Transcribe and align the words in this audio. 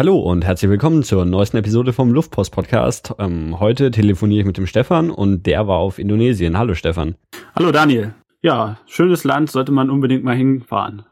Hallo 0.00 0.18
und 0.18 0.46
herzlich 0.46 0.70
willkommen 0.70 1.02
zur 1.02 1.26
neuesten 1.26 1.58
Episode 1.58 1.92
vom 1.92 2.10
Luftpost 2.14 2.52
Podcast. 2.52 3.12
Ähm, 3.18 3.60
heute 3.60 3.90
telefoniere 3.90 4.40
ich 4.40 4.46
mit 4.46 4.56
dem 4.56 4.66
Stefan 4.66 5.10
und 5.10 5.44
der 5.44 5.68
war 5.68 5.76
auf 5.76 5.98
Indonesien. 5.98 6.56
Hallo 6.56 6.72
Stefan. 6.72 7.16
Hallo 7.54 7.70
Daniel. 7.70 8.14
Ja, 8.40 8.78
schönes 8.86 9.24
Land, 9.24 9.50
sollte 9.50 9.72
man 9.72 9.90
unbedingt 9.90 10.24
mal 10.24 10.34
hinfahren. 10.34 11.04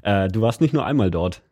Äh, 0.00 0.28
du 0.28 0.40
warst 0.40 0.62
nicht 0.62 0.72
nur 0.72 0.86
einmal 0.86 1.10
dort. 1.10 1.42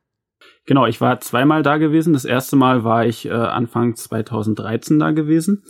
Genau, 0.65 0.87
ich 0.87 1.03
war 1.03 1.21
zweimal 1.21 1.63
da 1.63 1.77
gewesen. 1.77 2.15
Das 2.15 2.25
erste 2.25 2.57
Mal 2.57 2.83
war 2.83 3.05
ich 3.05 3.27
äh, 3.27 3.31
Anfang 3.31 3.95
2013 3.95 4.99
da 4.99 5.11
gewesen 5.11 5.63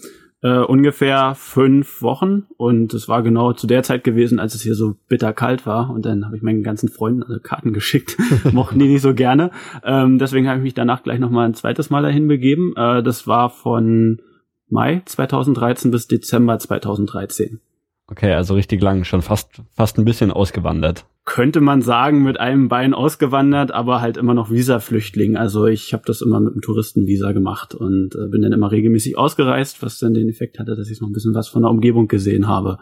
äh, 0.42 0.58
ungefähr 0.58 1.34
fünf 1.34 2.00
Wochen 2.02 2.46
und 2.56 2.94
es 2.94 3.08
war 3.08 3.22
genau 3.22 3.52
zu 3.52 3.66
der 3.66 3.82
Zeit 3.82 4.04
gewesen, 4.04 4.38
als 4.38 4.54
es 4.54 4.62
hier 4.62 4.74
so 4.74 4.96
bitter 5.08 5.32
kalt 5.32 5.66
war 5.66 5.90
und 5.90 6.06
dann 6.06 6.24
habe 6.24 6.36
ich 6.36 6.42
meinen 6.42 6.62
ganzen 6.62 6.88
Freunden 6.88 7.22
also 7.22 7.40
Karten 7.40 7.72
geschickt, 7.74 8.16
mochten 8.52 8.78
die 8.78 8.88
nicht 8.88 9.02
so 9.02 9.14
gerne. 9.14 9.50
Ähm, 9.84 10.18
deswegen 10.18 10.48
habe 10.48 10.58
ich 10.58 10.64
mich 10.64 10.74
danach 10.74 11.02
gleich 11.02 11.18
noch 11.18 11.30
mal 11.30 11.44
ein 11.44 11.54
zweites 11.54 11.90
Mal 11.90 12.02
dahin 12.02 12.28
begeben. 12.28 12.74
Äh, 12.76 13.02
das 13.02 13.26
war 13.26 13.50
von 13.50 14.20
Mai 14.68 15.02
2013 15.04 15.90
bis 15.90 16.06
Dezember 16.06 16.58
2013. 16.58 17.60
Okay, 18.06 18.32
also 18.32 18.54
richtig 18.54 18.82
lang, 18.82 19.04
schon 19.04 19.22
fast 19.22 19.62
fast 19.74 19.98
ein 19.98 20.04
bisschen 20.04 20.30
ausgewandert 20.32 21.04
könnte 21.30 21.60
man 21.60 21.80
sagen, 21.80 22.24
mit 22.24 22.40
einem 22.40 22.66
Bein 22.66 22.92
ausgewandert, 22.92 23.70
aber 23.70 24.00
halt 24.00 24.16
immer 24.16 24.34
noch 24.34 24.50
Visa-Flüchtling. 24.50 25.36
Also 25.36 25.66
ich 25.66 25.92
habe 25.92 26.02
das 26.04 26.22
immer 26.22 26.40
mit 26.40 26.54
einem 26.54 26.60
Touristenvisa 26.60 27.30
gemacht 27.30 27.72
und 27.72 28.16
äh, 28.16 28.26
bin 28.26 28.42
dann 28.42 28.50
immer 28.50 28.72
regelmäßig 28.72 29.16
ausgereist, 29.16 29.80
was 29.80 30.00
dann 30.00 30.12
den 30.12 30.28
Effekt 30.28 30.58
hatte, 30.58 30.74
dass 30.74 30.90
ich 30.90 31.00
noch 31.00 31.08
ein 31.08 31.12
bisschen 31.12 31.32
was 31.32 31.46
von 31.46 31.62
der 31.62 31.70
Umgebung 31.70 32.08
gesehen 32.08 32.48
habe. 32.48 32.78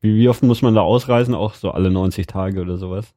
Wie, 0.00 0.14
wie 0.14 0.28
oft 0.28 0.44
muss 0.44 0.62
man 0.62 0.76
da 0.76 0.82
ausreisen? 0.82 1.34
Auch 1.34 1.54
so 1.54 1.72
alle 1.72 1.90
90 1.90 2.28
Tage 2.28 2.60
oder 2.60 2.76
sowas? 2.76 3.12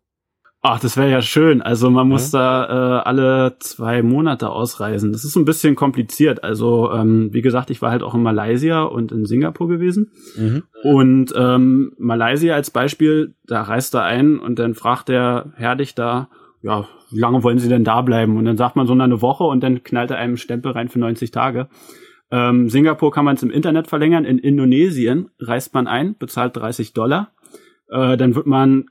Ach, 0.62 0.80
das 0.80 0.98
wäre 0.98 1.10
ja 1.10 1.22
schön. 1.22 1.62
Also 1.62 1.90
man 1.90 2.10
muss 2.10 2.34
ja. 2.34 2.40
da 2.40 2.98
äh, 2.98 3.02
alle 3.04 3.56
zwei 3.60 4.04
Monate 4.04 4.50
ausreisen. 4.50 5.14
Das 5.14 5.24
ist 5.24 5.38
ein 5.38 5.46
bisschen 5.46 5.76
kompliziert. 5.76 6.44
Also 6.44 6.92
ähm, 6.92 7.30
wie 7.32 7.42
gesagt, 7.42 7.70
ich 7.70 7.82
war 7.82 7.92
halt 7.92 8.04
auch 8.04 8.14
in 8.14 8.22
Malaysia 8.22 8.84
und 8.84 9.14
in 9.14 9.26
Singapur 9.26 9.70
gewesen. 9.70 10.12
Mhm. 10.36 10.64
Und 10.84 11.34
ähm, 11.36 11.94
Malaysia 11.98 12.56
als 12.56 12.72
Beispiel, 12.72 13.36
da 13.46 13.62
reist 13.62 13.96
er 13.96 14.04
ein 14.04 14.38
und 14.38 14.60
dann 14.60 14.74
fragt 14.74 15.08
der 15.08 15.54
Herr 15.56 15.78
dich 15.78 15.96
da, 15.96 16.28
ja, 16.62 16.90
wie 17.10 17.20
lange 17.20 17.42
wollen 17.42 17.60
Sie 17.60 17.70
denn 17.70 17.86
da 17.86 18.02
bleiben? 18.02 18.36
Und 18.36 18.44
dann 18.44 18.58
sagt 18.58 18.76
man 18.76 18.86
so 18.86 18.92
eine 18.92 19.22
Woche 19.22 19.46
und 19.46 19.64
dann 19.64 19.84
knallt 19.84 20.12
er 20.12 20.18
einem 20.18 20.36
Stempel 20.36 20.74
rein 20.74 20.90
für 20.90 21.00
90 21.00 21.32
Tage. 21.32 21.70
Ähm, 22.32 22.70
Singapur 22.70 23.12
kann 23.12 23.24
man 23.24 23.38
es 23.38 23.44
im 23.44 23.50
Internet 23.50 23.88
verlängern. 23.88 24.26
In 24.26 24.38
Indonesien 24.38 25.30
reist 25.40 25.74
man 25.74 25.88
ein, 25.88 26.18
bezahlt 26.18 26.58
30 26.58 26.92
Dollar. 26.92 27.32
Äh, 27.90 28.18
dann 28.18 28.36
wird 28.36 28.46
man 28.46 28.88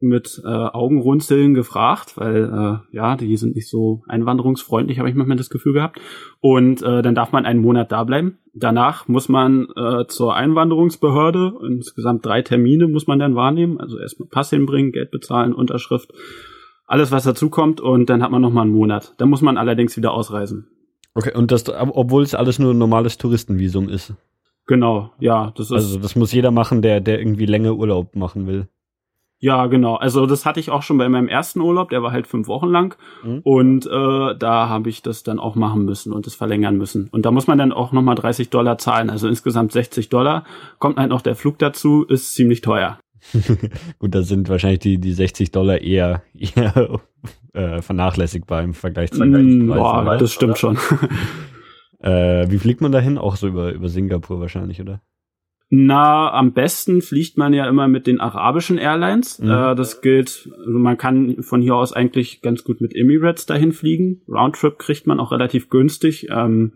mit 0.00 0.40
äh, 0.44 0.48
Augenrunzeln 0.48 1.54
gefragt, 1.54 2.16
weil 2.16 2.44
äh, 2.44 2.96
ja, 2.96 3.16
die 3.16 3.36
sind 3.36 3.56
nicht 3.56 3.68
so 3.68 4.02
einwanderungsfreundlich, 4.06 4.98
habe 4.98 5.08
ich 5.08 5.14
manchmal 5.14 5.36
das 5.36 5.50
Gefühl 5.50 5.72
gehabt. 5.72 6.00
Und 6.40 6.82
äh, 6.82 7.02
dann 7.02 7.14
darf 7.14 7.32
man 7.32 7.44
einen 7.44 7.60
Monat 7.60 7.90
da 7.90 8.04
bleiben. 8.04 8.38
Danach 8.54 9.08
muss 9.08 9.28
man 9.28 9.68
äh, 9.76 10.06
zur 10.06 10.34
Einwanderungsbehörde, 10.34 11.54
insgesamt 11.66 12.24
drei 12.24 12.42
Termine 12.42 12.86
muss 12.88 13.06
man 13.06 13.18
dann 13.18 13.34
wahrnehmen, 13.34 13.80
also 13.80 13.98
erstmal 13.98 14.28
Pass 14.28 14.50
hinbringen, 14.50 14.92
Geld 14.92 15.10
bezahlen, 15.10 15.52
Unterschrift, 15.52 16.12
alles 16.86 17.12
was 17.12 17.24
dazukommt 17.24 17.80
und 17.80 18.08
dann 18.08 18.22
hat 18.22 18.30
man 18.30 18.42
noch 18.42 18.52
mal 18.52 18.62
einen 18.62 18.72
Monat. 18.72 19.14
Dann 19.18 19.28
muss 19.28 19.42
man 19.42 19.58
allerdings 19.58 19.96
wieder 19.96 20.12
ausreisen. 20.12 20.68
Okay, 21.14 21.34
und 21.34 21.50
das, 21.50 21.68
obwohl 21.68 22.22
es 22.22 22.34
alles 22.34 22.58
nur 22.58 22.72
ein 22.72 22.78
normales 22.78 23.18
Touristenvisum 23.18 23.88
ist. 23.88 24.14
Genau, 24.66 25.12
ja, 25.18 25.52
das 25.56 25.66
ist. 25.66 25.72
Also 25.72 25.98
das 25.98 26.14
muss 26.14 26.32
jeder 26.32 26.50
machen, 26.50 26.82
der, 26.82 27.00
der 27.00 27.18
irgendwie 27.18 27.46
länger 27.46 27.74
Urlaub 27.74 28.14
machen 28.14 28.46
will. 28.46 28.68
Ja, 29.40 29.66
genau. 29.66 29.94
Also 29.94 30.26
das 30.26 30.44
hatte 30.44 30.58
ich 30.58 30.70
auch 30.70 30.82
schon 30.82 30.98
bei 30.98 31.08
meinem 31.08 31.28
ersten 31.28 31.60
Urlaub, 31.60 31.90
der 31.90 32.02
war 32.02 32.10
halt 32.10 32.26
fünf 32.26 32.48
Wochen 32.48 32.68
lang. 32.68 32.96
Mhm. 33.22 33.40
Und 33.44 33.86
äh, 33.86 34.36
da 34.36 34.68
habe 34.68 34.88
ich 34.88 35.02
das 35.02 35.22
dann 35.22 35.38
auch 35.38 35.54
machen 35.54 35.84
müssen 35.84 36.12
und 36.12 36.26
das 36.26 36.34
verlängern 36.34 36.76
müssen. 36.76 37.08
Und 37.12 37.24
da 37.24 37.30
muss 37.30 37.46
man 37.46 37.58
dann 37.58 37.72
auch 37.72 37.92
nochmal 37.92 38.16
30 38.16 38.50
Dollar 38.50 38.78
zahlen, 38.78 39.10
also 39.10 39.28
insgesamt 39.28 39.72
60 39.72 40.08
Dollar. 40.08 40.44
Kommt 40.78 40.98
halt 40.98 41.10
noch 41.10 41.22
der 41.22 41.36
Flug 41.36 41.58
dazu, 41.58 42.04
ist 42.04 42.34
ziemlich 42.34 42.62
teuer. 42.62 42.98
Gut, 43.98 44.14
da 44.14 44.22
sind 44.22 44.48
wahrscheinlich 44.48 44.80
die, 44.80 44.98
die 44.98 45.12
60 45.12 45.52
Dollar 45.52 45.80
eher, 45.80 46.22
eher 46.34 47.00
äh, 47.52 47.80
vernachlässigbar 47.80 48.62
im 48.62 48.74
Vergleich 48.74 49.12
zu 49.12 49.24
mm, 49.24 49.68
Boah, 49.68 50.16
das 50.18 50.32
stimmt 50.32 50.62
oder? 50.62 50.76
schon. 50.76 50.78
äh, 52.00 52.50
wie 52.50 52.58
fliegt 52.58 52.80
man 52.80 52.90
dahin? 52.90 53.18
Auch 53.18 53.36
so 53.36 53.46
über, 53.46 53.72
über 53.72 53.88
Singapur 53.88 54.40
wahrscheinlich, 54.40 54.80
oder? 54.80 55.00
Na, 55.70 56.32
am 56.32 56.54
besten 56.54 57.02
fliegt 57.02 57.36
man 57.36 57.52
ja 57.52 57.68
immer 57.68 57.88
mit 57.88 58.06
den 58.06 58.20
arabischen 58.20 58.78
Airlines. 58.78 59.38
Mhm. 59.38 59.50
Äh, 59.50 59.74
das 59.74 60.00
gilt, 60.00 60.48
also 60.56 60.78
man 60.78 60.96
kann 60.96 61.42
von 61.42 61.60
hier 61.60 61.76
aus 61.76 61.92
eigentlich 61.92 62.40
ganz 62.40 62.64
gut 62.64 62.80
mit 62.80 62.96
Emirates 62.96 63.44
dahin 63.44 63.72
fliegen. 63.72 64.22
Roundtrip 64.28 64.78
kriegt 64.78 65.06
man 65.06 65.20
auch 65.20 65.30
relativ 65.30 65.68
günstig. 65.68 66.28
Ähm, 66.30 66.72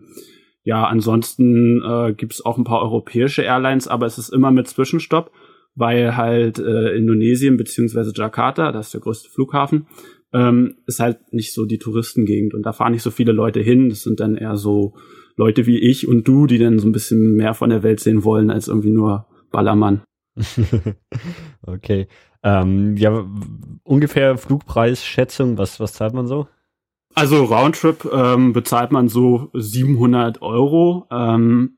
ja, 0.63 0.85
ansonsten 0.85 1.81
äh, 1.83 2.13
gibt 2.13 2.33
es 2.33 2.45
auch 2.45 2.57
ein 2.57 2.63
paar 2.63 2.83
europäische 2.83 3.41
Airlines, 3.41 3.87
aber 3.87 4.05
es 4.05 4.19
ist 4.19 4.29
immer 4.29 4.51
mit 4.51 4.67
Zwischenstopp, 4.67 5.31
weil 5.75 6.15
halt 6.15 6.59
äh, 6.59 6.95
Indonesien 6.95 7.57
beziehungsweise 7.57 8.13
Jakarta, 8.15 8.71
das 8.71 8.87
ist 8.87 8.93
der 8.93 9.01
größte 9.01 9.29
Flughafen, 9.29 9.87
ähm, 10.33 10.75
ist 10.85 10.99
halt 10.99 11.33
nicht 11.33 11.53
so 11.53 11.65
die 11.65 11.79
Touristengegend 11.79 12.53
und 12.53 12.63
da 12.63 12.73
fahren 12.73 12.93
nicht 12.93 13.03
so 13.03 13.11
viele 13.11 13.31
Leute 13.31 13.59
hin. 13.59 13.89
Das 13.89 14.03
sind 14.03 14.19
dann 14.19 14.35
eher 14.35 14.55
so 14.55 14.93
Leute 15.35 15.65
wie 15.65 15.79
ich 15.79 16.07
und 16.07 16.27
du, 16.27 16.47
die 16.47 16.57
dann 16.57 16.79
so 16.79 16.87
ein 16.87 16.91
bisschen 16.91 17.35
mehr 17.35 17.53
von 17.53 17.69
der 17.69 17.83
Welt 17.83 17.99
sehen 17.99 18.23
wollen 18.23 18.51
als 18.51 18.67
irgendwie 18.67 18.91
nur 18.91 19.27
Ballermann. 19.51 20.01
okay. 21.61 22.07
Ähm, 22.43 22.97
ja, 22.97 23.25
ungefähr 23.83 24.37
Flugpreisschätzung, 24.37 25.57
was, 25.57 25.79
was 25.79 25.93
zahlt 25.93 26.13
man 26.13 26.27
so? 26.27 26.47
Also 27.15 27.43
Roundtrip 27.45 28.09
ähm, 28.11 28.53
bezahlt 28.53 28.91
man 28.91 29.07
so 29.07 29.49
700 29.53 30.41
Euro. 30.41 31.07
Ähm, 31.11 31.77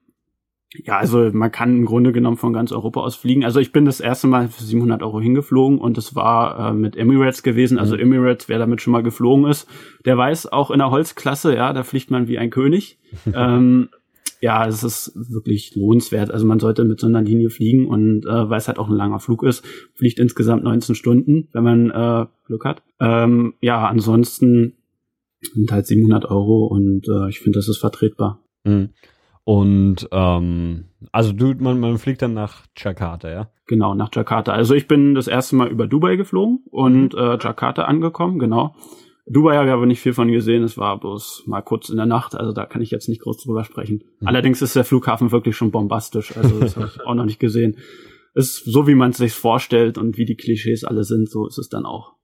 ja, 0.83 0.97
also 0.97 1.29
man 1.31 1.51
kann 1.51 1.77
im 1.77 1.85
Grunde 1.85 2.11
genommen 2.11 2.37
von 2.37 2.53
ganz 2.53 2.71
Europa 2.71 3.01
aus 3.01 3.15
fliegen. 3.15 3.45
Also 3.45 3.59
ich 3.59 3.71
bin 3.71 3.85
das 3.85 3.99
erste 3.99 4.27
Mal 4.27 4.47
für 4.47 4.63
700 4.63 5.03
Euro 5.03 5.21
hingeflogen 5.21 5.79
und 5.79 5.97
das 5.97 6.15
war 6.15 6.71
äh, 6.71 6.73
mit 6.73 6.95
Emirates 6.95 7.43
gewesen. 7.43 7.77
Also 7.79 7.95
mhm. 7.95 8.01
Emirates, 8.01 8.49
wer 8.49 8.59
damit 8.59 8.81
schon 8.81 8.91
mal 8.91 9.03
geflogen 9.03 9.45
ist, 9.45 9.67
der 10.05 10.17
weiß 10.17 10.51
auch 10.51 10.71
in 10.71 10.79
der 10.79 10.91
Holzklasse, 10.91 11.55
ja, 11.55 11.73
da 11.73 11.83
fliegt 11.83 12.11
man 12.11 12.27
wie 12.27 12.37
ein 12.37 12.49
König. 12.49 12.99
ähm, 13.33 13.89
ja, 14.41 14.67
es 14.67 14.83
ist 14.83 15.13
wirklich 15.15 15.75
lohnenswert. 15.75 16.29
Also 16.29 16.45
man 16.45 16.59
sollte 16.59 16.83
mit 16.83 16.99
so 16.99 17.07
einer 17.07 17.21
Linie 17.21 17.49
fliegen 17.49 17.87
und 17.87 18.25
äh, 18.25 18.49
weil 18.49 18.57
es 18.57 18.67
halt 18.67 18.77
auch 18.77 18.89
ein 18.89 18.95
langer 18.95 19.19
Flug 19.19 19.43
ist, 19.43 19.65
fliegt 19.93 20.19
insgesamt 20.19 20.63
19 20.63 20.95
Stunden, 20.95 21.47
wenn 21.53 21.63
man 21.63 21.89
äh, 21.89 22.25
Glück 22.45 22.65
hat. 22.65 22.83
Ähm, 22.99 23.53
ja, 23.61 23.87
ansonsten 23.87 24.73
sind 25.41 25.71
halt 25.71 25.87
700 25.87 26.25
Euro 26.25 26.65
und 26.65 27.07
äh, 27.07 27.29
ich 27.29 27.39
finde, 27.39 27.59
das 27.59 27.69
ist 27.69 27.77
vertretbar. 27.77 28.43
Mhm. 28.63 28.89
Und 29.45 30.09
ähm, 30.11 30.85
also 31.11 31.31
du, 31.31 31.53
man, 31.59 31.79
man 31.79 31.99
fliegt 31.99 32.23
dann 32.23 32.33
nach 32.33 32.63
Jakarta, 32.75 33.29
ja? 33.29 33.49
Genau, 33.67 33.93
nach 33.93 34.09
Jakarta. 34.13 34.51
Also 34.51 34.73
ich 34.73 34.87
bin 34.87 35.13
das 35.13 35.27
erste 35.27 35.55
Mal 35.55 35.69
über 35.69 35.87
Dubai 35.87 36.15
geflogen 36.15 36.63
und 36.71 37.13
mhm. 37.13 37.19
äh, 37.19 37.37
Jakarta 37.39 37.83
angekommen, 37.83 38.39
genau. 38.39 38.75
Dubai 39.27 39.55
habe 39.55 39.67
ich 39.67 39.73
aber 39.73 39.85
nicht 39.85 40.01
viel 40.01 40.13
von 40.13 40.31
gesehen, 40.31 40.63
es 40.63 40.77
war 40.77 40.99
bloß 40.99 41.43
mal 41.45 41.61
kurz 41.61 41.89
in 41.89 41.97
der 41.97 42.07
Nacht, 42.07 42.35
also 42.35 42.53
da 42.53 42.65
kann 42.65 42.81
ich 42.81 42.91
jetzt 42.91 43.07
nicht 43.07 43.21
groß 43.21 43.43
drüber 43.43 43.63
sprechen. 43.63 44.03
Mhm. 44.19 44.27
Allerdings 44.27 44.63
ist 44.63 44.75
der 44.75 44.83
Flughafen 44.83 45.31
wirklich 45.31 45.55
schon 45.55 45.71
bombastisch, 45.71 46.35
also 46.35 46.59
das 46.59 46.75
habe 46.75 46.89
ich 46.93 47.05
auch 47.05 47.13
noch 47.13 47.25
nicht 47.25 47.39
gesehen. 47.39 47.77
Ist 48.33 48.65
so, 48.65 48.87
wie 48.87 48.95
man 48.95 49.11
es 49.11 49.17
sich 49.17 49.33
vorstellt 49.33 49.99
und 49.99 50.17
wie 50.17 50.25
die 50.25 50.35
Klischees 50.35 50.83
alle 50.83 51.03
sind, 51.03 51.29
so 51.29 51.47
ist 51.47 51.59
es 51.59 51.69
dann 51.69 51.85
auch. 51.85 52.14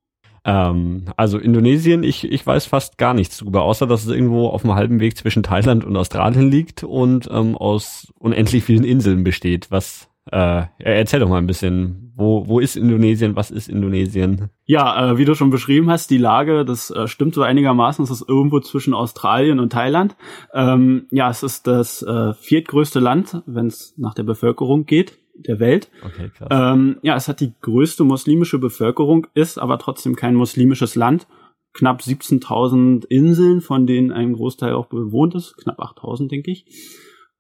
Ähm, 0.44 1.06
also 1.18 1.38
Indonesien, 1.38 2.04
ich, 2.04 2.24
ich 2.24 2.46
weiß 2.46 2.66
fast 2.66 2.98
gar 2.98 3.14
nichts 3.14 3.38
drüber, 3.38 3.62
außer 3.64 3.86
dass 3.86 4.04
es 4.04 4.10
irgendwo 4.10 4.48
auf 4.48 4.62
dem 4.62 4.74
halben 4.74 5.00
Weg 5.00 5.18
zwischen 5.18 5.44
Thailand 5.44 5.86
und 5.86 5.96
Australien 5.96 6.50
liegt 6.50 6.84
und 6.84 7.30
ähm, 7.32 7.56
aus 7.56 8.12
unendlich 8.18 8.64
vielen 8.64 8.84
Inseln 8.84 9.24
besteht. 9.24 9.70
Was 9.70 10.10
äh, 10.32 10.64
erzähl 10.80 11.20
doch 11.20 11.30
mal 11.30 11.38
ein 11.38 11.48
bisschen, 11.48 12.14
wo, 12.16 12.48
wo 12.48 12.60
ist 12.60 12.76
Indonesien, 12.76 13.36
was 13.36 13.52
ist 13.52 13.70
Indonesien? 13.70 14.50
Ja, 14.66 15.12
äh, 15.12 15.18
wie 15.18 15.26
du 15.26 15.36
schon 15.36 15.50
beschrieben 15.50 15.90
hast, 15.90 16.10
die 16.10 16.18
Lage, 16.18 16.66
das 16.66 16.90
äh, 16.90 17.08
stimmt 17.08 17.36
so 17.36 17.44
einigermaßen, 17.44 18.04
es 18.04 18.12
ist 18.12 18.28
irgendwo 18.28 18.60
zwischen 18.60 18.94
Australien 18.94 19.60
und 19.60 19.72
Thailand. 19.72 20.16
Ähm, 20.54 21.08
ja, 21.12 21.30
es 21.30 21.44
ist 21.44 21.68
das 21.68 22.02
äh, 22.02 22.34
viertgrößte 22.34 23.00
Land, 23.00 23.44
wenn 23.46 23.68
es 23.68 23.94
nach 23.98 24.14
der 24.14 24.24
Bevölkerung 24.24 24.86
geht 24.86 25.21
der 25.48 25.60
Welt. 25.60 25.90
Okay, 26.04 26.30
krass. 26.36 26.48
Ähm, 26.52 26.98
ja, 27.02 27.16
es 27.16 27.28
hat 27.28 27.40
die 27.40 27.54
größte 27.62 28.04
muslimische 28.04 28.60
Bevölkerung, 28.60 29.28
ist 29.34 29.58
aber 29.58 29.78
trotzdem 29.80 30.16
kein 30.16 30.36
muslimisches 30.36 30.96
Land. 30.96 31.28
Knapp 31.74 32.02
17.000 32.02 33.06
Inseln, 33.06 33.62
von 33.62 33.88
denen 33.88 34.12
ein 34.12 34.34
Großteil 34.34 34.74
auch 34.74 34.88
bewohnt 34.88 35.36
ist, 35.36 35.56
knapp 35.58 35.80
8.000, 35.80 36.30
denke 36.30 36.52
ich. 36.52 36.66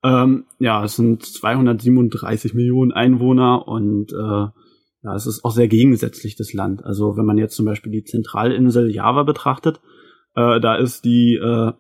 Ähm, 0.03 0.45
ja, 0.59 0.83
es 0.83 0.95
sind 0.95 1.23
237 1.23 2.53
Millionen 2.53 2.91
Einwohner 2.91 3.67
und 3.67 4.13
äh, 4.13 4.47
ja, 5.03 5.15
es 5.15 5.25
ist 5.25 5.43
auch 5.43 5.51
sehr 5.51 5.67
gegensätzlich 5.67 6.35
das 6.35 6.53
Land. 6.53 6.85
Also 6.85 7.17
wenn 7.17 7.25
man 7.25 7.37
jetzt 7.37 7.55
zum 7.55 7.65
Beispiel 7.65 7.91
die 7.91 8.03
Zentralinsel 8.03 8.89
Java 8.91 9.23
betrachtet, 9.23 9.81
äh, 10.35 10.59
da 10.59 10.75
ist 10.75 11.05
die 11.05 11.35
äh, 11.35 11.73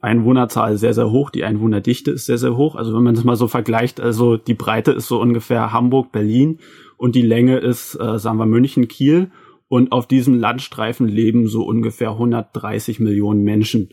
Einwohnerzahl 0.00 0.78
sehr, 0.78 0.94
sehr 0.94 1.10
hoch, 1.10 1.30
die 1.30 1.44
Einwohnerdichte 1.44 2.10
ist 2.10 2.26
sehr, 2.26 2.38
sehr 2.38 2.56
hoch. 2.56 2.74
Also 2.74 2.94
wenn 2.94 3.02
man 3.02 3.14
das 3.14 3.24
mal 3.24 3.36
so 3.36 3.48
vergleicht, 3.48 4.00
also 4.00 4.36
die 4.36 4.54
Breite 4.54 4.92
ist 4.92 5.08
so 5.08 5.20
ungefähr 5.20 5.72
Hamburg, 5.72 6.10
Berlin 6.10 6.58
und 6.96 7.14
die 7.14 7.22
Länge 7.22 7.58
ist, 7.58 7.94
äh, 8.00 8.18
sagen 8.18 8.38
wir, 8.38 8.46
München, 8.46 8.88
Kiel 8.88 9.30
Und 9.68 9.92
auf 9.92 10.06
diesem 10.06 10.34
Landstreifen 10.34 11.08
leben 11.08 11.48
so 11.48 11.64
ungefähr 11.64 12.12
130 12.12 13.00
Millionen 13.00 13.42
Menschen. 13.42 13.90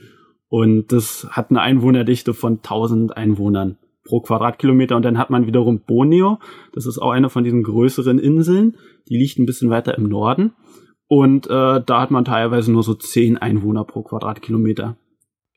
Und 0.48 0.92
das 0.92 1.28
hat 1.32 1.50
eine 1.50 1.62
Einwohnerdichte 1.62 2.34
von 2.34 2.58
1000 2.58 3.16
Einwohnern 3.16 3.78
pro 4.04 4.20
Quadratkilometer. 4.22 4.96
Und 4.96 5.04
dann 5.04 5.18
hat 5.18 5.30
man 5.30 5.48
wiederum 5.48 5.82
Borneo. 5.86 6.40
Das 6.74 6.86
ist 6.86 7.00
auch 7.00 7.12
eine 7.12 7.30
von 7.30 7.44
diesen 7.44 7.64
größeren 7.64 8.20
Inseln. 8.20 8.78
Die 9.10 9.18
liegt 9.18 9.40
ein 9.40 9.46
bisschen 9.46 9.70
weiter 9.70 9.98
im 9.98 10.10
Norden. 10.10 10.54
Und 11.08 11.48
äh, 11.48 11.82
da 11.84 12.02
hat 12.02 12.12
man 12.12 12.26
teilweise 12.26 12.72
nur 12.72 12.84
so 12.84 12.94
10 12.94 13.38
Einwohner 13.38 13.84
pro 13.84 14.04
Quadratkilometer. 14.04 14.98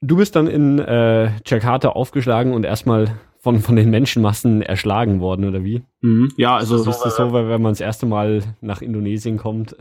Du 0.04 0.16
bist 0.16 0.36
dann 0.36 0.48
in 0.48 0.78
äh, 0.78 1.30
Jakarta 1.46 1.88
aufgeschlagen 1.88 2.52
und 2.52 2.64
erstmal 2.64 3.18
von, 3.38 3.60
von 3.60 3.74
den 3.74 3.88
Menschenmassen 3.88 4.60
erschlagen 4.60 5.20
worden, 5.20 5.46
oder 5.48 5.64
wie? 5.64 5.82
Mhm. 6.02 6.30
Ja, 6.36 6.56
also. 6.56 6.76
Ist 6.76 7.00
das 7.00 7.16
so, 7.16 7.32
wenn 7.32 7.62
man 7.62 7.72
das 7.72 7.80
erste 7.80 8.04
Mal 8.04 8.42
nach 8.60 8.82
Indonesien 8.82 9.38
kommt? 9.38 9.74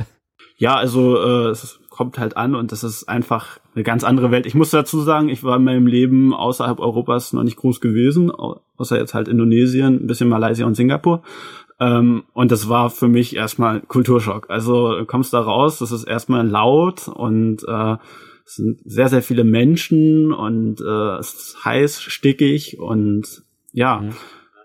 Ja, 0.56 0.76
also 0.76 1.18
äh, 1.18 1.50
es 1.50 1.82
kommt 1.90 2.18
halt 2.18 2.38
an 2.38 2.56
und 2.56 2.72
das 2.72 2.86
ist 2.86 3.10
einfach 3.10 3.60
eine 3.76 3.84
ganz 3.84 4.06
andere 4.06 4.32
Welt. 4.32 4.46
Ich 4.46 4.56
muss 4.56 4.70
dazu 4.70 5.02
sagen, 5.02 5.28
ich 5.28 5.44
war 5.44 5.58
in 5.58 5.64
meinem 5.66 5.88
Leben 5.88 6.34
außerhalb 6.34 6.80
Europas 6.80 7.34
noch 7.34 7.44
nicht 7.44 7.58
groß 7.58 7.82
gewesen, 7.82 8.32
außer 8.32 8.98
jetzt 8.98 9.14
halt 9.14 9.28
Indonesien, 9.28 10.04
ein 10.04 10.08
bisschen 10.08 10.30
Malaysia 10.30 10.66
und 10.66 10.76
Singapur. 10.76 11.22
Ähm, 11.82 12.24
und 12.34 12.52
das 12.52 12.70
war 12.70 12.90
für 12.90 13.10
mich 13.10 13.36
erstmal 13.36 13.82
Kulturschock. 13.82 14.50
Also 14.50 15.00
du 15.00 15.06
kommst 15.06 15.34
da 15.34 15.42
raus, 15.42 15.80
das 15.80 15.92
ist 15.92 16.06
erstmal 16.06 16.48
laut 16.48 17.10
und 17.10 17.64
äh, 17.68 17.98
es 18.46 18.56
sind 18.56 18.80
sehr, 18.86 19.10
sehr 19.10 19.22
viele 19.22 19.44
Menschen 19.44 20.32
und 20.32 20.82
äh, 20.82 21.18
es 21.18 21.34
ist 21.34 21.66
heiß, 21.66 22.02
stickig 22.02 22.80
und 22.80 23.44
ja. 23.72 24.02
Mhm. 24.02 24.12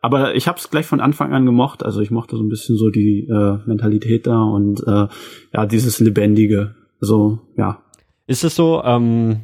Aber 0.00 0.34
ich 0.34 0.46
habe 0.46 0.58
es 0.58 0.70
gleich 0.70 0.86
von 0.86 1.00
Anfang 1.00 1.32
an 1.32 1.44
gemocht. 1.44 1.84
Also 1.84 2.00
ich 2.00 2.10
mochte 2.10 2.36
so 2.36 2.42
ein 2.42 2.48
bisschen 2.48 2.76
so 2.76 2.90
die 2.90 3.26
äh, 3.28 3.58
Mentalität 3.66 4.26
da 4.26 4.42
und 4.42 4.80
äh, 4.86 5.08
ja, 5.52 5.66
dieses 5.66 5.98
Lebendige. 6.00 6.76
Also 7.00 7.40
ja. 7.56 7.82
Ist 8.26 8.44
es 8.44 8.54
so, 8.54 8.82
ähm, 8.84 9.40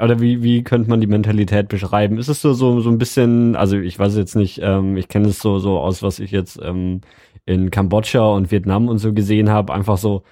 oder 0.00 0.20
wie, 0.20 0.42
wie 0.42 0.62
könnte 0.62 0.90
man 0.90 1.00
die 1.00 1.06
Mentalität 1.06 1.68
beschreiben? 1.68 2.18
Ist 2.18 2.28
es 2.28 2.42
so, 2.42 2.52
so, 2.52 2.80
so 2.80 2.90
ein 2.90 2.98
bisschen, 2.98 3.54
also 3.56 3.78
ich 3.78 3.98
weiß 3.98 4.16
jetzt 4.16 4.34
nicht, 4.34 4.60
ähm, 4.62 4.96
ich 4.96 5.08
kenne 5.08 5.28
es 5.28 5.38
so, 5.38 5.58
so 5.58 5.78
aus, 5.78 6.02
was 6.02 6.18
ich 6.18 6.32
jetzt 6.32 6.58
ähm, 6.62 7.00
in 7.46 7.70
Kambodscha 7.70 8.24
und 8.24 8.50
Vietnam 8.50 8.88
und 8.88 8.98
so 8.98 9.12
gesehen 9.12 9.50
habe, 9.50 9.72
einfach 9.72 9.98
so, 9.98 10.22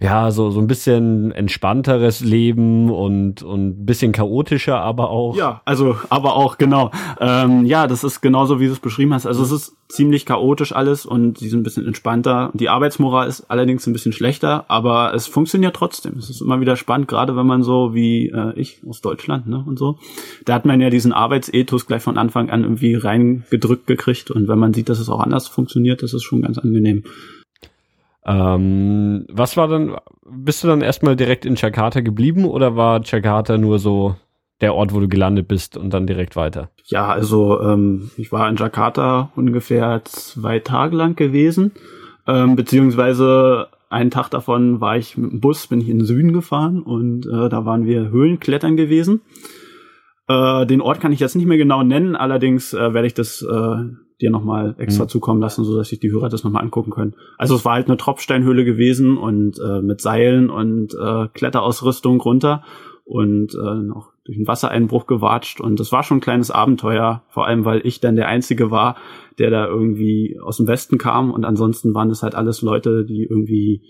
ja, 0.00 0.30
so, 0.30 0.50
so 0.50 0.60
ein 0.60 0.66
bisschen 0.66 1.32
entspannteres 1.32 2.20
Leben 2.20 2.90
und, 2.90 3.42
und 3.42 3.68
ein 3.80 3.86
bisschen 3.86 4.12
chaotischer, 4.12 4.80
aber 4.80 5.10
auch. 5.10 5.36
Ja, 5.36 5.62
also, 5.64 5.96
aber 6.10 6.34
auch, 6.34 6.58
genau. 6.58 6.90
Ähm, 7.20 7.64
ja, 7.64 7.86
das 7.86 8.04
ist 8.04 8.20
genauso, 8.20 8.60
wie 8.60 8.66
du 8.66 8.72
es 8.72 8.80
beschrieben 8.80 9.14
hast. 9.14 9.26
Also 9.26 9.42
es 9.42 9.52
ist 9.52 9.76
ziemlich 9.88 10.26
chaotisch 10.26 10.74
alles 10.74 11.06
und 11.06 11.38
sie 11.38 11.48
sind 11.48 11.60
ein 11.60 11.62
bisschen 11.62 11.86
entspannter. 11.86 12.50
Die 12.54 12.68
Arbeitsmoral 12.68 13.28
ist 13.28 13.50
allerdings 13.50 13.86
ein 13.86 13.92
bisschen 13.92 14.12
schlechter, 14.12 14.64
aber 14.68 15.14
es 15.14 15.26
funktioniert 15.26 15.76
trotzdem. 15.76 16.18
Es 16.18 16.28
ist 16.28 16.40
immer 16.40 16.60
wieder 16.60 16.76
spannend, 16.76 17.08
gerade 17.08 17.36
wenn 17.36 17.46
man 17.46 17.62
so 17.62 17.94
wie 17.94 18.30
äh, 18.30 18.52
ich 18.56 18.80
aus 18.88 19.00
Deutschland, 19.00 19.46
ne, 19.46 19.64
und 19.66 19.78
so. 19.78 19.98
Da 20.44 20.54
hat 20.54 20.64
man 20.64 20.80
ja 20.80 20.90
diesen 20.90 21.12
Arbeitsethos 21.12 21.86
gleich 21.86 22.02
von 22.02 22.18
Anfang 22.18 22.50
an 22.50 22.62
irgendwie 22.62 22.94
reingedrückt 22.94 23.86
gekriegt 23.86 24.30
und 24.30 24.48
wenn 24.48 24.58
man 24.58 24.74
sieht, 24.74 24.88
dass 24.88 24.98
es 24.98 25.08
auch 25.08 25.20
anders 25.20 25.48
funktioniert, 25.48 26.02
das 26.02 26.14
ist 26.14 26.24
schon 26.24 26.42
ganz 26.42 26.58
angenehm. 26.58 27.04
Ähm, 28.26 29.26
was 29.30 29.56
war 29.56 29.68
dann, 29.68 29.96
bist 30.26 30.64
du 30.64 30.68
dann 30.68 30.80
erstmal 30.80 31.16
direkt 31.16 31.44
in 31.44 31.56
Jakarta 31.56 32.00
geblieben 32.00 32.44
oder 32.44 32.76
war 32.76 33.02
Jakarta 33.04 33.58
nur 33.58 33.78
so 33.78 34.16
der 34.60 34.74
Ort, 34.74 34.94
wo 34.94 35.00
du 35.00 35.08
gelandet 35.08 35.48
bist 35.48 35.76
und 35.76 35.92
dann 35.92 36.06
direkt 36.06 36.36
weiter? 36.36 36.70
Ja, 36.84 37.08
also 37.08 37.60
ähm, 37.60 38.10
ich 38.16 38.32
war 38.32 38.48
in 38.48 38.56
Jakarta 38.56 39.30
ungefähr 39.36 40.02
zwei 40.04 40.58
Tage 40.58 40.96
lang 40.96 41.16
gewesen, 41.16 41.72
ähm, 42.26 42.56
beziehungsweise 42.56 43.68
einen 43.90 44.10
Tag 44.10 44.30
davon 44.30 44.80
war 44.80 44.96
ich 44.96 45.16
mit 45.16 45.32
dem 45.32 45.40
Bus, 45.40 45.66
bin 45.66 45.80
ich 45.80 45.88
in 45.88 45.98
den 45.98 46.06
Süden 46.06 46.32
gefahren 46.32 46.82
und 46.82 47.26
äh, 47.26 47.48
da 47.48 47.64
waren 47.64 47.84
wir 47.84 48.08
Höhlenklettern 48.08 48.76
gewesen. 48.76 49.20
Äh, 50.26 50.66
den 50.66 50.80
Ort 50.80 51.00
kann 51.00 51.12
ich 51.12 51.20
jetzt 51.20 51.36
nicht 51.36 51.46
mehr 51.46 51.58
genau 51.58 51.82
nennen, 51.82 52.16
allerdings 52.16 52.72
äh, 52.72 52.94
werde 52.94 53.06
ich 53.06 53.14
das 53.14 53.42
äh, 53.42 53.76
dir 54.20 54.30
nochmal 54.30 54.74
extra 54.78 55.04
mhm. 55.04 55.08
zukommen 55.08 55.40
lassen, 55.40 55.64
so 55.64 55.76
dass 55.76 55.88
sich 55.88 56.00
die 56.00 56.10
Hörer 56.10 56.28
das 56.28 56.44
nochmal 56.44 56.62
angucken 56.62 56.90
können. 56.90 57.14
Also 57.38 57.56
es 57.56 57.64
war 57.64 57.74
halt 57.74 57.88
eine 57.88 57.96
Tropfsteinhöhle 57.96 58.64
gewesen 58.64 59.16
und 59.16 59.58
äh, 59.58 59.80
mit 59.82 60.00
Seilen 60.00 60.50
und 60.50 60.94
äh, 60.94 61.28
Kletterausrüstung 61.34 62.20
runter 62.20 62.62
und 63.04 63.54
äh, 63.54 63.74
noch 63.82 64.12
durch 64.24 64.38
einen 64.38 64.48
Wassereinbruch 64.48 65.06
gewatscht 65.06 65.60
und 65.60 65.78
das 65.78 65.92
war 65.92 66.02
schon 66.02 66.18
ein 66.18 66.22
kleines 66.22 66.50
Abenteuer, 66.50 67.22
vor 67.28 67.46
allem 67.46 67.66
weil 67.66 67.86
ich 67.86 68.00
dann 68.00 68.16
der 68.16 68.28
Einzige 68.28 68.70
war, 68.70 68.96
der 69.38 69.50
da 69.50 69.66
irgendwie 69.66 70.38
aus 70.42 70.56
dem 70.56 70.66
Westen 70.66 70.96
kam 70.96 71.30
und 71.30 71.44
ansonsten 71.44 71.94
waren 71.94 72.10
es 72.10 72.22
halt 72.22 72.34
alles 72.34 72.62
Leute, 72.62 73.04
die 73.04 73.24
irgendwie 73.24 73.82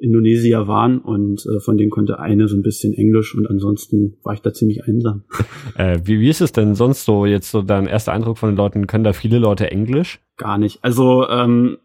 Indonesier 0.00 0.68
waren 0.68 0.98
und 0.98 1.44
äh, 1.46 1.60
von 1.60 1.76
denen 1.76 1.90
konnte 1.90 2.18
eine 2.18 2.48
so 2.48 2.56
ein 2.56 2.62
bisschen 2.62 2.94
Englisch 2.94 3.34
und 3.34 3.48
ansonsten 3.48 4.16
war 4.22 4.34
ich 4.34 4.40
da 4.40 4.52
ziemlich 4.52 4.84
einsam. 4.84 5.24
Äh, 5.76 6.00
wie, 6.04 6.18
wie 6.18 6.28
ist 6.28 6.40
es 6.40 6.50
denn 6.50 6.74
sonst 6.74 7.04
so 7.04 7.24
jetzt 7.24 7.52
so 7.52 7.62
dein 7.62 7.86
erster 7.86 8.12
Eindruck 8.12 8.38
von 8.38 8.50
den 8.50 8.56
Leuten? 8.56 8.88
Können 8.88 9.04
da 9.04 9.12
viele 9.12 9.38
Leute 9.38 9.70
Englisch? 9.70 10.18
Gar 10.36 10.58
nicht. 10.58 10.82
Also 10.82 11.28
ähm, 11.28 11.78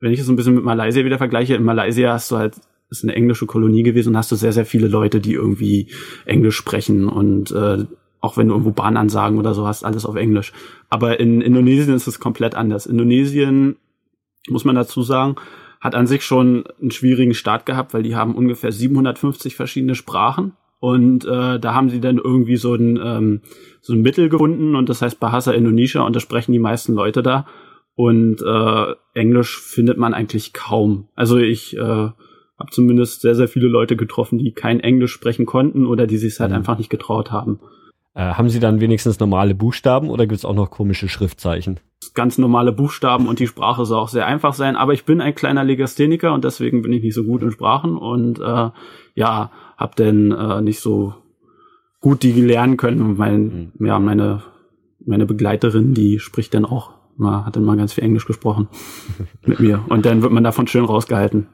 wenn 0.00 0.12
ich 0.12 0.20
es 0.20 0.26
so 0.26 0.32
ein 0.32 0.36
bisschen 0.36 0.54
mit 0.54 0.64
Malaysia 0.64 1.04
wieder 1.04 1.18
vergleiche, 1.18 1.54
in 1.54 1.64
Malaysia 1.64 2.12
hast 2.12 2.30
du 2.30 2.36
halt 2.36 2.54
ist 2.90 3.02
eine 3.02 3.14
englische 3.14 3.44
Kolonie 3.44 3.82
gewesen 3.82 4.10
und 4.10 4.16
hast 4.16 4.32
du 4.32 4.36
sehr 4.36 4.52
sehr 4.52 4.64
viele 4.64 4.88
Leute, 4.88 5.20
die 5.20 5.34
irgendwie 5.34 5.88
Englisch 6.24 6.56
sprechen 6.56 7.08
und 7.08 7.50
äh, 7.50 7.84
auch 8.20 8.38
wenn 8.38 8.48
du 8.48 8.54
irgendwo 8.54 8.70
Bahnansagen 8.70 9.38
oder 9.38 9.52
so 9.52 9.66
hast, 9.66 9.84
alles 9.84 10.06
auf 10.06 10.16
Englisch. 10.16 10.54
Aber 10.88 11.20
in 11.20 11.42
Indonesien 11.42 11.94
ist 11.94 12.06
es 12.06 12.20
komplett 12.20 12.54
anders. 12.54 12.86
Indonesien 12.86 13.76
muss 14.48 14.64
man 14.64 14.74
dazu 14.74 15.02
sagen, 15.02 15.36
hat 15.84 15.94
an 15.94 16.06
sich 16.06 16.24
schon 16.24 16.64
einen 16.80 16.90
schwierigen 16.90 17.34
Start 17.34 17.66
gehabt, 17.66 17.92
weil 17.92 18.02
die 18.02 18.16
haben 18.16 18.34
ungefähr 18.34 18.72
750 18.72 19.54
verschiedene 19.54 19.94
Sprachen. 19.94 20.54
Und 20.80 21.26
äh, 21.26 21.60
da 21.60 21.74
haben 21.74 21.90
sie 21.90 22.00
dann 22.00 22.16
irgendwie 22.16 22.56
so 22.56 22.74
ein, 22.74 22.98
ähm, 23.02 23.42
so 23.82 23.92
ein 23.92 24.00
Mittel 24.00 24.30
gefunden 24.30 24.76
und 24.76 24.88
das 24.88 25.02
heißt 25.02 25.20
Bahasa 25.20 25.52
Indonesia 25.52 26.00
und 26.00 26.16
das 26.16 26.22
sprechen 26.22 26.52
die 26.52 26.58
meisten 26.58 26.94
Leute 26.94 27.22
da. 27.22 27.46
Und 27.96 28.40
äh, 28.40 28.94
Englisch 29.12 29.60
findet 29.60 29.98
man 29.98 30.14
eigentlich 30.14 30.54
kaum. 30.54 31.08
Also 31.14 31.36
ich 31.36 31.76
äh, 31.76 31.80
habe 31.80 32.70
zumindest 32.70 33.20
sehr, 33.20 33.34
sehr 33.34 33.48
viele 33.48 33.68
Leute 33.68 33.94
getroffen, 33.94 34.38
die 34.38 34.52
kein 34.52 34.80
Englisch 34.80 35.12
sprechen 35.12 35.44
konnten 35.44 35.86
oder 35.86 36.06
die 36.06 36.16
sich 36.16 36.40
halt 36.40 36.50
mhm. 36.50 36.56
einfach 36.56 36.78
nicht 36.78 36.90
getraut 36.90 37.30
haben. 37.30 37.60
Äh, 38.14 38.34
haben 38.34 38.48
Sie 38.48 38.60
dann 38.60 38.80
wenigstens 38.80 39.18
normale 39.20 39.54
Buchstaben 39.54 40.10
oder 40.10 40.26
gibt 40.26 40.38
es 40.38 40.44
auch 40.44 40.54
noch 40.54 40.70
komische 40.70 41.08
Schriftzeichen? 41.08 41.80
Ganz 42.14 42.38
normale 42.38 42.72
Buchstaben 42.72 43.26
und 43.26 43.38
die 43.38 43.46
Sprache 43.46 43.84
soll 43.84 43.98
auch 43.98 44.08
sehr 44.08 44.26
einfach 44.26 44.54
sein. 44.54 44.76
Aber 44.76 44.92
ich 44.92 45.04
bin 45.04 45.20
ein 45.20 45.34
kleiner 45.34 45.64
Legastheniker 45.64 46.32
und 46.32 46.44
deswegen 46.44 46.82
bin 46.82 46.92
ich 46.92 47.02
nicht 47.02 47.14
so 47.14 47.24
gut 47.24 47.42
in 47.42 47.50
Sprachen 47.50 47.96
und 47.96 48.38
äh, 48.38 48.70
ja, 49.14 49.50
habe 49.76 49.92
dann 49.96 50.30
äh, 50.32 50.60
nicht 50.60 50.80
so 50.80 51.14
gut 52.00 52.22
die 52.22 52.32
lernen 52.32 52.76
können. 52.76 53.00
Und 53.00 53.18
mein, 53.18 53.72
mhm. 53.78 53.86
ja, 53.86 53.98
meine 53.98 54.42
meine 55.06 55.26
Begleiterin, 55.26 55.94
die 55.94 56.18
spricht 56.18 56.54
dann 56.54 56.64
auch, 56.64 56.92
mal, 57.16 57.44
hat 57.44 57.56
dann 57.56 57.64
mal 57.64 57.76
ganz 57.76 57.92
viel 57.92 58.04
Englisch 58.04 58.26
gesprochen 58.26 58.68
mit 59.46 59.60
mir 59.60 59.84
und 59.88 60.04
dann 60.06 60.22
wird 60.22 60.32
man 60.32 60.44
davon 60.44 60.66
schön 60.66 60.84
rausgehalten. 60.84 61.46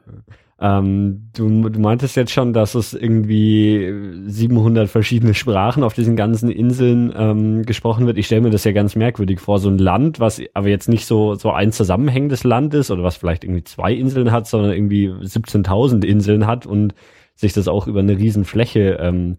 Ähm, 0.62 1.30
du, 1.34 1.70
du 1.70 1.80
meintest 1.80 2.16
jetzt 2.16 2.32
schon, 2.32 2.52
dass 2.52 2.74
es 2.74 2.92
irgendwie 2.92 3.90
700 4.26 4.90
verschiedene 4.90 5.32
Sprachen 5.32 5.82
auf 5.82 5.94
diesen 5.94 6.16
ganzen 6.16 6.50
Inseln 6.50 7.12
ähm, 7.16 7.64
gesprochen 7.64 8.06
wird. 8.06 8.18
Ich 8.18 8.26
stelle 8.26 8.42
mir 8.42 8.50
das 8.50 8.64
ja 8.64 8.72
ganz 8.72 8.94
merkwürdig 8.94 9.40
vor, 9.40 9.58
so 9.58 9.70
ein 9.70 9.78
Land, 9.78 10.20
was 10.20 10.40
aber 10.52 10.68
jetzt 10.68 10.88
nicht 10.88 11.06
so 11.06 11.34
so 11.34 11.50
ein 11.50 11.72
zusammenhängendes 11.72 12.44
Land 12.44 12.74
ist 12.74 12.90
oder 12.90 13.02
was 13.02 13.16
vielleicht 13.16 13.44
irgendwie 13.44 13.64
zwei 13.64 13.94
Inseln 13.94 14.32
hat, 14.32 14.46
sondern 14.46 14.72
irgendwie 14.72 15.08
17.000 15.08 16.04
Inseln 16.04 16.46
hat 16.46 16.66
und 16.66 16.94
sich 17.34 17.54
das 17.54 17.66
auch 17.66 17.86
über 17.86 18.00
eine 18.00 18.18
riesen 18.18 18.44
Fläche 18.44 18.98
ähm, 19.00 19.38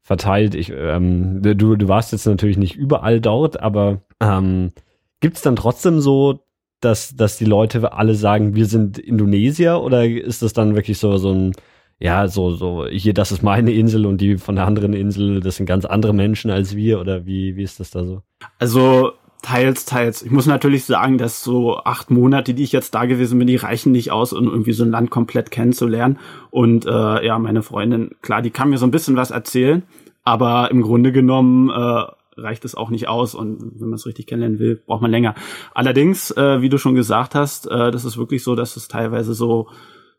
verteilt. 0.00 0.54
Ich, 0.54 0.72
ähm, 0.74 1.42
du, 1.42 1.76
du 1.76 1.88
warst 1.88 2.12
jetzt 2.12 2.26
natürlich 2.26 2.56
nicht 2.56 2.74
überall 2.74 3.20
dort, 3.20 3.60
aber 3.60 4.00
ähm, 4.18 4.72
gibt 5.20 5.36
es 5.36 5.42
dann 5.42 5.56
trotzdem 5.56 6.00
so 6.00 6.40
dass, 6.80 7.16
dass 7.16 7.38
die 7.38 7.44
Leute 7.44 7.92
alle 7.92 8.14
sagen, 8.14 8.54
wir 8.54 8.66
sind 8.66 8.98
Indonesier 8.98 9.80
oder 9.80 10.04
ist 10.04 10.42
das 10.42 10.52
dann 10.52 10.74
wirklich 10.74 10.98
so, 10.98 11.16
so 11.16 11.32
ein, 11.32 11.52
ja, 11.98 12.28
so, 12.28 12.50
so, 12.52 12.86
hier, 12.86 13.14
das 13.14 13.32
ist 13.32 13.42
meine 13.42 13.72
Insel 13.72 14.06
und 14.06 14.20
die 14.20 14.36
von 14.36 14.56
der 14.56 14.66
anderen 14.66 14.92
Insel, 14.92 15.40
das 15.40 15.56
sind 15.56 15.66
ganz 15.66 15.84
andere 15.84 16.12
Menschen 16.12 16.50
als 16.50 16.76
wir 16.76 17.00
oder 17.00 17.26
wie, 17.26 17.56
wie 17.56 17.62
ist 17.62 17.80
das 17.80 17.90
da 17.90 18.04
so? 18.04 18.22
Also, 18.58 19.12
teils, 19.44 19.84
teils. 19.84 20.22
Ich 20.22 20.30
muss 20.30 20.46
natürlich 20.46 20.84
sagen, 20.84 21.18
dass 21.18 21.44
so 21.44 21.78
acht 21.78 22.10
Monate, 22.10 22.54
die 22.54 22.62
ich 22.62 22.72
jetzt 22.72 22.94
da 22.94 23.04
gewesen 23.04 23.38
bin, 23.38 23.46
die 23.46 23.56
reichen 23.56 23.92
nicht 23.92 24.10
aus, 24.10 24.32
um 24.32 24.48
irgendwie 24.48 24.72
so 24.72 24.84
ein 24.84 24.90
Land 24.90 25.10
komplett 25.10 25.50
kennenzulernen. 25.50 26.18
Und 26.50 26.86
äh, 26.86 27.26
ja, 27.26 27.38
meine 27.38 27.62
Freundin, 27.62 28.12
klar, 28.22 28.42
die 28.42 28.50
kann 28.50 28.70
mir 28.70 28.78
so 28.78 28.86
ein 28.86 28.90
bisschen 28.90 29.16
was 29.16 29.30
erzählen, 29.30 29.82
aber 30.24 30.70
im 30.70 30.82
Grunde 30.82 31.12
genommen 31.12 31.70
äh, 31.70 32.04
reicht 32.36 32.64
es 32.64 32.74
auch 32.74 32.90
nicht 32.90 33.08
aus 33.08 33.34
und 33.34 33.80
wenn 33.80 33.88
man 33.88 33.94
es 33.94 34.06
richtig 34.06 34.26
kennenlernen 34.26 34.58
will, 34.58 34.82
braucht 34.86 35.02
man 35.02 35.10
länger. 35.10 35.34
Allerdings, 35.74 36.30
äh, 36.32 36.60
wie 36.60 36.68
du 36.68 36.78
schon 36.78 36.94
gesagt 36.94 37.34
hast, 37.34 37.66
äh, 37.66 37.90
das 37.90 38.04
ist 38.04 38.16
wirklich 38.16 38.42
so, 38.42 38.54
dass 38.54 38.76
es 38.76 38.88
teilweise 38.88 39.34
so 39.34 39.68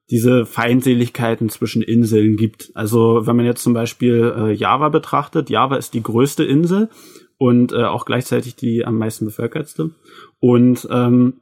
diese 0.10 0.46
Feindseligkeiten 0.46 1.50
zwischen 1.50 1.82
Inseln 1.82 2.38
gibt. 2.38 2.72
Also 2.76 3.26
wenn 3.26 3.36
man 3.36 3.46
jetzt 3.46 3.64
zum 3.64 3.74
Beispiel 3.74 4.34
äh, 4.38 4.52
Java 4.54 4.90
betrachtet, 4.90 5.50
Java 5.50 5.78
ist 5.78 5.94
die 5.94 6.04
größte 6.04 6.44
Insel 6.44 6.90
und 7.38 7.74
äh, 7.74 7.84
auch 7.84 8.06
gleichzeitig 8.06 8.56
die 8.56 8.86
am 8.86 8.98
meisten 8.98 9.26
bevölkertste. 9.26 9.92
Und 10.40 10.88
ähm, 10.92 11.42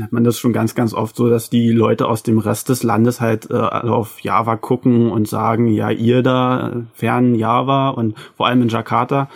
hat 0.00 0.12
man 0.12 0.24
das 0.24 0.38
schon 0.38 0.52
ganz, 0.52 0.74
ganz 0.74 0.94
oft 0.94 1.16
so, 1.16 1.28
dass 1.28 1.50
die 1.50 1.70
Leute 1.70 2.06
aus 2.06 2.22
dem 2.22 2.38
Rest 2.38 2.68
des 2.68 2.82
Landes 2.82 3.20
halt 3.20 3.50
äh, 3.50 3.54
auf 3.54 4.20
Java 4.20 4.56
gucken 4.56 5.10
und 5.10 5.28
sagen, 5.28 5.66
ja, 5.68 5.90
ihr 5.90 6.22
da 6.22 6.86
fern 6.92 7.34
Java 7.34 7.90
und 7.90 8.16
vor 8.36 8.46
allem 8.46 8.62
in 8.62 8.68
Jakarta 8.68 9.28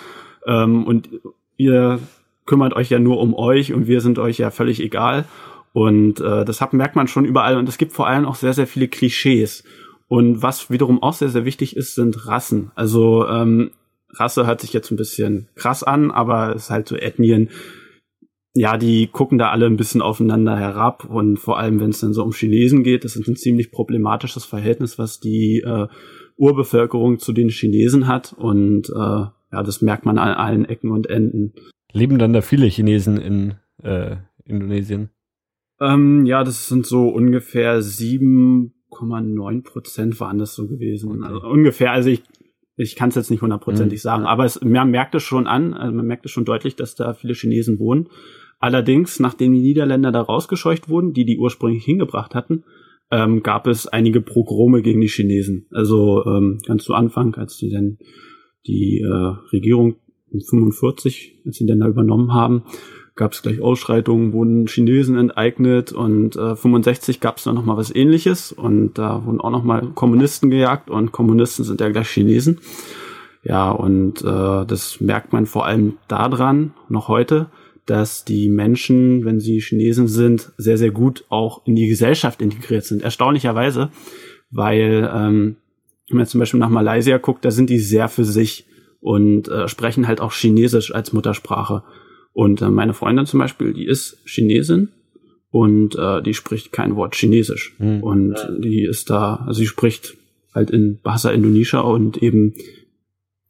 ähm, 0.46 0.84
und 0.84 1.08
ihr 1.56 2.00
kümmert 2.46 2.74
euch 2.74 2.90
ja 2.90 2.98
nur 2.98 3.20
um 3.20 3.34
euch 3.34 3.72
und 3.72 3.86
wir 3.86 4.00
sind 4.00 4.18
euch 4.18 4.38
ja 4.38 4.50
völlig 4.50 4.80
egal. 4.80 5.24
Und 5.72 6.20
äh, 6.20 6.44
das 6.44 6.60
hat, 6.60 6.72
merkt 6.72 6.94
man 6.94 7.08
schon 7.08 7.24
überall 7.24 7.56
und 7.56 7.68
es 7.68 7.78
gibt 7.78 7.92
vor 7.92 8.06
allem 8.06 8.26
auch 8.26 8.36
sehr, 8.36 8.52
sehr 8.52 8.66
viele 8.66 8.88
Klischees. 8.88 9.64
Und 10.06 10.42
was 10.42 10.70
wiederum 10.70 11.02
auch 11.02 11.14
sehr, 11.14 11.30
sehr 11.30 11.44
wichtig 11.44 11.76
ist, 11.76 11.94
sind 11.94 12.26
Rassen. 12.26 12.70
Also 12.74 13.26
ähm, 13.26 13.70
Rasse 14.10 14.46
hört 14.46 14.60
sich 14.60 14.72
jetzt 14.72 14.90
ein 14.90 14.96
bisschen 14.96 15.48
krass 15.56 15.82
an, 15.82 16.10
aber 16.10 16.54
es 16.54 16.64
ist 16.64 16.70
halt 16.70 16.86
so 16.86 16.96
Ethnien, 16.96 17.50
ja, 18.56 18.76
die 18.76 19.08
gucken 19.08 19.36
da 19.36 19.50
alle 19.50 19.66
ein 19.66 19.76
bisschen 19.76 20.00
aufeinander 20.00 20.56
herab 20.56 21.04
und 21.04 21.38
vor 21.38 21.58
allem, 21.58 21.80
wenn 21.80 21.90
es 21.90 21.98
dann 21.98 22.14
so 22.14 22.22
um 22.22 22.32
Chinesen 22.32 22.84
geht, 22.84 23.04
das 23.04 23.16
ist 23.16 23.26
ein 23.26 23.34
ziemlich 23.34 23.72
problematisches 23.72 24.44
Verhältnis, 24.44 24.96
was 24.96 25.18
die 25.18 25.58
äh, 25.58 25.88
Urbevölkerung 26.36 27.18
zu 27.18 27.32
den 27.32 27.48
Chinesen 27.48 28.06
hat 28.06 28.32
und 28.32 28.90
äh, 28.90 29.24
ja, 29.54 29.62
das 29.62 29.82
merkt 29.82 30.04
man 30.04 30.18
an 30.18 30.34
allen 30.34 30.64
Ecken 30.64 30.90
und 30.90 31.08
Enden. 31.08 31.54
Leben 31.92 32.18
dann 32.18 32.32
da 32.32 32.42
viele 32.42 32.66
Chinesen 32.66 33.18
in 33.18 33.54
äh, 33.82 34.16
Indonesien? 34.44 35.10
Ähm, 35.80 36.26
ja, 36.26 36.42
das 36.42 36.68
sind 36.68 36.86
so 36.86 37.08
ungefähr 37.08 37.80
7,9 37.80 39.62
Prozent 39.62 40.18
waren 40.18 40.38
das 40.38 40.54
so 40.54 40.66
gewesen. 40.66 41.10
Okay. 41.10 41.24
Also 41.26 41.46
ungefähr, 41.46 41.92
also 41.92 42.10
ich 42.10 42.22
ich 42.76 42.96
kann 42.96 43.10
es 43.10 43.14
jetzt 43.14 43.30
nicht 43.30 43.40
hundertprozentig 43.40 44.00
mhm. 44.00 44.02
sagen, 44.02 44.24
aber 44.24 44.44
es, 44.44 44.60
man 44.60 44.90
merkt 44.90 45.14
es 45.14 45.22
schon 45.22 45.46
an, 45.46 45.74
also 45.74 45.94
man 45.94 46.06
merkt 46.06 46.26
es 46.26 46.32
schon 46.32 46.44
deutlich, 46.44 46.74
dass 46.74 46.96
da 46.96 47.14
viele 47.14 47.34
Chinesen 47.34 47.78
wohnen. 47.78 48.08
Allerdings, 48.58 49.20
nachdem 49.20 49.52
die 49.52 49.60
Niederländer 49.60 50.10
da 50.10 50.22
rausgescheucht 50.22 50.88
wurden, 50.88 51.12
die 51.12 51.24
die 51.24 51.38
ursprünglich 51.38 51.84
hingebracht 51.84 52.34
hatten, 52.34 52.64
ähm, 53.12 53.44
gab 53.44 53.68
es 53.68 53.86
einige 53.86 54.20
Progrome 54.20 54.82
gegen 54.82 55.00
die 55.00 55.08
Chinesen. 55.08 55.68
Also 55.70 56.24
ähm, 56.26 56.58
ganz 56.66 56.82
zu 56.82 56.94
Anfang, 56.94 57.36
als 57.36 57.56
die 57.58 57.70
dann 57.70 57.98
die 58.66 59.00
äh, 59.00 59.34
Regierung 59.52 59.96
in 60.30 60.40
45, 60.40 61.42
als 61.46 61.56
sie 61.56 61.66
dann 61.66 61.80
da 61.80 61.88
übernommen 61.88 62.32
haben, 62.32 62.64
gab 63.16 63.32
es 63.32 63.42
gleich 63.42 63.60
Ausschreitungen, 63.60 64.32
wurden 64.32 64.66
Chinesen 64.66 65.16
enteignet 65.16 65.92
und 65.92 66.36
äh, 66.36 66.56
65 66.56 67.20
gab 67.20 67.36
es 67.36 67.44
dann 67.44 67.54
noch 67.54 67.64
mal 67.64 67.76
was 67.76 67.94
Ähnliches 67.94 68.50
und 68.50 68.94
da 68.98 69.24
wurden 69.24 69.40
auch 69.40 69.50
noch 69.50 69.62
mal 69.62 69.90
Kommunisten 69.94 70.50
gejagt 70.50 70.90
und 70.90 71.12
Kommunisten 71.12 71.64
sind 71.64 71.80
ja 71.80 71.90
gleich 71.90 72.08
Chinesen. 72.08 72.58
Ja 73.44 73.70
und 73.70 74.22
äh, 74.22 74.66
das 74.66 75.00
merkt 75.00 75.32
man 75.32 75.46
vor 75.46 75.66
allem 75.66 75.94
daran 76.08 76.72
noch 76.88 77.08
heute, 77.08 77.50
dass 77.86 78.24
die 78.24 78.48
Menschen, 78.48 79.24
wenn 79.24 79.40
sie 79.40 79.60
Chinesen 79.60 80.08
sind, 80.08 80.52
sehr, 80.56 80.78
sehr 80.78 80.90
gut 80.90 81.24
auch 81.28 81.66
in 81.66 81.76
die 81.76 81.86
Gesellschaft 81.86 82.40
integriert 82.40 82.84
sind. 82.84 83.02
Erstaunlicherweise, 83.02 83.90
weil, 84.50 85.10
ähm, 85.14 85.56
wenn 86.08 86.18
man 86.18 86.26
zum 86.26 86.40
Beispiel 86.40 86.60
nach 86.60 86.68
Malaysia 86.68 87.18
guckt, 87.18 87.44
da 87.44 87.50
sind 87.50 87.70
die 87.70 87.78
sehr 87.78 88.08
für 88.08 88.24
sich 88.24 88.66
und 89.00 89.48
äh, 89.48 89.68
sprechen 89.68 90.06
halt 90.06 90.20
auch 90.20 90.32
Chinesisch 90.32 90.94
als 90.94 91.12
Muttersprache. 91.12 91.82
Und 92.32 92.62
äh, 92.62 92.68
meine 92.68 92.94
Freundin 92.94 93.26
zum 93.26 93.40
Beispiel, 93.40 93.72
die 93.72 93.86
ist 93.86 94.18
Chinesin 94.24 94.88
und 95.50 95.96
äh, 95.96 96.22
die 96.22 96.34
spricht 96.34 96.72
kein 96.72 96.96
Wort 96.96 97.14
Chinesisch. 97.14 97.76
Mhm. 97.78 98.02
Und 98.02 98.34
die 98.58 98.82
ist 98.82 99.10
da, 99.10 99.44
also 99.46 99.60
sie 99.60 99.66
spricht 99.66 100.16
halt 100.54 100.70
in 100.70 101.00
Bahasa 101.00 101.30
Indonesia 101.30 101.80
und 101.80 102.22
eben 102.22 102.54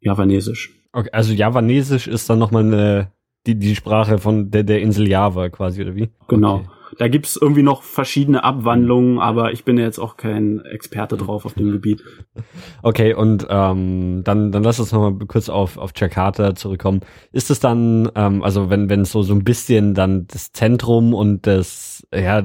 Javanesisch. 0.01 0.73
Okay, 0.93 1.11
also 1.13 1.33
Javanesisch 1.33 2.07
ist 2.07 2.29
dann 2.29 2.39
nochmal 2.39 2.65
eine 2.65 3.13
die, 3.47 3.59
die 3.59 3.75
Sprache 3.75 4.19
von 4.19 4.51
der, 4.51 4.63
der 4.63 4.81
Insel 4.81 5.09
Java 5.09 5.49
quasi, 5.51 5.83
oder 5.83 5.95
wie? 5.95 6.09
Genau. 6.29 6.57
Okay. 6.57 6.69
Da 6.99 7.09
gibt's 7.09 7.37
irgendwie 7.41 7.63
noch 7.63 7.83
verschiedene 7.83 8.45
Abwandlungen, 8.45 9.19
aber 9.19 9.53
ich 9.53 9.65
bin 9.65 9.79
jetzt 9.79 9.99
auch 9.99 10.17
kein 10.17 10.65
Experte 10.65 11.17
drauf 11.17 11.45
auf 11.45 11.55
dem 11.55 11.73
Gebiet. 11.73 12.03
Okay, 12.83 13.15
und 13.15 13.47
ähm, 13.49 14.23
dann, 14.25 14.53
dann 14.53 14.63
lass 14.63 14.81
uns 14.81 14.93
noch 14.93 15.11
mal 15.11 15.27
kurz 15.27 15.49
auf, 15.49 15.77
auf 15.77 15.93
Jakarta 15.97 16.55
zurückkommen. 16.55 17.01
Ist 17.33 17.51
es 17.51 17.61
dann, 17.61 18.11
ähm, 18.15 18.43
also 18.43 18.71
wenn 18.71 18.89
wenn 18.89 19.03
es 19.03 19.13
so, 19.13 19.23
so 19.23 19.35
ein 19.35 19.45
bisschen 19.45 19.95
dann 19.95 20.27
das 20.27 20.53
Zentrum 20.53 21.15
und 21.15 21.47
das, 21.47 22.07
ja, 22.15 22.43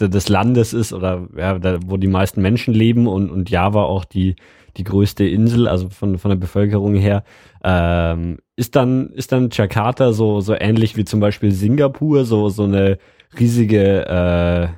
des 0.00 0.28
Landes 0.28 0.72
ist 0.72 0.92
oder 0.92 1.28
ja, 1.36 1.58
da, 1.58 1.78
wo 1.84 1.96
die 1.96 2.06
meisten 2.06 2.40
Menschen 2.40 2.72
leben 2.72 3.06
und, 3.06 3.30
und 3.30 3.50
Java 3.50 3.82
auch 3.82 4.04
die, 4.04 4.36
die 4.76 4.84
größte 4.84 5.26
Insel, 5.26 5.68
also 5.68 5.88
von, 5.90 6.18
von 6.18 6.30
der 6.30 6.36
Bevölkerung 6.36 6.94
her, 6.94 7.24
ähm, 7.62 8.38
ist 8.56 8.76
dann, 8.76 9.10
ist 9.10 9.32
dann 9.32 9.50
Jakarta 9.52 10.12
so, 10.12 10.40
so 10.40 10.54
ähnlich 10.54 10.96
wie 10.96 11.04
zum 11.04 11.20
Beispiel 11.20 11.52
Singapur, 11.52 12.24
so, 12.24 12.48
so 12.48 12.64
eine 12.64 12.98
riesige, 13.38 14.06
äh, 14.06 14.68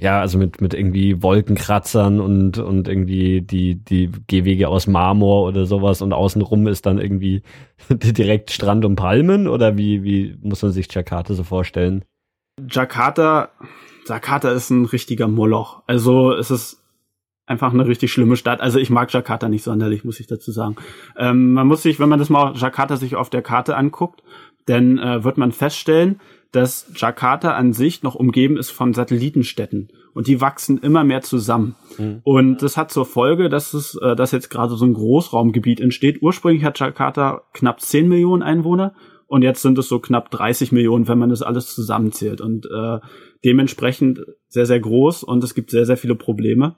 ja, 0.00 0.20
also 0.20 0.38
mit, 0.38 0.60
mit 0.60 0.74
irgendwie 0.74 1.22
Wolkenkratzern 1.22 2.20
und, 2.20 2.58
und 2.58 2.86
irgendwie 2.86 3.42
die, 3.42 3.74
die 3.74 4.10
Gehwege 4.28 4.68
aus 4.68 4.86
Marmor 4.86 5.48
oder 5.48 5.66
sowas 5.66 6.02
und 6.02 6.12
außenrum 6.12 6.68
ist 6.68 6.86
dann 6.86 6.98
irgendwie 6.98 7.42
direkt 7.90 8.52
Strand 8.52 8.84
und 8.84 8.96
Palmen 8.96 9.48
oder 9.48 9.76
wie, 9.76 10.04
wie 10.04 10.38
muss 10.40 10.62
man 10.62 10.70
sich 10.70 10.92
Jakarta 10.92 11.34
so 11.34 11.42
vorstellen? 11.42 12.04
Jakarta, 12.70 13.50
Jakarta 14.06 14.52
ist 14.52 14.70
ein 14.70 14.84
richtiger 14.84 15.28
Moloch. 15.28 15.82
Also 15.86 16.32
es 16.32 16.50
ist 16.50 16.82
einfach 17.46 17.72
eine 17.72 17.86
richtig 17.86 18.12
schlimme 18.12 18.36
Stadt. 18.36 18.60
Also 18.60 18.78
ich 18.78 18.90
mag 18.90 19.12
Jakarta 19.12 19.48
nicht 19.48 19.64
sonderlich, 19.64 20.04
muss 20.04 20.20
ich 20.20 20.26
dazu 20.26 20.52
sagen. 20.52 20.76
Ähm, 21.16 21.54
man 21.54 21.66
muss 21.66 21.82
sich, 21.82 21.98
wenn 21.98 22.08
man 22.08 22.18
das 22.18 22.30
mal 22.30 22.54
Jakarta 22.54 22.96
sich 22.96 23.16
auf 23.16 23.30
der 23.30 23.42
Karte 23.42 23.76
anguckt, 23.76 24.22
dann 24.66 24.98
äh, 24.98 25.24
wird 25.24 25.38
man 25.38 25.52
feststellen, 25.52 26.20
dass 26.52 26.90
Jakarta 26.94 27.52
an 27.52 27.72
sich 27.72 28.02
noch 28.02 28.14
umgeben 28.14 28.56
ist 28.56 28.70
von 28.70 28.94
Satellitenstädten 28.94 29.92
und 30.14 30.26
die 30.26 30.40
wachsen 30.40 30.78
immer 30.78 31.04
mehr 31.04 31.20
zusammen. 31.20 31.76
Mhm. 31.98 32.20
Und 32.24 32.62
das 32.62 32.76
hat 32.76 32.90
zur 32.90 33.04
Folge, 33.04 33.48
dass 33.48 33.74
es, 33.74 33.98
äh, 34.02 34.16
dass 34.16 34.32
jetzt 34.32 34.48
gerade 34.48 34.74
so 34.74 34.84
ein 34.84 34.94
Großraumgebiet 34.94 35.80
entsteht. 35.80 36.22
Ursprünglich 36.22 36.64
hat 36.64 36.78
Jakarta 36.78 37.42
knapp 37.52 37.80
10 37.80 38.08
Millionen 38.08 38.42
Einwohner 38.42 38.94
und 39.26 39.42
jetzt 39.42 39.60
sind 39.60 39.76
es 39.78 39.88
so 39.88 39.98
knapp 39.98 40.30
30 40.30 40.72
Millionen, 40.72 41.06
wenn 41.06 41.18
man 41.18 41.28
das 41.28 41.42
alles 41.42 41.74
zusammenzählt 41.74 42.40
und 42.40 42.66
äh, 42.66 42.98
dementsprechend 43.44 44.20
sehr 44.48 44.64
sehr 44.66 44.80
groß 44.80 45.22
und 45.24 45.44
es 45.44 45.54
gibt 45.54 45.70
sehr 45.70 45.84
sehr 45.84 45.98
viele 45.98 46.14
Probleme. 46.14 46.76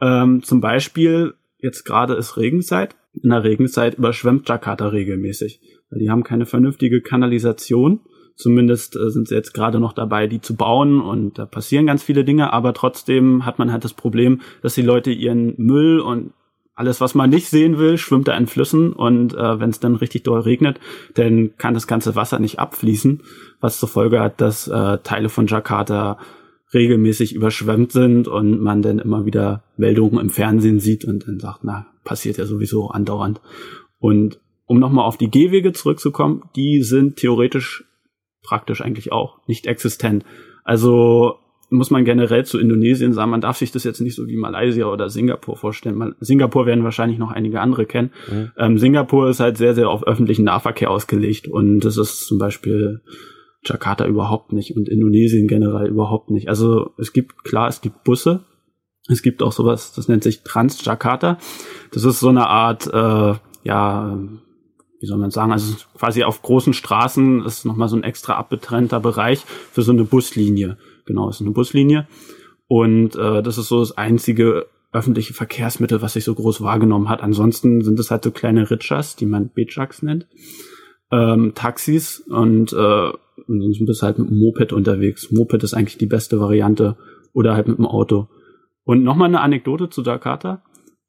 Ähm, 0.00 0.42
zum 0.42 0.60
Beispiel, 0.60 1.34
jetzt 1.58 1.84
gerade 1.84 2.14
ist 2.14 2.36
Regenzeit. 2.36 2.96
In 3.22 3.30
der 3.30 3.44
Regenzeit 3.44 3.94
überschwemmt 3.94 4.48
Jakarta 4.48 4.88
regelmäßig. 4.88 5.60
Weil 5.90 6.00
die 6.00 6.10
haben 6.10 6.24
keine 6.24 6.46
vernünftige 6.46 7.02
Kanalisation. 7.02 8.00
Zumindest 8.34 8.96
äh, 8.96 9.10
sind 9.10 9.28
sie 9.28 9.34
jetzt 9.34 9.52
gerade 9.52 9.80
noch 9.80 9.92
dabei, 9.92 10.26
die 10.26 10.40
zu 10.40 10.56
bauen. 10.56 11.00
Und 11.00 11.38
da 11.38 11.46
passieren 11.46 11.86
ganz 11.86 12.02
viele 12.02 12.24
Dinge, 12.24 12.52
aber 12.52 12.74
trotzdem 12.74 13.44
hat 13.44 13.58
man 13.58 13.72
halt 13.72 13.84
das 13.84 13.94
Problem, 13.94 14.40
dass 14.62 14.74
die 14.74 14.82
Leute 14.82 15.10
ihren 15.10 15.54
Müll 15.56 16.00
und 16.00 16.32
alles, 16.74 17.00
was 17.00 17.14
man 17.14 17.30
nicht 17.30 17.48
sehen 17.48 17.78
will, 17.78 17.98
schwimmt 17.98 18.28
da 18.28 18.36
in 18.36 18.46
Flüssen. 18.46 18.92
Und 18.92 19.34
äh, 19.34 19.60
wenn 19.60 19.70
es 19.70 19.80
dann 19.80 19.96
richtig 19.96 20.24
doll 20.24 20.40
regnet, 20.40 20.80
dann 21.14 21.56
kann 21.58 21.74
das 21.74 21.86
ganze 21.86 22.16
Wasser 22.16 22.38
nicht 22.38 22.58
abfließen, 22.58 23.22
was 23.60 23.78
zur 23.78 23.88
Folge 23.88 24.20
hat, 24.20 24.40
dass 24.40 24.68
äh, 24.68 24.98
Teile 24.98 25.28
von 25.28 25.46
Jakarta 25.46 26.18
regelmäßig 26.74 27.34
überschwemmt 27.34 27.92
sind 27.92 28.28
und 28.28 28.60
man 28.60 28.80
dann 28.80 28.98
immer 28.98 29.26
wieder 29.26 29.62
Meldungen 29.76 30.18
im 30.18 30.30
Fernsehen 30.30 30.80
sieht 30.80 31.04
und 31.04 31.28
dann 31.28 31.38
sagt, 31.38 31.60
na, 31.62 31.86
passiert 32.04 32.38
ja 32.38 32.46
sowieso 32.46 32.88
andauernd. 32.88 33.40
Und 33.98 34.40
um 34.66 34.78
nochmal 34.78 35.04
auf 35.04 35.18
die 35.18 35.30
Gehwege 35.30 35.72
zurückzukommen, 35.72 36.44
die 36.56 36.82
sind 36.82 37.16
theoretisch 37.16 37.84
praktisch 38.42 38.82
eigentlich 38.82 39.12
auch 39.12 39.38
nicht 39.46 39.66
existent. 39.66 40.24
Also 40.64 41.38
muss 41.70 41.90
man 41.90 42.04
generell 42.04 42.44
zu 42.44 42.58
Indonesien 42.58 43.12
sagen, 43.12 43.30
man 43.30 43.40
darf 43.40 43.56
sich 43.56 43.72
das 43.72 43.84
jetzt 43.84 44.00
nicht 44.00 44.14
so 44.14 44.26
wie 44.26 44.36
Malaysia 44.36 44.86
oder 44.86 45.08
Singapur 45.08 45.56
vorstellen. 45.56 46.14
Singapur 46.20 46.66
werden 46.66 46.84
wahrscheinlich 46.84 47.18
noch 47.18 47.32
einige 47.32 47.60
andere 47.60 47.86
kennen. 47.86 48.10
Mhm. 48.30 48.50
Ähm, 48.58 48.78
Singapur 48.78 49.30
ist 49.30 49.40
halt 49.40 49.56
sehr, 49.56 49.74
sehr 49.74 49.88
auf 49.88 50.06
öffentlichen 50.06 50.44
Nahverkehr 50.44 50.90
ausgelegt 50.90 51.48
und 51.48 51.80
das 51.80 51.96
ist 51.96 52.26
zum 52.26 52.38
Beispiel 52.38 53.00
Jakarta 53.64 54.06
überhaupt 54.06 54.52
nicht 54.52 54.76
und 54.76 54.88
Indonesien 54.88 55.48
generell 55.48 55.88
überhaupt 55.88 56.30
nicht. 56.30 56.48
Also 56.48 56.90
es 56.98 57.12
gibt, 57.12 57.44
klar, 57.44 57.68
es 57.68 57.80
gibt 57.80 58.04
Busse. 58.04 58.44
Es 59.08 59.22
gibt 59.22 59.42
auch 59.42 59.52
sowas, 59.52 59.92
das 59.94 60.08
nennt 60.08 60.22
sich 60.22 60.42
Trans-Jakarta. 60.42 61.38
Das 61.92 62.04
ist 62.04 62.20
so 62.20 62.28
eine 62.28 62.46
Art, 62.46 62.86
äh, 62.86 63.34
ja, 63.64 64.18
wie 65.02 65.06
soll 65.06 65.18
man 65.18 65.30
sagen, 65.30 65.52
also 65.52 65.74
quasi 65.96 66.22
auf 66.22 66.42
großen 66.42 66.72
Straßen 66.72 67.44
ist 67.44 67.64
nochmal 67.64 67.88
so 67.88 67.96
ein 67.96 68.04
extra 68.04 68.34
abgetrennter 68.34 69.00
Bereich 69.00 69.40
für 69.40 69.82
so 69.82 69.92
eine 69.92 70.04
Buslinie. 70.04 70.78
Genau, 71.04 71.28
ist 71.28 71.40
eine 71.40 71.50
Buslinie. 71.50 72.06
Und 72.68 73.16
äh, 73.16 73.42
das 73.42 73.58
ist 73.58 73.68
so 73.68 73.80
das 73.80 73.98
einzige 73.98 74.66
öffentliche 74.92 75.34
Verkehrsmittel, 75.34 76.02
was 76.02 76.12
sich 76.14 76.24
so 76.24 76.34
groß 76.34 76.62
wahrgenommen 76.62 77.08
hat. 77.08 77.22
Ansonsten 77.22 77.82
sind 77.82 77.98
es 77.98 78.10
halt 78.10 78.24
so 78.24 78.30
kleine 78.30 78.70
Ritschas, 78.70 79.16
die 79.16 79.26
man 79.26 79.50
Bejaks 79.50 80.02
nennt, 80.02 80.26
ähm, 81.10 81.52
Taxis 81.54 82.20
und 82.20 82.72
äh, 82.72 83.12
Ansonsten 83.48 83.86
bist 83.86 84.02
du 84.02 84.06
halt 84.06 84.18
mit 84.18 84.30
dem 84.30 84.40
Moped 84.40 84.72
unterwegs. 84.72 85.30
Moped 85.30 85.62
ist 85.62 85.74
eigentlich 85.74 85.98
die 85.98 86.06
beste 86.06 86.40
Variante 86.40 86.96
oder 87.32 87.54
halt 87.54 87.68
mit 87.68 87.78
dem 87.78 87.86
Auto. 87.86 88.28
Und 88.84 89.02
nochmal 89.02 89.28
eine 89.28 89.40
Anekdote 89.40 89.88
zu 89.88 90.02
Jakarta. 90.02 90.62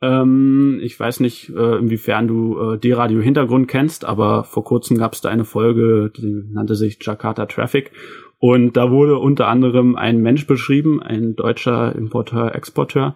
Ähm, 0.04 0.82
ich 0.84 1.00
weiß 1.00 1.22
nicht, 1.22 1.50
äh, 1.50 1.78
inwiefern 1.78 2.28
du 2.28 2.60
äh, 2.60 2.78
D-Radio 2.78 3.22
Hintergrund 3.22 3.70
kennst, 3.70 4.04
aber 4.04 4.44
vor 4.44 4.66
kurzem 4.66 4.98
gab 4.98 5.14
es 5.14 5.22
da 5.22 5.30
eine 5.30 5.46
Folge, 5.46 6.12
die 6.16 6.44
nannte 6.52 6.76
sich 6.76 6.98
Jakarta 7.02 7.46
Traffic. 7.46 7.92
Und 8.38 8.76
da 8.76 8.92
wurde 8.92 9.18
unter 9.18 9.48
anderem 9.48 9.96
ein 9.96 10.22
Mensch 10.22 10.46
beschrieben, 10.46 11.02
ein 11.02 11.38
deutscher 11.38 11.96
Importeur, 11.96 12.54
Exporteur. 12.54 13.16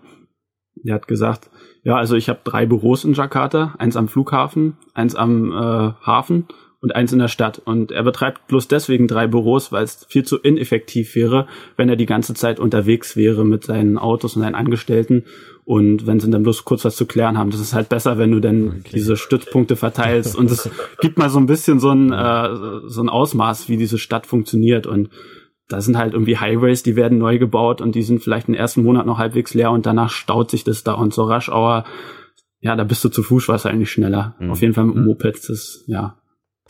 Der 0.75 0.95
hat 0.95 1.09
gesagt, 1.09 1.49
ja, 1.83 1.97
also 1.97 2.15
ich 2.15 2.29
habe 2.29 2.39
drei 2.45 2.65
Büros 2.65 3.03
in 3.03 3.13
Jakarta, 3.13 3.75
eins 3.79 3.97
am 3.97 4.07
Flughafen, 4.07 4.77
eins 4.93 5.13
am 5.13 5.51
äh, 5.51 5.55
Hafen 5.55 6.47
und 6.79 6.95
eins 6.95 7.11
in 7.11 7.19
der 7.19 7.27
Stadt. 7.27 7.59
Und 7.65 7.91
er 7.91 8.03
betreibt 8.03 8.47
bloß 8.47 8.69
deswegen 8.69 9.09
drei 9.09 9.27
Büros, 9.27 9.73
weil 9.73 9.83
es 9.83 10.05
viel 10.07 10.23
zu 10.23 10.37
ineffektiv 10.37 11.15
wäre, 11.15 11.47
wenn 11.75 11.89
er 11.89 11.97
die 11.97 12.05
ganze 12.05 12.33
Zeit 12.33 12.61
unterwegs 12.61 13.17
wäre 13.17 13.43
mit 13.43 13.65
seinen 13.65 13.97
Autos 13.97 14.37
und 14.37 14.43
seinen 14.43 14.55
Angestellten. 14.55 15.25
Und 15.67 16.07
wenn 16.07 16.21
sie 16.21 16.31
dann 16.31 16.43
bloß 16.43 16.63
kurz 16.63 16.85
was 16.85 16.95
zu 16.95 17.05
klären 17.05 17.37
haben, 17.37 17.49
das 17.49 17.59
ist 17.59 17.73
halt 17.73 17.89
besser, 17.89 18.17
wenn 18.17 18.31
du 18.31 18.39
dann 18.39 18.69
okay. 18.69 18.91
diese 18.93 19.17
Stützpunkte 19.17 19.75
verteilst. 19.75 20.33
Und 20.33 20.49
es 20.49 20.69
gibt 21.01 21.17
mal 21.17 21.29
so 21.29 21.39
ein 21.39 21.45
bisschen 21.45 21.81
so 21.81 21.89
ein, 21.89 22.13
äh, 22.13 22.87
so 22.87 23.01
ein 23.01 23.09
Ausmaß, 23.09 23.67
wie 23.67 23.75
diese 23.75 23.97
Stadt 23.97 24.25
funktioniert. 24.25 24.87
Und 24.87 25.09
da 25.67 25.81
sind 25.81 25.97
halt 25.97 26.13
irgendwie 26.13 26.37
Highways, 26.37 26.83
die 26.83 26.95
werden 26.95 27.17
neu 27.17 27.37
gebaut 27.37 27.81
und 27.81 27.95
die 27.95 28.03
sind 28.03 28.23
vielleicht 28.23 28.47
im 28.47 28.53
ersten 28.53 28.81
Monat 28.81 29.05
noch 29.05 29.17
halbwegs 29.17 29.53
leer 29.53 29.71
und 29.71 29.85
danach 29.85 30.09
staut 30.09 30.51
sich 30.51 30.63
das 30.63 30.85
da. 30.85 30.93
Und 30.93 31.13
so 31.13 31.23
Rush 31.23 31.49
Hour, 31.49 31.83
ja, 32.61 32.77
da 32.77 32.85
bist 32.85 33.03
du 33.03 33.09
zu 33.09 33.21
Fuß 33.21 33.49
wahrscheinlich 33.49 33.91
schneller. 33.91 34.37
Mhm. 34.39 34.51
Auf 34.51 34.61
jeden 34.61 34.73
Fall 34.73 34.85
mit 34.85 34.95
dem 34.95 35.03
Moped, 35.03 35.49
das, 35.49 35.83
ja, 35.85 36.15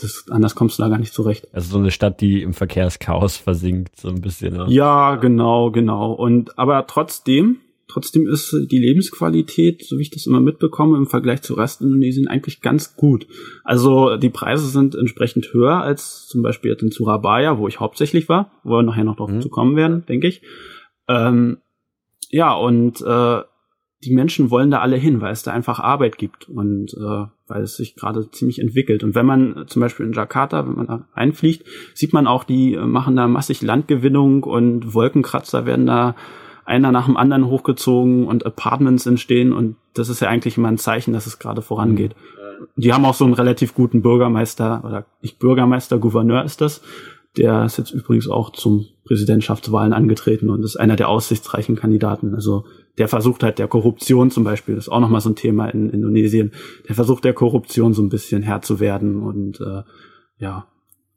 das, 0.01 0.25
anders 0.32 0.56
kommst 0.56 0.80
du 0.80 0.82
da 0.82 0.89
gar 0.89 0.98
nicht 0.98 1.13
zurecht. 1.13 1.48
Also 1.54 1.74
so 1.74 1.77
eine 1.77 1.92
Stadt, 1.92 2.20
die 2.20 2.42
im 2.42 2.56
Verkehrschaos 2.56 3.38
versinkt, 3.38 4.00
so 4.00 4.10
ein 4.10 4.22
bisschen. 4.22 4.56
Ne? 4.56 4.66
Ja, 4.70 5.18
genau, 5.18 5.70
genau. 5.70 6.13
Und 6.13 6.58
aber 6.58 6.88
trotzdem, 6.88 7.58
trotzdem 7.98 8.27
ist 8.27 8.56
die 8.70 8.77
Lebensqualität, 8.77 9.84
so 9.84 9.98
wie 9.98 10.04
ich 10.04 10.12
das 10.12 10.27
immer 10.27 10.39
mitbekomme, 10.39 10.98
im 10.98 11.08
Vergleich 11.08 11.42
zu 11.42 11.56
Restindonesien 11.56 12.27
eigentlich 12.27 12.62
ganz 12.62 12.96
gut. 12.96 13.25
Also 13.63 14.18
die 14.18 14.30
Preise 14.30 14.68
sind 14.68 14.94
entsprechend 14.94 15.51
höher 15.51 15.82
als 15.82 16.27
zum 16.27 16.44
Beispiel 16.44 16.70
jetzt 16.70 16.84
in 16.84 16.92
Surabaya, 16.92 17.58
wo 17.58 17.68
ich 17.68 17.80
hauptsächlich 17.80 18.30
war, 18.30 18.51
wo 18.63 18.75
wir 18.75 18.84
nachher 18.84 19.04
noch 19.04 19.16
drauf 19.16 19.32
mhm. 19.32 19.42
zu 19.42 19.50
kommen 19.50 19.75
werden, 19.75 20.06
denke 20.08 20.27
ich. 20.27 20.44
Ähm, 21.08 21.58
ja, 22.30 22.54
und 22.54 23.01
äh, 23.01 23.42
die 24.04 24.13
Menschen 24.13 24.51
wollen 24.51 24.70
da 24.70 24.80
alle 24.82 24.98
hin, 24.98 25.20
weil 25.22 25.34
es 25.34 25.42
da 25.42 25.51
einfach 25.51 25.80
Arbeit 25.80 26.20
gibt 26.20 26.48
und 26.48 26.94
äh, 26.94 27.25
weil 27.48 27.63
es 27.63 27.77
sich 27.77 27.96
gerade 27.96 28.30
ziemlich 28.30 28.60
entwickelt. 28.60 29.04
Und 29.04 29.16
wenn 29.16 29.25
man 29.25 29.66
zum 29.66 29.80
Beispiel 29.80 30.06
in 30.06 30.13
Jakarta, 30.13 30.68
wenn 30.68 30.75
man 30.75 30.86
da 30.86 31.08
einfliegt, 31.16 31.66
sieht 31.96 32.13
man 32.13 32.27
auch, 32.27 32.44
die 32.44 32.75
äh, 32.75 32.86
machen 32.86 33.16
da 33.16 33.27
massig 33.27 33.63
Landgewinnung 33.63 34.44
und 34.44 34.94
Wolkenkratzer 34.94 35.66
werden 35.66 35.88
da 35.88 36.16
einer 36.68 36.92
nach 36.92 37.06
dem 37.06 37.16
anderen 37.16 37.48
hochgezogen 37.48 38.28
und 38.28 38.46
Apartments 38.46 39.06
entstehen 39.06 39.54
und 39.54 39.78
das 39.94 40.10
ist 40.10 40.20
ja 40.20 40.28
eigentlich 40.28 40.58
immer 40.58 40.68
ein 40.68 40.78
Zeichen, 40.78 41.14
dass 41.14 41.26
es 41.26 41.40
gerade 41.40 41.62
vorangeht. 41.62 42.14
Mhm. 42.14 42.68
Die 42.76 42.94
haben 42.94 43.06
auch 43.06 43.14
so 43.14 43.24
einen 43.24 43.34
relativ 43.34 43.74
guten 43.74 44.02
Bürgermeister 44.02 44.84
oder 44.86 45.06
nicht 45.22 45.40
Bürgermeister, 45.40 45.98
Gouverneur 45.98 46.44
ist 46.44 46.60
das. 46.60 46.82
Der 47.38 47.66
ist 47.66 47.78
jetzt 47.78 47.92
übrigens 47.92 48.28
auch 48.28 48.50
zum 48.52 48.88
Präsidentschaftswahlen 49.06 49.94
angetreten 49.94 50.50
und 50.50 50.64
ist 50.64 50.76
einer 50.76 50.96
der 50.96 51.08
aussichtsreichen 51.08 51.76
Kandidaten. 51.76 52.36
Also 52.36 52.66
der 52.98 53.08
versucht 53.08 53.44
halt 53.44 53.60
der 53.60 53.68
Korruption 53.68 54.32
zum 54.32 54.44
Beispiel, 54.44 54.76
das 54.76 54.86
ist 54.86 54.90
auch 54.92 55.00
nochmal 55.00 55.22
so 55.22 55.30
ein 55.30 55.36
Thema 55.36 55.70
in 55.70 55.90
Indonesien, 55.90 56.52
der 56.88 56.96
versucht 56.96 57.24
der 57.24 57.34
Korruption 57.34 57.94
so 57.94 58.02
ein 58.02 58.10
bisschen 58.10 58.42
Herr 58.42 58.62
zu 58.62 58.80
werden 58.80 59.22
und 59.22 59.62
äh, 59.62 59.84
ja, 60.40 60.68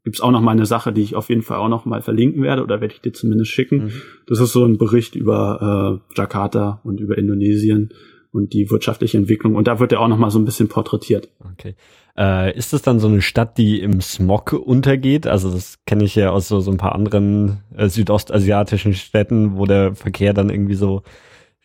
gibt's 0.04 0.21
auch 0.21 0.30
nochmal 0.30 0.54
eine 0.54 0.66
Sache, 0.66 0.92
die 0.92 1.02
ich 1.02 1.14
auf 1.14 1.28
jeden 1.28 1.42
Fall 1.42 1.59
auch 1.59 1.69
nochmal 1.69 2.02
verlinken 2.02 2.42
werde 2.42 2.62
oder 2.62 2.80
werde 2.80 2.95
ich 2.95 3.00
dir 3.00 3.12
zumindest 3.12 3.50
schicken. 3.50 3.85
Mhm. 3.85 3.92
Das 4.26 4.40
ist 4.40 4.52
so 4.52 4.64
ein 4.64 4.78
Bericht 4.78 5.14
über 5.14 6.00
äh, 6.00 6.19
Jakarta 6.19 6.80
und 6.85 7.00
über 7.00 7.19
Indonesien 7.19 7.90
und 8.33 8.52
die 8.52 8.71
wirtschaftliche 8.71 9.19
Entwicklung 9.19 9.57
und 9.57 9.66
da 9.66 9.80
wird 9.80 9.92
er 9.92 10.00
auch 10.00 10.09
nochmal 10.09 10.30
so 10.30 10.38
ein 10.38 10.45
bisschen 10.45 10.69
porträtiert. 10.69 11.28
Okay. 11.52 11.75
Äh, 12.16 12.57
ist 12.57 12.73
das 12.73 12.83
dann 12.83 13.00
so 13.00 13.09
eine 13.09 13.23
Stadt, 13.23 13.59
die 13.59 13.80
im 13.80 14.00
Smog 14.00 14.52
untergeht? 14.52 15.26
Also 15.26 15.50
das 15.50 15.78
kenne 15.87 16.04
ich 16.04 16.14
ja 16.14 16.30
aus 16.30 16.49
so, 16.49 16.61
so 16.61 16.71
ein 16.71 16.76
paar 16.76 16.95
anderen 16.95 17.59
äh, 17.76 17.88
südostasiatischen 17.88 18.95
Städten, 18.95 19.57
wo 19.57 19.66
der 19.66 19.95
Verkehr 19.95 20.33
dann 20.33 20.50
irgendwie 20.50 20.75
so 20.75 21.02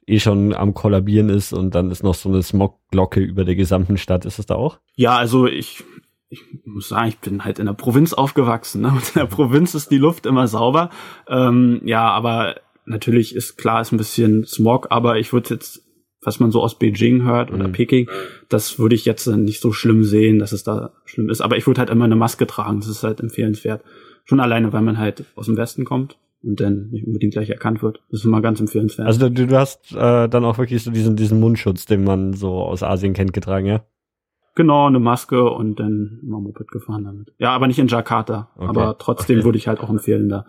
eh 0.08 0.20
schon 0.20 0.54
am 0.54 0.74
kollabieren 0.74 1.30
ist 1.30 1.52
und 1.52 1.74
dann 1.74 1.90
ist 1.92 2.04
noch 2.04 2.14
so 2.14 2.30
eine 2.30 2.44
Smogglocke 2.44 3.20
über 3.20 3.44
der 3.44 3.56
gesamten 3.56 3.98
Stadt. 3.98 4.26
Ist 4.26 4.40
es 4.40 4.46
da 4.46 4.56
auch? 4.56 4.80
Ja, 4.96 5.18
also 5.18 5.48
ich, 5.48 5.84
ich 6.30 6.44
muss 6.66 6.90
sagen, 6.90 7.10
ich 7.10 7.20
bin 7.20 7.46
halt 7.46 7.60
in 7.60 7.66
der 7.68 7.74
Provinz 7.74 8.14
aufgewachsen. 8.14 8.82
Ne? 8.82 8.90
Und 8.90 9.16
in 9.16 9.20
der 9.20 9.28
Provinz 9.28 9.76
ist 9.76 9.92
die 9.92 9.98
Luft 9.98 10.26
immer 10.26 10.48
sauber. 10.48 10.90
Ähm, 11.28 11.82
ja, 11.86 12.10
aber 12.10 12.56
natürlich 12.86 13.36
ist 13.36 13.58
klar, 13.58 13.82
ist 13.82 13.92
ein 13.92 13.98
bisschen 13.98 14.46
Smog, 14.46 14.88
aber 14.90 15.18
ich 15.18 15.34
würde 15.34 15.54
jetzt, 15.54 15.84
was 16.22 16.40
man 16.40 16.52
so 16.52 16.62
aus 16.62 16.80
Beijing 16.80 17.24
hört 17.24 17.52
oder 17.52 17.68
mhm. 17.68 17.74
Peking, 17.74 18.10
das 18.50 18.80
würde 18.80 18.96
ich 18.96 19.06
jetzt 19.06 19.28
nicht 19.28 19.62
so 19.62 19.72
schlimm 19.72 20.04
sehen, 20.04 20.40
dass 20.40 20.52
es 20.52 20.64
da 20.64 20.94
schlimm 21.06 21.30
ist. 21.30 21.42
Aber 21.42 21.58
ich 21.58 21.68
würde 21.68 21.80
halt 21.80 21.90
immer 21.90 22.06
eine 22.06 22.16
Maske 22.16 22.48
tragen. 22.48 22.80
Das 22.80 22.90
ist 22.90 23.04
halt 23.04 23.20
empfehlenswert. 23.20 23.84
Schon 24.24 24.40
alleine, 24.40 24.74
weil 24.74 24.82
man 24.82 24.98
halt 24.98 25.26
aus 25.36 25.46
dem 25.46 25.58
Westen 25.58 25.86
kommt 25.86 26.18
und 26.42 26.60
dann 26.60 26.90
nicht 26.90 27.06
unbedingt 27.06 27.34
gleich 27.34 27.50
erkannt 27.50 27.84
wird. 27.84 28.02
Das 28.10 28.22
ist 28.22 28.26
immer 28.26 28.42
ganz 28.42 28.60
empfehlenswert. 28.60 29.08
Also 29.08 29.30
du, 29.30 29.46
du 29.46 29.58
hast 29.58 29.92
äh, 29.92 30.28
dann 30.28 30.46
auch 30.46 30.58
wirklich 30.58 30.84
so 30.84 30.90
diesen, 30.90 31.16
diesen 31.16 31.40
Mundschutz, 31.40 31.86
den 31.86 32.04
man 32.04 32.34
so 32.34 32.54
aus 32.54 32.82
Asien 32.82 33.14
kennt, 33.14 33.34
getragen, 33.34 33.68
ja? 33.68 33.86
Genau, 34.56 34.88
eine 34.88 35.00
Maske 35.00 35.50
und 35.50 35.80
dann 35.80 36.20
immer 36.24 36.40
Moped 36.40 36.72
gefahren 36.72 37.04
damit. 37.04 37.34
Ja, 37.38 37.52
aber 37.52 37.68
nicht 37.68 37.80
in 37.80 37.88
Jakarta. 37.88 38.50
Okay. 38.56 38.68
Aber 38.68 38.98
trotzdem 38.98 39.38
okay. 39.38 39.46
würde 39.46 39.58
ich 39.58 39.68
halt 39.68 39.82
auch 39.82 39.90
empfehlen 39.90 40.30
da. 40.30 40.46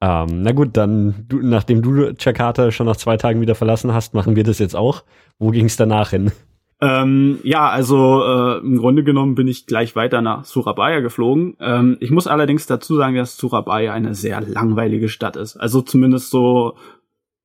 Ähm, 0.00 0.42
na 0.42 0.52
gut, 0.52 0.70
dann, 0.72 1.26
du, 1.28 1.40
nachdem 1.42 1.82
du 1.82 2.12
Jakarta 2.18 2.70
schon 2.72 2.86
nach 2.86 2.96
zwei 2.96 3.16
Tagen 3.16 3.40
wieder 3.40 3.54
verlassen 3.54 3.92
hast, 3.92 4.14
machen 4.14 4.34
wir 4.34 4.42
das 4.42 4.58
jetzt 4.58 4.74
auch. 4.74 5.04
Wo 5.38 5.50
ging 5.50 5.66
es 5.66 5.76
danach 5.76 6.10
hin? 6.10 6.32
Ähm, 6.80 7.38
ja, 7.44 7.68
also 7.68 8.24
äh, 8.24 8.58
im 8.58 8.78
Grunde 8.78 9.04
genommen 9.04 9.36
bin 9.36 9.46
ich 9.46 9.66
gleich 9.66 9.94
weiter 9.94 10.20
nach 10.20 10.44
Surabaya 10.44 10.98
geflogen. 10.98 11.56
Ähm, 11.60 11.96
ich 12.00 12.10
muss 12.10 12.26
allerdings 12.26 12.66
dazu 12.66 12.96
sagen, 12.96 13.14
dass 13.14 13.36
Surabaya 13.36 13.92
eine 13.92 14.16
sehr 14.16 14.40
langweilige 14.40 15.08
Stadt 15.08 15.36
ist. 15.36 15.56
Also 15.56 15.82
zumindest 15.82 16.30
so 16.30 16.74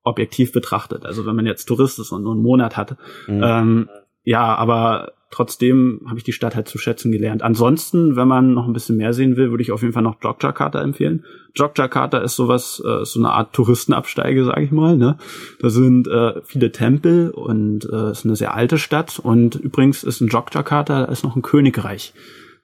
objektiv 0.03 0.53
betrachtet. 0.53 1.05
Also 1.05 1.27
wenn 1.27 1.35
man 1.35 1.45
jetzt 1.45 1.65
Tourist 1.65 1.99
ist 1.99 2.11
und 2.11 2.23
nur 2.23 2.33
einen 2.33 2.41
Monat 2.41 2.77
hat. 2.77 2.97
Mhm. 3.27 3.43
Ähm, 3.43 3.89
ja, 4.23 4.55
aber 4.55 5.11
trotzdem 5.29 6.01
habe 6.07 6.17
ich 6.17 6.23
die 6.23 6.31
Stadt 6.33 6.55
halt 6.55 6.67
zu 6.67 6.77
schätzen 6.77 7.11
gelernt. 7.11 7.41
Ansonsten, 7.43 8.15
wenn 8.15 8.27
man 8.27 8.53
noch 8.53 8.67
ein 8.67 8.73
bisschen 8.73 8.97
mehr 8.97 9.13
sehen 9.13 9.37
will, 9.37 9.51
würde 9.51 9.61
ich 9.61 9.71
auf 9.71 9.81
jeden 9.81 9.93
Fall 9.93 10.03
noch 10.03 10.21
Jogjakarta 10.21 10.81
empfehlen. 10.81 11.25
Jogjakarta 11.55 12.19
ist 12.19 12.35
sowas, 12.35 12.81
äh, 12.85 13.05
so 13.05 13.19
eine 13.19 13.31
Art 13.31 13.53
Touristenabsteige, 13.53 14.45
sage 14.45 14.63
ich 14.63 14.71
mal. 14.71 14.97
Ne? 14.97 15.17
Da 15.59 15.69
sind 15.69 16.07
äh, 16.07 16.41
viele 16.43 16.71
Tempel 16.71 17.31
und 17.31 17.87
äh, 17.91 18.11
ist 18.11 18.25
eine 18.25 18.35
sehr 18.35 18.53
alte 18.53 18.77
Stadt. 18.77 19.19
Und 19.19 19.55
übrigens 19.55 20.03
ist 20.03 20.21
in 20.21 20.27
Jogjakarta 20.27 20.87
da 20.87 21.05
ist 21.05 21.23
noch 21.23 21.35
ein 21.35 21.41
Königreich. 21.41 22.13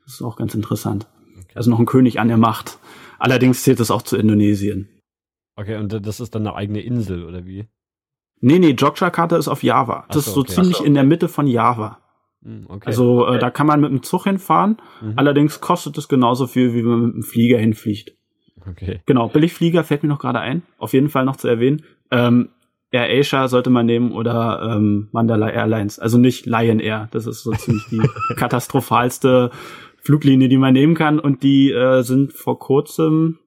Das 0.06 0.15
ist 0.15 0.21
auch 0.21 0.38
ganz 0.38 0.56
interessant. 0.56 1.08
Also 1.56 1.69
noch 1.69 1.80
ein 1.80 1.86
König 1.86 2.19
an 2.19 2.28
der 2.28 2.38
Macht. 2.38 2.78
Allerdings 3.19 3.63
zählt 3.63 3.80
es 3.80 3.91
auch 3.91 4.02
zu 4.02 4.17
Indonesien. 4.17 4.89
Okay, 5.56 5.78
und 5.78 6.06
das 6.06 6.19
ist 6.19 6.34
dann 6.34 6.47
eine 6.47 6.56
eigene 6.56 6.82
Insel, 6.82 7.23
oder 7.26 7.45
wie? 7.45 7.67
Nee, 8.41 8.60
nee, 8.60 8.71
Jogjakarta 8.71 9.38
ist 9.38 9.47
auf 9.47 9.63
Java. 9.63 10.06
Das 10.10 10.26
so, 10.26 10.30
ist 10.30 10.34
so 10.34 10.41
okay. 10.41 10.54
ziemlich 10.54 10.78
so, 10.78 10.80
okay. 10.80 10.88
in 10.88 10.93
der 10.95 11.04
Mitte 11.04 11.30
von 11.30 11.47
Java. 11.47 11.99
Hm, 12.43 12.65
okay. 12.67 12.84
Also 12.86 13.27
äh, 13.27 13.39
da 13.39 13.49
kann 13.49 13.67
man 13.67 13.82
mit 13.82 13.91
dem 13.91 14.03
Zug 14.03 14.25
hinfahren. 14.25 14.77
Mhm. 15.01 15.13
Allerdings 15.15 15.62
kostet 15.62 15.97
es 15.97 16.08
genauso 16.08 16.47
viel, 16.47 16.73
wie 16.73 16.84
man 16.84 17.06
mit 17.06 17.15
dem 17.15 17.23
Flieger 17.23 17.58
hinfliegt. 17.58 18.13
Okay. 18.69 19.01
Genau, 19.06 19.27
Billigflieger 19.27 19.84
fällt 19.84 20.03
mir 20.03 20.10
noch 20.10 20.19
gerade 20.19 20.39
ein. 20.39 20.63
Auf 20.77 20.93
jeden 20.93 21.10
Fall 21.10 21.25
noch 21.25 21.36
zu 21.36 21.47
erwähnen. 21.47 21.84
Ähm, 22.12 22.49
Air 22.91 23.10
Asia 23.10 23.47
sollte 23.47 23.69
man 23.69 23.86
nehmen 23.86 24.12
oder 24.12 24.75
ähm, 24.75 25.10
Mandala 25.12 25.49
Airlines. 25.49 25.99
Also 25.99 26.17
nicht 26.17 26.45
Lion 26.45 26.79
Air. 26.79 27.10
Das 27.12 27.25
ist 27.25 27.43
so 27.43 27.51
ziemlich 27.51 27.86
die 27.89 28.01
katastrophalste 28.36 29.49
Fluglinie, 29.97 30.47
die 30.47 30.58
man 30.58 30.73
nehmen 30.73 30.93
kann. 30.93 31.19
Und 31.19 31.43
die 31.43 31.71
äh, 31.71 32.03
sind 32.03 32.34
vor 32.34 32.60
kurzem 32.60 33.39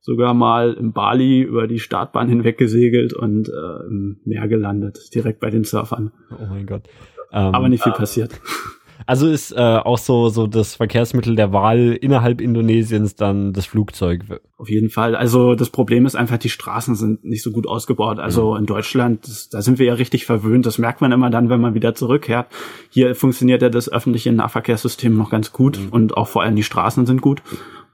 sogar 0.00 0.34
mal 0.34 0.74
im 0.74 0.92
Bali 0.92 1.40
über 1.40 1.66
die 1.66 1.78
Startbahn 1.78 2.28
hinweg 2.28 2.58
gesegelt 2.58 3.14
und 3.14 3.48
äh, 3.48 3.86
im 3.88 4.20
Meer 4.24 4.48
gelandet, 4.48 4.98
direkt 5.14 5.40
bei 5.40 5.48
den 5.48 5.64
Surfern. 5.64 6.12
Oh 6.30 6.46
mein 6.48 6.66
Gott. 6.66 6.82
Ähm, 7.34 7.54
Aber 7.54 7.68
nicht 7.68 7.82
viel 7.82 7.92
passiert. 7.92 8.40
Also 9.06 9.28
ist 9.28 9.52
äh, 9.52 9.60
auch 9.60 9.98
so 9.98 10.30
so 10.30 10.46
das 10.46 10.76
Verkehrsmittel 10.76 11.36
der 11.36 11.52
Wahl 11.52 11.98
innerhalb 12.00 12.40
Indonesiens 12.40 13.14
dann 13.14 13.52
das 13.52 13.66
Flugzeug. 13.66 14.22
Auf 14.56 14.70
jeden 14.70 14.88
Fall. 14.88 15.14
Also 15.14 15.54
das 15.54 15.68
Problem 15.68 16.06
ist 16.06 16.14
einfach, 16.14 16.38
die 16.38 16.48
Straßen 16.48 16.94
sind 16.94 17.22
nicht 17.22 17.42
so 17.42 17.50
gut 17.50 17.66
ausgebaut. 17.66 18.18
Also 18.18 18.52
mhm. 18.52 18.60
in 18.60 18.66
Deutschland, 18.66 19.28
das, 19.28 19.50
da 19.50 19.60
sind 19.60 19.78
wir 19.78 19.86
ja 19.86 19.94
richtig 19.94 20.24
verwöhnt. 20.24 20.64
Das 20.64 20.78
merkt 20.78 21.02
man 21.02 21.12
immer 21.12 21.28
dann, 21.28 21.50
wenn 21.50 21.60
man 21.60 21.74
wieder 21.74 21.94
zurückkehrt. 21.94 22.46
Hier 22.88 23.14
funktioniert 23.14 23.60
ja 23.60 23.68
das 23.68 23.90
öffentliche 23.90 24.32
Nahverkehrssystem 24.32 25.14
noch 25.14 25.28
ganz 25.28 25.52
gut 25.52 25.78
mhm. 25.78 25.88
und 25.90 26.16
auch 26.16 26.28
vor 26.28 26.42
allem 26.42 26.56
die 26.56 26.62
Straßen 26.62 27.04
sind 27.04 27.20
gut. 27.20 27.42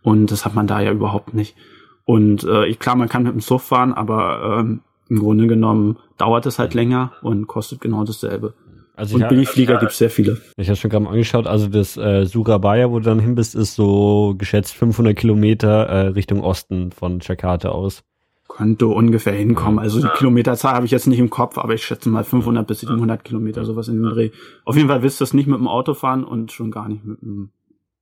Und 0.03 0.31
das 0.31 0.44
hat 0.44 0.55
man 0.55 0.68
da 0.68 0.81
ja 0.81 0.92
überhaupt 0.92 1.35
nicht. 1.35 1.57
Und 2.05 2.44
äh, 2.44 2.72
klar, 2.74 2.94
man 2.94 3.09
kann 3.09 3.24
mit 3.24 3.33
dem 3.33 3.40
Surf 3.40 3.64
fahren, 3.64 3.92
aber 3.92 4.61
ähm, 4.61 4.81
im 5.09 5.18
Grunde 5.18 5.48
genommen 5.48 5.98
dauert 6.18 6.46
es 6.46 6.59
halt 6.59 6.74
länger 6.74 7.12
und 7.22 7.48
kostet 7.48 7.81
genau 7.81 8.05
dasselbe. 8.05 8.55
Also 9.00 9.16
und 9.16 9.28
Billigflieger 9.28 9.78
gibt 9.78 9.92
es 9.92 9.98
sehr 9.98 10.10
viele. 10.10 10.42
Ich 10.58 10.68
habe 10.68 10.76
schon 10.76 10.90
gerade 10.90 11.04
mal 11.04 11.12
angeschaut, 11.12 11.46
also 11.46 11.68
das 11.68 11.96
äh, 11.96 12.26
Surabaya, 12.26 12.90
wo 12.90 12.98
du 12.98 13.06
dann 13.06 13.18
hin 13.18 13.34
bist, 13.34 13.54
ist 13.54 13.74
so 13.74 14.34
geschätzt 14.36 14.74
500 14.74 15.16
Kilometer 15.16 15.86
äh, 15.86 16.06
Richtung 16.08 16.42
Osten 16.42 16.92
von 16.92 17.20
Jakarta 17.20 17.70
aus. 17.70 18.04
Könnte 18.46 18.88
ungefähr 18.88 19.32
hinkommen. 19.32 19.78
Also 19.78 20.02
die 20.02 20.08
Kilometerzahl 20.18 20.74
habe 20.74 20.84
ich 20.84 20.92
jetzt 20.92 21.06
nicht 21.06 21.18
im 21.18 21.30
Kopf, 21.30 21.56
aber 21.56 21.72
ich 21.72 21.82
schätze 21.82 22.10
mal 22.10 22.24
500 22.24 22.66
bis 22.66 22.80
700 22.80 23.24
Kilometer, 23.24 23.64
sowas 23.64 23.88
in 23.88 24.02
dem 24.02 24.10
Dreh. 24.10 24.30
Auf 24.66 24.76
jeden 24.76 24.88
Fall 24.88 25.02
willst 25.02 25.18
du 25.18 25.22
das 25.22 25.32
nicht 25.32 25.46
mit 25.46 25.58
dem 25.58 25.68
Auto 25.68 25.94
fahren 25.94 26.22
und 26.22 26.52
schon 26.52 26.70
gar 26.70 26.86
nicht 26.86 27.02
mit 27.02 27.22
dem, 27.22 27.52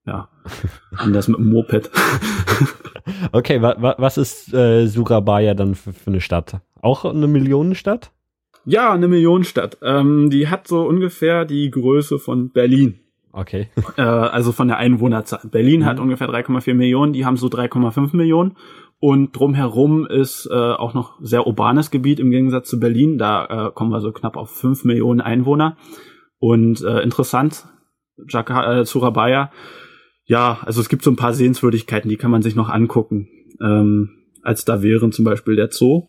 ja, 0.05 0.29
anders 0.97 1.29
mit 1.29 1.39
dem 1.39 1.49
Moped. 1.49 1.93
okay, 3.33 3.63
wa 3.63 3.77
wa 3.79 3.95
was 3.99 4.19
ist 4.19 4.53
äh, 4.53 4.89
Surabaya 4.89 5.55
dann 5.55 5.77
für, 5.77 5.93
für 5.93 6.11
eine 6.11 6.21
Stadt? 6.21 6.61
Auch 6.83 7.05
eine 7.05 7.29
Millionenstadt? 7.29 8.11
Ja, 8.69 8.93
eine 8.93 9.09
Millionenstadt. 9.09 9.79
Ähm, 9.83 10.29
die 10.29 10.49
hat 10.49 10.69
so 10.69 10.83
ungefähr 10.83 11.47
die 11.47 11.71
Größe 11.71 12.19
von 12.19 12.51
Berlin. 12.51 13.01
Okay. 13.33 13.69
Äh, 13.97 14.03
also 14.03 14.53
von 14.53 14.69
der 14.69 14.77
Einwohnerzahl. 14.77 15.41
Berlin 15.51 15.81
mhm. 15.81 15.85
hat 15.87 15.99
ungefähr 15.99 16.29
3,4 16.29 16.75
Millionen, 16.75 17.15
die 17.15 17.25
haben 17.25 17.39
so 17.39 17.47
3,5 17.47 18.15
Millionen. 18.15 18.57
Und 19.01 19.33
drumherum 19.33 20.07
ist 20.07 20.47
äh, 20.51 20.55
auch 20.55 20.93
noch 20.93 21.19
sehr 21.23 21.47
urbanes 21.47 21.91
Gebiet 21.91 22.21
im 22.21 22.31
Gegensatz 22.31 22.69
zu 22.69 22.79
Berlin. 22.79 23.17
Da 23.17 23.69
äh, 23.69 23.71
kommen 23.73 23.91
wir 23.91 24.01
so 24.01 24.13
knapp 24.13 24.37
auf 24.37 24.51
5 24.51 24.85
Millionen 24.85 25.23
Einwohner. 25.23 25.79
Und 26.39 26.83
äh, 26.85 27.01
interessant, 27.01 27.65
Jakarta, 28.29 28.81
äh, 28.81 28.85
Surabaya, 28.85 29.51
ja, 30.27 30.59
also 30.63 30.83
es 30.83 30.91
gibt 30.91 31.03
so 31.05 31.11
ein 31.11 31.17
paar 31.17 31.33
Sehenswürdigkeiten, 31.33 32.11
die 32.11 32.19
kann 32.19 32.31
man 32.31 32.43
sich 32.43 32.55
noch 32.55 32.69
angucken. 32.69 33.29
Ähm, 33.63 34.11
als 34.43 34.67
da 34.67 34.83
wären 34.83 35.11
zum 35.11 35.25
Beispiel 35.25 35.57
der 35.57 35.71
Zoo. 35.71 36.09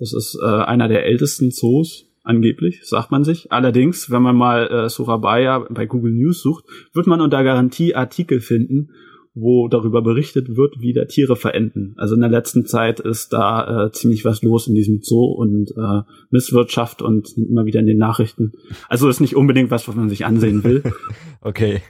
Das 0.00 0.14
ist 0.14 0.36
äh, 0.42 0.46
einer 0.46 0.88
der 0.88 1.04
ältesten 1.04 1.50
Zoos 1.50 2.06
angeblich, 2.24 2.80
sagt 2.84 3.10
man 3.10 3.22
sich. 3.22 3.52
Allerdings, 3.52 4.10
wenn 4.10 4.22
man 4.22 4.34
mal 4.34 4.66
äh, 4.66 4.88
Surabaya 4.88 5.66
bei 5.70 5.86
Google 5.86 6.12
News 6.12 6.40
sucht, 6.40 6.64
wird 6.94 7.06
man 7.06 7.20
unter 7.20 7.44
Garantie 7.44 7.94
Artikel 7.94 8.40
finden, 8.40 8.90
wo 9.34 9.68
darüber 9.68 10.02
berichtet 10.02 10.56
wird, 10.56 10.80
wie 10.80 10.92
da 10.92 11.04
Tiere 11.04 11.36
verenden. 11.36 11.94
Also 11.98 12.14
in 12.14 12.20
der 12.20 12.30
letzten 12.30 12.66
Zeit 12.66 12.98
ist 12.98 13.32
da 13.32 13.86
äh, 13.86 13.92
ziemlich 13.92 14.24
was 14.24 14.42
los 14.42 14.66
in 14.66 14.74
diesem 14.74 15.00
Zoo 15.02 15.26
und 15.26 15.70
äh, 15.76 16.02
Misswirtschaft 16.30 17.02
und 17.02 17.36
immer 17.36 17.66
wieder 17.66 17.80
in 17.80 17.86
den 17.86 17.98
Nachrichten. 17.98 18.52
Also 18.88 19.08
ist 19.08 19.20
nicht 19.20 19.36
unbedingt 19.36 19.70
was, 19.70 19.86
was 19.86 19.94
man 19.94 20.08
sich 20.08 20.24
ansehen 20.24 20.64
will. 20.64 20.82
okay. 21.42 21.80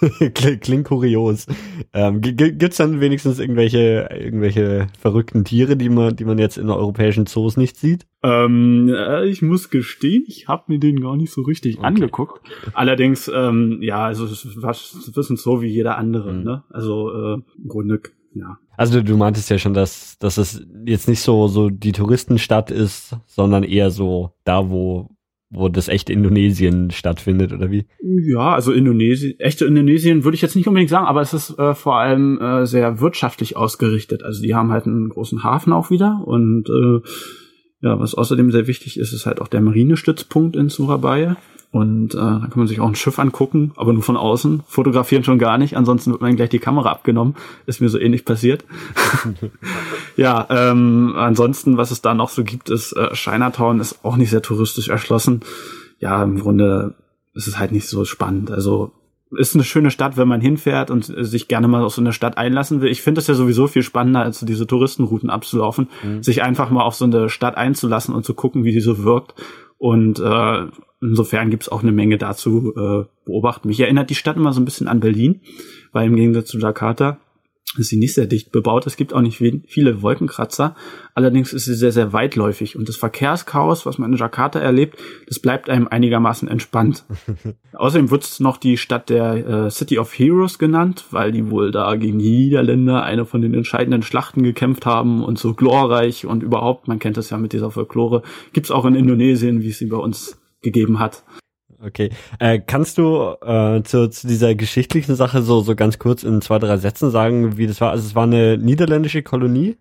Klingt 0.34 0.86
kurios. 0.86 1.46
Ähm, 1.92 2.20
gibt's 2.20 2.76
dann 2.76 3.00
wenigstens 3.00 3.38
irgendwelche, 3.38 4.08
irgendwelche 4.12 4.88
verrückten 4.98 5.44
Tiere, 5.44 5.76
die 5.76 5.88
man, 5.88 6.16
die 6.16 6.24
man 6.24 6.38
jetzt 6.38 6.58
in 6.58 6.70
europäischen 6.70 7.26
Zoos 7.26 7.56
nicht 7.56 7.76
sieht? 7.76 8.06
Ähm, 8.22 8.92
äh, 8.94 9.26
ich 9.26 9.42
muss 9.42 9.70
gestehen, 9.70 10.24
ich 10.26 10.48
habe 10.48 10.64
mir 10.68 10.78
den 10.78 11.00
gar 11.00 11.16
nicht 11.16 11.32
so 11.32 11.42
richtig 11.42 11.78
okay. 11.78 11.86
angeguckt. 11.86 12.40
Allerdings, 12.74 13.30
ähm, 13.32 13.78
ja, 13.80 14.04
also 14.04 14.24
es 14.24 14.46
war 14.62 14.70
wissen 14.72 15.36
so 15.36 15.62
wie 15.62 15.68
jeder 15.68 15.96
andere, 15.96 16.32
mhm. 16.32 16.42
ne? 16.42 16.64
Also 16.70 17.12
äh, 17.12 17.34
im 17.34 17.68
Grunde, 17.68 18.00
ja. 18.34 18.58
Also 18.76 19.02
du 19.02 19.16
meintest 19.16 19.50
ja 19.50 19.58
schon, 19.58 19.74
dass, 19.74 20.18
dass 20.18 20.38
es 20.38 20.64
jetzt 20.84 21.08
nicht 21.08 21.20
so, 21.20 21.48
so 21.48 21.68
die 21.68 21.92
Touristenstadt 21.92 22.70
ist, 22.70 23.16
sondern 23.26 23.64
eher 23.64 23.90
so 23.90 24.34
da, 24.44 24.70
wo, 24.70 25.10
wo 25.50 25.68
das 25.68 25.88
echte 25.88 26.12
Indonesien 26.12 26.90
stattfindet, 26.90 27.52
oder 27.52 27.70
wie? 27.70 27.86
Ja, 28.02 28.54
also 28.54 28.72
Indonesien, 28.72 29.38
echte 29.38 29.64
Indonesien 29.64 30.24
würde 30.24 30.34
ich 30.34 30.42
jetzt 30.42 30.56
nicht 30.56 30.68
unbedingt 30.68 30.90
sagen, 30.90 31.06
aber 31.06 31.22
es 31.22 31.32
ist 31.32 31.58
äh, 31.58 31.74
vor 31.74 31.98
allem 31.98 32.38
äh, 32.40 32.66
sehr 32.66 33.00
wirtschaftlich 33.00 33.56
ausgerichtet. 33.56 34.22
Also 34.22 34.42
die 34.42 34.54
haben 34.54 34.70
halt 34.70 34.86
einen 34.86 35.08
großen 35.08 35.42
Hafen 35.42 35.72
auch 35.72 35.90
wieder 35.90 36.22
und 36.26 36.68
äh, 36.68 37.08
ja, 37.80 37.98
was 37.98 38.14
außerdem 38.14 38.50
sehr 38.50 38.66
wichtig 38.66 38.98
ist, 38.98 39.12
ist 39.12 39.26
halt 39.26 39.40
auch 39.40 39.48
der 39.48 39.60
Marinestützpunkt 39.60 40.56
in 40.56 40.68
Surabaya. 40.68 41.36
Und 41.70 42.14
äh, 42.14 42.18
da 42.18 42.46
kann 42.50 42.56
man 42.56 42.66
sich 42.66 42.80
auch 42.80 42.88
ein 42.88 42.94
Schiff 42.94 43.18
angucken, 43.18 43.72
aber 43.76 43.92
nur 43.92 44.02
von 44.02 44.16
außen. 44.16 44.62
Fotografieren 44.66 45.22
schon 45.22 45.38
gar 45.38 45.58
nicht, 45.58 45.76
ansonsten 45.76 46.12
wird 46.12 46.22
man 46.22 46.34
gleich 46.34 46.48
die 46.48 46.58
Kamera 46.58 46.90
abgenommen. 46.90 47.34
Ist 47.66 47.80
mir 47.80 47.90
so 47.90 47.98
ähnlich 47.98 48.24
passiert. 48.24 48.64
ja, 50.16 50.46
ähm, 50.48 51.14
ansonsten, 51.16 51.76
was 51.76 51.90
es 51.90 52.00
da 52.00 52.14
noch 52.14 52.30
so 52.30 52.42
gibt, 52.42 52.70
ist 52.70 52.92
äh, 52.92 53.10
Chinatown 53.12 53.80
ist 53.80 54.02
auch 54.02 54.16
nicht 54.16 54.30
sehr 54.30 54.40
touristisch 54.40 54.88
erschlossen. 54.88 55.40
Ja, 55.98 56.22
im 56.22 56.38
Grunde 56.38 56.94
ist 57.34 57.48
es 57.48 57.58
halt 57.58 57.72
nicht 57.72 57.86
so 57.86 58.06
spannend. 58.06 58.50
Also 58.50 58.92
ist 59.36 59.54
eine 59.54 59.64
schöne 59.64 59.90
Stadt, 59.90 60.16
wenn 60.16 60.28
man 60.28 60.40
hinfährt 60.40 60.90
und 60.90 61.04
sich 61.04 61.48
gerne 61.48 61.68
mal 61.68 61.84
auf 61.84 61.94
so 61.94 62.00
eine 62.00 62.14
Stadt 62.14 62.38
einlassen 62.38 62.80
will. 62.80 62.90
Ich 62.90 63.02
finde 63.02 63.20
es 63.20 63.26
ja 63.26 63.34
sowieso 63.34 63.66
viel 63.66 63.82
spannender, 63.82 64.22
als 64.22 64.40
diese 64.40 64.66
Touristenrouten 64.66 65.28
abzulaufen, 65.28 65.88
mhm. 66.02 66.22
sich 66.22 66.42
einfach 66.42 66.70
mal 66.70 66.82
auf 66.82 66.94
so 66.94 67.04
eine 67.04 67.28
Stadt 67.28 67.56
einzulassen 67.56 68.14
und 68.14 68.24
zu 68.24 68.32
gucken, 68.32 68.64
wie 68.64 68.72
die 68.72 68.80
so 68.80 69.04
wirkt. 69.04 69.34
Und 69.78 70.18
äh, 70.18 70.66
insofern 71.00 71.50
gibt's 71.50 71.68
auch 71.68 71.82
eine 71.82 71.92
Menge 71.92 72.18
dazu 72.18 72.74
äh, 72.76 73.04
beobachten. 73.24 73.68
Mich 73.68 73.80
erinnert 73.80 74.10
die 74.10 74.16
Stadt 74.16 74.36
immer 74.36 74.52
so 74.52 74.60
ein 74.60 74.64
bisschen 74.64 74.88
an 74.88 75.00
Berlin, 75.00 75.40
weil 75.92 76.06
im 76.06 76.16
Gegensatz 76.16 76.48
zu 76.48 76.58
Jakarta 76.58 77.18
ist 77.76 77.88
sie 77.88 77.98
nicht 77.98 78.14
sehr 78.14 78.26
dicht 78.26 78.50
bebaut. 78.50 78.86
Es 78.86 78.96
gibt 78.96 79.12
auch 79.12 79.20
nicht 79.20 79.36
viele 79.36 80.02
Wolkenkratzer. 80.02 80.74
Allerdings 81.14 81.52
ist 81.52 81.66
sie 81.66 81.74
sehr, 81.74 81.92
sehr 81.92 82.12
weitläufig. 82.12 82.76
Und 82.76 82.88
das 82.88 82.96
Verkehrschaos, 82.96 83.84
was 83.84 83.98
man 83.98 84.12
in 84.12 84.18
Jakarta 84.18 84.58
erlebt, 84.58 84.98
das 85.26 85.40
bleibt 85.40 85.68
einem 85.68 85.88
einigermaßen 85.88 86.48
entspannt. 86.48 87.04
Außerdem 87.74 88.10
wird 88.10 88.24
es 88.24 88.40
noch 88.40 88.56
die 88.56 88.76
Stadt 88.76 89.10
der 89.10 89.46
äh, 89.46 89.70
City 89.70 89.98
of 89.98 90.16
Heroes 90.18 90.58
genannt, 90.58 91.04
weil 91.10 91.32
die 91.32 91.50
wohl 91.50 91.70
da 91.70 91.94
gegen 91.96 92.18
die 92.18 92.30
Niederländer 92.30 93.02
eine 93.02 93.26
von 93.26 93.42
den 93.42 93.54
entscheidenden 93.54 94.02
Schlachten 94.02 94.42
gekämpft 94.42 94.86
haben 94.86 95.22
und 95.22 95.38
so 95.38 95.54
glorreich 95.54 96.26
und 96.26 96.42
überhaupt, 96.42 96.88
man 96.88 96.98
kennt 96.98 97.16
das 97.16 97.30
ja 97.30 97.36
mit 97.36 97.52
dieser 97.52 97.70
Folklore, 97.70 98.22
gibt's 98.52 98.70
auch 98.70 98.84
in 98.84 98.94
Indonesien, 98.94 99.62
wie 99.62 99.68
es 99.68 99.78
sie 99.78 99.86
bei 99.86 99.96
uns 99.96 100.40
gegeben 100.62 100.98
hat. 100.98 101.22
Okay. 101.84 102.10
Äh, 102.40 102.60
kannst 102.64 102.98
du 102.98 103.36
äh, 103.40 103.82
zu, 103.82 104.10
zu 104.10 104.26
dieser 104.26 104.54
geschichtlichen 104.54 105.14
Sache 105.14 105.42
so, 105.42 105.60
so 105.60 105.76
ganz 105.76 105.98
kurz 105.98 106.24
in 106.24 106.40
zwei, 106.40 106.58
drei 106.58 106.76
Sätzen 106.76 107.10
sagen, 107.10 107.56
wie 107.56 107.66
das 107.66 107.80
war? 107.80 107.90
Also 107.90 108.04
es 108.04 108.14
war 108.14 108.24
eine 108.24 108.58
niederländische 108.58 109.22
Kolonie? 109.22 109.76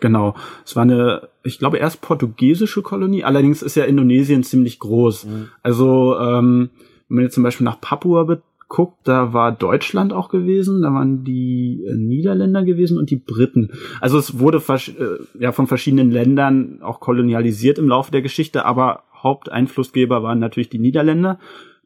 Genau. 0.00 0.34
Es 0.64 0.76
war 0.76 0.82
eine, 0.82 1.28
ich 1.42 1.58
glaube, 1.58 1.78
erst 1.78 2.00
portugiesische 2.00 2.82
Kolonie, 2.82 3.24
allerdings 3.24 3.62
ist 3.62 3.74
ja 3.74 3.84
Indonesien 3.84 4.44
ziemlich 4.44 4.78
groß. 4.78 5.26
Mhm. 5.26 5.48
Also, 5.62 6.16
ähm, 6.18 6.70
wenn 7.08 7.16
man 7.16 7.24
jetzt 7.24 7.34
zum 7.34 7.42
Beispiel 7.42 7.64
nach 7.64 7.80
Papua 7.80 8.24
guckt, 8.68 8.98
da 9.02 9.32
war 9.32 9.50
Deutschland 9.50 10.12
auch 10.12 10.28
gewesen, 10.28 10.80
da 10.80 10.94
waren 10.94 11.24
die 11.24 11.84
äh, 11.84 11.94
Niederländer 11.96 12.64
gewesen 12.64 12.98
und 12.98 13.10
die 13.10 13.16
Briten. 13.16 13.72
Also 14.00 14.16
es 14.16 14.38
wurde 14.38 14.62
äh, 14.68 15.42
ja 15.42 15.50
von 15.50 15.66
verschiedenen 15.66 16.12
Ländern 16.12 16.78
auch 16.80 17.00
kolonialisiert 17.00 17.78
im 17.78 17.88
Laufe 17.88 18.12
der 18.12 18.22
Geschichte, 18.22 18.64
aber 18.64 19.02
Haupteinflussgeber 19.22 20.22
waren 20.22 20.38
natürlich 20.38 20.70
die 20.70 20.78
Niederländer. 20.78 21.38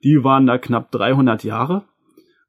Die 0.03 0.23
waren 0.23 0.47
da 0.47 0.59
knapp 0.59 0.90
300 0.90 1.44
Jahre. 1.44 1.85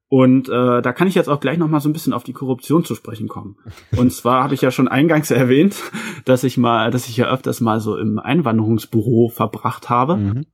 Und 0.07 0.49
äh, 0.49 0.81
da 0.81 0.93
kann 0.93 1.07
ich 1.07 1.15
jetzt 1.15 1.29
auch 1.29 1.39
gleich 1.39 1.57
noch 1.57 1.67
mal 1.67 1.79
so 1.79 1.89
ein 1.89 1.93
bisschen 1.93 2.13
auf 2.13 2.23
die 2.23 2.33
Korruption 2.33 2.85
zu 2.85 2.95
sprechen 2.95 3.27
kommen. 3.27 3.57
Und 3.97 4.11
zwar 4.11 4.43
habe 4.43 4.53
ich 4.53 4.61
ja 4.61 4.71
schon 4.71 4.87
eingangs 4.87 5.31
erwähnt, 5.31 5.75
dass 6.25 6.43
ich 6.43 6.57
mal, 6.57 6.91
dass 6.91 7.09
ich 7.09 7.17
ja 7.17 7.29
öfters 7.31 7.59
mal 7.59 7.79
so 7.79 7.97
im 7.97 8.19
Einwanderungsbüro 8.19 9.29
verbracht 9.29 9.89
habe. 9.89 10.17
Mhm. 10.17 10.45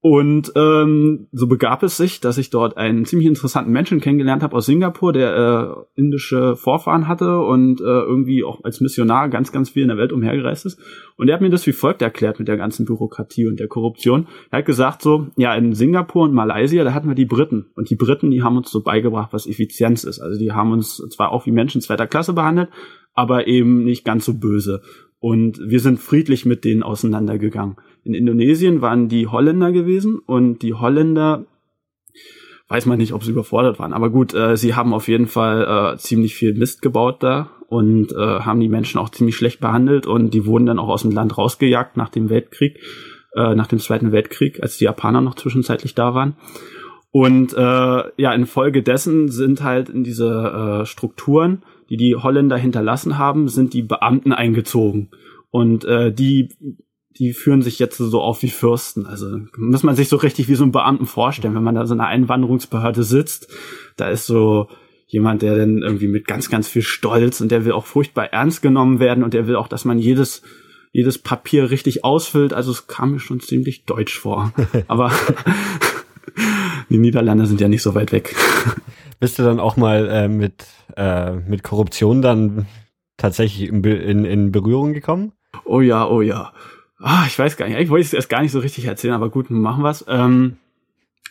Und 0.00 0.52
ähm, 0.54 1.26
so 1.32 1.48
begab 1.48 1.82
es 1.82 1.96
sich, 1.96 2.20
dass 2.20 2.38
ich 2.38 2.50
dort 2.50 2.76
einen 2.76 3.04
ziemlich 3.04 3.26
interessanten 3.26 3.72
Menschen 3.72 4.00
kennengelernt 4.00 4.44
habe 4.44 4.56
aus 4.56 4.66
Singapur, 4.66 5.12
der 5.12 5.34
äh, 5.96 6.00
indische 6.00 6.54
Vorfahren 6.54 7.08
hatte 7.08 7.40
und 7.40 7.80
äh, 7.80 7.84
irgendwie 7.84 8.44
auch 8.44 8.62
als 8.62 8.80
Missionar 8.80 9.28
ganz, 9.28 9.50
ganz 9.50 9.70
viel 9.70 9.82
in 9.82 9.88
der 9.88 9.96
Welt 9.96 10.12
umhergereist 10.12 10.66
ist. 10.66 10.78
Und 11.16 11.28
er 11.28 11.34
hat 11.34 11.40
mir 11.40 11.50
das 11.50 11.66
wie 11.66 11.72
folgt 11.72 12.00
erklärt 12.00 12.38
mit 12.38 12.46
der 12.46 12.56
ganzen 12.56 12.86
Bürokratie 12.86 13.48
und 13.48 13.58
der 13.58 13.66
Korruption. 13.66 14.28
Er 14.52 14.58
hat 14.58 14.66
gesagt 14.66 15.02
so, 15.02 15.26
ja, 15.36 15.52
in 15.56 15.72
Singapur 15.72 16.22
und 16.22 16.32
Malaysia, 16.32 16.84
da 16.84 16.94
hatten 16.94 17.08
wir 17.08 17.16
die 17.16 17.26
Briten. 17.26 17.66
Und 17.74 17.90
die 17.90 17.96
Briten, 17.96 18.30
die 18.30 18.44
haben 18.44 18.56
uns 18.56 18.70
so 18.70 18.84
beigebracht, 18.84 19.32
was 19.32 19.48
Effizienz 19.48 20.04
ist. 20.04 20.20
Also 20.20 20.38
die 20.38 20.52
haben 20.52 20.70
uns 20.70 20.98
zwar 21.10 21.32
auch 21.32 21.44
wie 21.46 21.52
Menschen 21.52 21.80
zweiter 21.80 22.06
Klasse 22.06 22.34
behandelt, 22.34 22.68
aber 23.14 23.48
eben 23.48 23.82
nicht 23.82 24.04
ganz 24.04 24.26
so 24.26 24.34
böse. 24.34 24.80
Und 25.18 25.58
wir 25.58 25.80
sind 25.80 25.98
friedlich 25.98 26.46
mit 26.46 26.64
denen 26.64 26.84
auseinandergegangen. 26.84 27.76
In 28.08 28.14
Indonesien 28.14 28.80
waren 28.80 29.08
die 29.08 29.26
Holländer 29.26 29.70
gewesen 29.70 30.18
und 30.18 30.62
die 30.62 30.74
Holländer, 30.74 31.44
weiß 32.68 32.86
man 32.86 32.98
nicht, 32.98 33.12
ob 33.12 33.22
sie 33.22 33.30
überfordert 33.30 33.78
waren, 33.78 33.92
aber 33.92 34.10
gut, 34.10 34.34
äh, 34.34 34.56
sie 34.56 34.74
haben 34.74 34.92
auf 34.92 35.08
jeden 35.08 35.26
Fall 35.26 35.94
äh, 35.94 35.98
ziemlich 35.98 36.34
viel 36.34 36.54
Mist 36.54 36.82
gebaut 36.82 37.22
da 37.22 37.50
und 37.68 38.12
äh, 38.12 38.16
haben 38.16 38.60
die 38.60 38.68
Menschen 38.68 38.98
auch 38.98 39.10
ziemlich 39.10 39.36
schlecht 39.36 39.60
behandelt 39.60 40.06
und 40.06 40.34
die 40.34 40.46
wurden 40.46 40.66
dann 40.66 40.78
auch 40.78 40.88
aus 40.88 41.02
dem 41.02 41.12
Land 41.12 41.38
rausgejagt 41.38 41.96
nach 41.96 42.08
dem 42.08 42.30
Weltkrieg, 42.30 42.80
äh, 43.36 43.54
nach 43.54 43.66
dem 43.66 43.78
Zweiten 43.78 44.10
Weltkrieg, 44.10 44.62
als 44.62 44.78
die 44.78 44.84
Japaner 44.84 45.20
noch 45.20 45.34
zwischenzeitlich 45.34 45.94
da 45.94 46.14
waren. 46.14 46.36
Und 47.10 47.54
äh, 47.54 48.02
ja, 48.16 48.32
infolgedessen 48.32 49.28
sind 49.28 49.62
halt 49.62 49.88
in 49.88 50.02
diese 50.02 50.80
äh, 50.82 50.86
Strukturen 50.86 51.62
die 51.88 51.96
die 51.96 52.16
Holländer 52.16 52.56
hinterlassen 52.56 53.18
haben, 53.18 53.48
sind 53.48 53.72
die 53.72 53.82
Beamten 53.82 54.32
eingezogen. 54.32 55.10
Und 55.50 55.84
äh, 55.84 56.12
die 56.12 56.50
die 57.18 57.32
führen 57.32 57.62
sich 57.62 57.78
jetzt 57.78 57.98
so 57.98 58.20
auf 58.20 58.42
wie 58.42 58.50
Fürsten. 58.50 59.06
Also 59.06 59.40
muss 59.56 59.82
man 59.82 59.96
sich 59.96 60.08
so 60.08 60.16
richtig 60.16 60.48
wie 60.48 60.54
so 60.54 60.62
einen 60.62 60.72
Beamten 60.72 61.06
vorstellen, 61.06 61.54
wenn 61.54 61.64
man 61.64 61.74
da 61.74 61.86
so 61.86 61.94
eine 61.94 62.06
Einwanderungsbehörde 62.06 63.02
sitzt. 63.02 63.48
Da 63.96 64.08
ist 64.08 64.26
so 64.26 64.68
jemand, 65.06 65.42
der 65.42 65.56
dann 65.56 65.82
irgendwie 65.82 66.06
mit 66.06 66.26
ganz, 66.26 66.48
ganz 66.48 66.68
viel 66.68 66.82
Stolz 66.82 67.40
und 67.40 67.50
der 67.50 67.64
will 67.64 67.72
auch 67.72 67.86
furchtbar 67.86 68.32
ernst 68.32 68.62
genommen 68.62 69.00
werden 69.00 69.24
und 69.24 69.34
der 69.34 69.46
will 69.46 69.56
auch, 69.56 69.68
dass 69.68 69.84
man 69.84 69.98
jedes, 69.98 70.42
jedes 70.92 71.18
Papier 71.18 71.70
richtig 71.70 72.04
ausfüllt. 72.04 72.52
Also 72.52 72.70
es 72.70 72.86
kam 72.86 73.12
mir 73.12 73.20
schon 73.20 73.40
ziemlich 73.40 73.84
deutsch 73.84 74.16
vor. 74.16 74.52
Aber 74.86 75.10
die 76.90 76.98
Niederlande 76.98 77.46
sind 77.46 77.60
ja 77.60 77.68
nicht 77.68 77.82
so 77.82 77.96
weit 77.96 78.12
weg. 78.12 78.36
Bist 79.18 79.40
du 79.40 79.42
dann 79.42 79.58
auch 79.58 79.76
mal 79.76 80.08
äh, 80.08 80.28
mit, 80.28 80.66
äh, 80.96 81.32
mit 81.32 81.64
Korruption 81.64 82.22
dann 82.22 82.66
tatsächlich 83.16 83.70
in, 83.70 83.82
in, 83.82 84.24
in 84.24 84.52
Berührung 84.52 84.92
gekommen? 84.92 85.32
Oh 85.64 85.80
ja, 85.80 86.06
oh 86.06 86.20
ja. 86.20 86.52
Ah, 87.00 87.24
ich 87.26 87.38
weiß 87.38 87.56
gar 87.56 87.68
nicht. 87.68 87.78
Ich 87.78 87.90
wollte 87.90 88.06
es 88.06 88.12
erst 88.12 88.28
gar 88.28 88.42
nicht 88.42 88.52
so 88.52 88.58
richtig 88.58 88.84
erzählen, 88.84 89.14
aber 89.14 89.30
gut, 89.30 89.50
machen 89.50 89.84
wir's. 89.84 90.04
Ähm, 90.08 90.56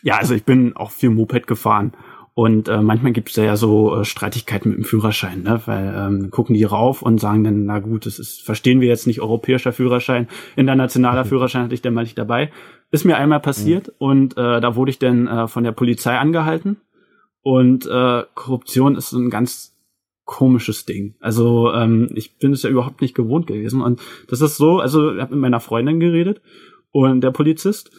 ja, 0.02 0.16
also 0.16 0.34
ich 0.34 0.44
bin 0.44 0.76
auch 0.76 0.90
viel 0.90 1.10
Moped 1.10 1.46
gefahren 1.46 1.92
Und 2.34 2.68
äh, 2.68 2.80
manchmal 2.80 3.12
gibt 3.12 3.30
es 3.30 3.36
ja 3.36 3.56
so 3.56 3.96
äh, 3.96 4.04
Streitigkeiten 4.04 4.70
mit 4.70 4.78
dem 4.78 4.84
Führerschein, 4.84 5.42
ne? 5.42 5.60
weil 5.66 5.92
ähm, 5.94 6.30
gucken 6.30 6.54
die 6.54 6.62
rauf 6.62 7.02
und 7.02 7.18
sagen 7.18 7.42
dann, 7.42 7.64
na 7.64 7.80
gut, 7.80 8.06
das 8.06 8.20
ist, 8.20 8.42
verstehen 8.42 8.80
wir 8.80 8.86
jetzt 8.86 9.08
nicht 9.08 9.20
europäischer 9.20 9.72
Führerschein, 9.72 10.28
internationaler 10.54 11.24
mhm. 11.24 11.28
Führerschein 11.28 11.64
hatte 11.64 11.74
ich 11.74 11.82
dann 11.82 11.94
mal 11.94 12.02
nicht 12.02 12.16
dabei. 12.16 12.52
Ist 12.92 13.04
mir 13.04 13.16
einmal 13.16 13.40
passiert 13.40 13.88
mhm. 13.88 13.94
und 13.98 14.36
äh, 14.36 14.60
da 14.60 14.76
wurde 14.76 14.90
ich 14.90 15.00
dann 15.00 15.26
äh, 15.26 15.48
von 15.48 15.64
der 15.64 15.72
Polizei 15.72 16.16
angehalten. 16.16 16.76
Und 17.42 17.86
äh, 17.86 18.22
Korruption 18.34 18.94
ist 18.94 19.10
so 19.10 19.18
ein 19.18 19.30
ganz 19.30 19.74
komisches 20.28 20.84
Ding. 20.84 21.14
Also 21.20 21.72
ähm, 21.72 22.10
ich 22.14 22.36
bin 22.36 22.52
es 22.52 22.62
ja 22.62 22.68
überhaupt 22.68 23.00
nicht 23.00 23.14
gewohnt 23.14 23.46
gewesen. 23.46 23.80
Und 23.80 24.02
das 24.28 24.42
ist 24.42 24.58
so, 24.58 24.78
also 24.78 25.14
ich 25.14 25.20
habe 25.22 25.34
mit 25.34 25.40
meiner 25.40 25.58
Freundin 25.58 26.00
geredet 26.00 26.42
und 26.92 27.22
der 27.22 27.30
Polizist 27.30 27.90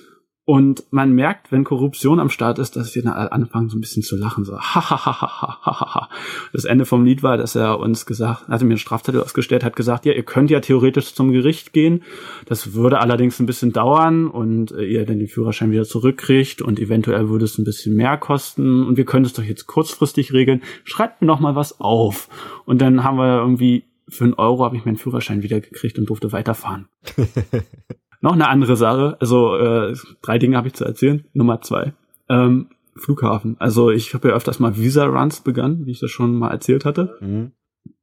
und 0.50 0.86
man 0.90 1.14
merkt, 1.14 1.52
wenn 1.52 1.64
Korruption 1.64 2.20
am 2.20 2.32
Start 2.32 2.58
ist, 2.58 2.76
dass 2.76 2.96
wir 2.96 3.04
dann 3.04 3.14
anfangen 3.14 3.70
so 3.70 3.78
ein 3.78 3.82
bisschen 3.82 4.02
zu 4.02 4.18
lachen, 4.18 4.46
so 4.46 4.60
ha. 4.60 6.10
Das 6.54 6.66
Ende 6.66 6.86
vom 6.86 7.06
Lied 7.06 7.22
war, 7.22 7.38
dass 7.38 7.54
er 7.54 7.80
uns 7.80 8.08
gesagt, 8.08 8.48
hatte 8.48 8.66
mir 8.66 8.72
einen 8.72 8.80
Strafzettel 8.80 9.22
ausgestellt, 9.22 9.64
hat 9.64 9.76
gesagt, 9.76 10.08
ja, 10.08 10.14
ihr 10.14 10.24
könnt 10.24 10.50
ja 10.50 10.60
theoretisch 10.60 11.14
zum 11.14 11.32
Gericht 11.32 11.72
gehen. 11.72 12.02
Das 12.48 12.74
würde 12.74 13.00
allerdings 13.00 13.40
ein 13.40 13.46
bisschen 13.46 13.74
dauern 13.74 14.26
und 14.26 14.72
äh, 14.72 14.86
ihr 14.86 15.06
dann 15.06 15.20
den 15.20 15.28
Führerschein 15.28 15.70
wieder 15.70 15.86
zurückkriegt 15.86 16.64
und 16.64 16.80
eventuell 16.80 17.30
würde 17.30 17.46
es 17.46 17.60
ein 17.60 17.64
bisschen 17.64 17.96
mehr 17.96 18.18
kosten 18.18 18.88
und 18.88 18.98
wir 18.98 19.06
können 19.06 19.26
es 19.26 19.34
doch 19.34 19.44
jetzt 19.44 19.68
kurzfristig 19.68 20.34
regeln. 20.34 20.64
Schreibt 20.84 21.22
mir 21.22 21.28
noch 21.28 21.40
mal 21.40 21.56
was 21.56 21.80
auf. 21.80 22.28
Und 22.66 22.82
dann 22.82 23.04
haben 23.04 23.18
wir 23.18 23.38
irgendwie 23.38 23.84
für 24.08 24.24
einen 24.24 24.34
Euro 24.34 24.66
habe 24.66 24.78
ich 24.78 24.84
meinen 24.84 24.98
Führerschein 24.98 25.44
wieder 25.44 25.62
gekriegt 25.62 26.00
und 26.00 26.10
durfte 26.10 26.32
weiterfahren. 26.32 26.88
Noch 28.22 28.34
eine 28.34 28.50
andere 28.50 28.76
Sache, 28.76 29.18
also 29.20 29.56
äh, 29.56 29.96
drei 30.22 30.38
Dinge 30.40 30.58
habe 30.58 30.68
ich 30.68 30.74
zu 30.74 30.86
erzählen. 30.86 31.24
Nummer 31.34 31.62
zwei. 31.62 31.94
Ähm, 32.28 32.68
Flughafen. 32.96 33.56
Also 33.60 33.92
ich 33.92 34.14
habe 34.14 34.30
ja 34.30 34.36
öfters 34.36 34.60
mal 34.60 34.78
Visa-Runs 34.78 35.42
begangen, 35.42 35.86
wie 35.86 35.92
ich 35.92 36.00
das 36.00 36.12
schon 36.12 36.36
mal 36.36 36.52
erzählt 36.52 36.86
hatte. 36.86 37.18
Mhm. 37.22 37.52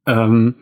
Ähm, 0.07 0.55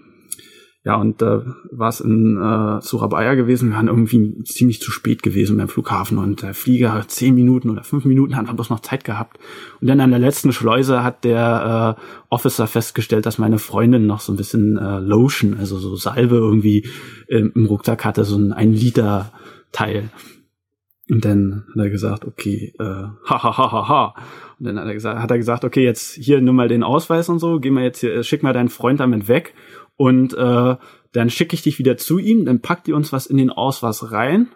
ja, 0.85 0.97
und 0.97 1.19
äh, 1.23 1.39
war 1.71 1.89
es 1.89 1.99
in 1.99 2.37
äh, 2.37 2.79
Surabaya 2.79 3.33
gewesen. 3.33 3.69
Wir 3.69 3.77
waren 3.77 3.87
irgendwie 3.87 4.43
ziemlich 4.43 4.79
zu 4.79 4.91
spät 4.91 5.23
gewesen 5.23 5.57
beim 5.57 5.67
Flughafen 5.67 6.19
und 6.19 6.43
der 6.43 6.53
Flieger 6.53 6.93
hat 6.93 7.09
zehn 7.09 7.33
Minuten 7.33 7.71
oder 7.71 7.83
fünf 7.83 8.05
Minuten 8.05 8.35
hat 8.35 8.55
bloß 8.55 8.69
noch 8.69 8.81
Zeit 8.81 9.03
gehabt. 9.03 9.39
Und 9.81 9.87
dann 9.87 9.99
an 9.99 10.11
der 10.11 10.19
letzten 10.19 10.53
Schleuse 10.53 11.03
hat 11.03 11.23
der 11.23 11.97
äh, 11.97 12.01
Officer 12.29 12.67
festgestellt, 12.67 13.25
dass 13.25 13.39
meine 13.39 13.57
Freundin 13.57 14.05
noch 14.05 14.19
so 14.19 14.31
ein 14.31 14.35
bisschen 14.35 14.77
äh, 14.77 14.99
Lotion, 14.99 15.57
also 15.57 15.79
so 15.79 15.95
Salbe 15.95 16.35
irgendwie 16.35 16.87
äh, 17.29 17.39
im 17.39 17.65
Rucksack 17.65 18.05
hatte, 18.05 18.23
so 18.23 18.37
ein, 18.37 18.53
ein 18.53 18.71
Liter 18.71 19.31
Teil. 19.71 20.11
Und 21.09 21.25
dann 21.25 21.63
hat 21.69 21.85
er 21.85 21.89
gesagt, 21.89 22.25
okay, 22.25 22.73
äh, 22.79 22.83
ha, 22.83 23.09
ha, 23.25 23.57
ha, 23.57 23.71
ha, 23.71 23.89
ha. 23.89 24.13
Und 24.59 24.67
dann 24.67 24.79
hat 24.79 24.85
er 24.85 24.93
gesagt, 24.93 25.19
hat 25.19 25.31
er 25.31 25.37
gesagt, 25.37 25.65
okay, 25.65 25.83
jetzt 25.83 26.13
hier 26.13 26.39
nimm 26.41 26.55
mal 26.55 26.67
den 26.67 26.83
Ausweis 26.83 27.27
und 27.27 27.39
so, 27.39 27.59
geh 27.59 27.71
mal 27.71 27.83
jetzt 27.83 28.01
hier, 28.01 28.21
schick 28.21 28.43
mal 28.43 28.53
deinen 28.53 28.69
Freund 28.69 28.99
damit 28.99 29.27
weg 29.27 29.55
und 29.97 30.33
äh, 30.33 30.75
dann 31.11 31.29
schicke 31.29 31.55
ich 31.55 31.61
dich 31.61 31.79
wieder 31.79 31.97
zu 31.97 32.19
ihm, 32.19 32.45
dann 32.45 32.59
packt 32.59 32.87
ihr 32.87 32.95
uns 32.95 33.13
was 33.13 33.25
in 33.25 33.37
den 33.37 33.49
Ausweis 33.49 34.11
rein 34.11 34.47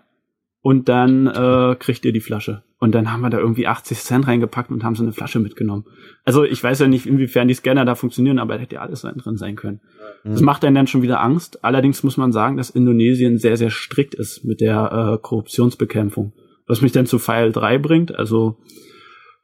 und 0.61 0.89
dann 0.89 1.27
äh, 1.27 1.75
kriegt 1.79 2.03
ihr 2.05 2.11
die 2.11 2.19
Flasche. 2.19 2.63
Und 2.81 2.95
dann 2.95 3.11
haben 3.11 3.21
wir 3.21 3.29
da 3.29 3.39
irgendwie 3.39 3.67
80 3.67 3.99
Cent 3.99 4.27
reingepackt 4.27 4.71
und 4.71 4.83
haben 4.83 4.95
so 4.95 5.03
eine 5.03 5.11
Flasche 5.11 5.39
mitgenommen. 5.39 5.85
Also 6.23 6.45
ich 6.45 6.63
weiß 6.63 6.79
ja 6.79 6.87
nicht, 6.87 7.05
inwiefern 7.05 7.49
die 7.49 7.53
Scanner 7.53 7.83
da 7.83 7.95
funktionieren, 7.95 8.39
aber 8.39 8.55
da 8.55 8.61
hätte 8.61 8.75
ja 8.75 8.81
alles 8.81 9.01
drin 9.01 9.37
sein 9.37 9.57
können. 9.57 9.81
Mhm. 10.23 10.31
Das 10.31 10.41
macht 10.41 10.63
einen 10.63 10.75
dann 10.75 10.87
schon 10.87 11.01
wieder 11.01 11.21
Angst. 11.21 11.63
Allerdings 11.63 12.03
muss 12.03 12.15
man 12.15 12.31
sagen, 12.31 12.55
dass 12.55 12.69
Indonesien 12.69 13.37
sehr, 13.37 13.57
sehr 13.57 13.69
strikt 13.69 14.15
ist 14.15 14.45
mit 14.45 14.61
der 14.61 15.17
äh, 15.17 15.21
Korruptionsbekämpfung. 15.21 16.33
Was 16.67 16.81
mich 16.81 16.93
dann 16.93 17.05
zu 17.05 17.19
Pfeil 17.19 17.51
3 17.51 17.79
bringt, 17.79 18.15
also 18.15 18.57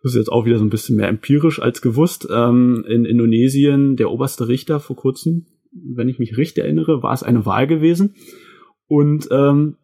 das 0.02 0.14
ist 0.14 0.20
jetzt 0.20 0.32
auch 0.32 0.46
wieder 0.46 0.60
so 0.60 0.64
ein 0.64 0.70
bisschen 0.70 0.98
mehr 0.98 1.08
empirisch 1.08 1.62
als 1.62 1.82
gewusst. 1.82 2.28
Ähm, 2.32 2.86
in 2.88 3.06
Indonesien, 3.06 3.96
der 3.96 4.12
oberste 4.12 4.48
Richter 4.48 4.80
vor 4.80 4.96
kurzem, 4.96 5.48
wenn 5.76 6.10
ich 6.10 6.20
mich 6.20 6.38
richtig 6.38 6.64
erinnere, 6.64 7.04
war 7.04 7.14
es 7.14 7.24
eine 7.24 7.46
Wahl 7.46 7.68
gewesen. 7.68 8.16
Und 8.88 9.28
ähm, 9.32 9.78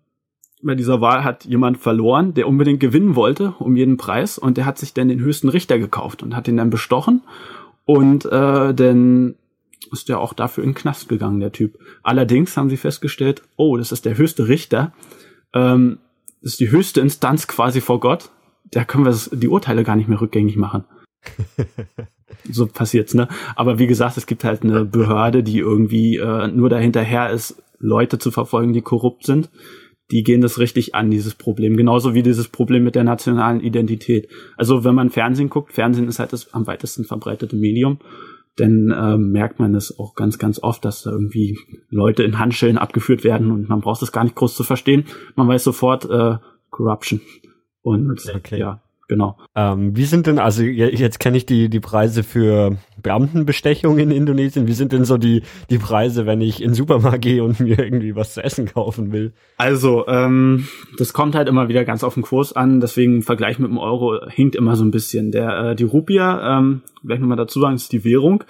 bei 0.63 0.75
dieser 0.75 1.01
Wahl 1.01 1.23
hat 1.23 1.45
jemand 1.45 1.77
verloren, 1.77 2.33
der 2.33 2.47
unbedingt 2.47 2.79
gewinnen 2.79 3.15
wollte, 3.15 3.55
um 3.59 3.75
jeden 3.75 3.97
Preis, 3.97 4.37
und 4.37 4.57
der 4.57 4.65
hat 4.65 4.77
sich 4.77 4.93
dann 4.93 5.07
den 5.07 5.19
höchsten 5.19 5.49
Richter 5.49 5.79
gekauft 5.79 6.23
und 6.23 6.35
hat 6.35 6.47
ihn 6.47 6.57
dann 6.57 6.69
bestochen. 6.69 7.23
Und 7.85 8.25
äh, 8.25 8.73
dann 8.73 9.35
ist 9.91 10.07
der 10.07 10.19
auch 10.19 10.33
dafür 10.33 10.63
in 10.63 10.71
den 10.71 10.75
Knast 10.75 11.09
gegangen, 11.09 11.39
der 11.39 11.51
Typ. 11.51 11.79
Allerdings 12.03 12.55
haben 12.55 12.69
sie 12.69 12.77
festgestellt, 12.77 13.41
oh, 13.57 13.77
das 13.77 13.91
ist 13.91 14.05
der 14.05 14.17
höchste 14.17 14.47
Richter, 14.47 14.93
ähm, 15.53 15.97
das 16.41 16.53
ist 16.53 16.59
die 16.59 16.71
höchste 16.71 17.01
Instanz 17.01 17.47
quasi 17.47 17.81
vor 17.81 17.99
Gott. 17.99 18.29
Da 18.71 18.85
können 18.85 19.05
wir 19.05 19.15
die 19.37 19.47
Urteile 19.47 19.83
gar 19.83 19.95
nicht 19.95 20.07
mehr 20.07 20.21
rückgängig 20.21 20.55
machen. 20.55 20.85
so 22.49 22.67
passiert's, 22.67 23.13
ne? 23.13 23.27
Aber 23.55 23.79
wie 23.79 23.87
gesagt, 23.87 24.17
es 24.17 24.25
gibt 24.25 24.43
halt 24.43 24.63
eine 24.63 24.85
Behörde, 24.85 25.43
die 25.43 25.59
irgendwie 25.59 26.17
äh, 26.17 26.47
nur 26.47 26.69
dahinterher 26.69 27.29
ist, 27.29 27.61
Leute 27.79 28.19
zu 28.19 28.31
verfolgen, 28.31 28.73
die 28.73 28.81
korrupt 28.81 29.25
sind 29.25 29.49
die 30.11 30.23
gehen 30.23 30.41
das 30.41 30.59
richtig 30.59 30.93
an, 30.93 31.09
dieses 31.09 31.35
Problem. 31.35 31.77
Genauso 31.77 32.13
wie 32.13 32.21
dieses 32.21 32.49
Problem 32.49 32.83
mit 32.83 32.95
der 32.95 33.05
nationalen 33.05 33.61
Identität. 33.61 34.29
Also 34.57 34.83
wenn 34.83 34.93
man 34.93 35.09
Fernsehen 35.09 35.49
guckt, 35.49 35.73
Fernsehen 35.73 36.07
ist 36.07 36.19
halt 36.19 36.33
das 36.33 36.53
am 36.53 36.67
weitesten 36.67 37.05
verbreitete 37.05 37.55
Medium, 37.55 37.99
dann 38.57 38.91
äh, 38.91 39.17
merkt 39.17 39.59
man 39.59 39.73
es 39.73 39.97
auch 39.97 40.13
ganz, 40.13 40.37
ganz 40.37 40.61
oft, 40.61 40.83
dass 40.83 41.03
da 41.03 41.11
irgendwie 41.11 41.57
Leute 41.89 42.23
in 42.23 42.37
Handschellen 42.37 42.77
abgeführt 42.77 43.23
werden 43.23 43.49
und 43.49 43.69
man 43.69 43.79
braucht 43.79 44.01
es 44.01 44.11
gar 44.11 44.25
nicht 44.25 44.35
groß 44.35 44.55
zu 44.55 44.63
verstehen. 44.63 45.05
Man 45.35 45.47
weiß 45.47 45.63
sofort 45.63 46.05
äh, 46.09 46.35
Corruption. 46.69 47.21
Und 47.81 48.21
okay. 48.35 48.59
ja, 48.59 48.81
genau. 49.11 49.35
Ähm, 49.55 49.93
wie 49.97 50.05
sind 50.05 50.25
denn, 50.25 50.39
also 50.39 50.63
jetzt 50.63 51.19
kenne 51.19 51.35
ich 51.35 51.45
die, 51.45 51.67
die 51.67 51.81
Preise 51.81 52.23
für 52.23 52.77
Beamtenbestechung 53.03 53.99
in 53.99 54.09
Indonesien. 54.09 54.67
Wie 54.67 54.73
sind 54.73 54.93
denn 54.93 55.03
so 55.03 55.17
die, 55.17 55.43
die 55.69 55.79
Preise, 55.79 56.25
wenn 56.25 56.39
ich 56.39 56.61
in 56.61 56.69
den 56.69 56.75
Supermarkt 56.75 57.21
gehe 57.21 57.43
und 57.43 57.59
mir 57.59 57.77
irgendwie 57.77 58.15
was 58.15 58.33
zu 58.33 58.41
essen 58.41 58.67
kaufen 58.67 59.11
will? 59.11 59.33
Also, 59.57 60.07
ähm, 60.07 60.65
das 60.97 61.11
kommt 61.11 61.35
halt 61.35 61.49
immer 61.49 61.67
wieder 61.67 61.83
ganz 61.83 62.05
auf 62.05 62.13
den 62.13 62.23
Kurs 62.23 62.53
an. 62.53 62.79
Deswegen 62.79 63.15
im 63.15 63.21
Vergleich 63.21 63.59
mit 63.59 63.69
dem 63.69 63.77
Euro 63.77 64.17
hinkt 64.29 64.55
immer 64.55 64.77
so 64.77 64.85
ein 64.85 64.91
bisschen. 64.91 65.31
Der, 65.31 65.71
äh, 65.71 65.75
die 65.75 65.83
Rupia, 65.83 66.59
ähm, 66.59 66.81
vielleicht 67.01 67.19
nochmal 67.19 67.35
dazu 67.35 67.59
sagen, 67.59 67.75
ist 67.75 67.91
die 67.91 68.05
Währung. 68.05 68.45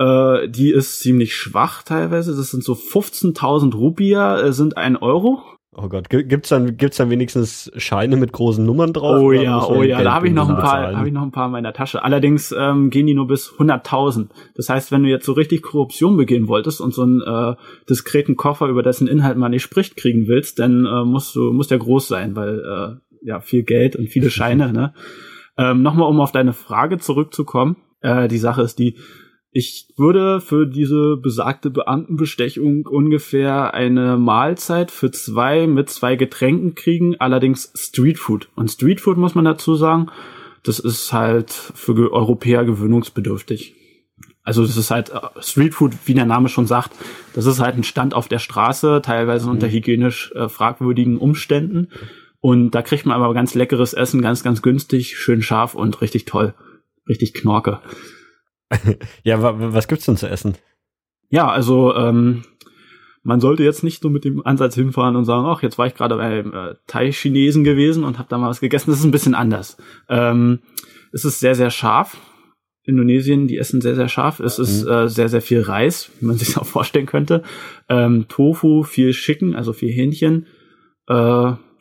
Äh, 0.00 0.48
die 0.48 0.72
ist 0.72 0.98
ziemlich 0.98 1.36
schwach 1.36 1.84
teilweise. 1.84 2.34
Das 2.34 2.50
sind 2.50 2.64
so 2.64 2.72
15.000 2.72 3.72
Rupia, 3.76 4.40
äh, 4.40 4.52
sind 4.52 4.76
ein 4.76 4.96
Euro. 4.96 5.42
Oh 5.78 5.90
Gott, 5.90 6.08
gibt's 6.08 6.48
dann 6.48 6.78
gibt's 6.78 6.96
dann 6.96 7.10
wenigstens 7.10 7.70
Scheine 7.76 8.16
mit 8.16 8.32
großen 8.32 8.64
Nummern 8.64 8.94
drauf? 8.94 9.20
Oh 9.20 9.30
ja, 9.30 9.62
oh 9.62 9.82
ja, 9.82 10.02
da 10.02 10.14
habe 10.14 10.28
ich 10.28 10.32
noch 10.32 10.48
ein 10.48 10.56
paar, 10.56 10.96
habe 10.96 11.06
ich 11.06 11.12
noch 11.12 11.20
ein 11.20 11.32
paar 11.32 11.46
in 11.46 11.52
meiner 11.52 11.74
Tasche. 11.74 12.02
Allerdings 12.02 12.50
ähm, 12.58 12.88
gehen 12.88 13.06
die 13.06 13.12
nur 13.12 13.26
bis 13.26 13.50
100.000. 13.50 14.28
Das 14.54 14.70
heißt, 14.70 14.90
wenn 14.90 15.02
du 15.02 15.10
jetzt 15.10 15.26
so 15.26 15.32
richtig 15.32 15.60
Korruption 15.60 16.16
begehen 16.16 16.48
wolltest 16.48 16.80
und 16.80 16.94
so 16.94 17.02
einen 17.02 17.20
äh, 17.20 17.56
diskreten 17.90 18.36
Koffer 18.36 18.68
über 18.68 18.82
dessen 18.82 19.06
Inhalt 19.06 19.36
man 19.36 19.50
nicht 19.50 19.64
spricht 19.64 19.96
kriegen 19.96 20.28
willst, 20.28 20.58
dann 20.60 20.86
äh, 20.86 21.04
musst 21.04 21.36
du 21.36 21.52
muss 21.52 21.68
der 21.68 21.78
groß 21.78 22.08
sein, 22.08 22.34
weil 22.36 22.58
äh, 22.58 23.26
ja 23.26 23.40
viel 23.40 23.62
Geld 23.62 23.96
und 23.96 24.08
viele 24.08 24.30
Scheine. 24.30 24.72
ne? 24.72 24.94
Ähm, 25.58 25.82
Nochmal, 25.82 26.08
um 26.08 26.20
auf 26.20 26.32
deine 26.32 26.54
Frage 26.54 26.96
zurückzukommen. 26.96 27.76
Äh, 28.00 28.28
die 28.28 28.38
Sache 28.38 28.62
ist 28.62 28.78
die 28.78 28.96
ich 29.56 29.88
würde 29.96 30.42
für 30.42 30.66
diese 30.66 31.16
besagte 31.16 31.70
Beamtenbestechung 31.70 32.84
ungefähr 32.84 33.72
eine 33.72 34.18
Mahlzeit 34.18 34.90
für 34.90 35.10
zwei 35.10 35.66
mit 35.66 35.88
zwei 35.88 36.14
Getränken 36.16 36.74
kriegen, 36.74 37.16
allerdings 37.18 37.72
Streetfood. 37.74 38.50
Und 38.54 38.70
Streetfood 38.70 39.16
muss 39.16 39.34
man 39.34 39.46
dazu 39.46 39.74
sagen, 39.74 40.08
das 40.62 40.78
ist 40.78 41.10
halt 41.14 41.50
für 41.50 42.12
Europäer 42.12 42.66
gewöhnungsbedürftig. 42.66 43.74
Also 44.42 44.60
das 44.60 44.76
ist 44.76 44.90
halt 44.90 45.08
äh, 45.08 45.20
Streetfood, 45.40 45.94
wie 46.04 46.12
der 46.12 46.26
Name 46.26 46.50
schon 46.50 46.66
sagt, 46.66 46.90
das 47.32 47.46
ist 47.46 47.58
halt 47.58 47.76
ein 47.76 47.84
Stand 47.84 48.12
auf 48.12 48.28
der 48.28 48.40
Straße, 48.40 49.00
teilweise 49.02 49.48
unter 49.48 49.68
mhm. 49.68 49.72
hygienisch 49.72 50.32
äh, 50.34 50.50
fragwürdigen 50.50 51.16
Umständen. 51.16 51.88
Und 52.42 52.72
da 52.72 52.82
kriegt 52.82 53.06
man 53.06 53.16
aber 53.16 53.32
ganz 53.32 53.54
leckeres 53.54 53.94
Essen, 53.94 54.20
ganz, 54.20 54.44
ganz 54.44 54.60
günstig, 54.60 55.16
schön 55.16 55.40
scharf 55.40 55.74
und 55.74 56.02
richtig 56.02 56.26
toll. 56.26 56.52
Richtig 57.08 57.32
Knorke. 57.32 57.80
ja, 59.22 59.38
was 59.40 59.88
gibt's 59.88 60.06
denn 60.06 60.16
zu 60.16 60.28
essen? 60.28 60.56
Ja, 61.28 61.48
also 61.48 61.94
ähm, 61.94 62.44
man 63.22 63.40
sollte 63.40 63.64
jetzt 63.64 63.82
nicht 63.82 64.02
so 64.02 64.08
mit 64.08 64.24
dem 64.24 64.46
Ansatz 64.46 64.76
hinfahren 64.76 65.16
und 65.16 65.24
sagen, 65.24 65.46
ach, 65.46 65.62
jetzt 65.62 65.78
war 65.78 65.86
ich 65.88 65.94
gerade 65.94 66.16
beim 66.16 66.52
äh, 66.52 66.74
Thai-Chinesen 66.86 67.64
gewesen 67.64 68.04
und 68.04 68.18
habe 68.18 68.28
da 68.28 68.38
mal 68.38 68.48
was 68.48 68.60
gegessen. 68.60 68.90
Das 68.90 69.00
ist 69.00 69.04
ein 69.04 69.10
bisschen 69.10 69.34
anders. 69.34 69.76
Ähm, 70.08 70.60
es 71.12 71.24
ist 71.24 71.40
sehr, 71.40 71.56
sehr 71.56 71.70
scharf. 71.70 72.16
Indonesien, 72.84 73.48
die 73.48 73.58
essen 73.58 73.80
sehr, 73.80 73.96
sehr 73.96 74.08
scharf. 74.08 74.38
Es 74.38 74.60
ist 74.60 74.84
mhm. 74.84 74.92
äh, 74.92 75.08
sehr, 75.08 75.28
sehr 75.28 75.42
viel 75.42 75.60
Reis, 75.60 76.10
wie 76.20 76.26
man 76.26 76.36
sich 76.38 76.56
auch 76.56 76.66
vorstellen 76.66 77.06
könnte. 77.06 77.42
Ähm, 77.88 78.26
Tofu, 78.28 78.84
viel 78.84 79.10
Chicken, 79.10 79.56
also 79.56 79.72
viel 79.72 79.90
Hähnchen. 79.90 80.46
Äh, 81.08 81.14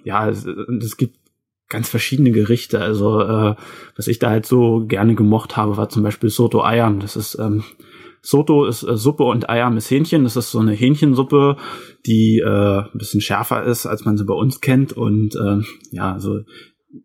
ja, 0.04 0.30
es, 0.30 0.46
es 0.46 0.98
gibt 0.98 1.18
ganz 1.70 1.90
verschiedene 1.90 2.32
Gerichte. 2.32 2.80
Also 2.80 3.22
äh, 3.22 3.56
was 3.96 4.08
ich 4.08 4.20
da 4.20 4.30
halt 4.30 4.46
so 4.46 4.86
gerne 4.86 5.16
gemocht 5.16 5.58
habe, 5.58 5.78
war 5.78 5.90
zum 5.90 6.04
Beispiel 6.04 6.30
Soto 6.30 6.62
Ayam. 6.62 7.00
Das 7.00 7.16
ist 7.16 7.36
ähm, 7.40 7.64
Soto 8.22 8.66
ist 8.66 8.84
äh, 8.84 8.98
Suppe 8.98 9.24
und 9.24 9.50
Ayam 9.50 9.78
ist 9.78 9.90
Hähnchen. 9.90 10.24
Das 10.24 10.36
ist 10.36 10.52
so 10.52 10.60
eine 10.60 10.74
Hähnchensuppe, 10.74 11.58
die 12.06 12.40
äh, 12.40 12.80
ein 12.82 12.98
bisschen 12.98 13.22
schärfer 13.22 13.64
ist, 13.64 13.86
als 13.86 14.06
man 14.06 14.18
sie 14.18 14.26
bei 14.26 14.34
uns 14.34 14.62
kennt. 14.62 14.94
Und 14.94 15.36
äh, 15.36 15.62
ja, 15.92 16.20
so 16.20 16.40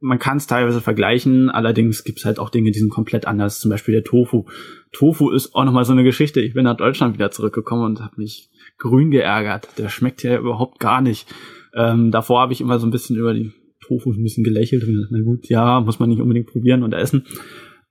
man 0.01 0.19
kann 0.19 0.37
es 0.37 0.47
teilweise 0.47 0.81
vergleichen, 0.81 1.51
allerdings 1.51 2.05
gibt's 2.05 2.25
halt 2.25 2.39
auch 2.39 2.51
Dinge, 2.51 2.71
die 2.71 2.79
sind 2.79 2.91
komplett 2.91 3.27
anders. 3.27 3.59
Zum 3.59 3.71
Beispiel 3.71 3.93
der 3.93 4.05
Tofu. 4.05 4.45
Tofu 4.93 5.31
ist 5.31 5.55
auch 5.55 5.65
nochmal 5.65 5.85
so 5.85 5.93
eine 5.93 6.05
Geschichte. 6.05 6.41
Ich 6.41 6.55
bin 6.55 6.65
nach 6.65 6.77
Deutschland 6.77 7.15
wieder 7.15 7.31
zurückgekommen 7.31 7.85
und 7.85 8.01
habe 8.01 8.15
mich 8.17 8.51
grün 8.79 9.11
geärgert. 9.11 9.69
Der 9.79 9.89
schmeckt 9.89 10.23
ja 10.23 10.39
überhaupt 10.39 10.79
gar 10.79 11.01
nicht. 11.01 11.29
Ähm, 11.75 12.11
davor 12.11 12.41
habe 12.41 12.53
ich 12.53 12.61
immer 12.61 12.79
so 12.79 12.87
ein 12.87 12.91
bisschen 12.91 13.17
über 13.17 13.35
die 13.35 13.53
Tofu 13.91 14.13
ein 14.13 14.23
bisschen 14.23 14.45
gelächelt 14.45 14.85
und 14.85 14.93
gesagt, 14.93 15.13
na 15.13 15.21
gut, 15.21 15.49
ja, 15.49 15.81
muss 15.81 15.99
man 15.99 16.09
nicht 16.09 16.21
unbedingt 16.21 16.47
probieren 16.47 16.85
und 16.85 16.93
essen. 16.93 17.25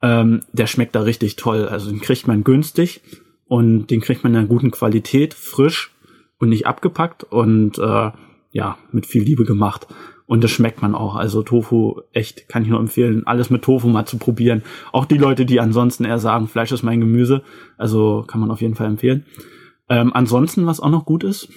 Ähm, 0.02 0.42
der 0.54 0.68
schmeckt 0.68 0.96
da 0.96 1.02
richtig 1.02 1.36
toll. 1.36 1.68
Also 1.68 1.90
den 1.90 2.00
kriegt 2.00 2.28
man 2.28 2.46
günstig 2.46 3.02
und 3.48 3.88
den 3.88 4.00
kriegt 4.00 4.24
man 4.24 4.34
in 4.34 4.40
einer 4.40 4.48
guten 4.48 4.72
Qualität, 4.72 5.34
frisch 5.34 5.92
und 6.40 6.50
nicht 6.50 6.68
abgepackt 6.68 7.26
und 7.26 7.78
äh, 7.80 8.12
ja, 8.52 8.78
mit 8.92 9.06
viel 9.06 9.24
Liebe 9.24 9.44
gemacht. 9.44 9.88
Und 10.26 10.44
das 10.44 10.52
schmeckt 10.52 10.82
man 10.82 10.96
auch. 10.96 11.16
Also 11.16 11.42
Tofu, 11.42 12.02
echt, 12.14 12.48
kann 12.48 12.64
ich 12.64 12.70
nur 12.70 12.80
empfehlen, 12.80 13.26
alles 13.26 13.50
mit 13.50 13.64
Tofu 13.64 13.90
mal 13.90 14.06
zu 14.06 14.18
probieren. 14.18 14.62
Auch 14.94 15.06
die 15.06 15.18
Leute, 15.18 15.46
die 15.46 15.60
ansonsten 15.60 16.06
eher 16.06 16.20
sagen, 16.20 16.48
Fleisch 16.48 16.72
ist 16.72 16.84
mein 16.84 17.00
Gemüse. 17.02 17.42
Also 17.78 18.24
kann 18.26 18.40
man 18.40 18.52
auf 18.52 18.62
jeden 18.62 18.76
Fall 18.76 18.88
empfehlen. 18.88 19.26
Ähm, 19.90 20.12
ansonsten, 20.14 20.66
was 20.66 20.80
auch 20.80 20.92
noch 20.92 21.06
gut 21.06 21.24
ist, 21.24 21.50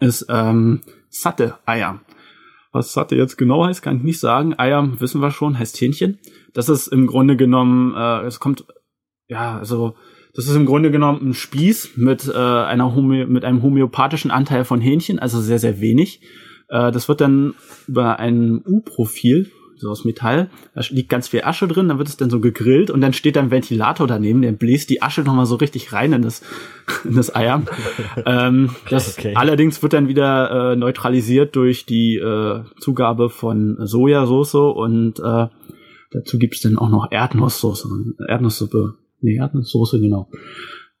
ist 0.00 0.26
ähm, 0.30 0.80
satte 1.10 1.58
Eier. 1.66 2.00
Was 2.72 2.92
satte 2.94 3.16
jetzt 3.16 3.36
genau 3.36 3.66
heißt, 3.66 3.82
kann 3.82 3.98
ich 3.98 4.02
nicht 4.02 4.20
sagen. 4.20 4.58
Eier 4.58 5.00
wissen 5.00 5.20
wir 5.20 5.30
schon, 5.30 5.58
heißt 5.58 5.78
Hähnchen. 5.80 6.18
Das 6.54 6.68
ist 6.68 6.88
im 6.88 7.06
Grunde 7.06 7.36
genommen, 7.36 7.94
äh, 7.94 8.26
es 8.26 8.40
kommt, 8.40 8.64
ja, 9.28 9.58
also 9.58 9.94
das 10.34 10.46
ist 10.46 10.56
im 10.56 10.64
Grunde 10.64 10.90
genommen 10.90 11.30
ein 11.30 11.34
Spieß 11.34 11.96
mit 11.96 12.26
äh, 12.26 12.38
einer 12.38 12.94
Homö 12.94 13.26
mit 13.26 13.44
einem 13.44 13.62
homöopathischen 13.62 14.30
Anteil 14.30 14.64
von 14.64 14.80
Hähnchen, 14.80 15.18
also 15.18 15.40
sehr 15.40 15.58
sehr 15.58 15.80
wenig. 15.80 16.22
Äh, 16.68 16.90
das 16.90 17.08
wird 17.08 17.20
dann 17.20 17.54
über 17.86 18.18
ein 18.18 18.62
U-Profil 18.64 19.50
so 19.82 19.90
aus 19.90 20.04
Metall. 20.04 20.48
Da 20.74 20.82
liegt 20.88 21.08
ganz 21.10 21.28
viel 21.28 21.42
Asche 21.42 21.68
drin, 21.68 21.88
dann 21.88 21.98
wird 21.98 22.08
es 22.08 22.16
dann 22.16 22.30
so 22.30 22.40
gegrillt 22.40 22.90
und 22.90 23.00
dann 23.00 23.12
steht 23.12 23.36
da 23.36 23.40
ein 23.40 23.50
Ventilator 23.50 24.06
daneben, 24.06 24.42
der 24.42 24.52
bläst 24.52 24.88
die 24.90 25.02
Asche 25.02 25.22
nochmal 25.22 25.46
so 25.46 25.56
richtig 25.56 25.92
rein 25.92 26.12
in 26.12 26.22
das, 26.22 26.42
in 27.04 27.14
das 27.14 27.34
Eier. 27.34 27.62
ähm, 28.24 28.70
das 28.88 29.18
okay. 29.18 29.34
allerdings 29.36 29.82
wird 29.82 29.92
dann 29.92 30.08
wieder 30.08 30.72
äh, 30.72 30.76
neutralisiert 30.76 31.54
durch 31.56 31.84
die 31.84 32.16
äh, 32.16 32.62
Zugabe 32.80 33.28
von 33.28 33.76
Sojasauce 33.80 34.54
und 34.54 35.18
äh, 35.18 35.48
dazu 36.12 36.38
gibt's 36.38 36.60
dann 36.60 36.78
auch 36.78 36.88
noch 36.88 37.10
Erdnusssoße, 37.10 37.88
Erdnusssuppe. 38.28 38.94
Nee, 39.20 39.36
Erdnusssoße, 39.36 40.00
genau. 40.00 40.28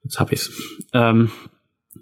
Jetzt 0.04 0.20
hab 0.20 0.32
ich's. 0.32 0.50
Ähm, 0.92 1.30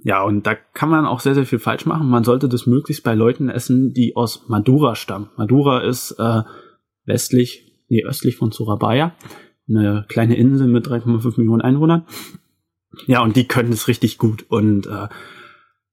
ja, 0.02 0.22
und 0.22 0.46
da 0.46 0.54
kann 0.54 0.88
man 0.88 1.06
auch 1.06 1.20
sehr, 1.20 1.34
sehr 1.34 1.46
viel 1.46 1.58
falsch 1.58 1.84
machen. 1.84 2.08
Man 2.08 2.24
sollte 2.24 2.48
das 2.48 2.66
möglichst 2.66 3.02
bei 3.04 3.14
Leuten 3.14 3.48
essen, 3.48 3.92
die 3.92 4.16
aus 4.16 4.44
Madura 4.48 4.94
stammen. 4.94 5.28
Madura 5.36 5.80
ist 5.80 6.12
äh, 6.12 6.42
westlich, 7.10 7.66
nee, 7.88 8.04
östlich 8.04 8.36
von 8.36 8.52
Surabaya. 8.52 9.14
Eine 9.68 10.06
kleine 10.08 10.36
Insel 10.36 10.68
mit 10.68 10.86
3,5 10.86 11.34
Millionen 11.38 11.60
Einwohnern. 11.60 12.06
Ja, 13.06 13.22
und 13.22 13.36
die 13.36 13.46
können 13.46 13.72
es 13.72 13.88
richtig 13.88 14.18
gut. 14.18 14.46
Und 14.48 14.86
äh, 14.86 15.08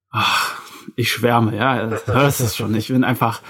ach, 0.09 0.61
ich 0.95 1.11
schwärme, 1.11 1.55
ja, 1.55 1.87
das 1.87 2.39
ist 2.39 2.55
schon. 2.55 2.73
Ich 2.75 2.87
bin 2.87 3.03
einfach, 3.03 3.41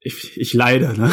ich, 0.00 0.36
ich 0.36 0.52
leide. 0.54 0.98
Ne? 0.98 1.10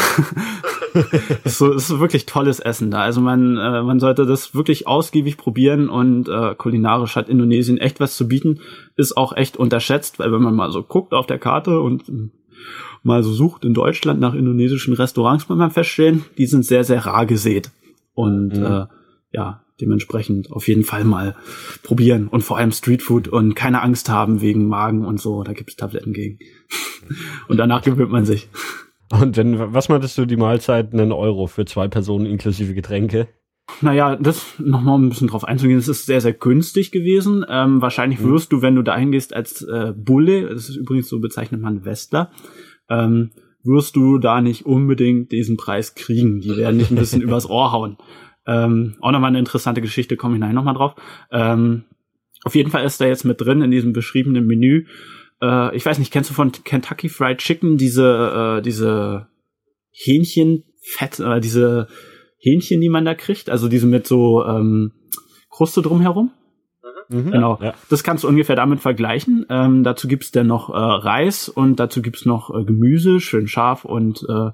es, 1.43 1.61
ist 1.61 1.99
wirklich 1.99 2.25
tolles 2.25 2.59
Essen 2.59 2.91
da. 2.91 3.01
Also 3.01 3.21
man, 3.21 3.57
äh, 3.57 3.83
man 3.83 3.99
sollte 3.99 4.25
das 4.25 4.55
wirklich 4.55 4.87
ausgiebig 4.87 5.37
probieren 5.37 5.89
und 5.89 6.29
äh, 6.29 6.55
kulinarisch 6.55 7.15
hat 7.15 7.29
Indonesien 7.29 7.77
echt 7.77 7.99
was 7.99 8.17
zu 8.17 8.27
bieten. 8.27 8.61
Ist 8.95 9.15
auch 9.15 9.35
echt 9.35 9.57
unterschätzt, 9.57 10.19
weil 10.19 10.31
wenn 10.31 10.41
man 10.41 10.55
mal 10.55 10.71
so 10.71 10.83
guckt 10.83 11.13
auf 11.13 11.27
der 11.27 11.39
Karte 11.39 11.79
und 11.81 12.03
mal 13.03 13.23
so 13.23 13.31
sucht 13.31 13.65
in 13.65 13.73
Deutschland 13.73 14.19
nach 14.19 14.33
indonesischen 14.33 14.93
Restaurants, 14.93 15.47
muss 15.49 15.57
man 15.57 15.71
feststellen, 15.71 16.25
die 16.37 16.45
sind 16.45 16.65
sehr, 16.65 16.83
sehr 16.83 17.05
rar 17.05 17.25
gesät. 17.25 17.71
Und 18.13 18.57
mhm. 18.57 18.65
äh, 18.65 18.85
ja, 19.31 19.63
dementsprechend 19.79 20.51
auf 20.51 20.67
jeden 20.67 20.83
Fall 20.83 21.03
mal 21.03 21.35
probieren 21.83 22.27
und 22.27 22.41
vor 22.41 22.57
allem 22.57 22.71
Streetfood 22.71 23.27
und 23.27 23.55
keine 23.55 23.81
Angst 23.81 24.09
haben 24.09 24.41
wegen 24.41 24.67
Magen 24.67 25.05
und 25.05 25.19
so, 25.19 25.43
da 25.43 25.53
gibt 25.53 25.69
es 25.69 25.75
Tabletten 25.75 26.13
gegen. 26.13 26.39
und 27.47 27.57
danach 27.57 27.81
gewöhnt 27.81 28.11
man 28.11 28.25
sich. 28.25 28.49
Und 29.09 29.37
wenn, 29.37 29.73
was 29.73 29.89
meintest 29.89 30.17
du 30.17 30.25
die 30.25 30.35
Mahlzeit, 30.35 30.93
einen 30.93 31.11
Euro 31.11 31.47
für 31.47 31.65
zwei 31.65 31.87
Personen 31.87 32.25
inklusive 32.25 32.73
Getränke? 32.73 33.29
Naja, 33.81 34.15
das 34.15 34.55
nochmal 34.59 34.97
ein 34.97 35.09
bisschen 35.09 35.27
drauf 35.27 35.43
einzugehen, 35.43 35.77
es 35.77 35.87
ist 35.87 36.05
sehr, 36.05 36.21
sehr 36.21 36.33
günstig 36.33 36.91
gewesen. 36.91 37.45
Ähm, 37.47 37.81
wahrscheinlich 37.81 38.19
mhm. 38.19 38.31
wirst 38.31 38.51
du, 38.51 38.61
wenn 38.61 38.75
du 38.75 38.81
dahin 38.81 39.11
gehst 39.11 39.33
als 39.33 39.61
äh, 39.61 39.93
Bulle, 39.95 40.49
das 40.49 40.69
ist 40.69 40.77
übrigens 40.77 41.09
so 41.09 41.19
bezeichnet 41.19 41.61
man 41.61 41.85
Westler, 41.85 42.31
ähm, 42.89 43.31
wirst 43.63 43.95
du 43.95 44.17
da 44.17 44.41
nicht 44.41 44.65
unbedingt 44.65 45.31
diesen 45.31 45.57
Preis 45.57 45.95
kriegen. 45.95 46.39
Die 46.39 46.55
werden 46.55 46.77
nicht 46.77 46.91
ein 46.91 46.97
bisschen 46.97 47.21
übers 47.23 47.49
Ohr 47.49 47.71
hauen. 47.71 47.97
Ähm, 48.47 48.95
auch 49.01 49.11
nochmal 49.11 49.29
eine 49.29 49.39
interessante 49.39 49.81
Geschichte, 49.81 50.15
komme 50.15 50.35
ich 50.35 50.39
nachher 50.39 50.53
nochmal 50.53 50.73
drauf. 50.73 50.95
Ähm, 51.31 51.83
auf 52.43 52.55
jeden 52.55 52.71
Fall 52.71 52.85
ist 52.85 53.01
da 53.01 53.05
jetzt 53.05 53.25
mit 53.25 53.41
drin 53.41 53.61
in 53.61 53.71
diesem 53.71 53.91
beschriebenen 53.91 54.47
Menü. 54.47 54.85
Äh, 55.41 55.75
ich 55.75 55.85
weiß 55.85 55.99
nicht, 55.99 56.13
kennst 56.13 56.29
du 56.29 56.33
von 56.33 56.51
Kentucky 56.51 57.09
Fried 57.09 57.39
Chicken 57.39 57.77
diese, 57.77 58.57
äh, 58.57 58.61
diese 58.61 59.27
Hähnchenfett, 59.91 61.19
äh, 61.19 61.41
diese 61.41 61.87
Hähnchen, 62.37 62.81
die 62.81 62.89
man 62.89 63.05
da 63.05 63.15
kriegt? 63.15 63.49
Also 63.49 63.67
diese 63.67 63.87
mit 63.87 64.07
so 64.07 64.45
ähm, 64.45 64.93
Kruste 65.49 65.81
drumherum? 65.81 66.31
Mhm, 67.09 67.31
genau. 67.31 67.59
Ja. 67.61 67.73
Das 67.89 68.03
kannst 68.03 68.23
du 68.23 68.27
ungefähr 68.27 68.55
damit 68.55 68.79
vergleichen. 68.79 69.45
Ähm, 69.49 69.83
dazu 69.83 70.07
gibt's 70.07 70.31
dann 70.31 70.47
noch 70.47 70.69
äh, 70.69 70.73
Reis 70.73 71.49
und 71.49 71.79
dazu 71.79 72.01
gibt's 72.01 72.25
noch 72.25 72.53
äh, 72.53 72.63
Gemüse, 72.63 73.19
schön 73.19 73.47
scharf 73.47 73.85
und 73.85 74.25
äh, 74.29 74.51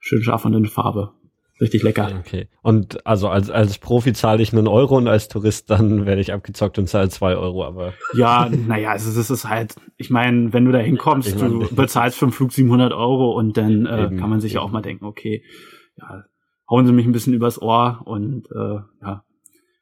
schön 0.00 0.22
scharf 0.22 0.44
und 0.44 0.54
in 0.54 0.66
Farbe. 0.66 1.12
Richtig 1.60 1.84
lecker. 1.84 2.10
Okay. 2.18 2.48
Und 2.62 3.06
also 3.06 3.28
als, 3.28 3.48
als 3.48 3.78
Profi 3.78 4.12
zahle 4.12 4.42
ich 4.42 4.52
einen 4.52 4.66
Euro 4.66 4.96
und 4.96 5.06
als 5.06 5.28
Tourist 5.28 5.70
dann 5.70 6.04
werde 6.04 6.20
ich 6.20 6.32
abgezockt 6.32 6.78
und 6.78 6.88
zahle 6.88 7.08
zwei 7.10 7.36
Euro, 7.36 7.64
aber. 7.64 7.94
Ja, 8.16 8.50
naja, 8.50 8.90
also 8.90 9.16
das 9.16 9.30
ist 9.30 9.48
halt, 9.48 9.76
ich 9.96 10.10
meine, 10.10 10.52
wenn 10.52 10.64
du 10.64 10.72
da 10.72 10.78
hinkommst, 10.78 11.40
du 11.40 11.68
bezahlst 11.74 12.18
für 12.18 12.26
den 12.26 12.32
Flug 12.32 12.52
700 12.52 12.92
Euro 12.92 13.32
und 13.38 13.56
dann 13.56 13.86
äh, 13.86 14.04
eben, 14.04 14.16
kann 14.18 14.30
man 14.30 14.40
sich 14.40 14.54
ja 14.54 14.60
auch 14.62 14.72
mal 14.72 14.82
denken, 14.82 15.04
okay, 15.04 15.44
ja, 15.96 16.24
hauen 16.68 16.86
sie 16.86 16.92
mich 16.92 17.06
ein 17.06 17.12
bisschen 17.12 17.34
übers 17.34 17.60
Ohr 17.60 18.02
und 18.04 18.46
äh, 18.50 18.78
ja, 19.02 19.24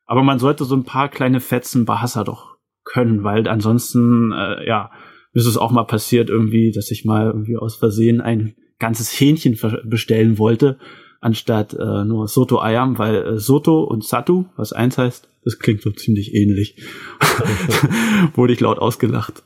aber 0.07 0.23
man 0.23 0.39
sollte 0.39 0.65
so 0.65 0.75
ein 0.75 0.85
paar 0.85 1.09
kleine 1.09 1.41
Fetzen 1.41 1.85
Bahasa 1.85 2.25
doch 2.25 2.57
können, 2.85 3.25
weil 3.25 3.49
ansonsten, 3.49 4.33
äh, 4.33 4.67
ja, 4.67 4.91
ist 5.33 5.47
es 5.47 5.57
auch 5.57 5.71
mal 5.71 5.85
passiert 5.85 6.29
irgendwie, 6.29 6.73
dass 6.73 6.91
ich 6.91 7.05
mal 7.05 7.27
irgendwie 7.27 7.57
aus 7.57 7.77
Versehen 7.77 8.21
ein 8.21 8.55
ganzes 8.79 9.09
Hähnchen 9.11 9.59
bestellen 9.85 10.39
wollte, 10.39 10.79
anstatt 11.21 11.75
äh, 11.75 12.05
nur 12.05 12.29
Soto 12.29 12.61
Ayam, 12.61 12.99
weil 12.99 13.15
äh, 13.15 13.39
Soto 13.39 13.85
und 13.85 14.05
Satu, 14.05 14.47
was 14.57 14.73
eins 14.73 14.99
heißt, 14.99 15.29
das 15.45 15.59
klingt 15.59 15.83
so 15.83 15.91
ziemlich 15.91 16.35
ähnlich. 16.35 16.77
Wurde 18.35 18.53
ich 18.53 18.61
laut 18.61 18.79
ausgelacht. 18.79 19.43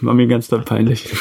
War 0.00 0.14
mir 0.14 0.26
ganz 0.26 0.48
doll 0.48 0.62
peinlich. 0.62 1.12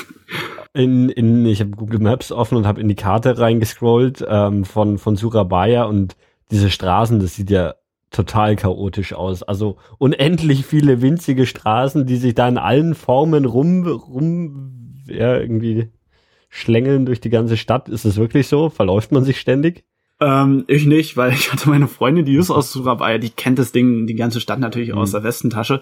In, 0.78 1.10
in, 1.10 1.46
ich 1.48 1.60
habe 1.60 1.72
Google 1.72 2.00
Maps 2.00 2.32
offen 2.32 2.56
und 2.56 2.68
habe 2.68 2.80
in 2.80 2.88
die 2.88 2.96
Karte 2.96 3.40
reingescrollt 3.40 4.24
ähm, 4.28 4.64
von, 4.64 5.00
von 5.00 5.16
Surabaya 5.16 5.86
und 5.86 6.16
diese 6.52 6.70
Straßen, 6.70 7.20
das 7.20 7.36
sieht 7.36 7.50
ja 7.50 7.74
total 8.12 8.56
chaotisch 8.56 9.14
aus. 9.14 9.42
Also 9.42 9.78
unendlich 9.98 10.66
viele 10.66 11.02
winzige 11.02 11.48
Straßen, 11.48 12.06
die 12.06 12.18
sich 12.18 12.36
da 12.36 12.48
in 12.48 12.60
allen 12.60 12.94
Formen 12.94 13.46
rum, 13.46 13.88
rum, 13.88 15.04
ja, 15.08 15.38
irgendwie 15.38 15.90
schlängeln 16.50 17.06
durch 17.06 17.22
die 17.22 17.30
ganze 17.30 17.58
Stadt. 17.58 17.90
Ist 17.90 18.06
es 18.06 18.18
wirklich 18.18 18.48
so? 18.48 18.70
Verläuft 18.70 19.12
man 19.12 19.24
sich 19.24 19.40
ständig? 19.40 19.84
Ähm, 20.20 20.64
ich 20.68 20.86
nicht, 20.86 21.18
weil 21.18 21.34
ich 21.34 21.52
hatte 21.52 21.70
meine 21.70 21.88
Freundin, 21.88 22.26
die 22.26 22.36
ist 22.36 22.50
aus 22.50 22.72
Surabaya, 22.72 23.18
die 23.18 23.30
kennt 23.30 23.60
das 23.60 23.72
Ding, 23.72 24.08
die 24.08 24.16
ganze 24.16 24.40
Stadt 24.40 24.60
natürlich 24.60 24.92
mhm. 24.92 25.00
aus 25.00 25.12
der 25.12 25.24
Westentasche. 25.24 25.82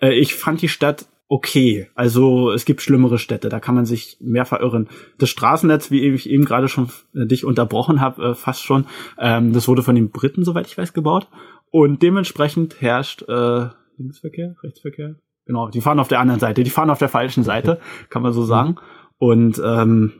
Äh, 0.00 0.14
ich 0.14 0.34
fand 0.34 0.62
die 0.62 0.68
Stadt 0.68 1.06
okay. 1.32 1.88
Also 1.94 2.52
es 2.52 2.66
gibt 2.66 2.82
schlimmere 2.82 3.18
Städte, 3.18 3.48
da 3.48 3.58
kann 3.58 3.74
man 3.74 3.86
sich 3.86 4.18
mehr 4.20 4.44
verirren. 4.44 4.88
Das 5.16 5.30
Straßennetz, 5.30 5.90
wie 5.90 6.06
ich 6.06 6.28
eben 6.28 6.44
gerade 6.44 6.68
schon 6.68 6.90
äh, 7.14 7.24
dich 7.24 7.46
unterbrochen 7.46 8.02
habe, 8.02 8.22
äh, 8.22 8.34
fast 8.34 8.62
schon, 8.62 8.86
ähm, 9.18 9.54
das 9.54 9.66
wurde 9.66 9.82
von 9.82 9.94
den 9.94 10.10
Briten, 10.10 10.44
soweit 10.44 10.66
ich 10.66 10.76
weiß, 10.76 10.92
gebaut. 10.92 11.28
Und 11.70 12.02
dementsprechend 12.02 12.82
herrscht 12.82 13.22
äh, 13.28 13.68
Linksverkehr, 13.96 14.56
Rechtsverkehr. 14.62 15.14
Genau, 15.46 15.70
die 15.70 15.80
fahren 15.80 16.00
auf 16.00 16.08
der 16.08 16.20
anderen 16.20 16.38
Seite, 16.38 16.64
die 16.64 16.70
fahren 16.70 16.90
auf 16.90 16.98
der 16.98 17.08
falschen 17.08 17.44
Seite, 17.44 17.80
kann 18.10 18.22
man 18.22 18.34
so 18.34 18.44
sagen. 18.44 18.76
Und 19.16 19.60
ähm, 19.64 20.12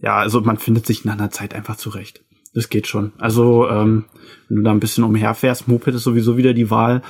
ja, 0.00 0.16
also 0.16 0.40
man 0.40 0.56
findet 0.56 0.86
sich 0.86 1.04
nach 1.04 1.12
einer 1.12 1.30
Zeit 1.30 1.54
einfach 1.54 1.76
zurecht. 1.76 2.24
Das 2.54 2.68
geht 2.68 2.86
schon. 2.86 3.12
Also 3.18 3.68
ähm, 3.68 4.06
wenn 4.48 4.58
du 4.58 4.62
da 4.62 4.70
ein 4.70 4.80
bisschen 4.80 5.04
umherfährst, 5.04 5.68
Moped 5.68 5.94
ist 5.94 6.02
sowieso 6.02 6.36
wieder 6.36 6.52
die 6.52 6.70
Wahl 6.70 7.02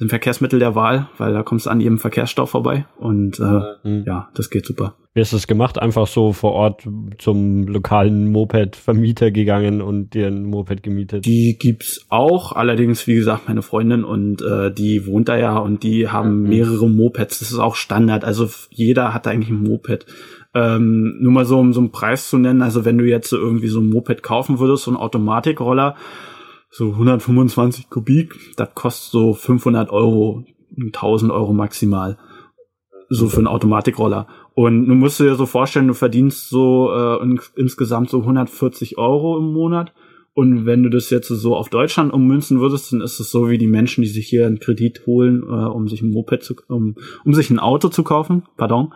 ein 0.00 0.08
Verkehrsmittel 0.08 0.58
der 0.58 0.74
Wahl, 0.74 1.08
weil 1.18 1.32
da 1.32 1.42
kommst 1.42 1.66
du 1.66 1.70
an 1.70 1.80
jedem 1.80 1.98
Verkehrsstau 1.98 2.46
vorbei 2.46 2.86
und 2.98 3.38
äh, 3.38 3.88
mhm. 3.88 4.04
ja, 4.06 4.28
das 4.34 4.50
geht 4.50 4.66
super. 4.66 4.94
Wie 5.14 5.20
hast 5.20 5.32
du 5.32 5.36
das 5.36 5.46
gemacht? 5.46 5.78
Einfach 5.78 6.08
so 6.08 6.32
vor 6.32 6.52
Ort 6.52 6.88
zum 7.18 7.68
lokalen 7.68 8.32
Moped-Vermieter 8.32 9.30
gegangen 9.30 9.80
und 9.80 10.14
dir 10.14 10.26
ein 10.26 10.44
Moped 10.44 10.82
gemietet? 10.82 11.24
Die 11.24 11.56
gibt's 11.56 12.04
auch, 12.08 12.50
allerdings 12.50 13.06
wie 13.06 13.14
gesagt 13.14 13.46
meine 13.46 13.62
Freundin 13.62 14.02
und 14.02 14.42
äh, 14.42 14.72
die 14.72 15.06
wohnt 15.06 15.28
da 15.28 15.36
ja 15.36 15.56
und 15.58 15.84
die 15.84 16.08
haben 16.08 16.42
mhm. 16.42 16.48
mehrere 16.48 16.88
Mopeds. 16.88 17.38
Das 17.38 17.52
ist 17.52 17.60
auch 17.60 17.76
Standard. 17.76 18.24
Also 18.24 18.48
jeder 18.70 19.14
hat 19.14 19.28
eigentlich 19.28 19.50
ein 19.50 19.62
Moped. 19.62 20.06
Ähm, 20.54 21.16
nur 21.20 21.32
mal 21.32 21.44
so, 21.44 21.58
um 21.58 21.72
so 21.72 21.80
einen 21.80 21.90
Preis 21.90 22.30
zu 22.30 22.38
nennen, 22.38 22.62
also 22.62 22.84
wenn 22.84 22.98
du 22.98 23.04
jetzt 23.04 23.32
irgendwie 23.32 23.68
so 23.68 23.80
ein 23.80 23.90
Moped 23.90 24.22
kaufen 24.22 24.60
würdest, 24.60 24.84
so 24.84 24.92
ein 24.92 24.96
Automatikroller, 24.96 25.96
so 26.70 26.90
125 26.90 27.90
Kubik, 27.90 28.34
das 28.56 28.74
kostet 28.74 29.10
so 29.10 29.32
500 29.32 29.90
Euro, 29.90 30.44
1000 30.76 31.32
Euro 31.32 31.52
maximal. 31.52 32.18
So 33.10 33.28
für 33.28 33.38
einen 33.38 33.48
Automatikroller. 33.48 34.26
Und 34.54 34.86
du 34.86 34.94
musst 34.94 35.20
dir 35.20 35.34
so 35.34 35.46
vorstellen, 35.46 35.88
du 35.88 35.94
verdienst 35.94 36.48
so 36.48 36.90
äh, 36.92 37.22
in, 37.22 37.40
insgesamt 37.56 38.08
so 38.10 38.20
140 38.20 38.98
Euro 38.98 39.38
im 39.38 39.52
Monat. 39.52 39.92
Und 40.32 40.66
wenn 40.66 40.82
du 40.82 40.88
das 40.88 41.10
jetzt 41.10 41.28
so 41.28 41.54
auf 41.54 41.68
Deutschland 41.68 42.12
ummünzen 42.12 42.60
würdest, 42.60 42.92
dann 42.92 43.00
ist 43.00 43.20
es 43.20 43.30
so 43.30 43.48
wie 43.48 43.58
die 43.58 43.68
Menschen, 43.68 44.02
die 44.02 44.08
sich 44.08 44.26
hier 44.26 44.46
einen 44.46 44.58
Kredit 44.58 45.06
holen, 45.06 45.42
äh, 45.42 45.66
um 45.66 45.86
sich 45.86 46.02
ein 46.02 46.10
Moped 46.10 46.42
zu, 46.42 46.56
um, 46.68 46.96
um 47.24 47.34
sich 47.34 47.50
ein 47.50 47.60
Auto 47.60 47.88
zu 47.88 48.02
kaufen, 48.02 48.44
pardon. 48.56 48.92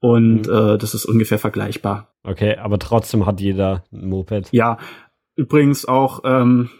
Und 0.00 0.46
mhm. 0.46 0.52
äh, 0.52 0.78
das 0.78 0.94
ist 0.94 1.04
ungefähr 1.04 1.38
vergleichbar. 1.38 2.14
Okay, 2.22 2.56
aber 2.56 2.78
trotzdem 2.78 3.26
hat 3.26 3.40
jeder 3.40 3.84
ein 3.92 4.08
Moped. 4.08 4.48
Ja, 4.52 4.78
übrigens 5.36 5.86
auch 5.86 6.20
ähm, 6.24 6.70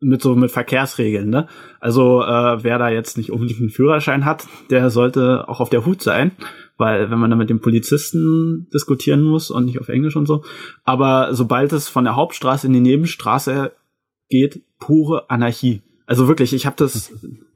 mit 0.00 0.22
so 0.22 0.34
mit 0.34 0.50
Verkehrsregeln, 0.50 1.28
ne? 1.28 1.46
Also 1.78 2.22
äh, 2.22 2.64
wer 2.64 2.78
da 2.78 2.88
jetzt 2.88 3.18
nicht 3.18 3.30
unbedingt 3.30 3.60
einen 3.60 3.70
Führerschein 3.70 4.24
hat, 4.24 4.46
der 4.70 4.90
sollte 4.90 5.48
auch 5.48 5.60
auf 5.60 5.68
der 5.68 5.84
Hut 5.84 6.02
sein, 6.02 6.32
weil 6.78 7.10
wenn 7.10 7.18
man 7.18 7.30
da 7.30 7.36
mit 7.36 7.50
dem 7.50 7.60
Polizisten 7.60 8.68
diskutieren 8.72 9.22
muss 9.22 9.50
und 9.50 9.66
nicht 9.66 9.80
auf 9.80 9.88
Englisch 9.88 10.16
und 10.16 10.26
so, 10.26 10.42
aber 10.84 11.34
sobald 11.34 11.72
es 11.72 11.88
von 11.88 12.04
der 12.04 12.16
Hauptstraße 12.16 12.66
in 12.66 12.72
die 12.72 12.80
Nebenstraße 12.80 13.72
geht, 14.30 14.62
pure 14.78 15.28
Anarchie. 15.28 15.82
Also 16.06 16.28
wirklich, 16.28 16.54
ich 16.54 16.64
habe 16.66 16.76
das 16.78 17.12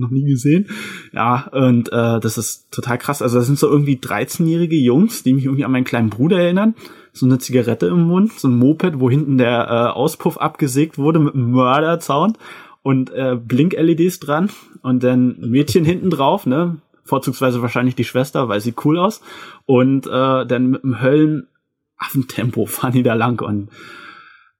noch 0.00 0.10
nie 0.10 0.24
gesehen. 0.24 0.68
Ja, 1.12 1.48
und 1.52 1.92
äh, 1.92 2.20
das 2.20 2.38
ist 2.38 2.70
total 2.70 2.98
krass. 2.98 3.22
Also 3.22 3.38
das 3.38 3.46
sind 3.46 3.58
so 3.58 3.68
irgendwie 3.68 3.96
13-jährige 3.96 4.76
Jungs, 4.76 5.22
die 5.22 5.32
mich 5.32 5.44
irgendwie 5.44 5.64
an 5.64 5.72
meinen 5.72 5.84
kleinen 5.84 6.10
Bruder 6.10 6.40
erinnern. 6.40 6.74
So 7.12 7.26
eine 7.26 7.38
Zigarette 7.38 7.86
im 7.86 8.02
Mund, 8.02 8.32
so 8.32 8.48
ein 8.48 8.56
Moped, 8.56 9.00
wo 9.00 9.10
hinten 9.10 9.38
der 9.38 9.66
äh, 9.68 9.96
Auspuff 9.96 10.38
abgesägt 10.38 10.98
wurde 10.98 11.18
mit 11.18 11.34
einem 11.34 11.50
Mörderzaun 11.50 12.34
und 12.82 13.10
äh, 13.12 13.36
Blink-LEDs 13.36 14.20
dran 14.20 14.50
und 14.82 15.02
dann 15.02 15.36
Mädchen 15.40 15.84
hinten 15.84 16.10
drauf, 16.10 16.46
ne? 16.46 16.78
Vorzugsweise 17.04 17.60
wahrscheinlich 17.60 17.96
die 17.96 18.04
Schwester, 18.04 18.48
weil 18.48 18.60
sieht 18.60 18.84
cool 18.84 18.98
aus. 18.98 19.20
Und 19.66 20.06
äh, 20.06 20.46
dann 20.46 20.70
mit 20.70 20.84
einem 20.84 21.02
Höllenaffentempo 21.02 22.66
fahren 22.66 22.92
die 22.92 23.02
da 23.02 23.14
lang 23.14 23.40
und 23.40 23.68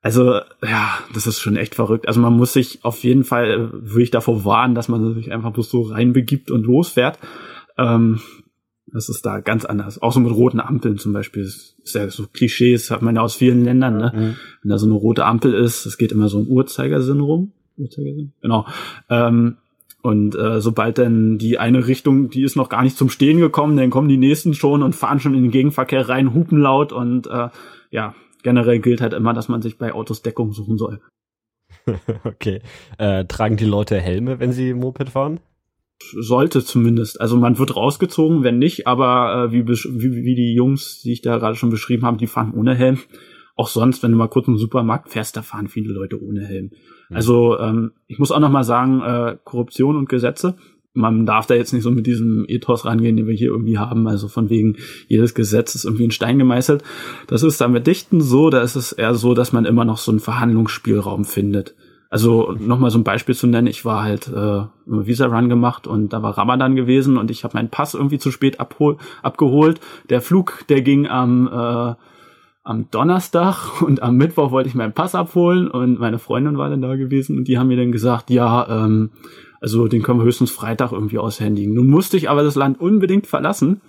also, 0.03 0.41
ja, 0.63 0.99
das 1.13 1.27
ist 1.27 1.41
schon 1.41 1.57
echt 1.57 1.75
verrückt. 1.75 2.09
Also 2.09 2.21
man 2.21 2.33
muss 2.33 2.55
sich 2.55 2.85
auf 2.85 3.03
jeden 3.05 3.25
Fall, 3.25 3.51
äh, 3.51 3.69
würde 3.73 4.03
ich 4.03 4.11
davor 4.11 4.45
warnen, 4.45 4.75
dass 4.75 4.89
man 4.89 5.15
sich 5.15 5.33
einfach 5.33 5.53
bloß 5.53 5.71
so 5.71 5.83
reinbegibt 5.83 6.51
und 6.51 6.65
losfährt. 6.65 7.19
Ähm, 7.77 8.21
das 8.93 9.09
ist 9.09 9.25
da 9.25 9.41
ganz 9.41 9.65
anders. 9.65 10.03
Auch 10.03 10.13
so 10.13 10.21
mit 10.21 10.33
roten 10.33 10.59
Ampeln 10.59 10.99
zum 10.99 11.13
Beispiel. 11.13 11.45
Das 11.45 11.77
ist 11.83 11.95
ja 11.95 12.09
so 12.09 12.27
Klischees, 12.33 12.91
hat 12.91 13.03
man 13.03 13.17
ja 13.17 13.23
aus 13.23 13.37
vielen 13.37 13.65
Ländern, 13.65 13.99
ne? 13.99 14.13
Mhm. 14.15 14.37
Wenn 14.63 14.71
da 14.71 14.79
so 14.79 14.87
eine 14.87 14.95
rote 14.95 15.25
Ampel 15.25 15.55
ist, 15.55 15.87
es 15.87 15.97
geht 15.97 16.13
immer 16.13 16.29
so 16.29 16.41
im 16.41 16.49
Uhrzeigersinn 16.49 17.21
rum. 17.21 17.53
Uhrzeigersinn? 17.77 18.33
Genau. 18.41 18.67
Ähm, 19.09 19.57
und 20.03 20.35
äh, 20.35 20.61
sobald 20.61 20.99
dann 20.99 21.37
die 21.37 21.59
eine 21.59 21.87
Richtung, 21.87 22.31
die 22.31 22.43
ist 22.43 22.57
noch 22.57 22.71
gar 22.71 22.83
nicht 22.83 22.97
zum 22.97 23.11
Stehen 23.11 23.39
gekommen, 23.39 23.77
dann 23.77 23.91
kommen 23.91 24.09
die 24.09 24.17
nächsten 24.17 24.55
schon 24.55 24.83
und 24.83 24.95
fahren 24.95 25.21
schon 25.21 25.35
in 25.35 25.43
den 25.43 25.51
Gegenverkehr 25.51 26.09
rein, 26.09 26.33
hupen 26.33 26.59
laut 26.59 26.93
und 26.93 27.27
äh, 27.27 27.51
ja, 27.91 28.15
generell 28.43 28.81
gilt 28.81 29.01
halt 29.01 29.13
immer, 29.13 29.33
dass 29.33 29.49
man 29.49 29.63
sich 29.63 29.79
bei 29.79 29.93
Autos 29.93 30.23
Deckung 30.23 30.53
suchen 30.53 30.79
soll. 30.79 31.01
okay. 32.25 32.61
Äh, 32.99 33.25
tragen 33.27 33.57
die 33.57 33.65
Leute 33.65 34.01
Helme, 34.01 34.41
wenn 34.41 34.53
sie 34.53 34.75
Moped 34.75 35.11
fahren? 35.11 35.41
Sollte 36.19 36.65
zumindest. 36.65 37.21
Also 37.21 37.37
man 37.37 37.59
wird 37.59 37.77
rausgezogen, 37.77 38.43
wenn 38.43 38.59
nicht, 38.59 38.87
aber 38.87 39.49
äh, 39.49 39.53
wie, 39.53 39.67
wie, 39.67 40.25
wie 40.25 40.35
die 40.35 40.55
Jungs, 40.55 41.03
die 41.03 41.13
ich 41.13 41.23
da 41.23 41.39
gerade 41.39 41.57
schon 41.57 41.71
beschrieben 41.71 42.07
habe, 42.07 42.17
die 42.17 42.27
fahren 42.27 42.55
ohne 42.55 42.75
Helm. 42.75 42.99
Auch 43.55 43.69
sonst, 43.69 44.03
wenn 44.03 44.13
du 44.13 44.17
mal 44.17 44.29
kurz 44.29 44.49
im 44.49 44.57
Supermarkt 44.57 45.11
fährst, 45.11 45.37
da 45.37 45.43
fahren 45.43 45.69
viele 45.69 45.93
Leute 45.93 46.23
ohne 46.23 46.47
Helm. 46.47 46.71
Mhm. 47.11 47.17
Also 47.17 47.59
ähm, 47.59 47.93
ich 48.07 48.19
muss 48.19 48.33
auch 48.33 48.41
noch 48.41 48.51
mal 48.51 48.65
sagen, 48.65 49.03
äh, 49.03 49.37
Korruption 49.45 49.97
und 49.97 50.09
Gesetze 50.09 50.57
man 50.93 51.25
darf 51.25 51.47
da 51.47 51.55
jetzt 51.55 51.73
nicht 51.73 51.83
so 51.83 51.91
mit 51.91 52.07
diesem 52.07 52.45
Ethos 52.49 52.85
rangehen, 52.85 53.17
den 53.17 53.27
wir 53.27 53.35
hier 53.35 53.49
irgendwie 53.49 53.79
haben. 53.79 54.09
Also 54.09 54.29
von 54.29 54.51
wegen, 54.51 54.77
jedes 55.07 55.35
Gesetz 55.35 55.75
ist 55.75 55.85
irgendwie 55.85 56.05
in 56.05 56.11
Stein 56.11 56.39
gemeißelt. 56.39 56.83
Das 57.29 57.43
ist 57.43 57.61
dann 57.61 57.73
mit 57.73 57.87
Dichten 57.87 58.21
so, 58.21 58.51
da 58.51 58.61
ist 58.61 58.77
es 58.77 58.93
eher 58.93 59.15
so, 59.15 59.35
dass 59.35 59.53
man 59.53 59.65
immer 59.65 59.85
noch 59.85 59.99
so 59.99 60.11
einen 60.11 60.21
Verhandlungsspielraum 60.21 61.25
findet. 61.25 61.75
Also 62.11 62.57
nochmal 62.59 62.91
so 62.91 62.99
ein 62.99 63.05
Beispiel 63.05 63.37
zu 63.37 63.47
nennen, 63.47 63.69
ich 63.69 63.85
war 63.85 64.03
halt 64.03 64.27
äh, 64.27 64.65
Visa-Run 64.87 65.49
gemacht 65.49 65.87
und 65.87 66.13
da 66.13 66.25
war 66.25 66.37
Ramadan 66.37 66.75
gewesen 66.75 67.17
und 67.17 67.31
ich 67.31 67.45
habe 67.45 67.57
meinen 67.57 67.69
Pass 67.69 67.95
irgendwie 67.95 68.19
zu 68.19 68.33
spät 68.33 68.59
abhol 68.59 68.97
abgeholt. 69.23 69.81
Der 70.09 70.21
Flug, 70.21 70.65
der 70.69 70.83
ging 70.83 71.07
am 71.07 71.47
äh, 71.47 71.95
am 72.63 72.91
Donnerstag 72.91 73.81
und 73.83 74.03
am 74.03 74.17
Mittwoch 74.17 74.51
wollte 74.51 74.69
ich 74.69 74.75
meinen 74.75 74.93
Pass 74.93 75.15
abholen 75.15 75.69
und 75.69 76.01
meine 76.01 76.19
Freundin 76.19 76.59
war 76.59 76.69
dann 76.69 76.83
da 76.83 76.97
gewesen 76.97 77.39
und 77.39 77.47
die 77.47 77.59
haben 77.59 77.69
mir 77.69 77.77
dann 77.77 77.93
gesagt, 77.93 78.29
ja, 78.31 78.85
ähm, 78.85 79.11
also 79.61 79.89
den 79.89 80.03
können 80.03 80.19
wir 80.19 80.25
höchstens 80.25 80.51
Freitag 80.51 80.93
irgendwie 80.93 81.19
aushändigen. 81.19 81.75
Nun 81.75 81.89
musste 81.89 82.17
ich 82.17 82.31
aber 82.31 82.43
das 82.43 82.55
Land 82.55 82.81
unbedingt 82.81 83.27
verlassen. 83.27 83.81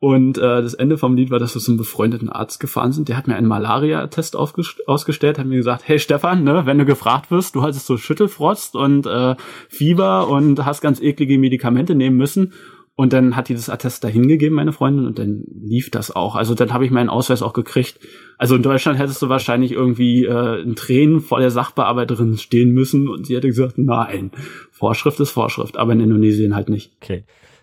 Und 0.00 0.38
äh, 0.38 0.62
das 0.62 0.74
Ende 0.74 0.96
vom 0.96 1.16
Lied 1.16 1.30
war, 1.30 1.40
dass 1.40 1.56
wir 1.56 1.62
zum 1.62 1.76
befreundeten 1.76 2.28
Arzt 2.28 2.60
gefahren 2.60 2.92
sind. 2.92 3.08
Der 3.08 3.16
hat 3.16 3.26
mir 3.26 3.34
einen 3.34 3.48
Malaria-Test 3.48 4.36
ausgestellt, 4.36 5.38
hat 5.38 5.46
mir 5.46 5.56
gesagt, 5.56 5.82
hey 5.86 5.98
Stefan, 5.98 6.44
ne, 6.44 6.66
wenn 6.66 6.78
du 6.78 6.84
gefragt 6.84 7.32
wirst, 7.32 7.56
du 7.56 7.62
hattest 7.62 7.86
so 7.86 7.96
Schüttelfrost 7.96 8.76
und 8.76 9.06
äh, 9.06 9.34
Fieber 9.68 10.28
und 10.28 10.64
hast 10.64 10.82
ganz 10.82 11.00
eklige 11.00 11.36
Medikamente 11.36 11.96
nehmen 11.96 12.16
müssen. 12.16 12.52
Und 12.98 13.12
dann 13.12 13.36
hat 13.36 13.48
die 13.48 13.54
das 13.54 13.70
Attest 13.70 14.02
da 14.02 14.08
hingegeben, 14.08 14.56
meine 14.56 14.72
Freundin, 14.72 15.06
und 15.06 15.20
dann 15.20 15.44
lief 15.54 15.88
das 15.88 16.10
auch. 16.10 16.34
Also 16.34 16.56
dann 16.56 16.72
habe 16.72 16.84
ich 16.84 16.90
meinen 16.90 17.08
Ausweis 17.08 17.42
auch 17.42 17.52
gekriegt. 17.52 18.00
Also 18.38 18.56
in 18.56 18.62
Deutschland 18.64 18.98
hättest 18.98 19.22
du 19.22 19.28
wahrscheinlich 19.28 19.70
irgendwie 19.70 20.24
äh, 20.24 20.60
in 20.62 20.74
Tränen 20.74 21.20
vor 21.20 21.38
der 21.38 21.52
Sachbearbeiterin 21.52 22.36
stehen 22.38 22.72
müssen 22.72 23.08
und 23.08 23.24
sie 23.24 23.36
hätte 23.36 23.46
gesagt, 23.46 23.78
nein, 23.78 24.32
Vorschrift 24.72 25.20
ist 25.20 25.30
Vorschrift, 25.30 25.76
aber 25.76 25.92
in 25.92 26.00
Indonesien 26.00 26.56
halt 26.56 26.70
nicht. 26.70 26.90
Okay. 27.00 27.22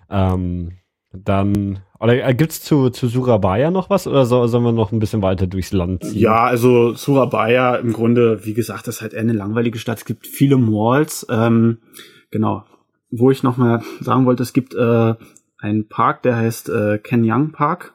Ähm, 0.10 0.78
dann, 1.12 1.80
oder 2.00 2.26
äh, 2.26 2.34
gibt's 2.34 2.62
zu, 2.62 2.90
zu 2.90 3.10
Surabaya 3.10 3.72
noch 3.72 3.90
was 3.90 4.08
oder 4.08 4.26
so, 4.26 4.48
sollen 4.48 4.64
wir 4.64 4.72
noch 4.72 4.94
ein 4.94 5.00
bisschen 5.00 5.22
weiter 5.22 5.48
durchs 5.48 5.74
Land 5.74 6.06
ziehen? 6.06 6.18
Ja, 6.18 6.46
also 6.46 6.94
Surabaya 6.94 7.76
im 7.76 7.92
Grunde, 7.92 8.46
wie 8.46 8.54
gesagt, 8.54 8.88
ist 8.88 9.02
halt 9.02 9.12
eher 9.14 9.20
eine 9.20 9.34
langweilige 9.34 9.80
Stadt. 9.80 9.98
Es 9.98 10.06
gibt 10.06 10.28
viele 10.28 10.56
Malls. 10.56 11.28
Ähm, 11.30 11.80
genau, 12.32 12.64
wo 13.12 13.32
ich 13.32 13.44
noch 13.44 13.58
mal 13.58 13.82
sagen 14.02 14.26
wollte, 14.26 14.44
es 14.44 14.54
gibt 14.54 14.74
äh, 14.74 15.14
einen 15.58 15.88
Park, 15.88 16.24
der 16.24 16.36
heißt 16.36 16.70
äh, 16.70 16.98
Kenyang 17.00 17.52
Park. 17.52 17.94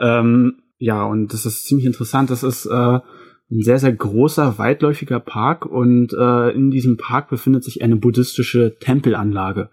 Ähm, 0.00 0.62
ja, 0.78 1.04
und 1.04 1.32
das 1.32 1.46
ist 1.46 1.66
ziemlich 1.66 1.86
interessant. 1.86 2.30
Das 2.30 2.42
ist 2.42 2.66
äh, 2.66 2.98
ein 3.50 3.62
sehr, 3.62 3.78
sehr 3.78 3.92
großer, 3.92 4.58
weitläufiger 4.58 5.20
Park 5.20 5.66
und 5.66 6.12
äh, 6.12 6.50
in 6.50 6.70
diesem 6.70 6.96
Park 6.96 7.28
befindet 7.28 7.64
sich 7.64 7.82
eine 7.82 7.96
buddhistische 7.96 8.76
Tempelanlage. 8.78 9.70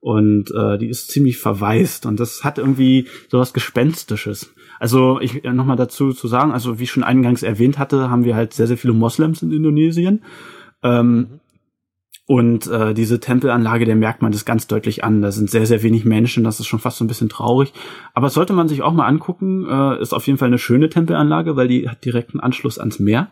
Und 0.00 0.50
äh, 0.50 0.76
die 0.76 0.88
ist 0.88 1.10
ziemlich 1.10 1.38
verwaist 1.38 2.04
und 2.04 2.20
das 2.20 2.44
hat 2.44 2.58
irgendwie 2.58 3.08
sowas 3.30 3.54
Gespenstisches. 3.54 4.52
Also 4.78 5.18
ich 5.20 5.44
äh, 5.44 5.52
nochmal 5.52 5.76
dazu 5.76 6.12
zu 6.12 6.28
sagen, 6.28 6.52
also 6.52 6.78
wie 6.78 6.82
ich 6.82 6.90
schon 6.90 7.04
eingangs 7.04 7.42
erwähnt 7.42 7.78
hatte, 7.78 8.10
haben 8.10 8.24
wir 8.24 8.36
halt 8.36 8.52
sehr, 8.52 8.66
sehr 8.66 8.76
viele 8.76 8.92
Moslems 8.92 9.40
in 9.40 9.50
Indonesien. 9.50 10.22
Ähm, 10.82 11.16
mhm. 11.16 11.40
Und 12.26 12.66
äh, 12.68 12.94
diese 12.94 13.20
Tempelanlage, 13.20 13.84
der 13.84 13.96
merkt 13.96 14.22
man 14.22 14.32
das 14.32 14.46
ganz 14.46 14.66
deutlich 14.66 15.04
an. 15.04 15.20
Da 15.20 15.30
sind 15.30 15.50
sehr, 15.50 15.66
sehr 15.66 15.82
wenig 15.82 16.06
Menschen, 16.06 16.42
das 16.42 16.58
ist 16.58 16.66
schon 16.66 16.78
fast 16.78 16.96
so 16.96 17.04
ein 17.04 17.08
bisschen 17.08 17.28
traurig. 17.28 17.72
Aber 18.14 18.30
sollte 18.30 18.54
man 18.54 18.66
sich 18.66 18.80
auch 18.82 18.94
mal 18.94 19.06
angucken, 19.06 19.66
äh, 19.68 20.00
ist 20.00 20.14
auf 20.14 20.26
jeden 20.26 20.38
Fall 20.38 20.48
eine 20.48 20.58
schöne 20.58 20.88
Tempelanlage, 20.88 21.56
weil 21.56 21.68
die 21.68 21.88
hat 21.88 22.04
direkten 22.04 22.40
Anschluss 22.40 22.78
ans 22.78 22.98
Meer. 22.98 23.30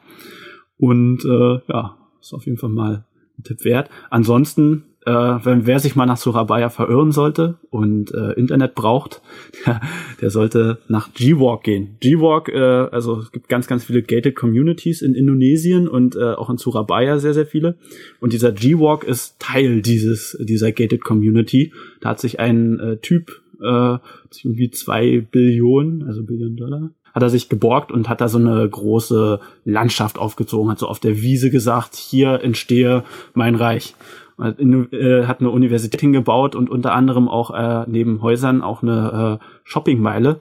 Und 0.77 1.25
äh, 1.25 1.61
ja, 1.73 1.97
ist 2.21 2.35
auf 2.35 2.45
jeden 2.45 2.59
Fall 2.59 2.71
mal 2.71 3.07
ein 3.39 3.45
Tipp 3.45 3.65
wert. 3.65 3.89
Ansonsten 4.11 4.85
äh, 5.05 5.11
wenn 5.11 5.67
wer 5.67 5.81
sich 5.81 5.97
mal 5.97 6.07
nach 6.07 6.17
Surabaya 6.17 6.69
verirren 6.69 7.13
sollte 7.13 7.57
und 7.71 8.15
äh, 8.15 8.33
Internet 8.33 8.75
braucht, 8.75 9.21
der, 10.21 10.31
sollte 10.31 10.79
nach 10.89 11.13
G-Walk 11.13 11.65
gehen. 11.65 11.97
G-Walk, 12.01 12.49
äh, 12.49 12.59
also 12.59 13.19
es 13.19 13.33
gibt 13.33 13.49
ganz, 13.49 13.67
ganz 13.67 13.85
viele 13.85 14.03
gated 14.03 14.37
Communities 14.37 15.03
in 15.03 15.15
Indonesien 15.15 15.89
und 15.89 16.15
äh, 16.17 16.35
auch 16.35 16.51
in 16.51 16.59
Surabaya 16.59 17.19
sehr, 17.19 17.35
sehr 17.35 17.47
viele. 17.47 17.77
Und 18.21 18.33
dieser 18.33 18.53
G-Walk 18.53 19.05
ist 19.05 19.41
Teil 19.41 19.83
dieses 19.83 20.39
dieser 20.41 20.73
gated 20.73 21.03
Community. 21.03 21.73
Da 22.01 22.11
hat 22.11 22.21
sich 22.21 22.39
ein 22.39 22.79
äh, 22.79 22.97
Typ 22.99 23.43
äh, 23.61 23.99
irgendwie 24.45 24.71
zwei 24.71 25.21
Billionen, 25.31 26.05
also 26.05 26.23
Billionen 26.23 26.57
Dollar, 26.57 26.91
hat 27.13 27.23
er 27.23 27.31
sich 27.31 27.49
geborgt 27.49 27.93
und 27.93 28.09
hat 28.09 28.21
da 28.21 28.29
so 28.29 28.39
eine 28.39 28.69
große 28.69 29.41
Landschaft 29.65 30.19
aufgezogen, 30.19 30.71
hat 30.71 30.79
so 30.79 30.87
auf 30.87 31.01
der 31.01 31.21
Wiese 31.21 31.51
gesagt, 31.51 31.97
hier 31.97 32.41
entstehe 32.43 33.05
mein 33.35 33.55
Reich 33.55 33.95
hat 34.39 35.41
eine 35.41 35.51
Universität 35.51 36.01
hingebaut 36.01 36.55
und 36.55 36.71
unter 36.71 36.95
anderem 36.95 37.29
auch 37.29 37.51
äh, 37.51 37.85
neben 37.89 38.23
Häusern 38.23 38.63
auch 38.63 38.83
eine 38.83 39.41
äh, 39.41 39.45
Shoppingmeile, 39.65 40.41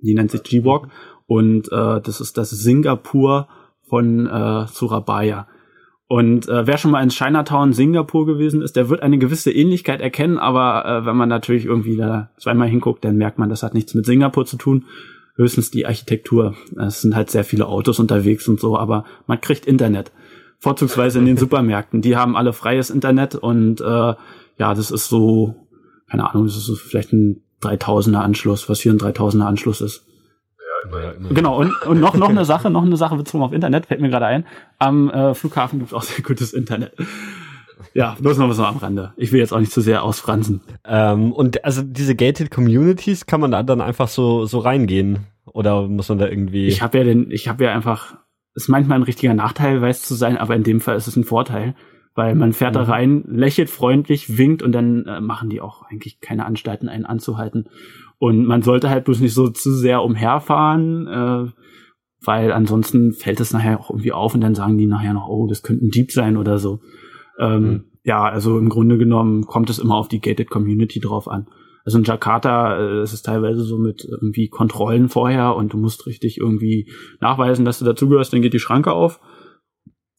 die 0.00 0.14
nennt 0.14 0.30
sich 0.30 0.42
G-Walk 0.42 0.88
und 1.26 1.70
äh, 1.72 2.00
das 2.00 2.20
ist 2.20 2.38
das 2.38 2.50
Singapur 2.50 3.48
von 3.88 4.26
äh, 4.26 4.66
Surabaya. 4.66 5.46
Und 6.10 6.48
äh, 6.48 6.66
wer 6.66 6.78
schon 6.78 6.90
mal 6.90 7.02
in 7.02 7.10
Chinatown, 7.10 7.74
Singapur 7.74 8.24
gewesen 8.24 8.62
ist, 8.62 8.76
der 8.76 8.88
wird 8.88 9.02
eine 9.02 9.18
gewisse 9.18 9.52
Ähnlichkeit 9.52 10.00
erkennen, 10.00 10.38
aber 10.38 10.86
äh, 10.86 11.06
wenn 11.06 11.16
man 11.16 11.28
natürlich 11.28 11.66
irgendwie 11.66 11.96
da 11.96 12.30
zweimal 12.38 12.68
hinguckt, 12.68 13.04
dann 13.04 13.16
merkt 13.16 13.38
man, 13.38 13.50
das 13.50 13.62
hat 13.62 13.74
nichts 13.74 13.94
mit 13.94 14.06
Singapur 14.06 14.46
zu 14.46 14.56
tun. 14.56 14.86
höchstens 15.36 15.70
die 15.70 15.86
Architektur. 15.86 16.54
Es 16.78 17.02
sind 17.02 17.14
halt 17.14 17.30
sehr 17.30 17.44
viele 17.44 17.66
Autos 17.66 18.00
unterwegs 18.00 18.48
und 18.48 18.58
so, 18.58 18.76
aber 18.78 19.04
man 19.26 19.40
kriegt 19.40 19.66
Internet. 19.66 20.10
Vorzugsweise 20.58 21.18
in 21.18 21.26
den 21.26 21.36
Supermärkten. 21.36 22.02
Die 22.02 22.16
haben 22.16 22.36
alle 22.36 22.52
freies 22.52 22.90
Internet 22.90 23.34
und 23.34 23.80
äh, 23.80 23.84
ja, 23.84 24.74
das 24.74 24.90
ist 24.90 25.08
so, 25.08 25.54
keine 26.10 26.28
Ahnung, 26.28 26.46
das 26.46 26.56
ist 26.56 26.66
so 26.66 26.74
vielleicht 26.74 27.12
ein 27.12 27.42
3000er 27.62 28.18
Anschluss, 28.18 28.68
was 28.68 28.80
hier 28.80 28.92
ein 28.92 28.98
3000er 28.98 29.44
Anschluss 29.44 29.80
ist. 29.80 30.04
Ja, 30.92 31.12
genau, 31.30 31.58
und, 31.58 31.74
und 31.86 32.00
noch, 32.00 32.14
noch 32.14 32.28
eine 32.28 32.44
Sache, 32.44 32.70
noch 32.70 32.84
eine 32.84 32.96
Sache 32.96 33.16
bezogen 33.16 33.42
auf 33.42 33.52
Internet, 33.52 33.86
fällt 33.86 34.00
mir 34.00 34.10
gerade 34.10 34.26
ein. 34.26 34.46
Am 34.78 35.10
äh, 35.10 35.34
Flughafen 35.34 35.80
gibt 35.80 35.90
es 35.90 35.94
auch 35.94 36.02
sehr 36.02 36.24
gutes 36.24 36.52
Internet. 36.52 36.92
Ja, 37.94 38.16
bloß 38.20 38.38
noch 38.38 38.48
was 38.48 38.58
am 38.60 38.76
Rande. 38.76 39.12
Ich 39.16 39.32
will 39.32 39.40
jetzt 39.40 39.52
auch 39.52 39.60
nicht 39.60 39.72
zu 39.72 39.80
sehr 39.80 40.02
ausfransen. 40.02 40.60
Ähm, 40.84 41.32
und 41.32 41.64
also 41.64 41.82
diese 41.82 42.14
gated 42.14 42.50
Communities, 42.50 43.26
kann 43.26 43.40
man 43.40 43.50
da 43.50 43.62
dann 43.62 43.80
einfach 43.80 44.08
so 44.08 44.46
so 44.46 44.58
reingehen 44.58 45.26
oder 45.46 45.88
muss 45.88 46.08
man 46.08 46.18
da 46.18 46.28
irgendwie? 46.28 46.66
Ich 46.66 46.82
habe 46.82 46.98
ja 46.98 47.04
den, 47.04 47.30
ich 47.30 47.48
habe 47.48 47.64
ja 47.64 47.72
einfach, 47.74 48.16
ist 48.58 48.68
manchmal 48.68 48.98
ein 48.98 49.04
richtiger 49.04 49.34
Nachteil, 49.34 49.80
weiß 49.80 50.02
zu 50.02 50.14
sein, 50.14 50.36
aber 50.36 50.56
in 50.56 50.64
dem 50.64 50.80
Fall 50.80 50.96
ist 50.96 51.06
es 51.06 51.16
ein 51.16 51.24
Vorteil, 51.24 51.76
weil 52.16 52.34
man 52.34 52.52
fährt 52.52 52.74
mhm. 52.74 52.78
da 52.78 52.82
rein, 52.84 53.24
lächelt 53.28 53.70
freundlich, 53.70 54.36
winkt 54.36 54.62
und 54.62 54.72
dann 54.72 55.06
äh, 55.06 55.20
machen 55.20 55.48
die 55.48 55.60
auch 55.60 55.82
eigentlich 55.82 56.20
keine 56.20 56.44
Anstalten, 56.44 56.88
einen 56.88 57.04
anzuhalten. 57.04 57.68
Und 58.18 58.46
man 58.46 58.62
sollte 58.62 58.90
halt 58.90 59.04
bloß 59.04 59.20
nicht 59.20 59.34
so 59.34 59.48
zu 59.48 59.72
sehr 59.72 60.02
umherfahren, 60.02 61.06
äh, 61.06 61.52
weil 62.24 62.52
ansonsten 62.52 63.12
fällt 63.12 63.38
es 63.38 63.52
nachher 63.52 63.78
auch 63.78 63.90
irgendwie 63.90 64.10
auf 64.10 64.34
und 64.34 64.40
dann 64.40 64.56
sagen 64.56 64.76
die 64.76 64.86
nachher 64.86 65.14
noch, 65.14 65.28
oh, 65.28 65.46
das 65.46 65.62
könnte 65.62 65.86
ein 65.86 65.90
Dieb 65.90 66.10
sein 66.10 66.36
oder 66.36 66.58
so. 66.58 66.80
Ähm, 67.38 67.62
mhm. 67.62 67.84
Ja, 68.02 68.24
also 68.24 68.58
im 68.58 68.70
Grunde 68.70 68.98
genommen 68.98 69.46
kommt 69.46 69.70
es 69.70 69.78
immer 69.78 69.94
auf 69.94 70.08
die 70.08 70.20
Gated 70.20 70.50
Community 70.50 70.98
drauf 70.98 71.28
an. 71.28 71.46
Also 71.88 71.96
in 71.96 72.04
Jakarta 72.04 72.78
äh, 72.78 73.02
ist 73.02 73.14
es 73.14 73.22
teilweise 73.22 73.62
so 73.62 73.78
mit 73.78 74.04
irgendwie 74.04 74.50
Kontrollen 74.50 75.08
vorher 75.08 75.56
und 75.56 75.72
du 75.72 75.78
musst 75.78 76.04
richtig 76.04 76.36
irgendwie 76.36 76.92
nachweisen, 77.18 77.64
dass 77.64 77.78
du 77.78 77.86
dazugehörst, 77.86 78.30
dann 78.30 78.42
geht 78.42 78.52
die 78.52 78.58
Schranke 78.58 78.92
auf. 78.92 79.20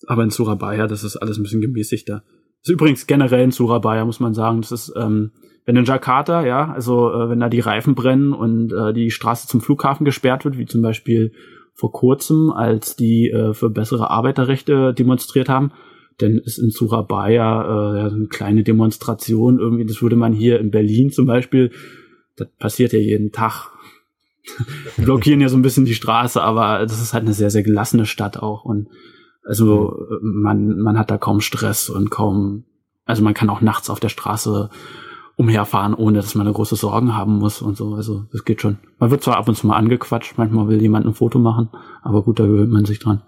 Aber 0.07 0.24
in 0.24 0.32
Surabaya, 0.32 0.88
das 0.88 1.03
ist 1.03 1.17
alles 1.17 1.38
ein 1.38 1.43
bisschen 1.43 1.61
gemäßigter. 1.61 2.24
Das 2.24 2.70
ist 2.70 2.74
übrigens 2.74 3.05
generell 3.05 3.43
in 3.43 3.51
Surabaya, 3.51 4.03
muss 4.03 4.20
man 4.20 4.34
sagen, 4.34 4.61
das 4.61 4.72
ist, 4.72 4.93
ähm, 4.97 5.34
wenn 5.67 5.76
in 5.76 5.86
Jakarta, 5.86 6.43
ja, 6.43 6.72
also 6.72 7.13
äh, 7.13 7.30
wenn 7.30 7.39
da 7.39 7.49
die 7.49 7.59
Reifen 7.59 7.93
brennen 7.93 8.34
und 8.34 8.74
äh, 8.74 8.91
die 8.91 9.11
Straße 9.11 9.47
zum 9.47 9.61
Flughafen 9.61 10.05
gesperrt 10.05 10.45
wird, 10.45 10.57
wie 10.57 10.65
zum 10.65 10.82
Beispiel 10.82 11.34
vor 11.76 11.91
kurzem, 11.91 12.49
als 12.49 12.95
die 12.95 13.30
äh, 13.30 13.53
für 13.53 13.70
bessere 13.70 14.09
Arbeiterrechte 14.09 14.91
demonstriert 14.95 15.49
haben, 15.49 15.72
denn 16.22 16.38
ist 16.38 16.57
in 16.57 16.72
Surabaya 16.72 17.63
äh, 17.63 17.99
ja, 17.99 18.09
so 18.09 18.15
eine 18.15 18.28
kleine 18.28 18.63
Demonstration 18.63 19.59
irgendwie, 19.59 19.86
das 19.86 20.01
würde 20.01 20.15
man 20.15 20.34
hier 20.34 20.59
in 20.59 20.72
Berlin 20.72 21.11
zum 21.11 21.26
Beispiel, 21.26 21.72
das 22.36 22.47
passiert 22.57 22.93
ja 22.93 22.99
jeden 22.99 23.32
Tag. 23.32 23.72
blockieren 24.97 25.41
ja 25.41 25.49
so 25.49 25.57
ein 25.57 25.61
bisschen 25.61 25.86
die 25.86 25.93
Straße, 25.93 26.41
aber 26.41 26.80
das 26.80 27.01
ist 27.01 27.13
halt 27.13 27.24
eine 27.24 27.34
sehr, 27.34 27.51
sehr 27.51 27.63
gelassene 27.63 28.05
Stadt 28.05 28.38
auch 28.38 28.65
und 28.65 28.88
also 29.43 30.07
man, 30.22 30.80
man 30.80 30.97
hat 30.97 31.11
da 31.11 31.17
kaum 31.17 31.41
Stress 31.41 31.89
und 31.89 32.09
kaum, 32.11 32.65
also 33.05 33.24
man 33.24 33.34
kann 33.34 33.49
auch 33.49 33.61
nachts 33.61 33.89
auf 33.89 33.99
der 33.99 34.09
Straße 34.09 34.70
umherfahren, 35.39 35.93
ohne 35.93 36.17
dass 36.17 36.36
man 36.36 36.45
da 36.45 36.51
große 36.51 36.76
Sorgen 36.76 37.15
haben 37.15 37.38
muss 37.38 37.61
und 37.61 37.78
so. 37.78 37.93
Also 37.93 38.26
das 38.34 38.43
geht 38.43 38.59
schon. 38.59 38.78
Man 38.99 39.09
wird 39.09 39.24
zwar 39.24 39.38
ab 39.38 39.47
und 39.47 39.55
zu 39.55 39.67
mal 39.67 39.78
angequatscht, 39.78 40.38
manchmal 40.38 40.67
will 40.67 40.82
jemand 40.82 41.05
ein 41.05 41.13
Foto 41.13 41.39
machen, 41.39 41.70
aber 42.01 42.24
gut, 42.24 42.39
da 42.39 42.45
gewöhnt 42.45 42.72
man 42.72 42.84
sich 42.84 42.99
dran. 42.99 43.22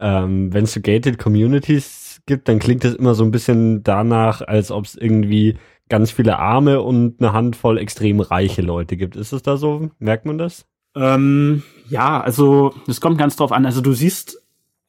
Ähm, 0.00 0.52
Wenn 0.52 0.64
es 0.64 0.74
so 0.74 0.80
gated 0.80 1.18
Communities 1.18 2.20
gibt, 2.26 2.48
dann 2.48 2.58
klingt 2.58 2.84
das 2.84 2.94
immer 2.94 3.14
so 3.14 3.24
ein 3.24 3.30
bisschen 3.30 3.82
danach, 3.82 4.40
als 4.40 4.70
ob 4.70 4.84
es 4.84 4.94
irgendwie 4.96 5.56
ganz 5.88 6.10
viele 6.10 6.38
arme 6.38 6.80
und 6.82 7.20
eine 7.20 7.32
Handvoll 7.32 7.78
extrem 7.78 8.20
reiche 8.20 8.62
Leute 8.62 8.96
gibt. 8.96 9.16
Ist 9.16 9.32
es 9.32 9.42
da 9.42 9.56
so? 9.56 9.90
Merkt 9.98 10.26
man 10.26 10.38
das? 10.38 10.66
Ähm, 10.94 11.62
ja, 11.88 12.20
also 12.20 12.74
es 12.86 13.00
kommt 13.00 13.18
ganz 13.18 13.36
drauf 13.36 13.52
an. 13.52 13.66
Also 13.66 13.80
du 13.80 13.92
siehst, 13.92 14.42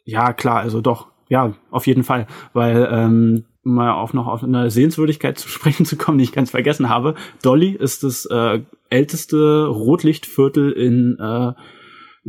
ja 0.03 0.33
klar, 0.33 0.59
also 0.59 0.81
doch, 0.81 1.07
ja, 1.29 1.53
auf 1.71 1.87
jeden 1.87 2.03
Fall, 2.03 2.27
weil 2.53 2.89
ähm, 2.91 3.45
mal 3.63 3.91
auf 3.91 4.13
noch 4.13 4.27
auf 4.27 4.43
eine 4.43 4.71
Sehenswürdigkeit 4.71 5.37
zu 5.37 5.47
sprechen 5.49 5.85
zu 5.85 5.95
kommen, 5.95 6.17
die 6.17 6.23
ich 6.23 6.31
ganz 6.31 6.51
vergessen 6.51 6.89
habe. 6.89 7.15
Dolly 7.41 7.71
ist 7.71 8.03
das 8.03 8.25
äh, 8.25 8.61
älteste 8.89 9.67
Rotlichtviertel 9.67 10.71
in 10.71 11.17
äh, 11.19 11.53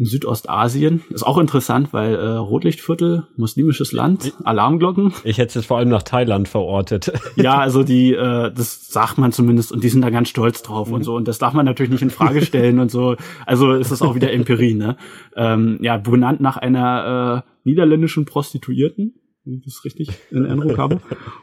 in 0.01 0.07
Südostasien. 0.07 1.03
Ist 1.11 1.27
auch 1.27 1.37
interessant, 1.37 1.93
weil 1.93 2.15
äh, 2.15 2.27
Rotlichtviertel, 2.33 3.27
muslimisches 3.37 3.93
Land, 3.93 4.33
Alarmglocken. 4.45 5.13
Ich 5.25 5.37
hätte 5.37 5.49
es 5.49 5.55
jetzt 5.57 5.67
vor 5.67 5.77
allem 5.77 5.91
nach 5.91 6.03
Thailand 6.03 6.49
verortet. 6.49 7.13
Ja, 7.37 7.59
also 7.59 7.85
die, 7.85 8.13
äh, 8.15 8.53
das 8.53 8.89
sagt 8.89 9.19
man 9.19 9.33
zumindest 9.33 9.73
und 9.73 9.85
die 9.85 9.89
sind 9.89 10.03
da 10.03 10.11
ganz 10.11 10.29
stolz 10.29 10.63
drauf 10.63 10.89
mhm. 10.89 10.95
und 10.95 11.03
so. 11.05 11.15
Und 11.15 11.29
das 11.29 11.39
darf 11.39 11.53
man 11.53 11.65
natürlich 11.65 11.93
nicht 11.93 12.03
in 12.03 12.11
Frage 12.11 12.43
stellen 12.43 12.79
und 12.79 12.91
so. 12.91 13.17
Also 13.47 13.73
ist 13.73 13.93
das 13.93 14.03
auch 14.03 14.15
wieder 14.15 14.33
Empirie, 14.33 14.75
ne? 14.75 14.97
Ähm, 15.37 15.79
ja, 15.81 15.97
benannt 15.99 16.41
nach 16.41 16.57
einer 16.57 17.45
äh, 17.45 17.51
niederländischen 17.65 18.25
Prostituierten, 18.25 19.15
wenn 19.45 19.55
ich 19.55 19.65
das 19.65 19.85
richtig 19.85 20.11
in 20.31 20.45
Erinnerung 20.45 20.79
habe. 20.79 21.01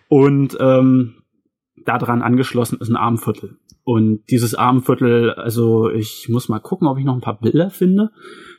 Und 0.07 0.57
ähm, 0.59 1.15
daran 1.85 2.21
angeschlossen 2.21 2.79
ist 2.79 2.89
ein 2.89 2.97
Armviertel. 2.97 3.57
Und 3.83 4.25
dieses 4.29 4.53
Armviertel, 4.53 5.31
also 5.31 5.89
ich 5.89 6.27
muss 6.27 6.49
mal 6.49 6.59
gucken, 6.59 6.89
ob 6.89 6.97
ich 6.97 7.05
noch 7.05 7.15
ein 7.15 7.21
paar 7.21 7.39
Bilder 7.39 7.69
finde. 7.69 8.11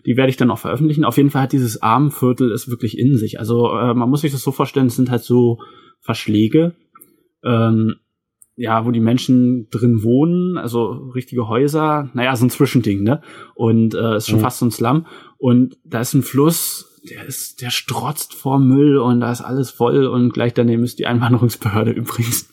Die 0.07 0.17
werde 0.17 0.31
ich 0.31 0.37
dann 0.37 0.51
auch 0.51 0.59
veröffentlichen. 0.59 1.05
Auf 1.05 1.17
jeden 1.17 1.31
Fall 1.31 1.43
hat 1.43 1.53
dieses 1.53 1.83
Armviertel 1.83 2.53
es 2.53 2.69
wirklich 2.69 2.99
in 2.99 3.17
sich. 3.17 3.39
Also 3.39 3.73
äh, 3.77 3.95
man 3.95 4.09
muss 4.09 4.23
sich 4.23 4.33
das 4.33 4.43
so 4.43 4.53
vorstellen, 4.53 4.87
es 4.87 4.97
sind 4.97 5.11
halt 5.11 5.23
so 5.23 5.59
Verschläge, 6.01 6.75
ähm, 7.43 7.97
ja, 8.57 8.85
wo 8.85 8.91
die 8.91 9.01
Menschen 9.01 9.69
drin 9.71 10.03
wohnen, 10.03 10.59
also 10.59 10.89
richtige 11.15 11.49
Häuser, 11.49 12.11
naja, 12.13 12.35
so 12.35 12.45
ein 12.45 12.51
Zwischending, 12.51 13.05
ne? 13.05 13.23
Und 13.55 13.95
äh, 13.95 14.17
ist 14.17 14.29
schon 14.29 14.41
mhm. 14.41 14.43
fast 14.43 14.59
so 14.59 14.67
ein 14.67 14.73
Slum. 14.73 15.07
Und 15.37 15.79
da 15.85 16.01
ist 16.01 16.15
ein 16.15 16.23
Fluss, 16.23 17.01
der 17.09 17.25
ist, 17.25 17.63
der 17.63 17.71
strotzt 17.71 18.35
vor 18.35 18.59
Müll 18.59 18.99
und 18.99 19.21
da 19.21 19.31
ist 19.31 19.41
alles 19.41 19.71
voll 19.71 20.07
und 20.07 20.33
gleich 20.33 20.55
daneben 20.55 20.83
ist 20.83 20.99
die 20.99 21.07
Einwanderungsbehörde 21.07 21.91
übrigens. 21.93 22.53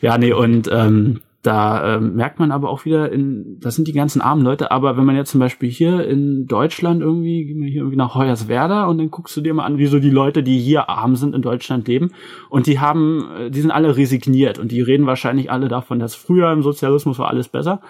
ja, 0.00 0.18
nee, 0.18 0.32
und 0.32 0.68
ähm, 0.72 1.20
da 1.46 1.96
ähm, 1.96 2.16
merkt 2.16 2.40
man 2.40 2.50
aber 2.50 2.68
auch 2.68 2.84
wieder, 2.84 3.12
in, 3.12 3.58
das 3.60 3.76
sind 3.76 3.86
die 3.86 3.92
ganzen 3.92 4.20
armen 4.20 4.42
Leute, 4.42 4.72
aber 4.72 4.96
wenn 4.96 5.04
man 5.04 5.14
jetzt 5.14 5.30
zum 5.30 5.38
Beispiel 5.38 5.70
hier 5.70 6.04
in 6.06 6.46
Deutschland 6.46 7.02
irgendwie, 7.02 7.44
gehen 7.44 7.60
wir 7.60 7.68
hier 7.68 7.82
irgendwie 7.82 7.96
nach 7.96 8.16
Hoyerswerda 8.16 8.86
und 8.86 8.98
dann 8.98 9.12
guckst 9.12 9.36
du 9.36 9.40
dir 9.40 9.54
mal 9.54 9.64
an, 9.64 9.78
wie 9.78 9.86
so 9.86 10.00
die 10.00 10.10
Leute, 10.10 10.42
die 10.42 10.58
hier 10.58 10.90
arm 10.90 11.14
sind 11.14 11.36
in 11.36 11.42
Deutschland 11.42 11.86
leben 11.86 12.10
und 12.50 12.66
die 12.66 12.80
haben, 12.80 13.28
äh, 13.38 13.50
die 13.50 13.60
sind 13.60 13.70
alle 13.70 13.96
resigniert 13.96 14.58
und 14.58 14.72
die 14.72 14.80
reden 14.80 15.06
wahrscheinlich 15.06 15.48
alle 15.50 15.68
davon, 15.68 16.00
dass 16.00 16.16
früher 16.16 16.50
im 16.50 16.62
Sozialismus 16.62 17.20
war 17.20 17.28
alles 17.28 17.48
besser, 17.48 17.80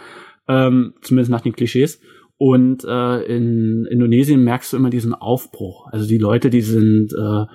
ähm, 0.48 0.92
zumindest 1.00 1.30
nach 1.30 1.40
den 1.40 1.54
Klischees. 1.54 2.00
Und 2.38 2.84
äh, 2.84 3.22
in 3.22 3.86
Indonesien 3.86 4.44
merkst 4.44 4.74
du 4.74 4.76
immer 4.76 4.90
diesen 4.90 5.14
Aufbruch. 5.14 5.86
Also 5.90 6.06
die 6.06 6.18
Leute, 6.18 6.50
die 6.50 6.60
sind 6.60 7.14
äh, 7.14 7.46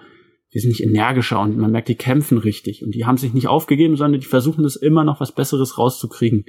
die 0.53 0.59
sind 0.59 0.69
nicht 0.69 0.83
energischer 0.83 1.39
und 1.39 1.57
man 1.57 1.71
merkt, 1.71 1.87
die 1.87 1.95
kämpfen 1.95 2.37
richtig 2.37 2.83
und 2.83 2.93
die 2.93 3.05
haben 3.05 3.17
sich 3.17 3.33
nicht 3.33 3.47
aufgegeben, 3.47 3.95
sondern 3.95 4.19
die 4.19 4.27
versuchen 4.27 4.65
es 4.65 4.75
immer 4.75 5.03
noch 5.03 5.19
was 5.19 5.31
Besseres 5.31 5.77
rauszukriegen. 5.77 6.45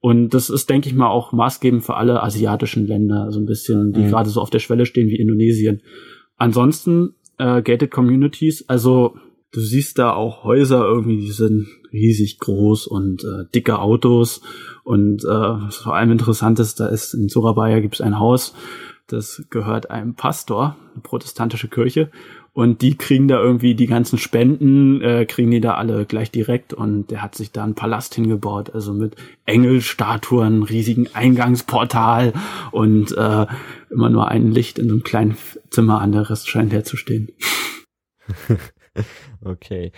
Und 0.00 0.30
das 0.30 0.50
ist, 0.50 0.68
denke 0.68 0.88
ich 0.88 0.94
mal, 0.94 1.10
auch 1.10 1.32
maßgebend 1.32 1.84
für 1.84 1.94
alle 1.94 2.22
asiatischen 2.22 2.86
Länder, 2.86 3.30
so 3.30 3.38
ein 3.38 3.46
bisschen, 3.46 3.92
die 3.92 4.00
mhm. 4.00 4.08
gerade 4.08 4.30
so 4.30 4.40
auf 4.40 4.50
der 4.50 4.58
Schwelle 4.58 4.84
stehen 4.84 5.08
wie 5.08 5.16
Indonesien. 5.16 5.82
Ansonsten, 6.36 7.14
äh, 7.38 7.62
Gated 7.62 7.90
Communities, 7.92 8.68
also 8.68 9.14
du 9.52 9.60
siehst 9.60 9.98
da 9.98 10.12
auch 10.12 10.42
Häuser 10.42 10.84
irgendwie, 10.84 11.18
die 11.18 11.30
sind 11.30 11.68
riesig 11.92 12.38
groß 12.40 12.86
und 12.86 13.22
äh, 13.22 13.44
dicke 13.54 13.78
Autos. 13.78 14.40
Und 14.82 15.24
äh, 15.24 15.28
was 15.28 15.76
vor 15.76 15.94
allem 15.94 16.10
interessant 16.10 16.58
ist, 16.58 16.80
da 16.80 16.88
ist 16.88 17.14
in 17.14 17.28
Surabaya 17.28 17.80
gibt 17.80 17.94
es 17.94 18.00
ein 18.00 18.18
Haus, 18.18 18.54
das 19.06 19.44
gehört 19.50 19.90
einem 19.90 20.14
Pastor, 20.14 20.76
eine 20.94 21.02
protestantische 21.02 21.68
Kirche. 21.68 22.10
Und 22.54 22.82
die 22.82 22.98
kriegen 22.98 23.28
da 23.28 23.40
irgendwie 23.40 23.74
die 23.74 23.86
ganzen 23.86 24.18
Spenden, 24.18 25.00
äh, 25.00 25.24
kriegen 25.24 25.50
die 25.50 25.62
da 25.62 25.74
alle 25.74 26.04
gleich 26.04 26.30
direkt. 26.30 26.74
Und 26.74 27.10
der 27.10 27.22
hat 27.22 27.34
sich 27.34 27.50
da 27.50 27.64
einen 27.64 27.74
Palast 27.74 28.14
hingebaut, 28.14 28.74
also 28.74 28.92
mit 28.92 29.16
Engelstatuen, 29.46 30.62
riesigen 30.62 31.08
Eingangsportal 31.14 32.34
und 32.70 33.16
äh, 33.16 33.46
immer 33.90 34.10
nur 34.10 34.28
ein 34.28 34.50
Licht 34.50 34.78
in 34.78 34.88
so 34.88 34.94
einem 34.94 35.02
kleinen 35.02 35.36
Zimmer 35.70 36.02
an, 36.02 36.12
der 36.12 36.28
Rest 36.28 36.48
scheint 36.48 36.72
herzustehen. 36.74 37.30
okay. 39.44 39.92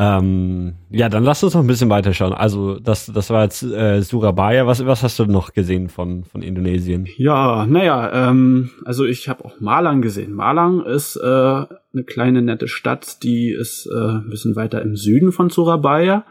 Ähm, 0.00 0.74
ja, 0.90 1.08
dann 1.08 1.24
lass 1.24 1.42
uns 1.42 1.54
noch 1.54 1.60
ein 1.60 1.66
bisschen 1.66 1.90
weiterschauen. 1.90 2.32
Also 2.32 2.78
das, 2.78 3.06
das 3.06 3.30
war 3.30 3.42
jetzt 3.42 3.64
äh, 3.64 4.00
Surabaya. 4.00 4.64
Was, 4.64 4.86
was 4.86 5.02
hast 5.02 5.18
du 5.18 5.24
noch 5.24 5.52
gesehen 5.52 5.88
von, 5.88 6.22
von 6.22 6.40
Indonesien? 6.40 7.08
Ja, 7.16 7.66
naja, 7.66 8.28
ähm, 8.30 8.70
also 8.84 9.04
ich 9.04 9.28
habe 9.28 9.44
auch 9.44 9.58
Malang 9.60 10.00
gesehen. 10.00 10.34
Malang 10.34 10.84
ist 10.84 11.16
äh, 11.16 11.26
eine 11.26 12.04
kleine 12.06 12.42
nette 12.42 12.68
Stadt, 12.68 13.24
die 13.24 13.50
ist 13.50 13.86
äh, 13.92 13.96
ein 13.96 14.30
bisschen 14.30 14.54
weiter 14.54 14.80
im 14.82 14.94
Süden 14.94 15.32
von 15.32 15.50
Surabaya. 15.50 16.24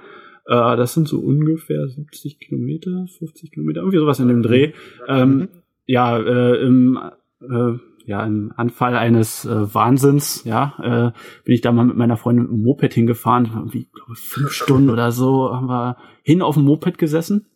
Äh, 0.46 0.78
das 0.78 0.94
sind 0.94 1.10
so 1.10 1.20
ungefähr 1.20 1.90
70 1.90 2.40
Kilometer, 2.40 3.06
50 3.20 3.52
Kilometer, 3.52 3.82
irgendwie 3.82 4.00
sowas 4.00 4.22
in 4.22 4.30
dem 4.30 4.44
Dreh. 4.44 4.72
Ähm, 5.10 5.36
mhm. 5.36 5.48
Ja, 5.86 6.18
äh, 6.18 6.56
im 6.66 6.98
äh, 7.42 7.74
ja, 8.08 8.26
im 8.26 8.54
Anfall 8.56 8.96
eines 8.96 9.44
äh, 9.44 9.74
Wahnsinns, 9.74 10.46
ja, 10.46 10.76
äh, 10.82 11.44
bin 11.44 11.54
ich 11.54 11.60
da 11.60 11.74
mal 11.74 11.86
mit 11.86 11.98
meiner 11.98 12.16
Freundin 12.16 12.46
mit 12.46 12.54
dem 12.54 12.64
Moped 12.64 12.94
hingefahren, 12.94 13.52
irgendwie 13.54 13.90
glaube 13.94 14.16
fünf 14.16 14.52
Stunden 14.54 14.90
oder 14.90 15.12
so 15.12 15.54
haben 15.54 15.68
wir 15.68 15.98
hin 16.24 16.42
auf 16.42 16.56
dem 16.56 16.64
Moped 16.64 16.98
gesessen. 16.98 17.48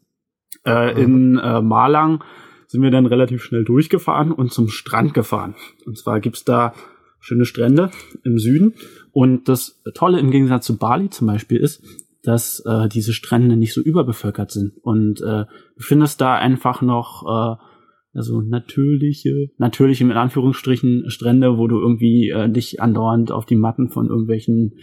Äh, 0.66 1.02
in 1.02 1.38
äh, 1.38 1.62
Malang 1.62 2.22
sind 2.68 2.82
wir 2.82 2.92
dann 2.92 3.06
relativ 3.06 3.42
schnell 3.42 3.64
durchgefahren 3.64 4.34
und 4.34 4.52
zum 4.52 4.68
Strand 4.68 5.14
gefahren. 5.14 5.56
Und 5.86 5.98
zwar 5.98 6.20
gibt's 6.20 6.44
da 6.44 6.74
schöne 7.22 7.46
Strände 7.46 7.90
im 8.26 8.38
Süden. 8.38 8.74
Und 9.14 9.48
das 9.48 9.82
Tolle 9.94 10.20
im 10.20 10.32
Gegensatz 10.32 10.66
zu 10.66 10.78
Bali 10.78 11.10
zum 11.10 11.28
Beispiel 11.28 11.62
ist, 11.62 11.82
dass 12.24 12.60
äh, 12.66 12.90
diese 12.90 13.14
Strände 13.14 13.56
nicht 13.56 13.74
so 13.74 13.80
überbevölkert 13.80 14.52
sind. 14.52 14.74
Und 14.82 15.22
äh, 15.22 15.46
du 15.46 15.80
findest 15.80 16.20
da 16.20 16.36
einfach 16.36 16.82
noch 16.82 17.24
äh, 17.58 17.71
also 18.14 18.42
natürliche, 18.42 19.50
natürliche 19.58 20.06
mit 20.06 20.18
Anführungsstrichen 20.18 21.10
Strände, 21.10 21.58
wo 21.58 21.68
du 21.68 21.80
irgendwie 21.80 22.30
äh, 22.30 22.50
dich 22.50 22.82
andauernd 22.82 23.32
auf 23.32 23.46
die 23.46 23.56
Matten 23.56 23.90
von 23.90 24.08
irgendwelchen 24.08 24.74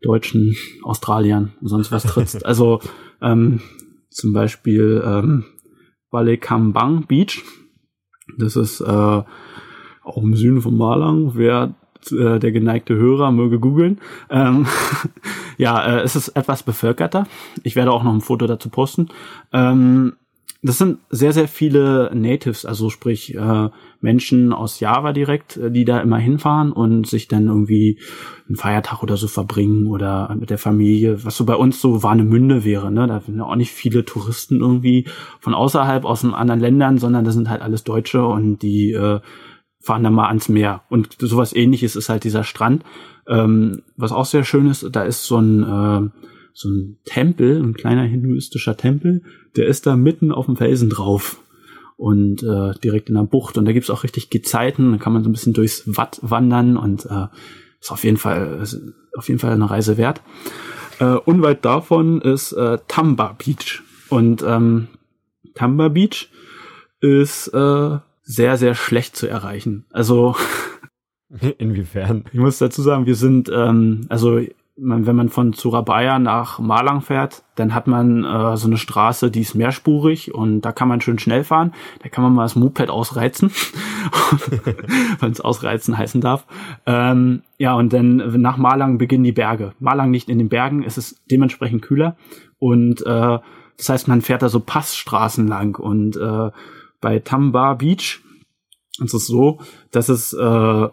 deutschen 0.00 0.56
Australiern 0.82 1.52
und 1.60 1.68
sonst 1.68 1.92
was 1.92 2.04
trittst. 2.04 2.44
also 2.46 2.80
ähm, 3.20 3.60
zum 4.10 4.32
Beispiel 4.32 5.02
ähm, 5.04 5.44
Balekambang 6.10 7.06
Beach. 7.06 7.42
Das 8.38 8.56
ist 8.56 8.80
äh, 8.80 9.22
auch 10.04 10.22
im 10.22 10.34
Süden 10.34 10.60
von 10.60 10.76
Malang. 10.76 11.32
Wer 11.34 11.74
äh, 12.10 12.40
der 12.40 12.52
geneigte 12.52 12.94
Hörer 12.94 13.30
möge 13.30 13.60
googeln. 13.60 14.00
Ähm, 14.28 14.66
ja, 15.56 15.84
äh, 15.84 16.00
es 16.00 16.16
ist 16.16 16.28
etwas 16.30 16.62
bevölkerter. 16.62 17.26
Ich 17.62 17.76
werde 17.76 17.92
auch 17.92 18.02
noch 18.02 18.12
ein 18.12 18.20
Foto 18.20 18.46
dazu 18.46 18.70
posten. 18.70 19.08
Ähm, 19.52 20.14
das 20.64 20.78
sind 20.78 21.00
sehr, 21.10 21.32
sehr 21.32 21.48
viele 21.48 22.12
Natives, 22.14 22.64
also 22.64 22.88
sprich 22.88 23.34
äh, 23.34 23.68
Menschen 24.00 24.52
aus 24.52 24.78
Java 24.78 25.12
direkt, 25.12 25.56
äh, 25.56 25.72
die 25.72 25.84
da 25.84 26.00
immer 26.00 26.18
hinfahren 26.18 26.70
und 26.70 27.06
sich 27.06 27.26
dann 27.26 27.48
irgendwie 27.48 27.98
einen 28.46 28.56
Feiertag 28.56 29.02
oder 29.02 29.16
so 29.16 29.26
verbringen 29.26 29.88
oder 29.88 30.34
mit 30.38 30.50
der 30.50 30.58
Familie, 30.58 31.24
was 31.24 31.36
so 31.36 31.44
bei 31.44 31.56
uns 31.56 31.80
so 31.80 32.04
Warnemünde 32.04 32.64
wäre. 32.64 32.92
Ne? 32.92 33.08
Da 33.08 33.20
sind 33.20 33.38
ja 33.38 33.44
auch 33.44 33.56
nicht 33.56 33.72
viele 33.72 34.04
Touristen 34.04 34.60
irgendwie 34.60 35.08
von 35.40 35.52
außerhalb, 35.52 36.04
aus 36.04 36.20
den 36.20 36.32
anderen 36.32 36.60
Ländern, 36.60 36.98
sondern 36.98 37.24
das 37.24 37.34
sind 37.34 37.50
halt 37.50 37.60
alles 37.60 37.82
Deutsche 37.82 38.24
und 38.24 38.62
die 38.62 38.92
äh, 38.92 39.18
fahren 39.80 40.04
dann 40.04 40.14
mal 40.14 40.28
ans 40.28 40.48
Meer. 40.48 40.82
Und 40.90 41.16
sowas 41.18 41.52
ähnliches 41.52 41.96
ist 41.96 42.08
halt 42.08 42.22
dieser 42.22 42.44
Strand. 42.44 42.84
Ähm, 43.26 43.82
was 43.96 44.12
auch 44.12 44.26
sehr 44.26 44.44
schön 44.44 44.68
ist, 44.68 44.88
da 44.92 45.02
ist 45.02 45.24
so 45.24 45.38
ein 45.38 45.62
äh, 45.64 46.31
so 46.54 46.68
ein 46.68 46.98
Tempel, 47.04 47.62
ein 47.62 47.74
kleiner 47.74 48.02
hinduistischer 48.02 48.76
Tempel, 48.76 49.22
der 49.56 49.66
ist 49.66 49.86
da 49.86 49.96
mitten 49.96 50.32
auf 50.32 50.46
dem 50.46 50.56
Felsen 50.56 50.90
drauf 50.90 51.40
und 51.96 52.42
äh, 52.42 52.72
direkt 52.82 53.08
in 53.08 53.14
der 53.14 53.22
Bucht. 53.22 53.58
Und 53.58 53.64
da 53.64 53.72
gibt's 53.72 53.90
auch 53.90 54.04
richtig 54.04 54.30
Gezeiten, 54.30 54.92
da 54.92 54.98
kann 54.98 55.12
man 55.12 55.22
so 55.22 55.30
ein 55.30 55.32
bisschen 55.32 55.54
durchs 55.54 55.84
Watt 55.96 56.18
wandern 56.22 56.76
und 56.76 57.06
äh, 57.06 57.26
ist 57.80 57.90
auf 57.90 58.04
jeden 58.04 58.16
Fall 58.16 58.60
ist 58.62 58.80
auf 59.16 59.28
jeden 59.28 59.40
Fall 59.40 59.52
eine 59.52 59.70
Reise 59.70 59.96
wert. 59.96 60.22
Äh, 60.98 61.16
unweit 61.16 61.64
davon 61.64 62.20
ist 62.20 62.52
äh, 62.52 62.78
Tamba 62.88 63.36
Beach 63.38 63.82
und 64.08 64.42
ähm, 64.46 64.88
Tamba 65.54 65.88
Beach 65.88 66.28
ist 67.00 67.48
äh, 67.48 67.98
sehr 68.22 68.56
sehr 68.56 68.74
schlecht 68.74 69.16
zu 69.16 69.26
erreichen. 69.26 69.84
Also 69.90 70.36
Inwiefern? 71.58 72.24
Ich 72.32 72.38
muss 72.38 72.58
dazu 72.58 72.82
sagen, 72.82 73.06
wir 73.06 73.14
sind, 73.14 73.50
ähm, 73.54 74.06
also 74.08 74.40
man, 74.76 75.06
wenn 75.06 75.16
man 75.16 75.28
von 75.28 75.52
Surabaya 75.52 76.18
nach 76.18 76.58
Malang 76.58 77.02
fährt, 77.02 77.44
dann 77.56 77.74
hat 77.74 77.86
man 77.86 78.24
äh, 78.24 78.56
so 78.56 78.66
eine 78.66 78.78
Straße, 78.78 79.30
die 79.30 79.42
ist 79.42 79.54
mehrspurig 79.54 80.34
und 80.34 80.62
da 80.62 80.72
kann 80.72 80.88
man 80.88 81.00
schön 81.00 81.18
schnell 81.18 81.44
fahren. 81.44 81.72
Da 82.02 82.08
kann 82.08 82.24
man 82.24 82.32
mal 82.32 82.44
das 82.44 82.56
Moped 82.56 82.88
ausreizen, 82.88 83.50
wenn 85.20 85.30
es 85.30 85.40
ausreizen 85.40 85.98
heißen 85.98 86.20
darf. 86.20 86.46
Ähm, 86.86 87.42
ja, 87.58 87.74
und 87.74 87.92
dann 87.92 88.40
nach 88.40 88.56
Malang 88.56 88.98
beginnen 88.98 89.24
die 89.24 89.32
Berge. 89.32 89.74
Malang 89.78 90.10
nicht 90.10 90.28
in 90.28 90.38
den 90.38 90.48
Bergen, 90.48 90.82
es 90.84 90.96
ist 90.96 91.20
dementsprechend 91.30 91.82
kühler 91.82 92.16
und 92.58 93.04
äh, 93.04 93.38
das 93.76 93.88
heißt, 93.88 94.08
man 94.08 94.22
fährt 94.22 94.42
da 94.42 94.48
so 94.48 94.60
Passstraßen 94.60 95.46
lang 95.46 95.78
und 95.78 96.16
äh, 96.16 96.50
bei 97.00 97.18
Tamba 97.18 97.74
Beach 97.74 98.20
ist 99.02 99.14
es 99.14 99.26
so, 99.26 99.60
dass 99.90 100.08
es 100.08 100.32
äh, 100.32 100.88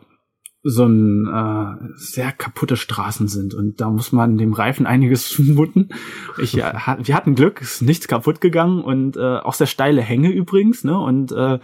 so 0.64 0.86
ein 0.86 1.26
äh, 1.26 1.88
sehr 1.95 2.32
kaputte 2.32 2.76
Straßen 2.76 3.28
sind 3.28 3.53
und 3.53 3.80
da 3.80 3.89
muss 3.89 4.12
man 4.12 4.38
dem 4.38 4.53
Reifen 4.53 4.86
einiges 4.86 5.30
zumuten. 5.30 5.89
Ich, 6.38 6.57
äh, 6.57 6.74
wir 7.01 7.16
hatten 7.16 7.36
Glück, 7.36 7.62
ist 7.62 7.82
nichts 7.82 8.07
kaputt 8.07 8.41
gegangen 8.41 8.84
und 8.84 9.16
äh, 9.16 9.38
auch 9.38 9.53
sehr 9.53 9.68
steile 9.68 10.01
Hänge 10.01 10.32
übrigens, 10.32 10.84
ne? 10.84 10.99
Und 10.99 11.32
äh, 11.32 11.60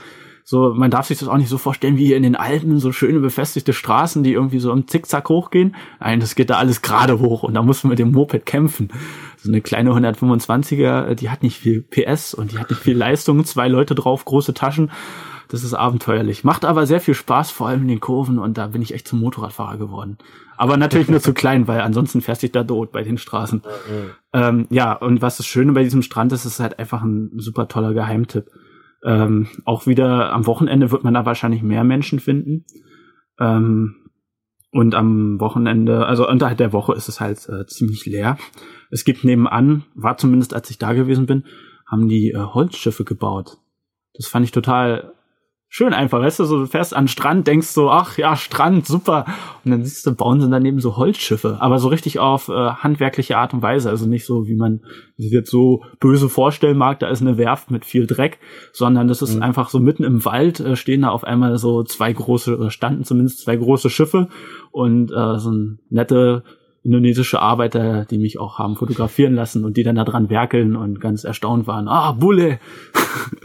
so, 0.48 0.76
man 0.76 0.92
darf 0.92 1.08
sich 1.08 1.18
das 1.18 1.28
auch 1.28 1.38
nicht 1.38 1.50
so 1.50 1.58
vorstellen 1.58 1.98
wie 1.98 2.06
hier 2.06 2.18
in 2.18 2.24
den 2.24 2.36
Alpen, 2.36 2.80
so 2.80 2.92
schöne 2.92 3.20
befestigte 3.20 3.74
Straßen, 3.74 4.22
die 4.22 4.34
irgendwie 4.34 4.60
so 4.60 4.72
im 4.72 4.88
Zickzack 4.88 5.28
hochgehen. 5.28 5.76
Nein, 6.00 6.20
das 6.20 6.36
geht 6.36 6.52
da 6.52 6.58
alles 6.58 6.84
gerade 6.84 7.20
hoch 7.20 7.42
und 7.42 7.56
da 7.56 7.64
muss 7.64 7.84
man 7.84 7.90
mit 7.90 8.00
dem 8.00 8.12
Moped 8.12 8.46
kämpfen. 8.46 8.90
So 9.38 9.50
eine 9.50 9.62
kleine 9.62 9.90
125er, 9.90 11.16
die 11.16 11.32
hat 11.32 11.42
nicht 11.42 11.58
viel 11.58 11.82
PS 11.82 12.36
und 12.36 12.52
die 12.52 12.60
hat 12.60 12.70
nicht 12.70 12.82
viel 12.84 12.96
Leistung, 12.96 13.44
zwei 13.44 13.68
Leute 13.68 13.96
drauf, 13.96 14.24
große 14.24 14.54
Taschen 14.54 14.92
das 15.50 15.64
ist 15.64 15.74
abenteuerlich. 15.74 16.44
Macht 16.44 16.66
aber 16.66 16.86
sehr 16.86 17.00
viel 17.00 17.14
Spaß, 17.14 17.52
vor 17.52 17.68
allem 17.68 17.84
in 17.84 17.88
den 17.88 18.00
Kurven 18.00 18.40
und 18.40 18.58
da 18.58 18.68
bin 18.68 18.82
ich 18.82 18.94
echt 18.94 19.08
zum 19.08 19.20
Motorradfahrer 19.20 19.78
geworden. 19.78 20.18
Aber 20.58 20.78
natürlich 20.78 21.10
nur 21.10 21.20
zu 21.20 21.34
klein, 21.34 21.68
weil 21.68 21.82
ansonsten 21.82 22.22
fährst 22.22 22.44
du 22.44 22.50
da 22.50 22.64
tot 22.64 22.92
bei 22.92 23.04
den 23.04 23.18
Straßen. 23.18 23.60
Mhm. 23.60 24.10
Ähm, 24.34 24.68
ja, 24.70 24.94
und 24.94 25.22
was 25.22 25.38
das 25.38 25.46
Schöne 25.46 25.74
bei 25.74 25.84
diesem 25.84 26.02
Strand 26.02 26.32
ist, 26.32 26.46
ist 26.46 26.60
halt 26.60 26.80
einfach 26.80 27.04
ein 27.04 27.32
super 27.38 27.68
toller 27.68 27.94
Geheimtipp. 27.94 28.50
Ähm, 29.04 29.48
auch 29.66 29.86
wieder 29.86 30.32
am 30.34 30.46
Wochenende 30.48 30.92
wird 30.92 31.04
man 31.04 31.14
da 31.14 31.26
wahrscheinlich 31.26 31.62
mehr 31.62 31.84
Menschen 31.84 32.20
finden. 32.20 32.66
Ähm, 33.40 33.96
und 34.72 34.94
am 34.94 35.40
Wochenende, 35.40 36.06
also 36.06 36.28
unterhalb 36.28 36.58
der 36.58 36.74
Woche 36.74 36.94
ist 36.94 37.08
es 37.08 37.22
halt 37.22 37.48
äh, 37.48 37.66
ziemlich 37.66 38.06
leer. 38.06 38.38
Es 38.90 39.06
gibt 39.06 39.24
nebenan, 39.24 39.86
war 39.94 40.18
zumindest 40.18 40.54
als 40.54 40.70
ich 40.70 40.78
da 40.78 40.94
gewesen 40.94 41.26
bin, 41.26 41.46
haben 41.86 42.08
die 42.10 42.32
äh, 42.32 42.40
Holzschiffe 42.40 43.06
gebaut. 43.06 43.58
Das 44.16 44.28
fand 44.28 44.46
ich 44.46 44.52
total 44.52 45.14
schön 45.76 45.94
einfach, 45.94 46.22
weißt 46.22 46.40
du, 46.40 46.46
so 46.46 46.60
du 46.60 46.68
fährst 46.68 46.96
an 46.96 47.04
den 47.04 47.10
Strand, 47.10 47.48
denkst 47.48 47.68
so, 47.68 47.90
ach 47.90 48.18
ja, 48.18 48.38
Strand, 48.38 48.86
super. 48.86 49.26
Und 49.66 49.72
dann 49.72 49.84
siehst 49.84 50.08
du, 50.08 50.16
bauen 50.16 50.40
sie 50.40 50.50
daneben 50.50 50.80
so 50.80 50.96
Holzschiffe, 50.96 51.58
aber 51.60 51.80
so 51.80 51.90
richtig 51.90 52.18
auf 52.18 52.48
äh, 52.48 52.54
handwerkliche 52.54 53.38
Art 53.38 53.54
und 53.54 53.62
Weise. 53.62 53.90
Also 53.90 54.08
nicht 54.08 54.26
so, 54.26 54.48
wie 54.48 54.56
man 54.56 54.80
sich 55.18 55.34
jetzt 55.34 55.52
so 55.52 55.84
böse 56.00 56.30
vorstellen 56.30 56.78
mag, 56.78 57.00
da 57.00 57.10
ist 57.10 57.20
eine 57.20 57.38
Werft 57.38 57.72
mit 57.72 57.84
viel 57.84 58.08
Dreck, 58.08 58.40
sondern 58.72 59.10
das 59.10 59.22
ist 59.22 59.36
mhm. 59.36 59.42
einfach 59.42 59.68
so 59.68 59.82
mitten 59.82 60.06
im 60.06 60.24
Wald 60.24 60.62
äh, 60.62 60.78
stehen 60.78 61.02
da 61.02 61.10
auf 61.10 61.26
einmal 61.26 61.58
so 61.58 61.84
zwei 61.84 62.14
große, 62.14 62.58
oder 62.58 62.72
standen 62.72 63.04
zumindest 63.04 63.42
zwei 63.42 63.58
große 63.58 63.90
Schiffe 63.90 64.30
und 64.72 65.12
äh, 65.12 65.40
so 65.40 65.52
ein 65.52 65.80
nette 65.90 66.46
indonesische 66.84 67.42
Arbeiter, 67.42 68.06
die 68.06 68.20
mich 68.20 68.40
auch 68.40 68.60
haben 68.60 68.78
fotografieren 68.78 69.34
lassen 69.34 69.66
und 69.66 69.76
die 69.76 69.84
dann 69.84 69.96
da 69.96 70.06
dran 70.06 70.30
werkeln 70.30 70.78
und 70.78 71.02
ganz 71.02 71.26
erstaunt 71.26 71.68
waren. 71.68 71.90
Ah, 71.90 72.14
Bulle! 72.14 72.60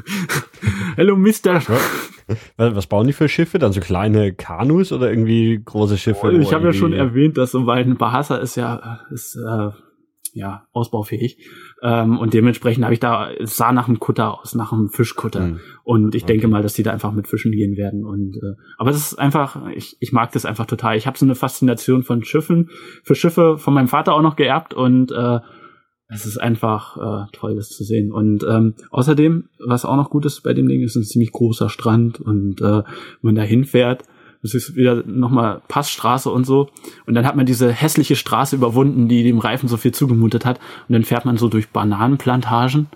Hello, 0.96 1.16
Mister! 1.16 1.60
Was 2.56 2.86
bauen 2.86 3.06
die 3.06 3.12
für 3.12 3.28
Schiffe? 3.28 3.58
Dann 3.58 3.72
so 3.72 3.80
kleine 3.80 4.32
Kanus 4.32 4.92
oder 4.92 5.10
irgendwie 5.10 5.60
große 5.64 5.98
Schiffe? 5.98 6.26
Oh, 6.26 6.30
ich 6.30 6.52
habe 6.52 6.66
ja 6.66 6.72
schon 6.72 6.92
erwähnt, 6.92 7.36
dass 7.36 7.52
so 7.52 7.68
ein 7.68 7.96
Bahasa 7.96 8.36
ist 8.36 8.56
ja 8.56 9.00
ist 9.10 9.36
äh, 9.36 9.70
ja 10.32 10.66
ausbaufähig 10.72 11.38
ähm, 11.82 12.18
und 12.18 12.34
dementsprechend 12.34 12.84
habe 12.84 12.94
ich 12.94 13.00
da 13.00 13.30
es 13.32 13.56
sah 13.56 13.72
nach 13.72 13.88
einem 13.88 13.98
Kutter 13.98 14.38
aus, 14.38 14.54
nach 14.54 14.72
einem 14.72 14.88
Fischkutter 14.88 15.40
hm. 15.40 15.60
und 15.82 16.14
ich 16.14 16.22
okay. 16.22 16.34
denke 16.34 16.48
mal, 16.48 16.62
dass 16.62 16.74
die 16.74 16.82
da 16.82 16.92
einfach 16.92 17.12
mit 17.12 17.26
Fischen 17.26 17.52
gehen 17.52 17.76
werden 17.76 18.04
und 18.04 18.36
äh, 18.36 18.54
aber 18.78 18.90
das 18.90 19.12
ist 19.12 19.18
einfach 19.18 19.66
ich, 19.74 19.96
ich 20.00 20.12
mag 20.12 20.32
das 20.32 20.44
einfach 20.44 20.66
total. 20.66 20.96
Ich 20.96 21.06
habe 21.06 21.18
so 21.18 21.26
eine 21.26 21.34
Faszination 21.34 22.02
von 22.02 22.24
Schiffen 22.24 22.70
für 23.02 23.14
Schiffe 23.14 23.58
von 23.58 23.74
meinem 23.74 23.88
Vater 23.88 24.14
auch 24.14 24.22
noch 24.22 24.36
geerbt 24.36 24.74
und 24.74 25.10
äh, 25.12 25.40
es 26.12 26.26
ist 26.26 26.38
einfach 26.38 26.96
äh, 26.96 27.26
toll, 27.32 27.56
das 27.56 27.70
zu 27.70 27.84
sehen. 27.84 28.12
Und 28.12 28.44
ähm, 28.48 28.74
außerdem, 28.90 29.48
was 29.64 29.84
auch 29.84 29.96
noch 29.96 30.10
gut 30.10 30.26
ist 30.26 30.42
bei 30.42 30.52
dem 30.54 30.68
Ding, 30.68 30.82
ist 30.82 30.96
ein 30.96 31.04
ziemlich 31.04 31.32
großer 31.32 31.68
Strand 31.68 32.20
und 32.20 32.60
äh, 32.60 32.64
wenn 32.64 32.84
man 33.22 33.34
da 33.36 33.42
hinfährt, 33.42 34.04
das 34.42 34.54
ist 34.54 34.74
wieder 34.74 35.04
nochmal 35.06 35.60
Passstraße 35.68 36.30
und 36.30 36.46
so. 36.46 36.70
Und 37.06 37.14
dann 37.14 37.26
hat 37.26 37.36
man 37.36 37.46
diese 37.46 37.70
hässliche 37.70 38.16
Straße 38.16 38.56
überwunden, 38.56 39.06
die 39.06 39.22
dem 39.22 39.38
Reifen 39.38 39.68
so 39.68 39.76
viel 39.76 39.92
zugemutet 39.92 40.46
hat. 40.46 40.58
Und 40.88 40.94
dann 40.94 41.04
fährt 41.04 41.26
man 41.26 41.36
so 41.36 41.48
durch 41.48 41.68
Bananenplantagen. 41.68 42.86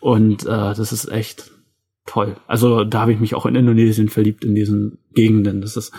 Und 0.00 0.44
äh, 0.44 0.46
das 0.46 0.92
ist 0.92 1.10
echt 1.10 1.52
toll. 2.04 2.36
Also 2.46 2.84
da 2.84 3.00
habe 3.00 3.12
ich 3.12 3.20
mich 3.20 3.34
auch 3.34 3.46
in 3.46 3.54
Indonesien 3.54 4.10
verliebt, 4.10 4.44
in 4.44 4.54
diesen 4.54 4.98
Gegenden. 5.14 5.62
Das 5.62 5.76
ist, 5.78 5.92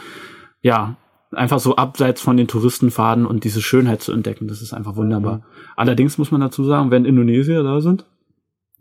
ja, 0.61 0.97
einfach 1.33 1.59
so 1.59 1.75
abseits 1.75 2.21
von 2.21 2.37
den 2.37 2.47
Touristenfaden 2.47 3.25
und 3.25 3.43
diese 3.43 3.61
Schönheit 3.61 4.01
zu 4.01 4.11
entdecken. 4.11 4.47
Das 4.47 4.61
ist 4.61 4.73
einfach 4.73 4.95
wunderbar. 4.95 5.37
Mhm. 5.37 5.43
Allerdings 5.75 6.17
muss 6.17 6.31
man 6.31 6.41
dazu 6.41 6.63
sagen, 6.63 6.91
wenn 6.91 7.05
Indonesier 7.05 7.63
da 7.63 7.81
sind, 7.81 8.05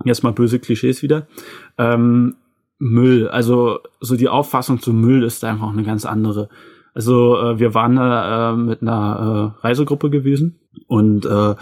jetzt 0.04 0.22
mal 0.22 0.32
böse 0.32 0.58
Klischees 0.58 1.02
wieder, 1.02 1.26
ähm, 1.78 2.36
Müll. 2.78 3.28
Also 3.28 3.80
so 4.00 4.16
die 4.16 4.28
Auffassung 4.28 4.80
zu 4.80 4.92
Müll 4.92 5.22
ist 5.22 5.44
einfach 5.44 5.70
eine 5.70 5.82
ganz 5.82 6.06
andere. 6.06 6.48
Also 6.94 7.36
äh, 7.36 7.58
wir 7.58 7.74
waren 7.74 7.96
da 7.96 8.52
äh, 8.52 8.56
mit 8.56 8.82
einer 8.82 9.54
äh, 9.60 9.66
Reisegruppe 9.66 10.10
gewesen 10.10 10.58
und 10.86 11.26
äh, 11.26 11.54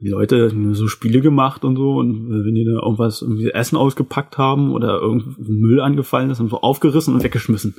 die 0.00 0.08
Leute 0.08 0.48
haben 0.50 0.74
so 0.74 0.88
Spiele 0.88 1.20
gemacht 1.20 1.64
und 1.64 1.76
so 1.76 1.98
und 1.98 2.28
wenn 2.28 2.54
die 2.56 2.64
da 2.64 2.82
irgendwas 2.82 3.22
irgendwie 3.22 3.50
Essen 3.50 3.76
ausgepackt 3.76 4.36
haben 4.36 4.72
oder 4.72 5.00
irgendwie 5.00 5.52
Müll 5.52 5.80
angefallen 5.80 6.30
ist, 6.30 6.40
haben 6.40 6.48
so 6.48 6.60
aufgerissen 6.60 7.14
und 7.14 7.22
weggeschmissen 7.22 7.76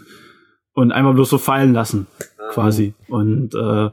und 0.74 0.92
einmal 0.92 1.14
bloß 1.14 1.30
so 1.30 1.38
fallen 1.38 1.74
lassen 1.74 2.08
quasi 2.52 2.94
und 3.08 3.56
äh, 3.56 3.90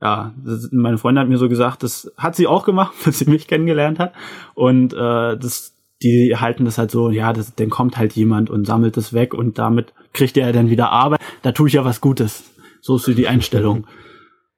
ja, 0.00 0.32
meine 0.70 0.96
Freundin 0.96 1.22
hat 1.22 1.28
mir 1.28 1.38
so 1.38 1.48
gesagt, 1.48 1.82
das 1.82 2.12
hat 2.16 2.36
sie 2.36 2.46
auch 2.46 2.64
gemacht, 2.64 2.94
als 3.04 3.18
sie 3.18 3.30
mich 3.30 3.48
kennengelernt 3.48 3.98
hat 3.98 4.12
und 4.54 4.92
äh, 4.92 5.36
das 5.36 5.74
die 6.02 6.36
halten 6.36 6.64
das 6.64 6.78
halt 6.78 6.90
so, 6.90 7.10
ja, 7.10 7.32
das, 7.32 7.54
dann 7.54 7.70
kommt 7.70 7.96
halt 7.96 8.12
jemand 8.12 8.50
und 8.50 8.66
sammelt 8.66 8.96
es 8.96 9.12
weg 9.12 9.34
und 9.34 9.58
damit 9.58 9.92
kriegt 10.12 10.36
er 10.36 10.52
dann 10.52 10.70
wieder 10.70 10.90
Arbeit. 10.90 11.20
Da 11.42 11.52
tue 11.52 11.68
ich 11.68 11.74
ja 11.74 11.84
was 11.84 12.00
Gutes. 12.00 12.44
So 12.80 12.96
ist 12.96 13.04
so 13.04 13.14
die 13.14 13.26
Einstellung. 13.26 13.86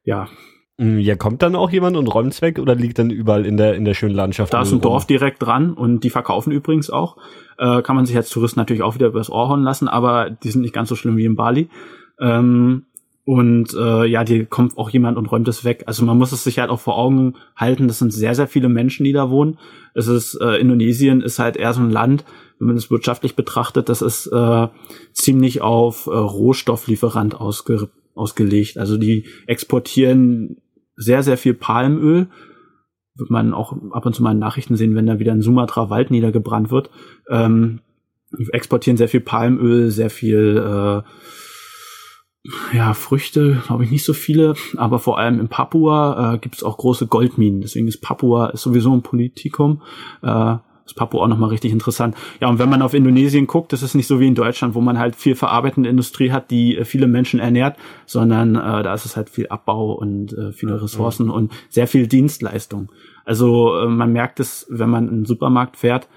Ja. 0.04 0.28
Ja, 0.82 1.14
kommt 1.14 1.42
dann 1.42 1.56
auch 1.56 1.70
jemand 1.70 1.98
und 1.98 2.06
räumt's 2.06 2.40
weg 2.40 2.58
oder 2.58 2.74
liegt 2.74 2.98
dann 2.98 3.10
überall 3.10 3.44
in 3.44 3.58
der, 3.58 3.74
in 3.74 3.84
der 3.84 3.92
schönen 3.92 4.14
Landschaft? 4.14 4.54
Da 4.54 4.62
ist 4.62 4.72
ein 4.72 4.80
Dorf 4.80 5.06
direkt 5.06 5.42
dran 5.42 5.74
und 5.74 6.04
die 6.04 6.08
verkaufen 6.08 6.52
übrigens 6.52 6.88
auch. 6.88 7.18
Äh, 7.58 7.82
kann 7.82 7.96
man 7.96 8.06
sich 8.06 8.16
als 8.16 8.30
Tourist 8.30 8.56
natürlich 8.56 8.82
auch 8.82 8.94
wieder 8.94 9.08
übers 9.08 9.28
Ohr 9.28 9.50
hauen 9.50 9.62
lassen, 9.62 9.88
aber 9.88 10.30
die 10.30 10.50
sind 10.50 10.62
nicht 10.62 10.72
ganz 10.72 10.88
so 10.88 10.96
schlimm 10.96 11.18
wie 11.18 11.26
in 11.26 11.36
Bali. 11.36 11.68
Ähm, 12.18 12.86
und 13.26 13.74
äh, 13.74 14.06
ja, 14.06 14.24
die 14.24 14.46
kommt 14.46 14.78
auch 14.78 14.88
jemand 14.88 15.18
und 15.18 15.26
räumt 15.26 15.48
es 15.48 15.66
weg. 15.66 15.84
Also 15.84 16.02
man 16.06 16.16
muss 16.16 16.32
es 16.32 16.44
sich 16.44 16.58
halt 16.58 16.70
auch 16.70 16.80
vor 16.80 16.96
Augen 16.96 17.34
halten, 17.56 17.86
das 17.86 17.98
sind 17.98 18.10
sehr, 18.10 18.34
sehr 18.34 18.48
viele 18.48 18.70
Menschen, 18.70 19.04
die 19.04 19.12
da 19.12 19.28
wohnen. 19.28 19.58
Es 19.92 20.08
ist, 20.08 20.40
äh, 20.40 20.56
Indonesien 20.56 21.20
ist 21.20 21.38
halt 21.38 21.58
eher 21.58 21.74
so 21.74 21.82
ein 21.82 21.90
Land, 21.90 22.24
wenn 22.58 22.68
man 22.68 22.76
es 22.76 22.90
wirtschaftlich 22.90 23.36
betrachtet, 23.36 23.90
das 23.90 24.00
ist 24.00 24.28
äh, 24.28 24.68
ziemlich 25.12 25.60
auf 25.60 26.06
äh, 26.06 26.10
Rohstofflieferant 26.10 27.38
ausge, 27.38 27.90
ausgelegt. 28.14 28.78
Also 28.78 28.96
die 28.96 29.26
exportieren 29.46 30.56
sehr, 31.01 31.22
sehr 31.22 31.38
viel 31.38 31.55
Palmöl. 31.55 32.28
Wird 33.14 33.30
man 33.30 33.53
auch 33.55 33.74
ab 33.90 34.07
und 34.07 34.14
zu 34.14 34.22
mal 34.22 34.32
in 34.32 34.38
Nachrichten 34.38 34.76
sehen, 34.76 34.94
wenn 34.94 35.07
da 35.07 35.18
wieder 35.18 35.32
ein 35.32 35.42
Sumatra 35.42 35.90
Wald 35.90 36.11
niedergebrannt 36.11 36.70
wird. 36.70 36.90
Ähm, 37.28 37.80
exportieren 38.53 38.96
sehr 38.96 39.09
viel 39.09 39.20
Palmöl, 39.20 39.90
sehr 39.90 40.11
viel 40.11 40.57
äh, 40.57 41.03
ja, 42.76 42.94
Früchte, 42.94 43.62
glaube 43.66 43.84
ich, 43.84 43.90
nicht 43.90 44.05
so 44.05 44.12
viele, 44.12 44.55
aber 44.76 44.98
vor 44.98 45.18
allem 45.18 45.40
in 45.40 45.48
Papua 45.48 46.34
äh, 46.34 46.38
gibt 46.38 46.57
es 46.57 46.62
auch 46.62 46.78
große 46.78 47.07
Goldminen. 47.07 47.61
Deswegen 47.61 47.88
ist 47.88 48.01
Papua 48.01 48.51
ist 48.51 48.62
sowieso 48.62 48.94
ein 48.94 49.03
Politikum. 49.03 49.82
Äh, 50.22 50.57
ist 50.91 50.97
Papua 50.97 51.22
auch 51.22 51.28
nochmal 51.28 51.51
richtig 51.51 51.72
interessant. 51.72 52.16
Ja, 52.41 52.49
und 52.49 52.59
wenn 52.59 52.68
man 52.68 52.82
auf 52.82 52.95
Indonesien 52.95 53.47
guckt, 53.47 53.72
das 53.72 53.82
ist 53.82 53.95
nicht 53.95 54.07
so 54.07 54.20
wie 54.20 54.26
in 54.26 54.34
Deutschland, 54.34 54.74
wo 54.74 54.80
man 54.80 54.99
halt 54.99 55.16
viel 55.16 55.34
verarbeitende 55.34 55.88
Industrie 55.88 56.32
hat, 56.32 56.51
die 56.51 56.76
äh, 56.76 56.84
viele 56.84 57.07
Menschen 57.07 57.41
ernährt, 57.41 57.76
sondern 58.07 58.57
äh, 58.57 58.82
da 58.82 58.95
ist 58.95 59.05
es 59.05 59.16
halt 59.16 59.30
viel 59.30 59.49
Abbau 59.49 59.93
und 59.93 60.32
äh, 60.32 60.53
viele 60.53 60.80
Ressourcen 60.82 61.26
mhm. 61.26 61.32
und 61.32 61.53
sehr 61.68 61.86
viel 61.86 62.07
Dienstleistung. 62.07 62.91
Also 63.24 63.78
äh, 63.78 63.86
man 63.86 64.12
merkt 64.12 64.41
es, 64.41 64.66
wenn 64.68 64.91
man 64.91 65.09
in 65.09 65.14
den 65.20 65.24
Supermarkt 65.24 65.76
fährt, 65.76 66.09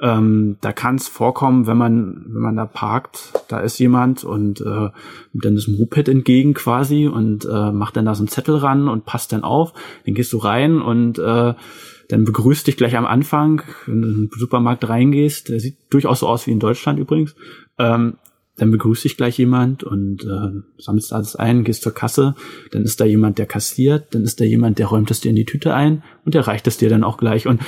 ähm, 0.00 0.58
da 0.60 0.72
kann 0.72 0.94
es 0.94 1.08
vorkommen, 1.08 1.66
wenn 1.66 1.76
man, 1.76 2.24
wenn 2.28 2.42
man 2.42 2.56
da 2.56 2.66
parkt, 2.66 3.32
da 3.48 3.58
ist 3.58 3.78
jemand 3.80 4.22
und 4.22 4.60
äh, 4.60 4.90
dann 5.32 5.56
ist 5.56 5.66
ein 5.66 5.76
Moped 5.76 6.08
entgegen 6.08 6.54
quasi 6.54 7.08
und 7.08 7.44
äh, 7.44 7.72
macht 7.72 7.96
dann 7.96 8.04
da 8.04 8.14
so 8.14 8.20
einen 8.22 8.28
Zettel 8.28 8.56
ran 8.56 8.88
und 8.88 9.06
passt 9.06 9.32
dann 9.32 9.42
auf. 9.42 9.72
Dann 10.06 10.14
gehst 10.14 10.32
du 10.32 10.38
rein 10.38 10.80
und 10.80 11.18
äh, 11.18 11.54
dann 12.08 12.24
begrüßt 12.24 12.66
dich 12.66 12.76
gleich 12.76 12.96
am 12.96 13.06
Anfang, 13.06 13.62
wenn 13.86 14.02
du 14.02 14.08
in 14.08 14.14
den 14.28 14.30
Supermarkt 14.38 14.88
reingehst, 14.88 15.50
der 15.50 15.60
sieht 15.60 15.76
durchaus 15.90 16.20
so 16.20 16.28
aus 16.28 16.46
wie 16.46 16.52
in 16.52 16.60
Deutschland 16.60 16.98
übrigens, 16.98 17.36
ähm, 17.78 18.14
dann 18.56 18.70
begrüßt 18.72 19.04
dich 19.04 19.16
gleich 19.16 19.38
jemand 19.38 19.84
und 19.84 20.24
äh, 20.24 20.60
sammelst 20.78 21.12
alles 21.12 21.36
ein, 21.36 21.64
gehst 21.64 21.82
zur 21.82 21.94
Kasse, 21.94 22.34
dann 22.72 22.82
ist 22.82 23.00
da 23.00 23.04
jemand, 23.04 23.38
der 23.38 23.46
kassiert, 23.46 24.14
dann 24.14 24.22
ist 24.22 24.40
da 24.40 24.44
jemand, 24.44 24.78
der 24.78 24.86
räumt 24.86 25.10
es 25.10 25.20
dir 25.20 25.30
in 25.30 25.36
die 25.36 25.44
Tüte 25.44 25.74
ein 25.74 26.02
und 26.24 26.34
der 26.34 26.46
reicht 26.46 26.66
es 26.66 26.76
dir 26.76 26.88
dann 26.88 27.04
auch 27.04 27.18
gleich. 27.18 27.46
Und 27.46 27.60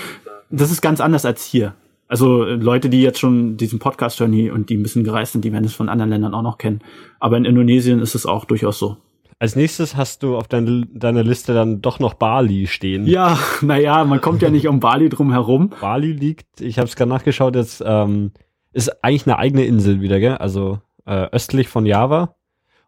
das 0.51 0.73
ist 0.73 0.81
ganz 0.81 1.01
anders 1.01 1.25
als 1.25 1.45
hier. 1.45 1.75
Also 2.09 2.45
äh, 2.45 2.55
Leute, 2.55 2.91
die 2.91 3.03
jetzt 3.03 3.21
schon 3.21 3.57
diesen 3.57 3.79
Podcast 3.79 4.19
hören 4.19 4.51
und 4.51 4.69
die 4.69 4.77
ein 4.77 4.83
bisschen 4.83 5.05
gereist 5.05 5.33
sind, 5.33 5.45
die 5.45 5.53
werden 5.53 5.65
es 5.65 5.75
von 5.75 5.89
anderen 5.89 6.11
Ländern 6.11 6.35
auch 6.35 6.43
noch 6.43 6.59
kennen. 6.59 6.81
Aber 7.21 7.37
in 7.37 7.45
Indonesien 7.45 8.01
ist 8.01 8.17
es 8.17 8.27
auch 8.27 8.47
durchaus 8.47 8.79
so. 8.79 8.97
Als 9.41 9.57
nächstes 9.57 9.97
hast 9.97 10.23
du 10.23 10.37
auf 10.37 10.49
dein, 10.49 10.91
deiner 10.93 11.25
Liste 11.25 11.55
dann 11.55 11.81
doch 11.81 11.99
noch 11.99 12.13
Bali 12.13 12.67
stehen. 12.67 13.07
Ja, 13.07 13.39
naja, 13.63 14.05
man 14.05 14.21
kommt 14.21 14.43
ja 14.43 14.51
nicht 14.51 14.69
um 14.69 14.81
Bali 14.81 15.09
drum 15.09 15.33
herum. 15.33 15.73
Bali 15.81 16.13
liegt, 16.13 16.61
ich 16.61 16.79
habe 16.79 16.87
es 16.87 16.95
gerade 16.95 17.09
nachgeschaut, 17.09 17.57
jetzt 17.57 17.83
ähm, 17.85 18.33
ist 18.75 19.03
eigentlich 19.03 19.27
eine 19.27 19.39
eigene 19.39 19.65
Insel 19.65 20.03
wieder, 20.03 20.21
gell? 20.21 20.37
Also 20.37 20.81
äh, 21.07 21.27
östlich 21.33 21.69
von 21.69 21.87
Java. 21.87 22.37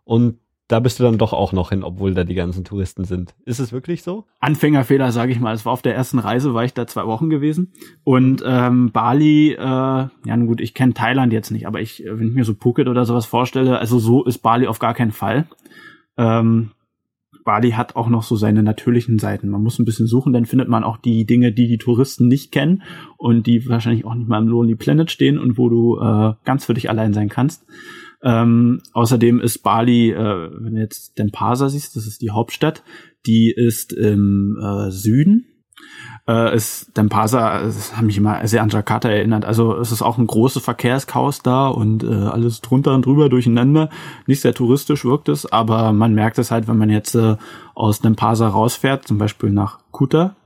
Und 0.04 0.40
da 0.68 0.80
bist 0.80 1.00
du 1.00 1.04
dann 1.04 1.16
doch 1.16 1.32
auch 1.32 1.54
noch 1.54 1.70
hin, 1.70 1.82
obwohl 1.82 2.12
da 2.12 2.22
die 2.22 2.34
ganzen 2.34 2.64
Touristen 2.64 3.04
sind. 3.04 3.34
Ist 3.46 3.58
es 3.58 3.72
wirklich 3.72 4.02
so? 4.02 4.26
Anfängerfehler, 4.40 5.10
sage 5.10 5.32
ich 5.32 5.40
mal. 5.40 5.54
Es 5.54 5.64
war 5.64 5.72
auf 5.72 5.82
der 5.82 5.94
ersten 5.94 6.18
Reise, 6.18 6.52
war 6.52 6.64
ich 6.64 6.74
da 6.74 6.86
zwei 6.86 7.06
Wochen 7.06 7.30
gewesen. 7.30 7.72
Und 8.04 8.42
ähm, 8.46 8.92
Bali, 8.92 9.52
äh, 9.52 9.58
ja 9.58 10.36
gut, 10.44 10.60
ich 10.60 10.74
kenne 10.74 10.92
Thailand 10.92 11.32
jetzt 11.32 11.50
nicht, 11.50 11.66
aber 11.66 11.80
ich, 11.80 12.04
wenn 12.06 12.28
ich 12.28 12.34
mir 12.34 12.44
so 12.44 12.52
Phuket 12.52 12.88
oder 12.88 13.06
sowas 13.06 13.24
vorstelle, 13.24 13.78
also 13.78 13.98
so 13.98 14.22
ist 14.24 14.38
Bali 14.38 14.66
auf 14.66 14.78
gar 14.78 14.92
keinen 14.92 15.12
Fall. 15.12 15.46
Ähm, 16.16 16.70
Bali 17.44 17.72
hat 17.72 17.96
auch 17.96 18.08
noch 18.08 18.22
so 18.22 18.36
seine 18.36 18.62
natürlichen 18.62 19.18
Seiten. 19.18 19.48
Man 19.48 19.62
muss 19.62 19.78
ein 19.78 19.84
bisschen 19.84 20.06
suchen, 20.06 20.32
dann 20.32 20.46
findet 20.46 20.68
man 20.68 20.84
auch 20.84 20.96
die 20.96 21.24
Dinge, 21.24 21.52
die 21.52 21.66
die 21.66 21.78
Touristen 21.78 22.28
nicht 22.28 22.52
kennen 22.52 22.82
und 23.16 23.46
die 23.46 23.68
wahrscheinlich 23.68 24.04
auch 24.04 24.14
nicht 24.14 24.28
mal 24.28 24.40
im 24.40 24.48
Lonely 24.48 24.76
Planet 24.76 25.10
stehen 25.10 25.38
und 25.38 25.58
wo 25.58 25.68
du 25.68 25.98
äh, 25.98 26.34
ganz 26.44 26.64
für 26.64 26.74
dich 26.74 26.88
allein 26.88 27.12
sein 27.12 27.28
kannst. 27.28 27.64
Ähm, 28.22 28.80
außerdem 28.92 29.40
ist 29.40 29.58
Bali, 29.58 30.10
äh, 30.10 30.50
wenn 30.52 30.76
du 30.76 30.80
jetzt 30.80 31.18
Denpasar 31.18 31.68
siehst, 31.68 31.96
das 31.96 32.06
ist 32.06 32.22
die 32.22 32.30
Hauptstadt, 32.30 32.84
die 33.26 33.50
ist 33.50 33.92
im 33.92 34.56
äh, 34.62 34.90
Süden. 34.90 35.46
Äh, 36.28 36.54
ist 36.54 36.96
Denpasar, 36.96 37.62
das 37.64 37.96
hat 37.96 38.04
mich 38.04 38.16
immer 38.16 38.46
sehr 38.46 38.62
an 38.62 38.68
Jakarta 38.68 39.08
erinnert. 39.08 39.44
Also 39.44 39.76
es 39.76 39.90
ist 39.90 40.02
auch 40.02 40.18
ein 40.18 40.26
großes 40.28 40.62
Verkehrschaos 40.62 41.42
da 41.42 41.66
und 41.66 42.04
äh, 42.04 42.06
alles 42.06 42.60
drunter 42.60 42.94
und 42.94 43.06
drüber 43.06 43.28
durcheinander. 43.28 43.90
Nicht 44.28 44.40
sehr 44.40 44.54
touristisch 44.54 45.04
wirkt 45.04 45.28
es, 45.28 45.50
aber 45.50 45.92
man 45.92 46.14
merkt 46.14 46.38
es 46.38 46.52
halt, 46.52 46.68
wenn 46.68 46.78
man 46.78 46.90
jetzt 46.90 47.16
äh, 47.16 47.36
aus 47.74 48.00
Denpasar 48.00 48.52
rausfährt, 48.52 49.08
zum 49.08 49.18
Beispiel 49.18 49.50
nach 49.50 49.80
Kuta, 49.90 50.36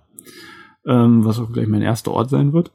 ähm, 0.86 1.26
was 1.26 1.38
auch 1.38 1.52
gleich 1.52 1.68
mein 1.68 1.82
erster 1.82 2.12
Ort 2.12 2.30
sein 2.30 2.54
wird. 2.54 2.72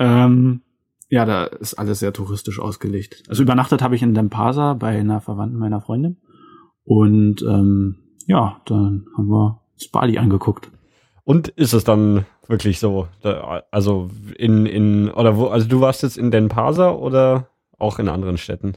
Ähm, 0.00 0.62
ja, 1.08 1.24
da 1.24 1.44
ist 1.44 1.74
alles 1.74 2.00
sehr 2.00 2.12
touristisch 2.12 2.58
ausgelegt. 2.58 3.22
Also 3.28 3.44
übernachtet 3.44 3.80
habe 3.80 3.94
ich 3.94 4.02
in 4.02 4.14
Dempasa 4.14 4.74
bei 4.74 4.98
einer 4.98 5.20
Verwandten 5.20 5.58
meiner 5.58 5.80
Freundin. 5.80 6.16
Und 6.82 7.42
ähm, 7.42 7.96
ja, 8.26 8.60
dann 8.66 9.06
haben 9.16 9.28
wir 9.28 9.60
das 9.78 9.88
Bali 9.88 10.18
angeguckt. 10.18 10.70
Und 11.24 11.48
ist 11.48 11.72
es 11.72 11.84
dann 11.84 12.26
wirklich 12.48 12.78
so? 12.78 13.08
Also 13.70 14.10
in, 14.36 14.66
in, 14.66 15.10
oder 15.10 15.36
wo, 15.36 15.46
also 15.46 15.66
du 15.66 15.80
warst 15.80 16.02
jetzt 16.02 16.18
in 16.18 16.30
Denpasa 16.30 16.90
oder 16.90 17.48
auch 17.78 17.98
in 17.98 18.08
anderen 18.08 18.36
Städten? 18.36 18.74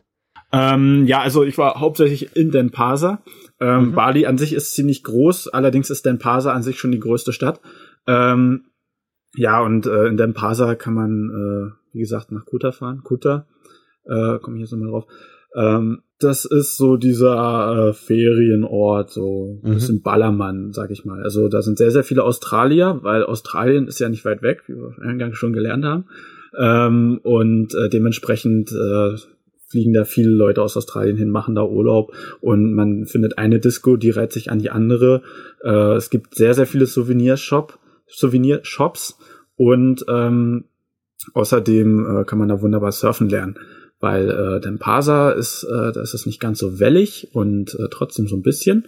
Ähm, 0.53 1.05
ja, 1.07 1.19
also 1.19 1.43
ich 1.43 1.57
war 1.57 1.79
hauptsächlich 1.79 2.35
in 2.35 2.51
Denpasa. 2.51 3.21
Ähm, 3.59 3.87
mhm. 3.87 3.91
Bali 3.93 4.25
an 4.25 4.37
sich 4.37 4.53
ist 4.53 4.73
ziemlich 4.73 5.03
groß, 5.03 5.49
allerdings 5.49 5.89
ist 5.89 6.05
Denpasa 6.05 6.53
an 6.53 6.63
sich 6.63 6.79
schon 6.79 6.91
die 6.91 6.99
größte 6.99 7.33
Stadt. 7.33 7.59
Ähm, 8.07 8.67
ja, 9.35 9.61
und 9.61 9.85
äh, 9.85 10.07
in 10.07 10.15
Denpasa 10.17 10.75
kann 10.75 10.93
man, 10.93 11.29
äh, 11.29 11.93
wie 11.93 11.99
gesagt, 11.99 12.31
nach 12.31 12.45
Kuta 12.45 12.71
fahren. 12.71 13.01
Kuta, 13.03 13.45
äh, 14.05 14.39
komme 14.39 14.55
ich 14.55 14.61
jetzt 14.61 14.71
nochmal 14.71 14.89
drauf. 14.89 15.05
Ähm, 15.57 16.03
das 16.19 16.45
ist 16.45 16.77
so 16.77 16.97
dieser 16.97 17.89
äh, 17.89 17.93
Ferienort, 17.93 19.11
so 19.11 19.59
ein 19.63 19.69
mhm. 19.69 19.73
bisschen 19.75 20.01
Ballermann, 20.01 20.71
sag 20.73 20.89
ich 20.91 21.05
mal. 21.05 21.23
Also 21.23 21.47
da 21.47 21.61
sind 21.61 21.77
sehr, 21.77 21.91
sehr 21.91 22.03
viele 22.03 22.23
Australier, 22.23 22.99
weil 23.01 23.23
Australien 23.23 23.87
ist 23.87 23.99
ja 23.99 24.09
nicht 24.09 24.25
weit 24.25 24.41
weg, 24.41 24.63
wie 24.67 24.75
wir 24.75 24.95
eingangs 25.01 25.37
schon 25.37 25.53
gelernt 25.53 25.85
haben. 25.85 26.05
Ähm, 26.57 27.19
und 27.23 27.75
äh, 27.75 27.89
dementsprechend 27.89 28.71
äh, 28.71 29.15
fliegen 29.67 29.93
da 29.93 30.05
viele 30.05 30.29
Leute 30.29 30.61
aus 30.61 30.77
Australien 30.77 31.17
hin, 31.17 31.29
machen 31.29 31.55
da 31.55 31.63
Urlaub 31.63 32.13
und 32.39 32.73
man 32.73 33.05
findet 33.05 33.37
eine 33.37 33.59
Disco, 33.59 33.97
die 33.97 34.11
reiht 34.11 34.31
sich 34.31 34.49
an 34.49 34.59
die 34.59 34.71
andere. 34.71 35.21
Äh, 35.61 35.95
es 35.95 36.09
gibt 36.09 36.35
sehr, 36.35 36.53
sehr 36.53 36.65
viele 36.65 36.85
Souvenirshop, 36.85 37.77
Souvenirshops 38.07 39.19
und 39.55 40.05
ähm, 40.07 40.65
außerdem 41.33 42.21
äh, 42.21 42.23
kann 42.23 42.39
man 42.39 42.47
da 42.47 42.61
wunderbar 42.61 42.91
surfen 42.91 43.29
lernen, 43.29 43.59
weil 43.99 44.29
äh, 44.29 44.61
Dempasa 44.61 45.31
ist, 45.31 45.63
äh, 45.63 45.91
da 45.91 46.01
ist 46.01 46.13
es 46.13 46.25
nicht 46.25 46.39
ganz 46.39 46.59
so 46.59 46.79
wellig 46.79 47.29
und 47.33 47.73
äh, 47.75 47.87
trotzdem 47.91 48.27
so 48.27 48.35
ein 48.35 48.43
bisschen. 48.43 48.87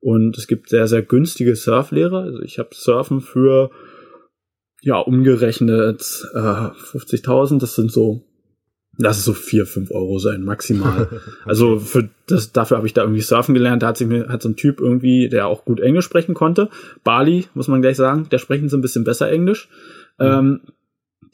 Und 0.00 0.36
es 0.38 0.46
gibt 0.46 0.68
sehr, 0.68 0.88
sehr 0.88 1.02
günstige 1.02 1.56
Surflehrer. 1.56 2.22
Also 2.22 2.42
ich 2.42 2.58
habe 2.58 2.70
Surfen 2.72 3.20
für 3.20 3.70
ja 4.82 4.98
umgerechnet 4.98 6.00
äh, 6.34 6.38
50.000. 6.38 7.60
Das 7.60 7.74
sind 7.74 7.92
so 7.92 8.24
Lass 9.02 9.16
es 9.16 9.24
so 9.24 9.32
vier, 9.32 9.64
fünf 9.64 9.90
Euro 9.90 10.18
sein, 10.18 10.44
maximal. 10.44 11.08
also 11.46 11.78
für 11.78 12.10
das, 12.26 12.52
dafür 12.52 12.76
habe 12.76 12.86
ich 12.86 12.92
da 12.92 13.02
irgendwie 13.02 13.22
surfen 13.22 13.54
gelernt. 13.54 13.82
Da 13.82 13.88
hat 13.88 13.96
sich 13.96 14.06
mir, 14.06 14.28
hat 14.28 14.42
so 14.42 14.50
ein 14.50 14.56
Typ 14.56 14.78
irgendwie, 14.78 15.30
der 15.30 15.46
auch 15.46 15.64
gut 15.64 15.80
Englisch 15.80 16.04
sprechen 16.04 16.34
konnte. 16.34 16.68
Bali, 17.02 17.46
muss 17.54 17.68
man 17.68 17.80
gleich 17.80 17.96
sagen, 17.96 18.28
der 18.30 18.38
sprechen 18.38 18.68
so 18.68 18.76
ein 18.76 18.82
bisschen 18.82 19.04
besser 19.04 19.30
Englisch. 19.30 19.68
Mhm. 20.18 20.26
Ähm, 20.26 20.60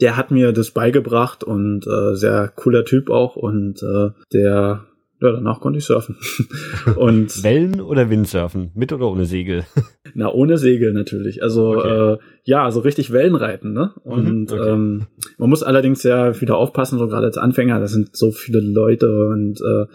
der 0.01 0.17
hat 0.17 0.31
mir 0.31 0.53
das 0.53 0.71
beigebracht 0.71 1.45
und 1.45 1.87
äh, 1.87 2.15
sehr 2.15 2.49
cooler 2.55 2.85
Typ 2.85 3.11
auch 3.11 3.37
und 3.37 3.83
äh, 3.83 4.11
der 4.33 4.87
ja, 5.21 5.33
danach 5.33 5.61
konnte 5.61 5.79
ich 5.79 5.85
surfen. 5.85 6.17
und 6.97 7.43
Wellen 7.43 7.81
oder 7.81 8.11
Windsurfen? 8.11 8.71
Mit 8.75 8.93
oder 8.93 9.09
ohne 9.09 9.25
Segel? 9.25 9.65
Na, 10.15 10.31
ohne 10.33 10.59
Segel 10.59 10.93
natürlich. 10.93 11.43
Also 11.43 11.77
okay. 11.77 12.15
äh, 12.15 12.19
ja, 12.45 12.71
so 12.71 12.81
richtig 12.81 13.13
Wellenreiten, 13.13 13.73
ne? 13.73 13.93
Mhm, 14.05 14.13
und 14.13 14.53
okay. 14.53 14.69
ähm, 14.69 15.07
man 15.39 15.49
muss 15.49 15.63
allerdings 15.63 16.03
ja 16.03 16.39
wieder 16.41 16.57
aufpassen, 16.57 16.99
so 16.99 17.09
gerade 17.09 17.27
als 17.27 17.39
Anfänger, 17.39 17.81
da 17.81 17.87
sind 17.87 18.15
so 18.15 18.31
viele 18.31 18.61
Leute 18.61 19.29
und 19.29 19.61
äh, 19.61 19.87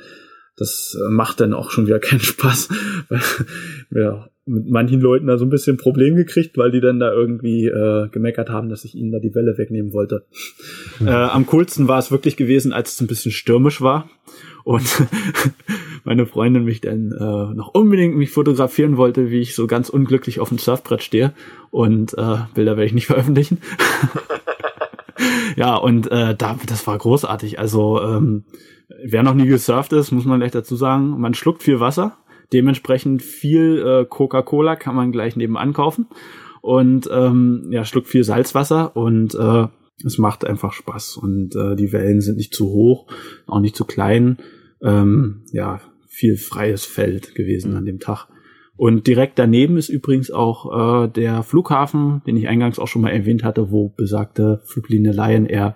das 0.58 0.98
macht 1.10 1.40
dann 1.40 1.54
auch 1.54 1.72
schon 1.72 1.88
wieder 1.88 2.00
keinen 2.00 2.20
Spaß, 2.20 2.70
weil 3.10 3.22
wir 3.90 4.31
mit 4.46 4.70
manchen 4.70 5.00
Leuten 5.00 5.28
da 5.28 5.38
so 5.38 5.46
ein 5.46 5.50
bisschen 5.50 5.78
Problem 5.78 6.16
gekriegt, 6.16 6.58
weil 6.58 6.72
die 6.72 6.82
dann 6.82 7.00
da 7.00 7.12
irgendwie 7.12 7.68
äh, 7.68 8.10
gemeckert 8.10 8.50
haben, 8.50 8.70
dass 8.70 8.86
ich 8.86 8.96
ihnen 8.96 9.12
da 9.12 9.20
die 9.20 9.36
Welle 9.36 9.58
wegnehmen 9.58 9.94
wollte. 9.94 10.26
äh, 11.06 11.10
am 11.10 11.46
coolsten 11.46 11.88
war 11.88 12.00
es 12.00 12.12
wirklich 12.12 12.38
gewesen, 12.38 12.74
als 12.74 12.94
es 12.94 13.02
ein 13.02 13.08
bisschen 13.08 13.32
stürmisch 13.32 13.82
war 13.82 14.10
und 14.64 14.84
meine 16.04 16.26
Freundin 16.26 16.64
mich 16.64 16.82
dann 16.82 17.12
äh, 17.12 17.54
noch 17.54 17.70
unbedingt 17.74 18.18
mich 18.18 18.32
fotografieren 18.32 18.98
wollte, 18.98 19.30
wie 19.30 19.40
ich 19.40 19.54
so 19.54 19.68
ganz 19.68 19.90
unglücklich 19.90 20.40
auf 20.40 20.50
dem 20.50 20.58
Surfbrett 20.58 21.04
stehe 21.04 21.34
und 21.70 22.18
äh, 22.18 22.38
Bilder 22.56 22.78
werde 22.78 22.86
ich 22.86 22.94
nicht 22.94 23.08
veröffentlichen. 23.08 23.60
ja, 25.56 25.76
und 25.76 26.12
äh, 26.12 26.36
da, 26.36 26.58
das 26.66 26.88
war 26.88 26.98
großartig. 26.98 27.60
Also 27.60 28.02
ähm, 28.02 28.46
wer 29.04 29.22
noch 29.22 29.36
nie 29.36 29.48
gesurft 29.48 29.94
ist, 29.94 30.12
muss 30.12 30.26
man 30.26 30.40
gleich 30.40 30.52
dazu 30.52 30.76
sagen, 30.76 31.20
man 31.20 31.36
schluckt 31.36 31.62
viel 31.62 31.80
Wasser 31.80 32.18
Dementsprechend 32.54 33.22
viel 33.22 33.84
äh, 33.86 34.06
Coca-Cola 34.06 34.76
kann 34.76 34.96
man 34.96 35.12
gleich 35.12 35.36
nebenan 35.36 35.74
kaufen 35.74 36.08
und 36.62 37.10
ähm, 37.12 37.68
ja, 37.72 37.86
schluckt 37.86 38.08
viel 38.08 38.24
Salzwasser 38.24 38.96
und 38.96 39.36
äh, 39.36 39.68
es 40.06 40.18
macht 40.18 40.46
einfach 40.46 40.74
Spaß 40.74 41.18
und 41.18 41.56
äh, 41.56 41.76
die 41.76 41.92
Wellen 41.92 42.22
sind 42.22 42.38
nicht 42.38 42.54
zu 42.54 42.66
hoch, 42.66 43.08
auch 43.48 43.60
nicht 43.60 43.76
zu 43.76 43.86
klein. 43.86 44.38
Ähm, 44.84 45.44
ja, 45.52 45.80
viel 46.08 46.38
freies 46.38 46.86
Feld 46.86 47.36
gewesen 47.36 47.76
an 47.76 47.86
dem 47.86 48.00
Tag. 48.00 48.28
Und 48.76 49.06
direkt 49.06 49.38
daneben 49.38 49.78
ist 49.78 49.90
übrigens 49.90 50.32
auch 50.32 51.06
äh, 51.06 51.08
der 51.08 51.44
Flughafen, 51.44 52.22
den 52.26 52.36
ich 52.36 52.48
eingangs 52.48 52.80
auch 52.80 52.88
schon 52.88 53.04
mal 53.04 53.12
erwähnt 53.12 53.44
hatte, 53.44 53.72
wo 53.72 53.90
besagte 53.90 54.62
Fluglinie 54.66 55.12
Lion 55.12 55.46
Air 55.46 55.76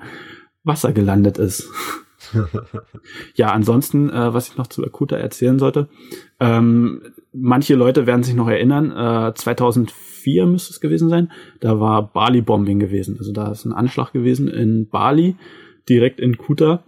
Wasser 0.64 0.92
gelandet 0.92 1.38
ist. 1.38 1.72
ja, 3.36 3.52
ansonsten, 3.52 4.10
äh, 4.10 4.34
was 4.34 4.50
ich 4.50 4.58
noch 4.58 4.68
zu 4.68 4.84
Akuta 4.84 5.18
erzählen 5.18 5.60
sollte, 5.60 5.90
ähm, 6.40 7.02
manche 7.34 7.76
Leute 7.76 8.06
werden 8.08 8.24
sich 8.24 8.36
noch 8.36 8.48
erinnern, 8.48 8.92
äh, 8.92 9.34
2004 9.34 10.46
müsste 10.46 10.72
es 10.72 10.80
gewesen 10.80 11.10
sein, 11.10 11.32
da 11.60 11.80
war 11.80 12.12
Bali-Bombing 12.12 12.80
gewesen. 12.80 13.18
Also 13.18 13.32
da 13.32 13.52
ist 13.52 13.66
ein 13.66 13.74
Anschlag 13.74 14.14
gewesen 14.14 14.48
in 14.48 14.90
Bali, 14.90 15.36
direkt 15.88 16.20
in 16.20 16.38
Kuta. 16.38 16.84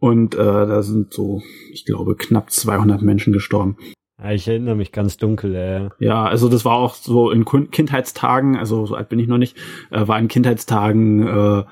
Und 0.00 0.34
äh, 0.34 0.38
da 0.38 0.82
sind 0.82 1.12
so, 1.12 1.42
ich 1.72 1.84
glaube, 1.84 2.16
knapp 2.16 2.50
200 2.50 3.02
Menschen 3.02 3.32
gestorben. 3.32 3.76
Ja, 4.18 4.32
ich 4.32 4.48
erinnere 4.48 4.76
mich 4.76 4.92
ganz 4.92 5.16
dunkel. 5.16 5.54
Äh. 5.54 5.90
Ja, 5.98 6.24
also 6.24 6.48
das 6.48 6.64
war 6.64 6.76
auch 6.76 6.94
so 6.94 7.30
in 7.30 7.44
Kindheitstagen, 7.44 8.56
also 8.56 8.86
so 8.86 8.94
alt 8.94 9.08
bin 9.08 9.18
ich 9.18 9.28
noch 9.28 9.38
nicht, 9.38 9.56
äh, 9.90 10.06
war 10.08 10.18
in 10.18 10.28
Kindheitstagen 10.28 11.26
äh, 11.26 11.64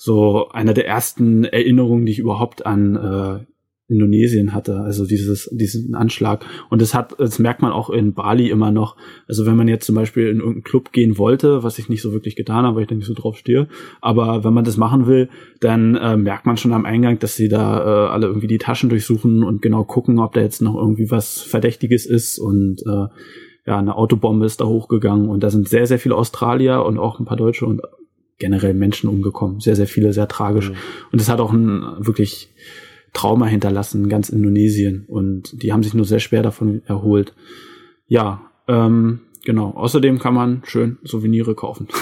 so 0.00 0.48
einer 0.50 0.74
der 0.74 0.86
ersten 0.86 1.42
Erinnerungen, 1.42 2.06
die 2.06 2.12
ich 2.12 2.18
überhaupt 2.20 2.64
an 2.64 2.94
äh, 2.94 3.44
Indonesien 3.88 4.54
hatte, 4.54 4.76
also 4.80 5.06
dieses, 5.06 5.48
diesen 5.50 5.96
Anschlag. 5.96 6.44
Und 6.70 6.80
das 6.80 6.94
hat, 6.94 7.18
das 7.18 7.40
merkt 7.40 7.62
man 7.62 7.72
auch 7.72 7.90
in 7.90 8.14
Bali 8.14 8.48
immer 8.48 8.70
noch. 8.70 8.96
Also 9.26 9.44
wenn 9.44 9.56
man 9.56 9.66
jetzt 9.66 9.86
zum 9.86 9.96
Beispiel 9.96 10.28
in 10.28 10.36
irgendeinen 10.36 10.62
Club 10.62 10.92
gehen 10.92 11.18
wollte, 11.18 11.64
was 11.64 11.80
ich 11.80 11.88
nicht 11.88 12.02
so 12.02 12.12
wirklich 12.12 12.36
getan 12.36 12.64
habe, 12.64 12.76
weil 12.76 12.82
ich 12.82 12.88
da 12.88 12.94
nicht 12.94 13.06
so 13.06 13.14
drauf 13.14 13.36
stehe, 13.36 13.66
aber 14.00 14.44
wenn 14.44 14.52
man 14.52 14.64
das 14.64 14.76
machen 14.76 15.08
will, 15.08 15.30
dann 15.60 15.96
äh, 15.96 16.16
merkt 16.16 16.46
man 16.46 16.58
schon 16.58 16.74
am 16.74 16.84
Eingang, 16.84 17.18
dass 17.18 17.34
sie 17.34 17.48
da 17.48 17.80
äh, 17.80 18.08
alle 18.10 18.28
irgendwie 18.28 18.46
die 18.46 18.58
Taschen 18.58 18.90
durchsuchen 18.90 19.42
und 19.42 19.62
genau 19.62 19.82
gucken, 19.82 20.20
ob 20.20 20.34
da 20.34 20.42
jetzt 20.42 20.62
noch 20.62 20.76
irgendwie 20.76 21.10
was 21.10 21.40
Verdächtiges 21.40 22.06
ist 22.06 22.38
und 22.38 22.82
äh, 22.86 23.06
ja, 23.66 23.78
eine 23.78 23.96
Autobombe 23.96 24.46
ist 24.46 24.60
da 24.60 24.66
hochgegangen 24.66 25.28
und 25.28 25.42
da 25.42 25.50
sind 25.50 25.68
sehr, 25.68 25.86
sehr 25.86 25.98
viele 25.98 26.14
Australier 26.14 26.84
und 26.84 26.98
auch 26.98 27.18
ein 27.18 27.26
paar 27.26 27.36
Deutsche 27.36 27.66
und 27.66 27.80
generell 28.38 28.74
Menschen 28.74 29.08
umgekommen. 29.08 29.60
Sehr, 29.60 29.76
sehr 29.76 29.86
viele, 29.86 30.12
sehr 30.12 30.28
tragisch. 30.28 30.70
Mhm. 30.70 30.76
Und 31.12 31.20
es 31.20 31.28
hat 31.28 31.40
auch 31.40 31.52
ein 31.52 31.82
wirklich 31.98 32.48
Trauma 33.12 33.46
hinterlassen, 33.46 34.08
ganz 34.08 34.28
Indonesien. 34.28 35.04
Und 35.06 35.62
die 35.62 35.72
haben 35.72 35.82
sich 35.82 35.94
nur 35.94 36.04
sehr 36.04 36.20
schwer 36.20 36.42
davon 36.42 36.82
erholt. 36.86 37.34
Ja, 38.06 38.42
ähm, 38.68 39.20
genau. 39.44 39.70
Außerdem 39.70 40.18
kann 40.18 40.34
man 40.34 40.62
schön 40.64 40.98
Souvenire 41.02 41.54
kaufen. 41.54 41.88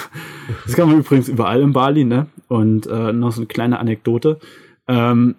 Das 0.65 0.77
kann 0.77 0.89
man 0.89 1.01
übrigens 1.01 1.29
überall 1.29 1.61
in 1.61 1.73
Bali, 1.73 2.05
ne? 2.05 2.29
Und 2.47 2.87
äh, 2.87 3.13
noch 3.13 3.33
so 3.33 3.41
eine 3.41 3.49
kleine 3.49 3.81
Anekdote. 3.81 4.39
Ähm, 4.87 5.35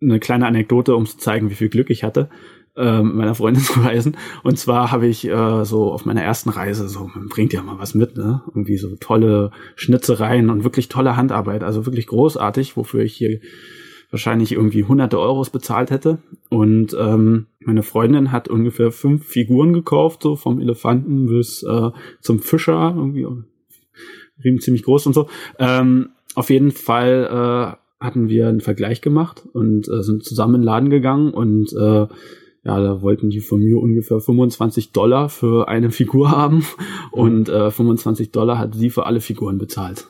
eine 0.00 0.20
kleine 0.20 0.46
Anekdote, 0.46 0.94
um 0.94 1.06
zu 1.06 1.18
zeigen, 1.18 1.50
wie 1.50 1.56
viel 1.56 1.68
Glück 1.68 1.90
ich 1.90 2.04
hatte 2.04 2.28
äh, 2.76 3.02
meiner 3.02 3.34
Freundin 3.34 3.62
zu 3.64 3.80
reisen. 3.80 4.16
Und 4.42 4.58
zwar 4.58 4.92
habe 4.92 5.06
ich 5.06 5.26
äh, 5.26 5.64
so 5.64 5.92
auf 5.92 6.04
meiner 6.04 6.22
ersten 6.22 6.50
Reise, 6.50 6.88
so 6.88 7.10
man 7.14 7.28
bringt 7.28 7.52
ja 7.52 7.62
mal 7.62 7.78
was 7.78 7.94
mit, 7.94 8.16
ne? 8.16 8.42
Irgendwie 8.48 8.76
so 8.76 8.96
tolle 8.96 9.50
Schnitzereien 9.74 10.50
und 10.50 10.64
wirklich 10.64 10.88
tolle 10.88 11.16
Handarbeit, 11.16 11.62
also 11.62 11.86
wirklich 11.86 12.06
großartig, 12.06 12.76
wofür 12.76 13.02
ich 13.02 13.14
hier 13.14 13.40
wahrscheinlich 14.10 14.52
irgendwie 14.52 14.84
hunderte 14.84 15.18
Euros 15.18 15.50
bezahlt 15.50 15.90
hätte. 15.90 16.18
Und 16.48 16.96
ähm, 16.98 17.46
meine 17.60 17.82
Freundin 17.82 18.32
hat 18.32 18.48
ungefähr 18.48 18.92
fünf 18.92 19.26
Figuren 19.26 19.72
gekauft, 19.72 20.22
so 20.22 20.36
vom 20.36 20.60
Elefanten 20.60 21.26
bis 21.26 21.62
äh, 21.62 21.90
zum 22.20 22.38
Fischer, 22.38 22.94
irgendwie 22.96 23.26
riemen 24.44 24.60
ziemlich 24.60 24.84
groß 24.84 25.06
und 25.06 25.12
so. 25.14 25.28
Ähm, 25.58 26.10
auf 26.34 26.50
jeden 26.50 26.70
Fall 26.70 27.76
äh, 27.80 28.04
hatten 28.04 28.28
wir 28.28 28.48
einen 28.48 28.60
Vergleich 28.60 29.00
gemacht 29.00 29.42
und 29.52 29.88
äh, 29.88 30.02
sind 30.02 30.24
zusammen 30.24 30.56
in 30.56 30.60
den 30.60 30.66
Laden 30.66 30.90
gegangen 30.90 31.32
und 31.32 31.72
äh, 31.72 32.06
ja, 32.66 32.80
da 32.80 33.00
wollten 33.00 33.30
die 33.30 33.40
von 33.40 33.60
mir 33.60 33.78
ungefähr 33.78 34.18
25 34.18 34.90
Dollar 34.90 35.28
für 35.28 35.68
eine 35.68 35.90
Figur 35.90 36.32
haben 36.32 36.66
und 37.12 37.48
äh, 37.48 37.70
25 37.70 38.32
Dollar 38.32 38.58
hat 38.58 38.74
sie 38.74 38.90
für 38.90 39.06
alle 39.06 39.20
Figuren 39.20 39.56
bezahlt. 39.56 40.08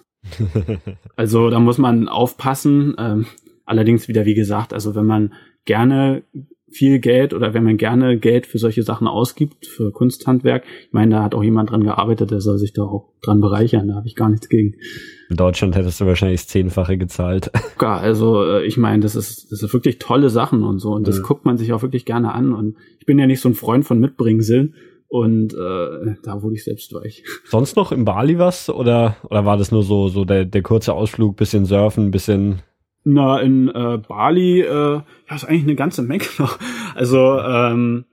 also 1.17 1.51
da 1.51 1.61
muss 1.61 1.77
man 1.77 2.09
aufpassen. 2.09 2.95
Ähm, 2.99 3.27
allerdings 3.67 4.09
wieder, 4.09 4.25
wie 4.25 4.35
gesagt, 4.35 4.73
also 4.73 4.95
wenn 4.95 5.05
man 5.05 5.35
gerne 5.67 6.23
viel 6.69 6.99
Geld 6.99 7.33
oder 7.33 7.55
wenn 7.55 7.63
man 7.63 7.77
gerne 7.77 8.19
Geld 8.19 8.47
für 8.47 8.59
solche 8.59 8.83
Sachen 8.83 9.07
ausgibt, 9.07 9.67
für 9.67 9.93
Kunsthandwerk, 9.93 10.65
ich 10.87 10.93
meine, 10.93 11.17
da 11.17 11.23
hat 11.23 11.35
auch 11.35 11.43
jemand 11.43 11.71
dran 11.71 11.85
gearbeitet, 11.85 12.31
der 12.33 12.41
soll 12.41 12.59
sich 12.59 12.73
da 12.73 12.83
auch 12.83 13.13
dran 13.23 13.41
bereichern, 13.41 13.89
da 13.89 13.95
habe 13.95 14.09
ich 14.09 14.17
gar 14.17 14.29
nichts 14.29 14.49
gegen. 14.49 14.75
In 15.31 15.37
Deutschland 15.37 15.77
hättest 15.77 16.01
du 16.01 16.07
wahrscheinlich 16.07 16.41
das 16.41 16.49
Zehnfache 16.49 16.99
gezahlt. 16.99 17.51
Ja, 17.81 17.99
also 17.99 18.43
äh, 18.43 18.67
ich 18.67 18.79
meine, 18.79 19.03
das 19.03 19.15
ist, 19.15 19.53
das 19.53 19.63
ist 19.63 19.73
wirklich 19.73 19.99
tolle 19.99 20.31
Sachen 20.31 20.65
und 20.65 20.79
so 20.79 20.93
und 20.93 21.07
das 21.07 21.19
mhm. 21.19 21.23
guckt 21.23 21.45
man 21.45 21.57
sich 21.57 21.73
auch 21.73 21.83
wirklich 21.83 22.05
gerne 22.05 22.33
an 22.33 22.53
und 22.53 22.77
ich 22.99 23.07
bin 23.07 23.19
ja 23.19 23.27
nicht 23.27 23.41
so 23.41 23.49
ein 23.49 23.55
Freund 23.55 23.85
von 23.85 24.01
Mitbringseln 24.01 24.75
und 25.09 25.53
äh, 25.53 26.17
da 26.23 26.43
wurde 26.43 26.55
ich 26.55 26.65
selbst 26.65 26.93
weich. 26.95 27.23
Sonst 27.45 27.77
noch 27.77 27.93
im 27.93 28.05
Bali 28.05 28.39
was 28.39 28.71
oder 28.71 29.17
oder 29.29 29.45
war 29.45 29.57
das 29.57 29.71
nur 29.71 29.83
so 29.83 30.09
so 30.09 30.25
der 30.25 30.47
der 30.47 30.63
kurze 30.63 30.95
Ausflug, 30.95 31.37
bisschen 31.37 31.65
surfen, 31.65 32.11
bisschen 32.11 32.63
na, 33.07 33.41
in 33.41 33.69
äh, 33.69 33.99
Bali, 33.99 34.61
äh, 34.63 34.67
ja, 34.67 35.35
ist 35.35 35.45
eigentlich 35.45 35.63
eine 35.63 35.77
ganze 35.77 36.03
Menge 36.03 36.25
noch. 36.39 36.59
Also, 36.95 37.41
ähm, 37.41 38.05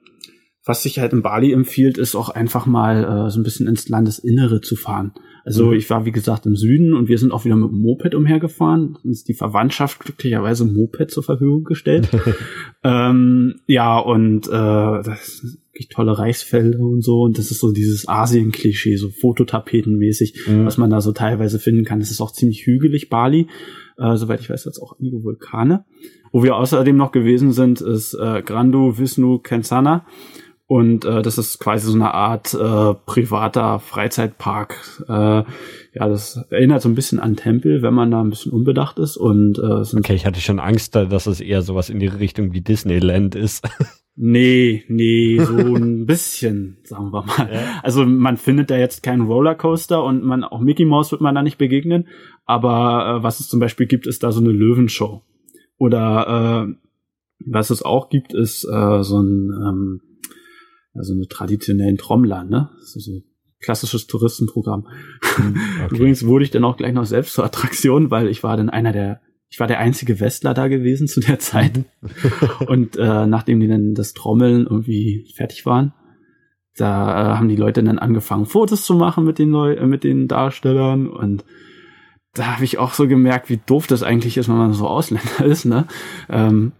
was 0.65 0.83
sich 0.83 0.99
halt 0.99 1.13
in 1.13 1.23
Bali 1.23 1.51
empfiehlt, 1.51 1.97
ist 1.97 2.15
auch 2.15 2.29
einfach 2.29 2.65
mal 2.65 3.03
äh, 3.03 3.29
so 3.31 3.39
ein 3.39 3.43
bisschen 3.43 3.67
ins 3.67 3.89
Landesinnere 3.89 4.61
zu 4.61 4.75
fahren. 4.75 5.13
Also 5.45 5.67
mhm. 5.67 5.73
ich 5.73 5.89
war, 5.89 6.05
wie 6.05 6.11
gesagt, 6.11 6.45
im 6.45 6.55
Süden 6.55 6.93
und 6.93 7.09
wir 7.09 7.17
sind 7.17 7.31
auch 7.31 7.43
wieder 7.43 7.55
mit 7.55 7.69
dem 7.69 7.79
Moped 7.79 8.15
umhergefahren. 8.15 8.97
Uns 9.03 9.23
die 9.23 9.33
Verwandtschaft 9.33 9.99
glücklicherweise 9.99 10.65
Moped 10.65 11.11
zur 11.11 11.23
Verfügung 11.23 11.63
gestellt. 11.65 12.09
ähm, 12.83 13.55
ja, 13.67 13.97
und 13.99 14.47
äh, 14.47 14.51
das 14.51 15.37
sind 15.37 15.57
wirklich 15.73 15.89
tolle 15.89 16.17
Reisfelder 16.17 16.79
und 16.79 17.03
so. 17.03 17.21
Und 17.21 17.37
das 17.37 17.51
ist 17.51 17.59
so 17.59 17.71
dieses 17.73 18.07
Asien-Klischee, 18.07 18.95
so 18.95 19.09
Fototapetenmäßig, 19.09 20.47
mhm. 20.47 20.65
was 20.65 20.77
man 20.77 20.89
da 20.89 21.01
so 21.01 21.11
teilweise 21.11 21.59
finden 21.59 21.83
kann. 21.83 21.99
Es 21.99 22.11
ist 22.11 22.21
auch 22.21 22.31
ziemlich 22.31 22.65
hügelig, 22.65 23.09
Bali. 23.09 23.47
Äh, 23.97 24.15
soweit 24.15 24.39
ich 24.39 24.49
weiß, 24.49 24.63
jetzt 24.65 24.79
auch 24.79 24.97
einige 24.99 25.23
Vulkane. 25.23 25.83
Wo 26.31 26.41
wir 26.41 26.55
außerdem 26.55 26.95
noch 26.95 27.11
gewesen 27.11 27.51
sind, 27.51 27.81
ist 27.81 28.13
äh, 28.15 28.41
Grandu 28.41 28.97
Vishnu 28.97 29.39
Kensana. 29.39 30.05
Und 30.65 31.03
äh, 31.05 31.21
das 31.21 31.37
ist 31.37 31.59
quasi 31.59 31.87
so 31.87 31.93
eine 31.93 32.13
Art 32.13 32.53
äh, 32.53 32.93
privater 33.05 33.79
Freizeitpark. 33.79 35.03
Äh, 35.07 35.11
ja, 35.11 35.45
das 35.93 36.37
erinnert 36.49 36.81
so 36.81 36.89
ein 36.89 36.95
bisschen 36.95 37.19
an 37.19 37.35
Tempel, 37.35 37.81
wenn 37.81 37.93
man 37.93 38.11
da 38.11 38.21
ein 38.21 38.29
bisschen 38.29 38.53
unbedacht 38.53 38.97
ist. 38.97 39.17
Und 39.17 39.59
äh, 39.59 39.97
okay, 39.97 40.15
ich 40.15 40.25
hatte 40.25 40.39
schon 40.39 40.59
Angst, 40.59 40.95
dass 40.95 41.27
es 41.27 41.41
eher 41.41 41.61
sowas 41.61 41.89
in 41.89 41.99
die 41.99 42.07
Richtung 42.07 42.53
wie 42.53 42.61
Disneyland 42.61 43.35
ist. 43.35 43.67
Nee, 44.15 44.83
nee, 44.89 45.39
so 45.39 45.55
ein 45.57 46.05
bisschen, 46.05 46.77
sagen 46.83 47.11
wir 47.11 47.23
mal. 47.23 47.49
Ja. 47.51 47.79
Also 47.81 48.05
man 48.05 48.37
findet 48.37 48.69
da 48.69 48.77
jetzt 48.77 49.01
keinen 49.01 49.25
Rollercoaster 49.25 50.03
und 50.03 50.23
man 50.23 50.43
auch 50.43 50.61
Mickey 50.61 50.85
Mouse 50.85 51.11
wird 51.11 51.21
man 51.21 51.33
da 51.33 51.41
nicht 51.41 51.57
begegnen. 51.57 52.07
Aber 52.45 53.17
äh, 53.17 53.23
was 53.23 53.39
es 53.39 53.49
zum 53.49 53.59
Beispiel 53.59 53.87
gibt, 53.87 54.05
ist 54.05 54.21
da 54.21 54.31
so 54.31 54.39
eine 54.39 54.51
Löwenshow. 54.51 55.23
Oder 55.77 56.67
äh, 56.67 56.75
was 57.45 57.71
es 57.71 57.81
auch 57.81 58.09
gibt, 58.09 58.35
ist 58.35 58.65
äh, 58.65 59.01
so 59.01 59.19
ein 59.19 59.51
ähm, 59.51 60.01
also 60.93 61.13
eine 61.13 61.27
traditionellen 61.27 61.97
Trommler, 61.97 62.43
ne? 62.43 62.69
So 62.81 62.99
ein 63.11 63.23
klassisches 63.59 64.07
Touristenprogramm. 64.07 64.87
Hm, 65.35 65.57
okay. 65.85 65.95
Übrigens 65.95 66.25
wurde 66.25 66.45
ich 66.45 66.51
dann 66.51 66.63
auch 66.63 66.77
gleich 66.77 66.93
noch 66.93 67.05
selbst 67.05 67.33
zur 67.33 67.45
Attraktion, 67.45 68.11
weil 68.11 68.27
ich 68.27 68.43
war 68.43 68.57
dann 68.57 68.69
einer 68.69 68.91
der, 68.91 69.21
ich 69.49 69.59
war 69.59 69.67
der 69.67 69.79
einzige 69.79 70.19
Westler 70.19 70.53
da 70.53 70.67
gewesen 70.67 71.07
zu 71.07 71.19
der 71.19 71.39
Zeit. 71.39 71.77
Mhm. 71.77 71.85
Und 72.67 72.97
äh, 72.97 73.25
nachdem 73.25 73.59
die 73.59 73.67
dann 73.67 73.93
das 73.93 74.13
Trommeln 74.13 74.67
irgendwie 74.67 75.31
fertig 75.35 75.65
waren, 75.65 75.93
da 76.75 77.33
äh, 77.33 77.37
haben 77.37 77.49
die 77.49 77.55
Leute 77.55 77.83
dann 77.83 77.99
angefangen, 77.99 78.45
Fotos 78.45 78.85
zu 78.85 78.95
machen 78.95 79.25
mit 79.25 79.39
den 79.39 79.49
Leu 79.49 79.73
äh, 79.73 79.85
mit 79.85 80.03
den 80.03 80.27
Darstellern 80.27 81.07
und 81.07 81.45
da 82.35 82.55
habe 82.55 82.63
ich 82.63 82.79
auch 82.79 82.93
so 82.93 83.07
gemerkt, 83.07 83.51
wie 83.51 83.59
doof 83.63 83.85
das 83.85 84.01
eigentlich 84.01 84.37
ist, 84.37 84.49
wenn 84.49 84.57
man 84.57 84.73
so 84.73 84.87
Ausländer 84.87 85.45
ist, 85.45 85.65
ne? 85.65 85.85
Ähm, 86.29 86.71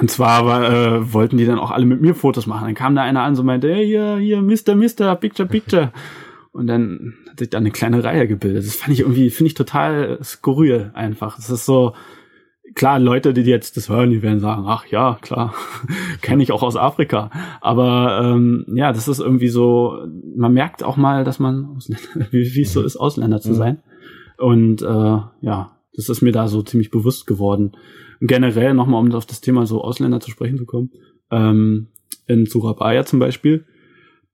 Und 0.00 0.10
zwar 0.10 0.44
war, 0.46 0.70
äh, 0.70 1.12
wollten 1.12 1.36
die 1.36 1.46
dann 1.46 1.58
auch 1.58 1.70
alle 1.70 1.86
mit 1.86 2.00
mir 2.00 2.14
Fotos 2.14 2.46
machen. 2.46 2.64
Dann 2.64 2.74
kam 2.74 2.96
da 2.96 3.02
einer 3.02 3.22
an 3.22 3.36
so 3.36 3.44
meinte, 3.44 3.72
hey, 3.72 3.86
hier, 3.86 4.16
hier, 4.16 4.42
Mister, 4.42 4.74
Mister, 4.74 5.14
Picture, 5.16 5.48
Picture. 5.48 5.92
Und 6.52 6.68
dann 6.68 7.14
hat 7.30 7.40
sich 7.40 7.50
da 7.50 7.58
eine 7.58 7.72
kleine 7.72 8.04
Reihe 8.04 8.28
gebildet. 8.28 8.64
Das 8.64 8.76
fand 8.76 8.92
ich 8.92 9.00
irgendwie, 9.00 9.30
finde 9.30 9.48
ich 9.48 9.54
total 9.54 10.18
skurril 10.22 10.92
einfach. 10.94 11.36
Das 11.36 11.50
ist 11.50 11.66
so, 11.66 11.94
klar, 12.74 12.98
Leute, 12.98 13.32
die 13.32 13.42
jetzt 13.42 13.76
das 13.76 13.88
hören, 13.88 14.10
die 14.10 14.22
werden 14.22 14.40
sagen, 14.40 14.64
ach 14.66 14.86
ja, 14.86 15.18
klar, 15.20 15.54
kenne 16.22 16.42
ich 16.42 16.52
auch 16.52 16.62
aus 16.62 16.76
Afrika. 16.76 17.30
Aber 17.60 18.20
ähm, 18.22 18.66
ja, 18.74 18.92
das 18.92 19.08
ist 19.08 19.20
irgendwie 19.20 19.48
so, 19.48 19.98
man 20.36 20.52
merkt 20.52 20.82
auch 20.82 20.96
mal, 20.96 21.24
dass 21.24 21.38
man, 21.38 21.78
wie, 22.30 22.62
es 22.62 22.72
so 22.72 22.82
ist, 22.82 22.96
Ausländer 22.96 23.40
zu 23.40 23.50
mhm. 23.50 23.54
sein. 23.54 23.82
Und 24.38 24.82
äh, 24.82 24.86
ja, 25.40 25.76
das 25.94 26.08
ist 26.08 26.22
mir 26.22 26.32
da 26.32 26.48
so 26.48 26.62
ziemlich 26.62 26.90
bewusst 26.90 27.26
geworden. 27.26 27.72
Generell 28.26 28.74
nochmal, 28.74 29.00
um 29.00 29.12
auf 29.12 29.26
das 29.26 29.40
Thema 29.40 29.66
so 29.66 29.82
Ausländer 29.82 30.20
zu 30.20 30.30
sprechen 30.30 30.58
zu 30.58 30.66
kommen, 30.66 30.90
ähm, 31.30 31.88
in 32.26 32.46
Surabaya 32.46 33.04
zum 33.04 33.18
Beispiel, 33.18 33.64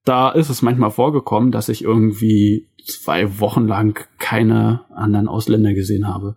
da 0.05 0.31
ist 0.31 0.49
es 0.49 0.63
manchmal 0.63 0.91
vorgekommen, 0.91 1.51
dass 1.51 1.69
ich 1.69 1.83
irgendwie 1.83 2.69
zwei 2.87 3.41
Wochen 3.41 3.67
lang 3.67 4.07
keine 4.19 4.83
anderen 4.91 5.29
Ausländer 5.29 5.75
gesehen 5.75 6.09
habe. 6.09 6.37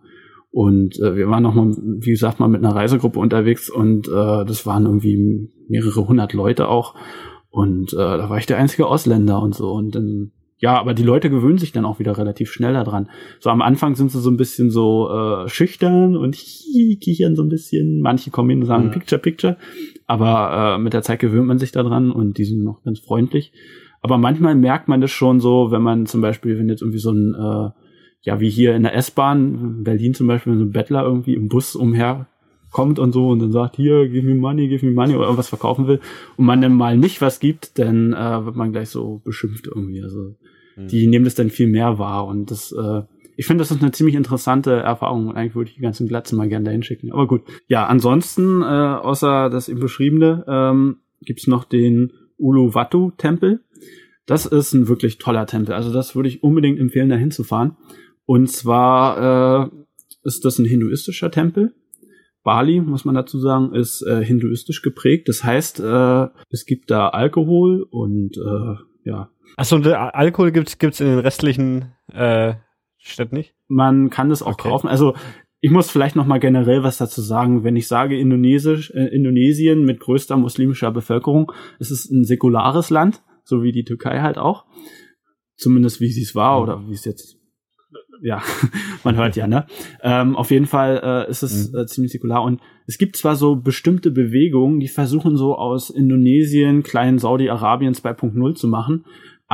Und 0.50 1.00
äh, 1.00 1.16
wir 1.16 1.28
waren 1.28 1.42
noch 1.42 1.54
mal, 1.54 1.74
wie 1.76 2.10
gesagt, 2.10 2.38
mal 2.38 2.48
mit 2.48 2.64
einer 2.64 2.74
Reisegruppe 2.74 3.18
unterwegs 3.18 3.70
und 3.70 4.06
äh, 4.06 4.44
das 4.44 4.66
waren 4.66 4.86
irgendwie 4.86 5.50
mehrere 5.68 6.06
hundert 6.06 6.32
Leute 6.32 6.68
auch. 6.68 6.94
Und 7.50 7.92
äh, 7.92 7.96
da 7.96 8.30
war 8.30 8.38
ich 8.38 8.46
der 8.46 8.58
einzige 8.58 8.86
Ausländer 8.86 9.40
und 9.40 9.54
so. 9.54 9.72
Und 9.72 9.94
dann, 9.94 10.32
ja, 10.64 10.78
aber 10.78 10.94
die 10.94 11.02
Leute 11.02 11.28
gewöhnen 11.28 11.58
sich 11.58 11.72
dann 11.72 11.84
auch 11.84 11.98
wieder 11.98 12.16
relativ 12.16 12.50
schnell 12.50 12.72
daran. 12.72 13.10
So 13.38 13.50
am 13.50 13.60
Anfang 13.60 13.96
sind 13.96 14.10
sie 14.10 14.18
so 14.18 14.30
ein 14.30 14.38
bisschen 14.38 14.70
so 14.70 15.10
äh, 15.10 15.46
schüchtern 15.46 16.16
und 16.16 16.34
kichern 16.34 17.36
so 17.36 17.42
ein 17.42 17.50
bisschen. 17.50 18.00
Manche 18.00 18.30
kommen 18.30 18.48
hin 18.48 18.60
und 18.60 18.66
sagen, 18.66 18.86
mhm. 18.86 18.92
Picture, 18.92 19.20
Picture. 19.20 19.58
Aber 20.06 20.76
äh, 20.76 20.78
mit 20.78 20.94
der 20.94 21.02
Zeit 21.02 21.18
gewöhnt 21.18 21.48
man 21.48 21.58
sich 21.58 21.70
daran 21.70 22.10
und 22.10 22.38
die 22.38 22.46
sind 22.46 22.64
noch 22.64 22.82
ganz 22.82 22.98
freundlich. 22.98 23.52
Aber 24.00 24.16
manchmal 24.16 24.54
merkt 24.54 24.88
man 24.88 25.02
das 25.02 25.10
schon 25.10 25.38
so, 25.38 25.70
wenn 25.70 25.82
man 25.82 26.06
zum 26.06 26.22
Beispiel, 26.22 26.58
wenn 26.58 26.70
jetzt 26.70 26.80
irgendwie 26.80 26.98
so 26.98 27.10
ein 27.10 27.34
äh, 27.34 27.70
ja, 28.22 28.40
wie 28.40 28.48
hier 28.48 28.74
in 28.74 28.84
der 28.84 28.94
S-Bahn, 28.94 29.84
Berlin 29.84 30.14
zum 30.14 30.28
Beispiel, 30.28 30.54
wenn 30.54 30.60
so 30.60 30.64
ein 30.64 30.72
Bettler 30.72 31.04
irgendwie 31.04 31.34
im 31.34 31.48
Bus 31.48 31.76
umherkommt 31.76 32.98
und 32.98 33.12
so 33.12 33.28
und 33.28 33.40
dann 33.40 33.52
sagt, 33.52 33.76
hier, 33.76 34.08
give 34.08 34.26
me 34.26 34.34
money, 34.34 34.66
give 34.68 34.86
me 34.86 34.92
money 34.92 35.14
oder 35.14 35.24
irgendwas 35.24 35.48
verkaufen 35.48 35.86
will 35.86 36.00
und 36.38 36.46
man 36.46 36.62
dann 36.62 36.72
mal 36.72 36.96
nicht 36.96 37.20
was 37.20 37.38
gibt, 37.38 37.78
dann 37.78 38.14
äh, 38.14 38.46
wird 38.46 38.56
man 38.56 38.72
gleich 38.72 38.88
so 38.88 39.20
beschimpft 39.26 39.66
irgendwie. 39.66 40.02
Also 40.02 40.36
mhm. 40.76 40.88
die 40.88 41.06
nehmen 41.06 41.24
das 41.24 41.34
dann 41.34 41.50
viel 41.50 41.66
mehr 41.66 41.98
wahr 41.98 42.26
und 42.26 42.50
das, 42.50 42.72
äh, 42.72 43.02
ich 43.36 43.46
finde, 43.46 43.62
das 43.62 43.70
ist 43.70 43.82
eine 43.82 43.92
ziemlich 43.92 44.14
interessante 44.14 44.72
Erfahrung 44.72 45.32
eigentlich 45.34 45.54
würde 45.54 45.70
ich 45.70 45.76
die 45.76 45.82
ganzen 45.82 46.06
Glatzen 46.06 46.38
mal 46.38 46.48
gerne 46.48 46.66
dahin 46.66 46.82
schicken. 46.82 47.12
Aber 47.12 47.26
gut. 47.26 47.42
Ja, 47.66 47.86
ansonsten, 47.86 48.62
äh, 48.62 48.64
außer 48.64 49.50
das 49.50 49.68
eben 49.68 49.80
beschriebene, 49.80 50.44
ähm, 50.46 50.98
gibt's 51.20 51.46
noch 51.46 51.64
den 51.64 52.12
Uluwatu-Tempel. 52.38 53.60
Das 54.26 54.46
ist 54.46 54.72
ein 54.72 54.88
wirklich 54.88 55.18
toller 55.18 55.46
Tempel. 55.46 55.74
Also 55.74 55.92
das 55.92 56.14
würde 56.14 56.28
ich 56.28 56.42
unbedingt 56.42 56.78
empfehlen, 56.78 57.08
da 57.08 57.16
hinzufahren. 57.16 57.76
Und 58.24 58.50
zwar 58.50 59.66
äh, 59.66 59.70
ist 60.22 60.44
das 60.44 60.58
ein 60.58 60.64
hinduistischer 60.64 61.30
Tempel. 61.30 61.74
Bali, 62.42 62.80
muss 62.80 63.04
man 63.04 63.14
dazu 63.14 63.38
sagen, 63.38 63.74
ist 63.74 64.02
äh, 64.02 64.24
hinduistisch 64.24 64.82
geprägt. 64.82 65.28
Das 65.28 65.44
heißt, 65.44 65.80
äh, 65.80 66.26
es 66.50 66.66
gibt 66.66 66.90
da 66.90 67.08
Alkohol 67.08 67.86
und 67.90 68.36
äh, 68.36 69.08
ja. 69.08 69.30
Achso, 69.56 69.76
Alkohol 69.76 70.52
gibt's 70.52 70.78
gibt's 70.78 71.00
in 71.00 71.06
den 71.06 71.18
restlichen 71.18 71.92
äh, 72.12 72.54
Städten 72.98 73.36
nicht? 73.36 73.54
Man 73.68 74.10
kann 74.10 74.28
das 74.28 74.42
auch 74.42 74.54
okay. 74.54 74.68
kaufen. 74.68 74.88
Also 74.88 75.14
ich 75.60 75.70
muss 75.70 75.90
vielleicht 75.90 76.16
noch 76.16 76.26
mal 76.26 76.40
generell 76.40 76.82
was 76.82 76.98
dazu 76.98 77.22
sagen. 77.22 77.64
Wenn 77.64 77.76
ich 77.76 77.88
sage 77.88 78.18
Indonesisch, 78.18 78.90
äh, 78.90 79.06
Indonesien 79.06 79.84
mit 79.84 80.00
größter 80.00 80.36
muslimischer 80.36 80.90
Bevölkerung, 80.90 81.52
es 81.78 81.90
ist 81.90 82.10
ein 82.10 82.24
säkulares 82.24 82.90
Land, 82.90 83.22
so 83.44 83.62
wie 83.62 83.72
die 83.72 83.84
Türkei 83.84 84.20
halt 84.20 84.38
auch. 84.38 84.66
Zumindest 85.56 86.00
wie 86.00 86.10
sie 86.10 86.22
es 86.22 86.34
war 86.34 86.60
oder 86.60 86.86
wie 86.88 86.94
es 86.94 87.04
jetzt 87.04 87.38
ja, 88.22 88.42
man 89.04 89.16
hört 89.16 89.36
ja, 89.36 89.46
ne? 89.46 89.66
Ähm, 90.02 90.36
auf 90.36 90.50
jeden 90.50 90.66
Fall 90.66 91.00
äh, 91.02 91.30
ist 91.30 91.42
es 91.42 91.72
mhm. 91.72 91.78
äh, 91.78 91.86
ziemlich 91.86 92.12
säkular. 92.12 92.42
Und 92.42 92.60
es 92.86 92.98
gibt 92.98 93.16
zwar 93.16 93.36
so 93.36 93.56
bestimmte 93.56 94.10
Bewegungen, 94.10 94.80
die 94.80 94.88
versuchen 94.88 95.36
so 95.36 95.56
aus 95.56 95.90
Indonesien, 95.90 96.82
kleinen 96.82 97.18
Saudi-Arabien 97.18 97.94
2.0 97.94 98.54
zu 98.54 98.68
machen. 98.68 99.04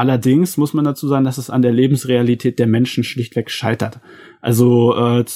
Allerdings 0.00 0.56
muss 0.56 0.72
man 0.72 0.86
dazu 0.86 1.08
sagen, 1.08 1.26
dass 1.26 1.36
es 1.36 1.50
an 1.50 1.60
der 1.60 1.72
Lebensrealität 1.72 2.58
der 2.58 2.66
Menschen 2.66 3.04
schlichtweg 3.04 3.50
scheitert. 3.50 4.00
Also 4.40 4.96
äh, 4.96 5.26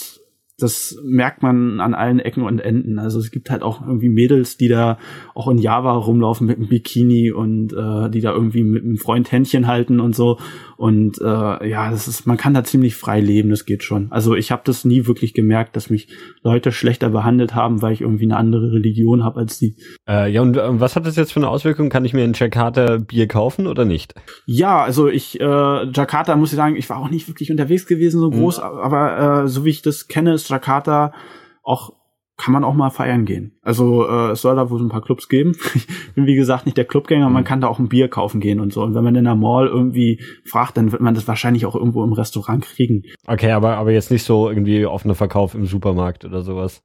das 0.58 0.96
merkt 1.04 1.42
man 1.42 1.80
an 1.80 1.94
allen 1.94 2.20
Ecken 2.20 2.44
und 2.44 2.60
Enden. 2.60 3.00
Also 3.00 3.18
es 3.18 3.32
gibt 3.32 3.50
halt 3.50 3.62
auch 3.62 3.84
irgendwie 3.84 4.08
Mädels, 4.08 4.56
die 4.56 4.68
da 4.68 4.98
auch 5.34 5.48
in 5.48 5.58
Java 5.58 5.92
rumlaufen 5.94 6.46
mit 6.46 6.58
einem 6.58 6.68
Bikini 6.68 7.32
und 7.32 7.72
äh, 7.72 8.08
die 8.08 8.20
da 8.20 8.32
irgendwie 8.32 8.62
mit 8.62 8.84
einem 8.84 8.96
Freund 8.96 9.32
Händchen 9.32 9.66
halten 9.66 9.98
und 9.98 10.14
so. 10.14 10.38
Und 10.76 11.20
äh, 11.20 11.68
ja, 11.68 11.90
das 11.90 12.06
ist, 12.06 12.26
man 12.26 12.36
kann 12.36 12.54
da 12.54 12.62
ziemlich 12.62 12.94
frei 12.94 13.20
leben, 13.20 13.50
das 13.50 13.64
geht 13.64 13.82
schon. 13.82 14.12
Also 14.12 14.36
ich 14.36 14.52
habe 14.52 14.62
das 14.64 14.84
nie 14.84 15.06
wirklich 15.06 15.34
gemerkt, 15.34 15.74
dass 15.74 15.90
mich 15.90 16.08
Leute 16.42 16.70
schlechter 16.70 17.10
behandelt 17.10 17.54
haben, 17.54 17.82
weil 17.82 17.92
ich 17.92 18.00
irgendwie 18.00 18.24
eine 18.24 18.36
andere 18.36 18.72
Religion 18.72 19.24
habe 19.24 19.40
als 19.40 19.58
die. 19.58 19.76
Äh, 20.08 20.30
ja, 20.30 20.42
und 20.42 20.56
äh, 20.56 20.80
was 20.80 20.94
hat 20.94 21.06
das 21.06 21.16
jetzt 21.16 21.32
für 21.32 21.40
eine 21.40 21.48
Auswirkung? 21.48 21.88
Kann 21.88 22.04
ich 22.04 22.12
mir 22.12 22.24
in 22.24 22.32
Jakarta 22.32 22.98
Bier 22.98 23.26
kaufen 23.26 23.66
oder 23.66 23.84
nicht? 23.84 24.14
Ja, 24.46 24.82
also 24.82 25.08
ich, 25.08 25.40
äh, 25.40 25.44
Jakarta 25.44 26.36
muss 26.36 26.52
ich 26.52 26.56
sagen, 26.56 26.76
ich 26.76 26.88
war 26.90 26.98
auch 26.98 27.10
nicht 27.10 27.26
wirklich 27.26 27.50
unterwegs 27.50 27.86
gewesen, 27.86 28.20
so 28.20 28.30
groß, 28.30 28.58
mhm. 28.58 28.64
aber 28.64 29.44
äh, 29.44 29.48
so 29.48 29.64
wie 29.64 29.70
ich 29.70 29.82
das 29.82 30.06
kenne, 30.06 30.32
ist 30.44 30.50
Jakarta 30.50 31.12
auch 31.62 31.92
kann 32.36 32.52
man 32.52 32.64
auch 32.64 32.74
mal 32.74 32.90
feiern 32.90 33.26
gehen. 33.26 33.52
Also 33.62 34.08
äh, 34.08 34.32
es 34.32 34.42
soll 34.42 34.56
da 34.56 34.68
wohl 34.68 34.78
so 34.78 34.84
ein 34.84 34.90
paar 34.90 35.02
Clubs 35.02 35.28
geben. 35.28 35.52
Ich 35.74 36.14
bin 36.14 36.26
wie 36.26 36.34
gesagt 36.36 36.64
nicht 36.64 36.76
der 36.76 36.84
Clubgänger, 36.84 37.28
man 37.28 37.42
mhm. 37.42 37.46
kann 37.46 37.60
da 37.60 37.66
auch 37.66 37.80
ein 37.80 37.88
Bier 37.88 38.08
kaufen 38.08 38.40
gehen 38.40 38.60
und 38.60 38.72
so. 38.72 38.82
Und 38.82 38.94
wenn 38.94 39.02
man 39.02 39.16
in 39.16 39.24
der 39.24 39.34
Mall 39.34 39.66
irgendwie 39.66 40.20
fragt, 40.44 40.76
dann 40.76 40.92
wird 40.92 41.02
man 41.02 41.14
das 41.14 41.26
wahrscheinlich 41.26 41.66
auch 41.66 41.74
irgendwo 41.74 42.04
im 42.04 42.12
Restaurant 42.12 42.64
kriegen. 42.64 43.02
Okay, 43.26 43.50
aber 43.50 43.76
aber 43.76 43.90
jetzt 43.90 44.10
nicht 44.10 44.22
so 44.22 44.48
irgendwie 44.48 44.86
offener 44.86 45.14
Verkauf 45.14 45.54
im 45.54 45.66
Supermarkt 45.66 46.24
oder 46.24 46.42
sowas. 46.42 46.82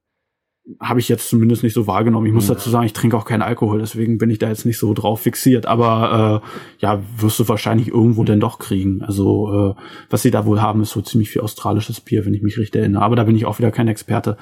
Habe 0.79 0.99
ich 0.99 1.09
jetzt 1.09 1.29
zumindest 1.29 1.63
nicht 1.63 1.73
so 1.73 1.87
wahrgenommen. 1.87 2.27
Ich 2.27 2.33
muss 2.33 2.45
mhm. 2.45 2.53
dazu 2.53 2.69
sagen, 2.69 2.85
ich 2.85 2.93
trinke 2.93 3.17
auch 3.17 3.25
keinen 3.25 3.41
Alkohol, 3.41 3.79
deswegen 3.79 4.17
bin 4.17 4.29
ich 4.29 4.39
da 4.39 4.49
jetzt 4.49 4.65
nicht 4.65 4.77
so 4.77 4.93
drauf 4.93 5.21
fixiert. 5.21 5.65
Aber 5.65 6.41
äh, 6.43 6.47
ja, 6.79 7.01
wirst 7.17 7.39
du 7.39 7.47
wahrscheinlich 7.47 7.87
irgendwo 7.87 8.23
denn 8.23 8.39
doch 8.39 8.59
kriegen. 8.59 9.01
Also 9.01 9.75
äh, 9.77 9.81
was 10.09 10.21
sie 10.21 10.31
da 10.31 10.45
wohl 10.45 10.61
haben, 10.61 10.81
ist 10.81 10.91
so 10.91 11.01
ziemlich 11.01 11.29
viel 11.29 11.41
australisches 11.41 12.01
Bier, 12.01 12.25
wenn 12.25 12.33
ich 12.33 12.43
mich 12.43 12.57
richtig 12.57 12.81
erinnere. 12.81 13.03
Aber 13.03 13.15
da 13.15 13.23
bin 13.23 13.35
ich 13.35 13.45
auch 13.45 13.59
wieder 13.59 13.71
kein 13.71 13.87
Experte. 13.87 14.37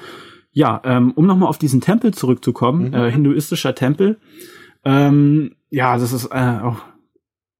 Ja, 0.52 0.80
ähm, 0.84 1.12
um 1.12 1.26
nochmal 1.26 1.48
auf 1.48 1.58
diesen 1.58 1.80
Tempel 1.80 2.12
zurückzukommen, 2.12 2.88
mhm. 2.88 2.94
äh, 2.94 3.10
hinduistischer 3.10 3.74
Tempel. 3.74 4.18
Ähm, 4.84 5.52
ja, 5.70 5.96
das 5.98 6.12
ist 6.12 6.26
äh, 6.26 6.58
auch, 6.62 6.78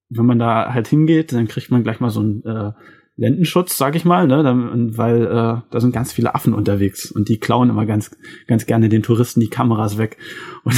wenn 0.09 0.27
man 0.27 0.39
da 0.39 0.73
halt 0.73 0.89
hingeht, 0.89 1.33
dann 1.33 1.49
kriegt 1.49 1.71
man 1.71 1.83
gleich 1.83 2.01
mal 2.01 2.11
so 2.11 2.21
einen 2.21 2.43
äh, 2.45 2.73
Lendenschutz, 3.19 3.77
sag 3.77 3.97
ich 3.97 4.05
mal, 4.05 4.29
ne, 4.29 4.93
weil 4.97 5.27
äh, 5.27 5.29
da 5.29 5.81
sind 5.81 5.93
ganz 5.93 6.13
viele 6.13 6.37
Affen 6.37 6.55
unterwegs 6.55 7.11
und 7.11 7.29
die 7.29 7.39
klauen 7.39 7.69
immer 7.69 7.85
ganz, 7.85 8.17
ganz 8.47 8.65
gerne 8.65 8.89
den 8.89 9.03
Touristen 9.03 9.41
die 9.41 9.51
Kameras 9.51 9.99
weg 9.99 10.19
und 10.63 10.77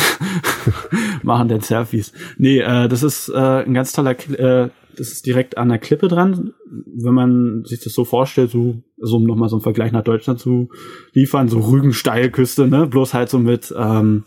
machen 1.23 1.49
dann 1.49 1.61
Selfies. 1.61 2.15
Nee, 2.39 2.61
äh, 2.61 2.89
das 2.89 3.03
ist 3.03 3.29
äh, 3.29 3.65
ein 3.65 3.75
ganz 3.75 3.93
toller 3.93 4.17
äh, 4.39 4.71
das 4.97 5.13
ist 5.13 5.27
direkt 5.27 5.59
an 5.59 5.69
der 5.69 5.79
Klippe 5.79 6.09
dran. 6.09 6.53
Wenn 6.67 7.15
man 7.15 7.65
sich 7.65 7.81
das 7.81 7.93
so 7.93 8.05
vorstellt, 8.05 8.51
so, 8.51 8.83
so 8.99 9.17
um 9.17 9.25
nochmal 9.25 9.49
so 9.49 9.57
einen 9.57 9.63
Vergleich 9.63 9.93
nach 9.93 10.03
Deutschland 10.05 10.41
zu 10.41 10.71
liefern, 11.13 11.49
so 11.49 11.61
Rügensteilküste, 11.61 12.67
ne? 12.69 12.87
Bloß 12.87 13.15
halt 13.15 13.29
so 13.29 13.39
mit, 13.39 13.73
ähm, 13.77 14.25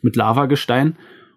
mit 0.00 0.16
Lavagestein. 0.16 0.96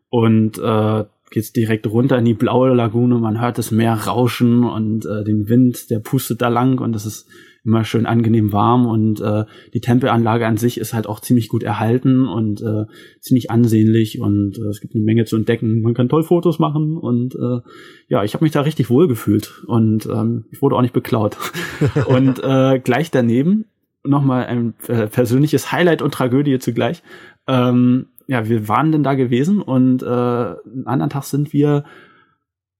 Und 0.09 0.57
äh, 0.57 1.05
geht's 1.31 1.51
direkt 1.51 1.87
runter 1.87 2.17
in 2.17 2.25
die 2.25 2.33
blaue 2.33 2.73
Lagune, 2.73 3.17
man 3.19 3.41
hört 3.41 3.57
das 3.57 3.71
Meer 3.71 3.93
rauschen 3.93 4.63
und 4.63 5.05
äh, 5.05 5.23
den 5.23 5.49
Wind, 5.49 5.89
der 5.89 5.99
pustet 5.99 6.41
da 6.41 6.47
lang 6.47 6.79
und 6.79 6.93
das 6.93 7.05
ist 7.05 7.27
immer 7.65 7.83
schön 7.83 8.05
angenehm 8.05 8.53
warm 8.53 8.85
und 8.85 9.19
äh, 9.21 9.45
die 9.73 9.81
Tempelanlage 9.81 10.45
an 10.45 10.57
sich 10.57 10.79
ist 10.79 10.93
halt 10.93 11.07
auch 11.07 11.19
ziemlich 11.19 11.49
gut 11.49 11.63
erhalten 11.63 12.27
und 12.27 12.61
äh, 12.61 12.85
ziemlich 13.19 13.49
ansehnlich 13.49 14.19
und 14.19 14.59
äh, 14.59 14.67
es 14.67 14.81
gibt 14.81 14.93
eine 14.93 15.03
Menge 15.03 15.25
zu 15.25 15.35
entdecken. 15.35 15.81
Man 15.81 15.95
kann 15.95 16.07
toll 16.07 16.23
Fotos 16.23 16.59
machen 16.59 16.95
und 16.95 17.33
äh, 17.35 17.61
ja, 18.07 18.23
ich 18.23 18.35
habe 18.35 18.45
mich 18.45 18.51
da 18.51 18.61
richtig 18.61 18.89
wohl 18.91 19.07
gefühlt 19.07 19.63
und 19.65 20.05
ähm, 20.05 20.45
ich 20.51 20.61
wurde 20.61 20.75
auch 20.75 20.81
nicht 20.81 20.93
beklaut. 20.93 21.37
und 22.05 22.39
äh, 22.43 22.79
gleich 22.79 23.09
daneben 23.09 23.65
nochmal 24.03 24.45
ein 24.45 24.75
äh, 24.87 25.07
persönliches 25.07 25.71
Highlight 25.71 26.03
und 26.03 26.13
Tragödie 26.13 26.59
zugleich. 26.59 27.01
Ähm, 27.47 28.07
ja, 28.27 28.47
wir 28.47 28.67
waren 28.67 28.91
denn 28.91 29.03
da 29.03 29.13
gewesen 29.13 29.61
und 29.61 30.03
äh, 30.03 30.05
einen 30.05 30.87
anderen 30.87 31.09
Tag 31.09 31.23
sind 31.23 31.53
wir 31.53 31.83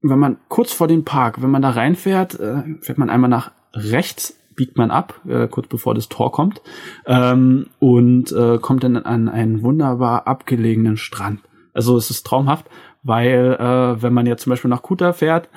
wenn 0.08 0.20
man 0.20 0.38
kurz 0.50 0.72
vor 0.72 0.88
dem 0.88 1.04
Park, 1.04 1.42
wenn 1.42 1.50
man 1.50 1.64
da 1.64 1.72
reinfährt, 1.72 2.40
äh, 2.40 2.64
fährt 2.82 3.00
man 3.00 3.10
einmal 3.10 3.30
nach 3.30 3.52
rechts 3.74 4.40
biegt 4.56 4.78
man 4.78 4.90
ab, 4.90 5.20
äh, 5.28 5.48
kurz 5.48 5.68
bevor 5.68 5.94
das 5.94 6.08
Tor 6.08 6.32
kommt, 6.32 6.62
ähm, 7.06 7.68
und 7.80 8.32
äh, 8.32 8.58
kommt 8.60 8.84
dann 8.84 8.96
an 8.98 9.28
einen 9.28 9.62
wunderbar 9.64 10.28
abgelegenen 10.28 10.96
Strand. 10.96 11.42
Also 11.74 11.98
es 11.98 12.10
ist 12.10 12.26
traumhaft, 12.26 12.66
weil 13.04 13.58
äh, 13.60 14.02
wenn 14.02 14.14
man 14.14 14.26
jetzt 14.26 14.44
zum 14.44 14.52
Beispiel 14.52 14.70
nach 14.70 14.82
Kuta 14.82 15.12
fährt, 15.12 15.50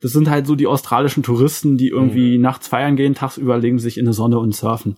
das 0.00 0.12
sind 0.12 0.30
halt 0.30 0.46
so 0.46 0.54
die 0.54 0.66
australischen 0.66 1.22
Touristen, 1.22 1.76
die 1.76 1.88
irgendwie 1.88 2.36
mhm. 2.36 2.42
nachts 2.42 2.68
feiern 2.68 2.96
gehen, 2.96 3.14
tagsüber 3.14 3.58
legen 3.58 3.78
sich 3.78 3.98
in 3.98 4.04
der 4.04 4.14
Sonne 4.14 4.38
und 4.38 4.54
surfen. 4.54 4.96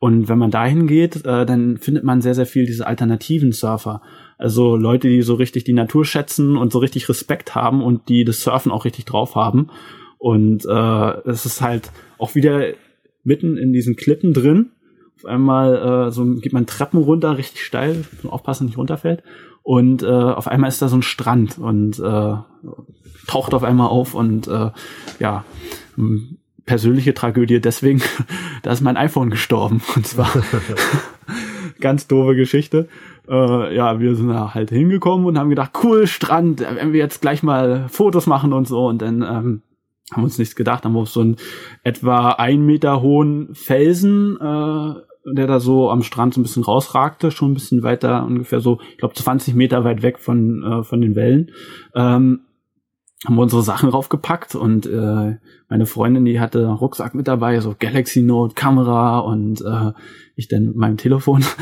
Und 0.00 0.30
wenn 0.30 0.38
man 0.38 0.50
dahin 0.50 0.86
geht, 0.86 1.26
äh, 1.26 1.44
dann 1.44 1.76
findet 1.76 2.04
man 2.04 2.22
sehr, 2.22 2.34
sehr 2.34 2.46
viel 2.46 2.64
diese 2.64 2.86
alternativen 2.86 3.52
Surfer. 3.52 4.00
Also 4.38 4.74
Leute, 4.74 5.08
die 5.08 5.20
so 5.20 5.34
richtig 5.34 5.64
die 5.64 5.74
Natur 5.74 6.06
schätzen 6.06 6.56
und 6.56 6.72
so 6.72 6.78
richtig 6.78 7.08
Respekt 7.10 7.54
haben 7.54 7.82
und 7.82 8.08
die 8.08 8.24
das 8.24 8.40
Surfen 8.40 8.72
auch 8.72 8.86
richtig 8.86 9.04
drauf 9.04 9.34
haben. 9.34 9.68
Und 10.16 10.64
äh, 10.64 11.28
es 11.28 11.44
ist 11.44 11.60
halt 11.60 11.92
auch 12.16 12.34
wieder 12.34 12.72
mitten 13.24 13.58
in 13.58 13.74
diesen 13.74 13.94
Klippen 13.94 14.32
drin. 14.32 14.70
Auf 15.18 15.26
einmal 15.26 16.08
äh, 16.08 16.10
so 16.10 16.24
geht 16.36 16.54
man 16.54 16.64
Treppen 16.64 16.98
runter, 16.98 17.36
richtig 17.36 17.62
steil, 17.62 18.04
aufpassen, 18.26 18.66
nicht 18.66 18.78
runterfällt. 18.78 19.22
Und 19.62 20.02
äh, 20.02 20.06
auf 20.06 20.48
einmal 20.48 20.68
ist 20.68 20.80
da 20.80 20.88
so 20.88 20.96
ein 20.96 21.02
Strand 21.02 21.58
und 21.58 21.98
äh, 21.98 22.34
taucht 23.26 23.52
auf 23.52 23.62
einmal 23.62 23.88
auf 23.88 24.14
und 24.14 24.48
äh, 24.48 24.70
ja, 25.18 25.44
persönliche 26.70 27.14
Tragödie 27.14 27.60
deswegen, 27.60 28.00
da 28.62 28.70
ist 28.70 28.80
mein 28.80 28.96
iPhone 28.96 29.28
gestorben. 29.28 29.82
Und 29.96 30.06
zwar 30.06 30.30
ganz 31.80 32.06
doofe 32.06 32.36
Geschichte. 32.36 32.86
Äh, 33.28 33.74
ja, 33.74 33.98
wir 33.98 34.14
sind 34.14 34.28
da 34.28 34.54
halt 34.54 34.70
hingekommen 34.70 35.26
und 35.26 35.36
haben 35.36 35.50
gedacht, 35.50 35.72
cool, 35.82 36.06
Strand, 36.06 36.60
wenn 36.60 36.92
wir 36.92 37.00
jetzt 37.00 37.22
gleich 37.22 37.42
mal 37.42 37.88
Fotos 37.88 38.28
machen 38.28 38.52
und 38.52 38.68
so. 38.68 38.86
Und 38.86 39.02
dann 39.02 39.22
ähm, 39.22 39.62
haben 40.12 40.22
uns 40.22 40.38
nichts 40.38 40.54
gedacht, 40.54 40.84
haben 40.84 40.92
wir 40.92 41.00
auf 41.00 41.08
so 41.08 41.22
einen 41.22 41.36
etwa 41.82 42.30
ein 42.30 42.64
Meter 42.64 43.02
hohen 43.02 43.52
Felsen, 43.52 44.36
äh, 44.36 45.34
der 45.34 45.46
da 45.48 45.58
so 45.58 45.90
am 45.90 46.04
Strand 46.04 46.34
so 46.34 46.40
ein 46.40 46.44
bisschen 46.44 46.62
rausragte, 46.62 47.32
schon 47.32 47.50
ein 47.50 47.54
bisschen 47.54 47.82
weiter, 47.82 48.24
ungefähr 48.24 48.60
so, 48.60 48.78
ich 48.92 48.98
glaube 48.98 49.14
20 49.14 49.54
Meter 49.56 49.82
weit 49.82 50.02
weg 50.02 50.20
von, 50.20 50.62
äh, 50.62 50.82
von 50.84 51.00
den 51.00 51.16
Wellen. 51.16 51.50
Ähm, 51.96 52.42
haben 53.26 53.36
wir 53.36 53.42
unsere 53.42 53.62
Sachen 53.62 53.90
raufgepackt 53.90 54.54
und 54.54 54.86
äh, 54.86 55.36
meine 55.68 55.86
Freundin, 55.86 56.24
die 56.24 56.40
hatte 56.40 56.60
einen 56.60 56.76
Rucksack 56.76 57.14
mit 57.14 57.28
dabei, 57.28 57.60
so 57.60 57.74
Galaxy 57.78 58.22
Note, 58.22 58.54
Kamera 58.54 59.18
und 59.18 59.60
äh, 59.60 59.92
ich 60.36 60.48
dann 60.48 60.66
mit 60.66 60.76
meinem 60.76 60.96
Telefon. 60.96 61.44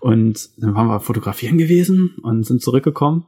Und 0.00 0.50
dann 0.58 0.74
waren 0.74 0.88
wir 0.88 1.00
fotografieren 1.00 1.56
gewesen 1.56 2.14
und 2.22 2.44
sind 2.44 2.60
zurückgekommen. 2.60 3.24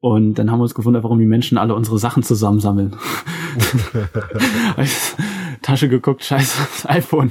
Und 0.00 0.36
dann 0.36 0.50
haben 0.50 0.58
wir 0.58 0.62
uns 0.62 0.74
gewundert, 0.74 1.04
warum 1.04 1.18
die 1.18 1.26
Menschen 1.26 1.58
alle 1.58 1.74
unsere 1.74 1.98
Sachen 1.98 2.22
zusammensammeln. 2.22 2.96
Tasche 5.60 5.90
geguckt, 5.90 6.24
scheiße, 6.24 6.66
das 6.70 6.88
iPhone. 6.88 7.30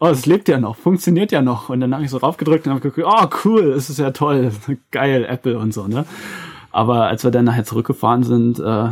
Oh, 0.00 0.08
es 0.08 0.26
lebt 0.26 0.48
ja 0.48 0.58
noch, 0.58 0.74
funktioniert 0.74 1.30
ja 1.30 1.40
noch. 1.40 1.68
Und 1.68 1.78
dann 1.78 1.94
habe 1.94 2.02
ich 2.02 2.10
so 2.10 2.16
raufgedrückt 2.16 2.66
und 2.66 2.72
habe 2.72 2.80
geguckt, 2.80 3.06
oh 3.08 3.28
cool, 3.44 3.70
es 3.70 3.88
ist 3.88 4.00
ja 4.00 4.10
toll, 4.10 4.50
geil, 4.90 5.24
Apple 5.24 5.56
und 5.56 5.72
so, 5.72 5.86
ne? 5.86 6.04
Aber 6.70 7.06
als 7.06 7.24
wir 7.24 7.30
dann 7.30 7.44
nachher 7.44 7.64
zurückgefahren 7.64 8.22
sind, 8.22 8.58
äh, 8.60 8.90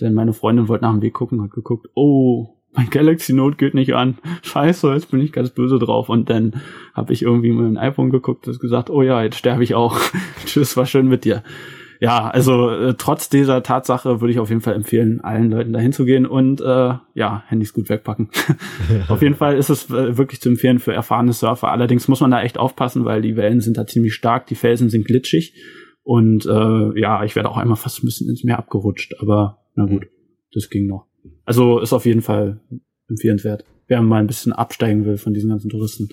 denn 0.00 0.14
meine 0.14 0.32
Freundin 0.32 0.68
wollte 0.68 0.84
nach 0.84 0.92
dem 0.92 1.02
Weg 1.02 1.14
gucken, 1.14 1.42
hat 1.42 1.50
geguckt, 1.50 1.88
oh, 1.94 2.56
mein 2.76 2.90
Galaxy 2.90 3.32
Note 3.32 3.56
geht 3.56 3.74
nicht 3.74 3.94
an. 3.94 4.18
Scheiße, 4.42 4.92
jetzt 4.92 5.10
bin 5.10 5.20
ich 5.20 5.32
ganz 5.32 5.50
böse 5.50 5.78
drauf. 5.78 6.08
Und 6.08 6.28
dann 6.28 6.62
habe 6.92 7.12
ich 7.12 7.22
irgendwie 7.22 7.48
dem 7.48 7.78
iPhone 7.78 8.10
geguckt 8.10 8.46
und 8.46 8.60
gesagt, 8.60 8.90
oh 8.90 9.02
ja, 9.02 9.22
jetzt 9.22 9.38
sterbe 9.38 9.64
ich 9.64 9.74
auch. 9.74 9.98
Tschüss, 10.44 10.76
war 10.76 10.84
schön 10.84 11.08
mit 11.08 11.24
dir. 11.24 11.42
Ja, 11.98 12.28
also 12.28 12.68
äh, 12.70 12.94
trotz 12.98 13.30
dieser 13.30 13.62
Tatsache 13.62 14.20
würde 14.20 14.30
ich 14.30 14.38
auf 14.38 14.50
jeden 14.50 14.60
Fall 14.60 14.74
empfehlen, 14.74 15.22
allen 15.22 15.50
Leuten 15.50 15.72
dahin 15.72 15.94
zu 15.94 16.04
gehen 16.04 16.26
und 16.26 16.60
äh, 16.60 16.94
ja, 17.14 17.42
Handys 17.46 17.72
gut 17.72 17.88
wegpacken. 17.88 18.28
auf 19.08 19.22
jeden 19.22 19.34
Fall 19.34 19.56
ist 19.56 19.70
es 19.70 19.88
äh, 19.88 20.18
wirklich 20.18 20.42
zu 20.42 20.50
empfehlen 20.50 20.78
für 20.78 20.92
erfahrene 20.92 21.32
Surfer. 21.32 21.70
Allerdings 21.70 22.06
muss 22.08 22.20
man 22.20 22.32
da 22.32 22.42
echt 22.42 22.58
aufpassen, 22.58 23.06
weil 23.06 23.22
die 23.22 23.36
Wellen 23.36 23.62
sind 23.62 23.78
da 23.78 23.86
ziemlich 23.86 24.12
stark, 24.12 24.46
die 24.46 24.56
Felsen 24.56 24.90
sind 24.90 25.06
glitschig 25.06 25.54
und 26.06 26.46
äh, 26.46 27.00
ja, 27.00 27.24
ich 27.24 27.34
werde 27.34 27.50
auch 27.50 27.56
einmal 27.56 27.76
fast 27.76 28.00
ein 28.00 28.06
bisschen 28.06 28.30
ins 28.30 28.44
Meer 28.44 28.60
abgerutscht, 28.60 29.16
aber 29.18 29.58
na 29.74 29.86
gut, 29.86 30.06
das 30.52 30.70
ging 30.70 30.86
noch. 30.86 31.06
Also 31.44 31.80
ist 31.80 31.92
auf 31.92 32.06
jeden 32.06 32.22
Fall 32.22 32.60
empfehlenswert, 33.08 33.64
wer 33.88 34.00
mal 34.02 34.20
ein 34.20 34.28
bisschen 34.28 34.52
absteigen 34.52 35.04
will 35.04 35.16
von 35.16 35.34
diesen 35.34 35.50
ganzen 35.50 35.68
Touristen. 35.68 36.10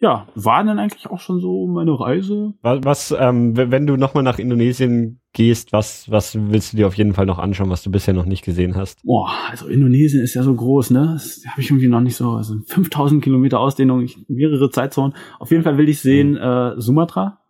Ja, 0.00 0.28
war 0.34 0.64
denn 0.64 0.78
eigentlich 0.78 1.10
auch 1.10 1.20
schon 1.20 1.40
so 1.40 1.66
meine 1.66 2.00
Reise? 2.00 2.54
Was, 2.62 2.84
was 2.84 3.16
ähm, 3.20 3.54
wenn 3.54 3.86
du 3.86 3.98
nochmal 3.98 4.22
nach 4.22 4.38
Indonesien 4.38 5.20
gehst, 5.34 5.74
was, 5.74 6.10
was 6.10 6.34
willst 6.50 6.72
du 6.72 6.78
dir 6.78 6.86
auf 6.86 6.94
jeden 6.94 7.12
Fall 7.12 7.26
noch 7.26 7.38
anschauen, 7.38 7.68
was 7.68 7.82
du 7.82 7.90
bisher 7.90 8.14
noch 8.14 8.24
nicht 8.24 8.46
gesehen 8.46 8.76
hast? 8.76 9.02
Boah, 9.02 9.30
also 9.50 9.66
Indonesien 9.66 10.22
ist 10.22 10.32
ja 10.32 10.42
so 10.42 10.54
groß, 10.54 10.92
ne? 10.92 11.10
Das 11.12 11.42
habe 11.46 11.60
ich 11.60 11.68
irgendwie 11.68 11.88
noch 11.88 12.00
nicht 12.00 12.16
so. 12.16 12.30
Also 12.30 12.54
5000 12.64 13.22
Kilometer 13.22 13.60
Ausdehnung, 13.60 14.08
mehrere 14.28 14.70
Zeitzonen. 14.70 15.14
Auf 15.38 15.50
jeden 15.50 15.64
Fall 15.64 15.76
will 15.76 15.90
ich 15.90 16.00
sehen 16.00 16.30
mhm. 16.30 16.38
äh, 16.38 16.80
Sumatra, 16.80 17.40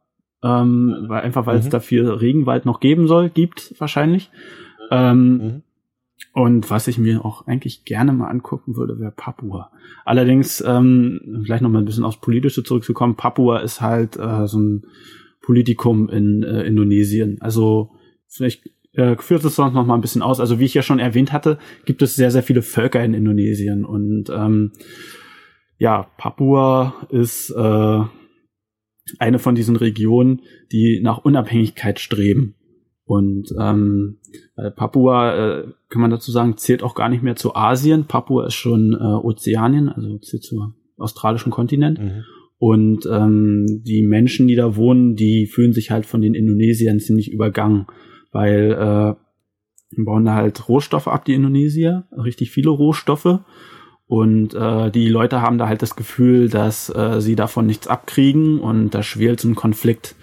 ähm, 0.43 1.07
weil 1.09 1.23
einfach 1.23 1.47
weil 1.47 1.57
mhm. 1.57 1.61
es 1.61 1.69
da 1.69 1.81
viel 1.81 2.09
Regenwald 2.09 2.65
noch 2.65 2.81
geben 2.81 3.09
soll, 3.09 3.31
gibt 3.31 3.75
wahrscheinlich. 3.79 4.31
Ähm, 4.91 5.37
mhm. 5.37 5.63
Und 6.33 6.71
was 6.71 6.89
ich 6.89 6.99
mir 6.99 7.25
auch 7.25 7.47
eigentlich 7.47 7.85
gerne 7.85 8.13
mal 8.13 8.29
angucken 8.29 8.77
würde, 8.77 8.99
wäre 8.99 9.13
Papua. 9.13 9.71
Allerdings, 10.05 10.63
ähm, 10.67 11.43
vielleicht 11.45 11.63
noch 11.63 11.71
mal 11.71 11.81
ein 11.81 11.85
bisschen 11.85 12.05
aufs 12.05 12.21
Politische 12.21 12.63
zurückzukommen, 12.63 13.17
Papua 13.17 13.61
ist 13.61 13.81
halt 13.81 14.17
äh, 14.17 14.47
so 14.47 14.59
ein 14.59 14.87
Politikum 15.43 16.09
in 16.09 16.43
äh, 16.43 16.63
Indonesien. 16.63 17.39
Also 17.41 17.91
vielleicht 18.29 18.71
äh, 18.93 19.17
führt 19.17 19.45
es 19.45 19.57
sonst 19.57 19.75
noch 19.75 19.87
mal 19.87 19.95
ein 19.95 20.01
bisschen 20.01 20.23
aus. 20.23 20.41
Also 20.41 20.59
wie 20.59 20.65
ich 20.65 20.75
ja 20.75 20.83
schon 20.83 20.99
erwähnt 20.99 21.33
hatte, 21.33 21.59
gibt 21.87 22.03
es 22.03 22.17
sehr, 22.17 22.31
sehr 22.31 22.43
viele 22.43 22.63
Völker 22.63 23.03
in 23.03 23.15
Indonesien. 23.15 23.85
Und 23.85 24.29
ähm, 24.31 24.73
ja, 25.79 26.09
Papua 26.19 26.95
ist 27.11 27.51
äh, 27.51 28.01
eine 29.19 29.39
von 29.39 29.55
diesen 29.55 29.77
Regionen, 29.77 30.43
die 30.73 31.01
nach 31.03 31.19
Unabhängigkeit 31.19 32.01
streben. 32.01 32.55
Und 33.05 33.55
ähm, 33.59 34.19
Papua, 34.77 35.35
äh, 35.35 35.67
kann 35.89 36.03
man 36.03 36.11
dazu 36.11 36.31
sagen, 36.31 36.59
zählt 36.59 36.83
auch 36.83 36.95
gar 36.95 37.09
nicht 37.09 37.23
mehr 37.23 37.37
zu 37.37 37.55
Asien. 37.55 38.05
Papua 38.05 38.47
ist 38.47 38.55
schon 38.55 38.93
äh, 38.93 38.97
Ozeanien, 38.97 39.89
also 39.89 40.19
zählt 40.19 40.43
zum 40.45 40.75
australischen 40.99 41.51
Kontinent. 41.51 41.99
Mhm. 41.99 42.25
Und 42.59 43.07
ähm, 43.11 43.83
die 43.87 44.03
Menschen, 44.03 44.49
die 44.49 44.57
da 44.57 44.77
wohnen, 44.77 45.15
die 45.15 45.47
fühlen 45.47 45.73
sich 45.73 45.91
halt 45.91 46.07
von 46.07 46.21
den 46.21 46.35
Indonesiern 46.35 46.99
ziemlich 46.99 47.33
übergangen, 47.33 47.87
weil 48.33 48.73
äh, 48.73 50.03
bauen 50.03 50.25
da 50.25 50.35
halt 50.35 50.69
Rohstoffe 50.69 51.09
ab, 51.09 51.25
die 51.25 51.35
Indonesier, 51.35 52.07
richtig 52.13 52.51
viele 52.51 52.71
Rohstoffe. 52.71 53.41
Und 54.09 54.55
äh, 54.55 54.91
die 54.91 55.09
Leute 55.09 55.43
haben 55.43 55.59
da 55.59 55.69
halt 55.69 55.83
das 55.83 55.95
Gefühl, 55.95 56.49
dass 56.49 56.89
äh, 56.89 57.21
sie 57.21 57.37
davon 57.37 57.67
nichts 57.67 57.87
abkriegen 57.87 58.59
und 58.59 58.91
da 58.91 59.03
schwelt 59.03 59.41
so 59.41 59.49
ein 59.49 59.55
Konflikt. 59.55 60.17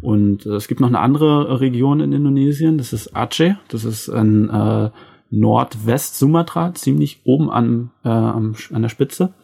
Und 0.00 0.46
äh, 0.46 0.50
es 0.50 0.68
gibt 0.68 0.80
noch 0.80 0.88
eine 0.88 1.00
andere 1.00 1.60
Region 1.60 2.00
in 2.00 2.12
Indonesien, 2.12 2.78
das 2.78 2.92
ist 2.92 3.16
Aceh. 3.16 3.56
Das 3.68 3.84
ist 3.84 4.08
ein 4.08 4.48
äh, 4.50 4.90
Nordwest-Sumatra, 5.30 6.74
ziemlich 6.74 7.22
oben 7.24 7.50
an, 7.50 7.90
äh, 8.04 8.08
an 8.08 8.54
der 8.70 8.88
Spitze. 8.88 9.34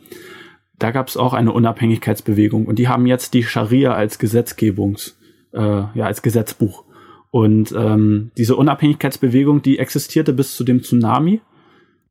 Da 0.79 0.93
gab 0.93 1.09
es 1.09 1.17
auch 1.17 1.35
eine 1.35 1.53
Unabhängigkeitsbewegung 1.53 2.67
und 2.67 2.79
die 2.79 2.89
haben 2.89 3.07
jetzt 3.07 3.35
die 3.35 3.43
Scharia 3.43 3.93
als 3.93 4.19
Gesetzgebungs, 4.19 5.19
äh, 5.53 5.61
ja, 5.61 6.07
als 6.07 6.23
Gesetzbuch. 6.23 6.85
Und 7.31 7.73
ähm, 7.77 8.31
diese 8.37 8.57
Unabhängigkeitsbewegung, 8.57 9.63
die 9.63 9.79
existierte 9.79 10.33
bis 10.33 10.57
zu 10.57 10.65
dem 10.65 10.83
Tsunami. 10.83 11.41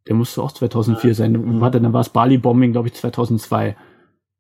Der 0.08 0.16
musste 0.16 0.42
auch 0.42 0.52
2004 0.52 1.14
sein. 1.14 1.62
Warte, 1.62 1.80
dann 1.82 1.94
war 1.94 2.02
es 2.02 2.10
Bali-Bombing, 2.10 2.72
glaube 2.72 2.88
ich, 2.88 2.94
2002. 2.94 3.76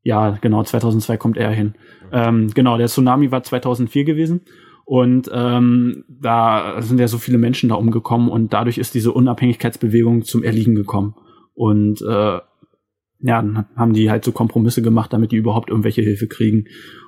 Ja, 0.03 0.37
genau, 0.41 0.63
2002 0.63 1.17
kommt 1.17 1.37
er 1.37 1.51
hin. 1.51 1.75
Ähm, 2.11 2.49
genau, 2.53 2.77
der 2.77 2.87
Tsunami 2.87 3.31
war 3.31 3.43
2004 3.43 4.05
gewesen. 4.05 4.41
Und 4.85 5.29
ähm, 5.31 6.03
da 6.07 6.81
sind 6.81 6.99
ja 6.99 7.07
so 7.07 7.19
viele 7.19 7.37
Menschen 7.37 7.69
da 7.69 7.75
umgekommen 7.75 8.27
und 8.29 8.53
dadurch 8.53 8.79
ist 8.79 8.95
diese 8.95 9.11
Unabhängigkeitsbewegung 9.11 10.23
zum 10.23 10.41
Erliegen 10.41 10.73
gekommen. 10.73 11.13
Und 11.53 12.01
äh, 12.01 12.39
ja, 13.21 13.41
dann 13.41 13.65
haben 13.75 13.93
die 13.93 14.09
halt 14.09 14.23
so 14.23 14.31
Kompromisse 14.31 14.81
gemacht, 14.81 15.13
damit 15.13 15.31
die 15.31 15.35
überhaupt 15.35 15.69
irgendwelche 15.69 16.01
Hilfe 16.01 16.27
kriegen. 16.27 16.65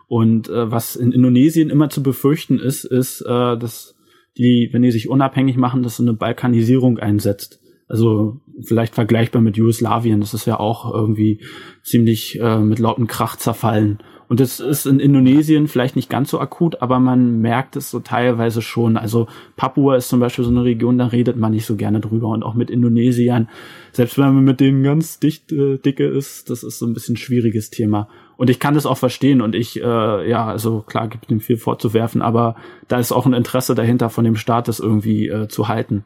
Und 0.08 0.50
äh, 0.50 0.70
was 0.70 0.96
in 0.96 1.12
Indonesien 1.12 1.70
immer 1.70 1.90
zu 1.90 2.04
befürchten 2.04 2.60
ist, 2.60 2.84
ist, 2.84 3.22
äh, 3.22 3.58
dass 3.58 3.96
die, 4.38 4.70
wenn 4.72 4.82
die 4.82 4.92
sich 4.92 5.10
unabhängig 5.10 5.58
machen, 5.58 5.84
dass 5.84 5.98
so 5.98 6.04
eine 6.04 6.14
Balkanisierung 6.14 7.00
einsetzt. 7.00 7.61
Also 7.92 8.40
vielleicht 8.64 8.96
vergleichbar 8.96 9.42
mit 9.42 9.58
Jugoslawien. 9.58 10.22
Das 10.22 10.34
ist 10.34 10.46
ja 10.46 10.60
auch 10.60 10.94
irgendwie 10.94 11.40
ziemlich 11.84 12.40
äh, 12.40 12.60
mit 12.60 12.80
lauten 12.80 13.08
Krach 13.08 13.36
zerfallen. 13.36 14.00
Und 14.30 14.40
das 14.40 14.62
ist 14.62 14.86
in 14.86 15.02
Indonesien 15.02 15.68
vielleicht 15.68 15.98
nicht 15.98 16.10
ganz 16.10 16.30
so 16.30 16.40
akut, 16.40 16.82
aber 16.82 17.02
man 17.02 17.42
merkt 17.42 17.76
es 17.76 17.92
so 17.92 18.00
teilweise 18.00 18.62
schon. 18.62 18.96
Also 18.96 19.28
Papua 19.58 19.98
ist 19.98 20.08
zum 20.08 20.22
Beispiel 20.22 20.46
so 20.46 20.52
eine 20.52 20.64
Region, 20.64 20.98
da 20.98 21.08
redet 21.08 21.36
man 21.36 21.52
nicht 21.52 21.66
so 21.66 21.76
gerne 21.76 22.00
drüber. 22.00 22.30
Und 22.30 22.44
auch 22.44 22.54
mit 22.54 22.70
Indonesiern, 22.70 23.50
selbst 23.92 24.18
wenn 24.18 24.34
man 24.34 24.46
mit 24.46 24.62
denen 24.62 24.84
ganz 24.84 25.20
dicht 25.20 25.52
äh, 25.52 25.80
dicke 25.80 26.08
ist, 26.08 26.50
das 26.50 26.64
ist 26.64 26.80
so 26.80 26.86
ein 26.86 26.94
bisschen 26.94 27.18
schwieriges 27.18 27.72
Thema. 27.72 28.08
Und 28.38 28.50
ich 28.50 28.62
kann 28.62 28.74
das 28.74 28.86
auch 28.86 28.98
verstehen 28.98 29.42
und 29.42 29.54
ich, 29.54 29.82
äh, 29.82 30.30
ja, 30.30 30.46
also 30.46 30.80
klar 30.80 31.10
gibt 31.10 31.30
dem 31.30 31.42
viel 31.42 31.58
vorzuwerfen, 31.58 32.22
aber 32.22 32.56
da 32.88 33.00
ist 33.00 33.12
auch 33.12 33.26
ein 33.26 33.34
Interesse 33.34 33.76
dahinter 33.76 34.10
von 34.10 34.24
dem 34.24 34.38
Staat, 34.38 34.70
das 34.70 34.80
irgendwie 34.80 35.28
äh, 35.28 35.50
zu 35.50 35.68
halten 35.68 36.06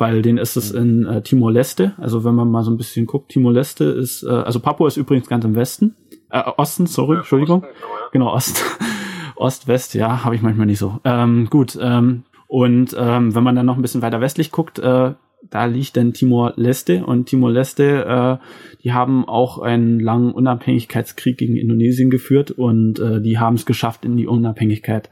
weil 0.00 0.22
den 0.22 0.38
ist 0.38 0.56
es 0.56 0.70
in 0.70 1.04
äh, 1.06 1.22
Timor-Leste. 1.22 1.92
Also 1.98 2.24
wenn 2.24 2.34
man 2.34 2.50
mal 2.50 2.62
so 2.62 2.70
ein 2.70 2.78
bisschen 2.78 3.06
guckt, 3.06 3.30
Timor-Leste 3.30 3.84
ist, 3.84 4.22
äh, 4.22 4.30
also 4.30 4.58
Papua 4.58 4.88
ist 4.88 4.96
übrigens 4.96 5.28
ganz 5.28 5.44
im 5.44 5.54
Westen, 5.54 5.94
äh, 6.30 6.42
Osten, 6.56 6.86
sorry, 6.86 7.14
ja, 7.14 7.20
Entschuldigung, 7.20 7.62
Osten, 7.62 8.10
genau 8.12 8.32
Ost, 8.32 8.64
Ost-West, 9.36 9.94
ja, 9.94 10.24
habe 10.24 10.34
ich 10.34 10.42
manchmal 10.42 10.66
nicht 10.66 10.78
so. 10.78 10.98
Ähm, 11.04 11.48
gut, 11.50 11.78
ähm, 11.80 12.24
und 12.46 12.96
ähm, 12.98 13.34
wenn 13.34 13.44
man 13.44 13.54
dann 13.54 13.66
noch 13.66 13.76
ein 13.76 13.82
bisschen 13.82 14.02
weiter 14.02 14.20
westlich 14.20 14.50
guckt, 14.50 14.78
äh, 14.78 15.12
da 15.48 15.64
liegt 15.64 15.96
dann 15.96 16.12
Timor-Leste 16.12 17.04
und 17.04 17.26
Timor-Leste, 17.26 18.40
äh, 18.40 18.44
die 18.82 18.92
haben 18.92 19.26
auch 19.26 19.58
einen 19.58 20.00
langen 20.00 20.32
Unabhängigkeitskrieg 20.32 21.38
gegen 21.38 21.56
Indonesien 21.56 22.10
geführt 22.10 22.50
und 22.50 22.98
äh, 22.98 23.20
die 23.20 23.38
haben 23.38 23.56
es 23.56 23.66
geschafft 23.66 24.04
in 24.04 24.16
die 24.16 24.26
Unabhängigkeit. 24.26 25.10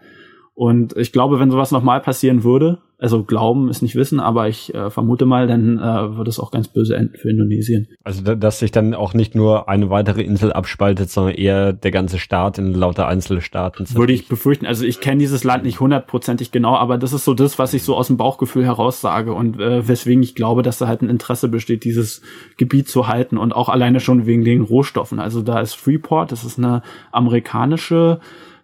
Und 0.58 0.96
ich 0.96 1.12
glaube, 1.12 1.38
wenn 1.38 1.52
sowas 1.52 1.70
nochmal 1.70 2.00
passieren 2.00 2.42
würde, 2.42 2.78
also 2.98 3.22
glauben 3.22 3.68
ist 3.68 3.80
nicht 3.80 3.94
wissen, 3.94 4.18
aber 4.18 4.48
ich 4.48 4.74
äh, 4.74 4.90
vermute 4.90 5.24
mal, 5.24 5.46
dann 5.46 5.78
äh, 5.78 6.16
wird 6.16 6.26
es 6.26 6.40
auch 6.40 6.50
ganz 6.50 6.66
böse 6.66 6.96
enden 6.96 7.16
für 7.16 7.30
Indonesien. 7.30 7.86
Also 8.02 8.34
dass 8.34 8.58
sich 8.58 8.72
dann 8.72 8.92
auch 8.92 9.14
nicht 9.14 9.36
nur 9.36 9.68
eine 9.68 9.88
weitere 9.88 10.22
Insel 10.22 10.52
abspaltet, 10.52 11.10
sondern 11.10 11.36
eher 11.36 11.72
der 11.72 11.92
ganze 11.92 12.18
Staat 12.18 12.58
in 12.58 12.74
lauter 12.74 13.06
einzelne 13.06 13.40
Staaten. 13.40 13.86
Würde 13.94 14.12
ich 14.12 14.26
befürchten. 14.26 14.66
Also 14.66 14.84
ich 14.84 14.98
kenne 14.98 15.20
dieses 15.20 15.44
Land 15.44 15.62
nicht 15.62 15.78
hundertprozentig 15.78 16.50
genau, 16.50 16.74
aber 16.74 16.98
das 16.98 17.12
ist 17.12 17.24
so 17.24 17.34
das, 17.34 17.60
was 17.60 17.72
ich 17.72 17.84
so 17.84 17.94
aus 17.94 18.08
dem 18.08 18.16
Bauchgefühl 18.16 18.64
heraus 18.64 19.00
sage 19.00 19.34
und 19.34 19.60
äh, 19.60 19.86
weswegen 19.86 20.24
ich 20.24 20.34
glaube, 20.34 20.62
dass 20.62 20.78
da 20.78 20.88
halt 20.88 21.02
ein 21.02 21.08
Interesse 21.08 21.46
besteht, 21.48 21.84
dieses 21.84 22.20
Gebiet 22.56 22.88
zu 22.88 23.06
halten 23.06 23.38
und 23.38 23.52
auch 23.52 23.68
alleine 23.68 24.00
schon 24.00 24.26
wegen 24.26 24.42
den 24.42 24.62
Rohstoffen. 24.62 25.20
Also 25.20 25.40
da 25.40 25.60
ist 25.60 25.74
Freeport, 25.74 26.32
das 26.32 26.42
ist 26.42 26.58
eine 26.58 26.82
amerikanische 27.12 28.18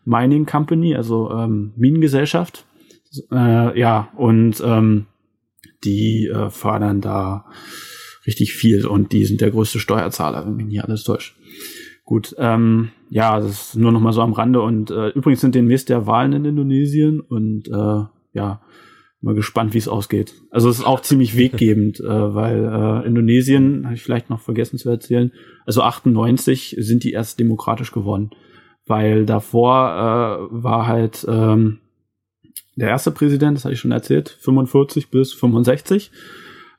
Mining 0.04 0.46
Company, 0.46 0.94
also 0.94 1.30
ähm, 1.30 1.72
Minengesellschaft. 1.76 2.66
Äh, 3.30 3.78
ja, 3.78 4.08
und 4.16 4.62
ähm, 4.64 5.06
die 5.84 6.26
äh, 6.26 6.50
fördern 6.50 7.00
da 7.00 7.46
richtig 8.26 8.54
viel 8.54 8.86
und 8.86 9.12
die 9.12 9.24
sind 9.24 9.40
der 9.40 9.50
größte 9.50 9.78
Steuerzahler, 9.78 10.46
wenn 10.46 10.56
mich 10.56 10.66
nicht 10.66 10.84
alles 10.84 11.04
täuscht. 11.04 11.36
Gut, 12.04 12.34
ähm, 12.38 12.90
ja, 13.08 13.38
das 13.40 13.68
ist 13.68 13.76
nur 13.76 13.92
noch 13.92 14.00
mal 14.00 14.12
so 14.12 14.20
am 14.20 14.32
Rande 14.32 14.60
und 14.60 14.90
äh, 14.90 15.08
übrigens 15.08 15.40
sind 15.40 15.54
demnächst 15.54 15.88
der 15.88 16.06
Wahlen 16.06 16.32
in 16.32 16.44
Indonesien 16.44 17.20
und 17.20 17.68
äh, 17.68 18.04
ja, 18.34 18.60
mal 19.20 19.34
gespannt, 19.34 19.72
wie 19.72 19.78
es 19.78 19.88
ausgeht. 19.88 20.34
Also 20.50 20.68
es 20.68 20.78
ist 20.78 20.84
auch 20.84 21.00
ziemlich 21.00 21.36
weggebend, 21.38 22.00
äh, 22.00 22.34
weil 22.34 22.64
äh, 22.64 23.06
Indonesien, 23.06 23.84
habe 23.84 23.94
ich 23.94 24.02
vielleicht 24.02 24.28
noch 24.28 24.40
vergessen 24.40 24.78
zu 24.78 24.90
erzählen, 24.90 25.32
also 25.64 25.82
98 25.82 26.76
sind 26.78 27.04
die 27.04 27.12
erst 27.12 27.38
demokratisch 27.40 27.92
geworden 27.92 28.30
weil 28.86 29.26
davor 29.26 30.48
äh, 30.50 30.62
war 30.62 30.86
halt 30.86 31.26
ähm, 31.28 31.78
der 32.76 32.88
erste 32.88 33.10
Präsident, 33.10 33.56
das 33.56 33.64
hatte 33.64 33.74
ich 33.74 33.80
schon 33.80 33.92
erzählt, 33.92 34.36
45 34.40 35.10
bis 35.10 35.32
65. 35.32 36.10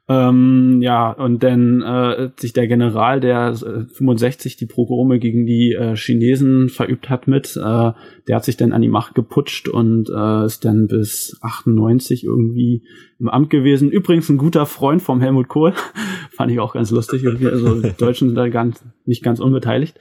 Ähm, 0.07 0.81
ja, 0.83 1.09
und 1.09 1.41
dann 1.41 1.81
äh, 1.81 2.29
sich 2.37 2.53
der 2.53 2.67
General, 2.67 3.19
der 3.19 3.49
äh, 3.49 3.85
65 3.91 4.55
die 4.55 4.67
Progrome 4.67 5.17
gegen 5.17 5.47
die 5.47 5.73
äh, 5.73 5.95
Chinesen 5.95 6.69
verübt 6.69 7.09
hat 7.09 7.27
mit, 7.27 7.55
äh, 7.57 7.91
der 8.27 8.35
hat 8.35 8.45
sich 8.45 8.55
dann 8.55 8.71
an 8.71 8.83
die 8.83 8.87
Macht 8.87 9.15
geputscht 9.15 9.67
und 9.67 10.09
äh, 10.15 10.45
ist 10.45 10.63
dann 10.63 10.85
bis 10.85 11.39
98 11.41 12.23
irgendwie 12.23 12.83
im 13.19 13.29
Amt 13.29 13.49
gewesen. 13.49 13.89
Übrigens 13.89 14.29
ein 14.29 14.37
guter 14.37 14.67
Freund 14.67 15.01
vom 15.01 15.21
Helmut 15.21 15.47
Kohl, 15.47 15.73
fand 16.31 16.51
ich 16.51 16.59
auch 16.59 16.73
ganz 16.75 16.91
lustig. 16.91 17.25
Also 17.25 17.81
Deutschen 17.97 18.27
sind 18.27 18.35
da 18.35 18.47
ganz, 18.49 18.85
nicht 19.05 19.23
ganz 19.23 19.39
unbeteiligt. 19.39 19.97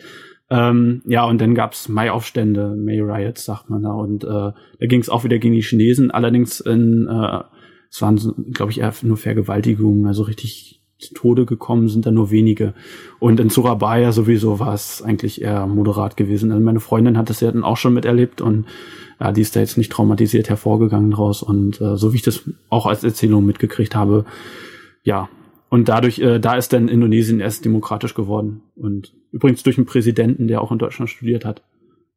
Ähm, 0.54 1.02
ja, 1.04 1.24
und 1.24 1.40
dann 1.40 1.56
gab's 1.56 1.88
Mai-Aufstände, 1.88 2.76
May-Riots, 2.76 3.44
sagt 3.44 3.70
man 3.70 3.82
da. 3.82 3.92
Und 3.92 4.22
äh, 4.22 4.28
da 4.28 4.86
ging 4.86 5.00
es 5.00 5.08
auch 5.08 5.24
wieder 5.24 5.38
gegen 5.38 5.54
die 5.54 5.62
Chinesen, 5.62 6.12
allerdings 6.12 6.60
in, 6.60 7.08
äh, 7.08 7.40
es 7.90 8.00
waren, 8.00 8.20
glaube 8.52 8.70
ich, 8.70 8.78
eher 8.78 8.92
nur 9.02 9.16
Vergewaltigungen, 9.16 10.06
also 10.06 10.22
richtig 10.22 10.80
zu 10.98 11.12
Tode 11.12 11.44
gekommen 11.44 11.88
sind 11.88 12.06
da 12.06 12.12
nur 12.12 12.30
wenige. 12.30 12.72
Und 13.18 13.40
in 13.40 13.50
Surabaya 13.50 14.12
sowieso 14.12 14.60
war 14.60 14.74
es 14.74 15.02
eigentlich 15.02 15.42
eher 15.42 15.66
moderat 15.66 16.16
gewesen. 16.16 16.52
Also 16.52 16.64
meine 16.64 16.78
Freundin 16.78 17.18
hat 17.18 17.30
das 17.30 17.40
ja 17.40 17.50
dann 17.50 17.64
auch 17.64 17.76
schon 17.76 17.94
miterlebt 17.94 18.40
und 18.40 18.66
ja, 19.20 19.32
die 19.32 19.40
ist 19.40 19.56
da 19.56 19.60
jetzt 19.60 19.76
nicht 19.76 19.90
traumatisiert 19.90 20.48
hervorgegangen 20.48 21.10
draus. 21.10 21.42
Und 21.42 21.80
äh, 21.80 21.96
so 21.96 22.12
wie 22.12 22.16
ich 22.16 22.22
das 22.22 22.48
auch 22.68 22.86
als 22.86 23.02
Erzählung 23.02 23.44
mitgekriegt 23.44 23.96
habe, 23.96 24.24
ja, 25.02 25.28
und 25.74 25.88
dadurch, 25.88 26.20
äh, 26.20 26.38
da 26.38 26.54
ist 26.54 26.72
dann 26.72 26.86
Indonesien 26.86 27.40
erst 27.40 27.64
demokratisch 27.64 28.14
geworden. 28.14 28.62
Und 28.76 29.12
übrigens 29.32 29.64
durch 29.64 29.76
einen 29.76 29.86
Präsidenten, 29.86 30.46
der 30.46 30.62
auch 30.62 30.70
in 30.70 30.78
Deutschland 30.78 31.10
studiert 31.10 31.44
hat. 31.44 31.64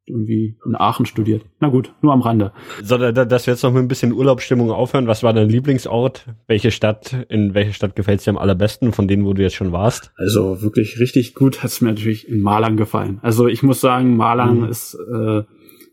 Irgendwie 0.05 0.57
in 0.63 0.75
Aachen 0.75 1.07
studiert. 1.07 1.43
Na 1.59 1.69
gut, 1.69 1.91
nur 2.03 2.13
am 2.13 2.21
Rande. 2.21 2.53
So, 2.83 2.99
da, 2.99 3.11
dass 3.11 3.47
wir 3.47 3.55
jetzt 3.55 3.63
noch 3.63 3.73
mit 3.73 3.81
ein 3.81 3.87
bisschen 3.87 4.13
Urlaubsstimmung 4.13 4.69
aufhören. 4.69 5.07
Was 5.07 5.23
war 5.23 5.33
dein 5.33 5.49
Lieblingsort? 5.49 6.27
Welche 6.45 6.69
Stadt, 6.69 7.25
in 7.29 7.55
welche 7.55 7.73
Stadt 7.73 7.95
gefällt 7.95 8.23
dir 8.23 8.29
am 8.29 8.37
allerbesten, 8.37 8.91
von 8.91 9.07
denen, 9.07 9.25
wo 9.25 9.33
du 9.33 9.41
jetzt 9.41 9.55
schon 9.55 9.71
warst? 9.71 10.11
Also 10.17 10.61
wirklich 10.61 10.99
richtig 10.99 11.33
gut 11.33 11.63
hat 11.63 11.71
es 11.71 11.81
mir 11.81 11.89
natürlich 11.89 12.29
in 12.29 12.41
Malang 12.41 12.77
gefallen. 12.77 13.17
Also 13.23 13.47
ich 13.47 13.63
muss 13.63 13.81
sagen, 13.81 14.17
Malang 14.17 14.59
mhm. 14.59 14.69
ist, 14.69 14.93
äh, 14.93 15.41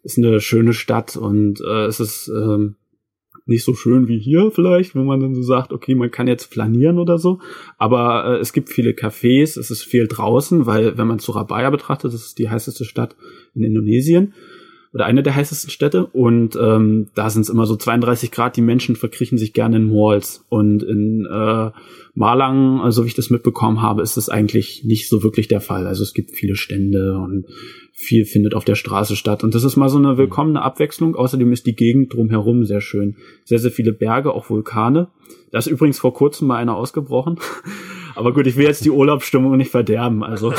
ist 0.03 0.19
eine 0.19 0.39
schöne 0.41 0.75
Stadt 0.75 1.17
und 1.17 1.63
äh, 1.67 1.87
es 1.87 1.99
ist 1.99 2.29
ähm, 2.29 2.77
nicht 3.47 3.65
so 3.65 3.75
schön 3.75 4.09
wie 4.09 4.19
hier 4.19 4.51
vielleicht, 4.51 4.95
wo 4.95 5.03
man 5.03 5.21
dann 5.21 5.35
so 5.35 5.43
sagt, 5.43 5.73
okay, 5.73 5.95
man 5.95 6.11
kann 6.11 6.27
jetzt 6.27 6.53
flanieren 6.53 6.99
oder 6.99 7.19
so. 7.19 7.41
Aber 7.79 8.25
äh, 8.25 8.39
es 8.39 8.53
gibt 8.53 8.71
viele 8.71 8.93
Cafés, 8.93 9.59
es 9.59 9.71
ist 9.71 9.83
viel 9.83 10.07
draußen, 10.07 10.67
weil 10.67 10.97
wenn 10.97 11.07
man 11.07 11.19
Surabaya 11.19 11.71
betrachtet, 11.71 12.13
das 12.13 12.25
ist 12.25 12.39
die 12.39 12.49
heißeste 12.49 12.85
Stadt 12.85 13.17
in 13.55 13.65
Indonesien 13.65 14.33
oder 14.95 15.07
eine 15.07 15.25
der 15.25 15.35
heißesten 15.35 15.71
Städte 15.71 16.07
und 16.07 16.57
ähm, 16.57 17.09
da 17.17 17.29
sind 17.29 17.43
es 17.43 17.49
immer 17.49 17.67
so 17.67 17.75
32 17.75 18.31
Grad, 18.31 18.57
die 18.57 18.63
Menschen 18.63 18.95
verkriechen 18.95 19.39
sich 19.39 19.53
gerne 19.53 19.77
in 19.77 19.93
Malls 19.93 20.45
und 20.49 20.85
in 20.85 21.27
äh, 21.27 21.71
Malang, 22.15 22.79
so 22.79 22.83
also 22.85 23.05
wie 23.05 23.09
ich 23.09 23.15
das 23.15 23.29
mitbekommen 23.29 23.83
habe, 23.83 24.03
ist 24.03 24.17
es 24.17 24.29
eigentlich 24.29 24.85
nicht 24.85 25.09
so 25.09 25.25
wirklich 25.25 25.49
der 25.49 25.61
Fall. 25.61 25.89
Also 25.89 26.05
es 26.05 26.15
gibt 26.15 26.31
viele 26.31 26.55
Stände 26.55 27.19
und 27.19 27.47
viel 27.97 28.25
findet 28.25 28.55
auf 28.55 28.65
der 28.65 28.75
Straße 28.75 29.15
statt. 29.15 29.45
Und 29.45 29.55
das 29.55 29.63
ist 29.63 29.77
mal 29.77 29.89
so 29.89 29.99
eine 29.99 30.19
willkommene 30.19 30.61
Abwechslung. 30.61 31.15
Außerdem 31.15 31.53
ist 31.53 31.65
die 31.65 31.77
Gegend 31.77 32.13
drumherum 32.13 32.65
sehr 32.65 32.81
schön. 32.81 33.17
Sehr, 33.45 33.61
sehr 33.61 33.71
viele 33.71 33.93
Berge, 33.93 34.33
auch 34.33 34.51
Vulkane. 34.51 35.09
Da 35.53 35.59
ist 35.59 35.69
übrigens 35.69 36.01
vor 36.01 36.13
kurzem 36.13 36.49
mal 36.49 36.57
einer 36.57 36.77
ausgebrochen. 36.77 37.39
Aber 38.17 38.33
gut, 38.33 38.47
ich 38.49 38.57
will 38.57 38.67
jetzt 38.67 38.85
die 38.85 38.91
Urlaubsstimmung 38.91 39.57
nicht 39.57 39.71
verderben. 39.71 40.25
Also 40.25 40.53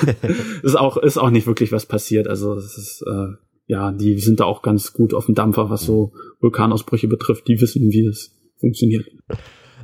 ist 0.62 0.76
auch 0.76 0.96
ist 0.98 1.18
auch 1.18 1.30
nicht 1.30 1.46
wirklich 1.46 1.72
was 1.72 1.86
passiert. 1.86 2.28
Also 2.28 2.54
es 2.54 2.76
ist 2.76 3.04
äh, 3.06 3.34
ja, 3.66 3.90
die 3.90 4.18
sind 4.18 4.40
da 4.40 4.44
auch 4.44 4.62
ganz 4.62 4.92
gut 4.92 5.12
auf 5.12 5.26
dem 5.26 5.34
Dampfer, 5.34 5.70
was 5.70 5.82
so 5.82 6.12
Vulkanausbrüche 6.40 7.08
betrifft. 7.08 7.48
Die 7.48 7.60
wissen, 7.60 7.90
wie 7.90 8.06
das 8.06 8.30
funktioniert. 8.58 9.06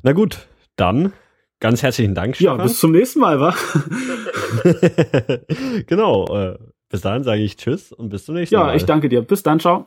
Na 0.02 0.12
gut, 0.12 0.47
dann 0.77 1.12
ganz 1.59 1.82
herzlichen 1.82 2.14
Dank. 2.14 2.36
Stefan. 2.36 2.59
Ja, 2.59 2.62
bis 2.64 2.78
zum 2.78 2.93
nächsten 2.93 3.20
Mal, 3.20 3.40
wa? 3.40 3.55
genau. 5.86 6.27
Äh, 6.27 6.59
bis 6.93 7.01
dahin 7.01 7.24
sage 7.24 7.43
ich 7.43 7.56
Tschüss 7.56 7.90
und 7.90 8.10
bis 8.10 8.27
zum 8.27 8.36
nächsten 8.36 8.55
ja, 8.55 8.60
Mal. 8.60 8.69
Ja, 8.69 8.74
ich 8.77 8.85
danke 8.85 9.09
dir. 9.09 9.23
Bis 9.23 9.43
dann, 9.43 9.59
ciao. 9.59 9.86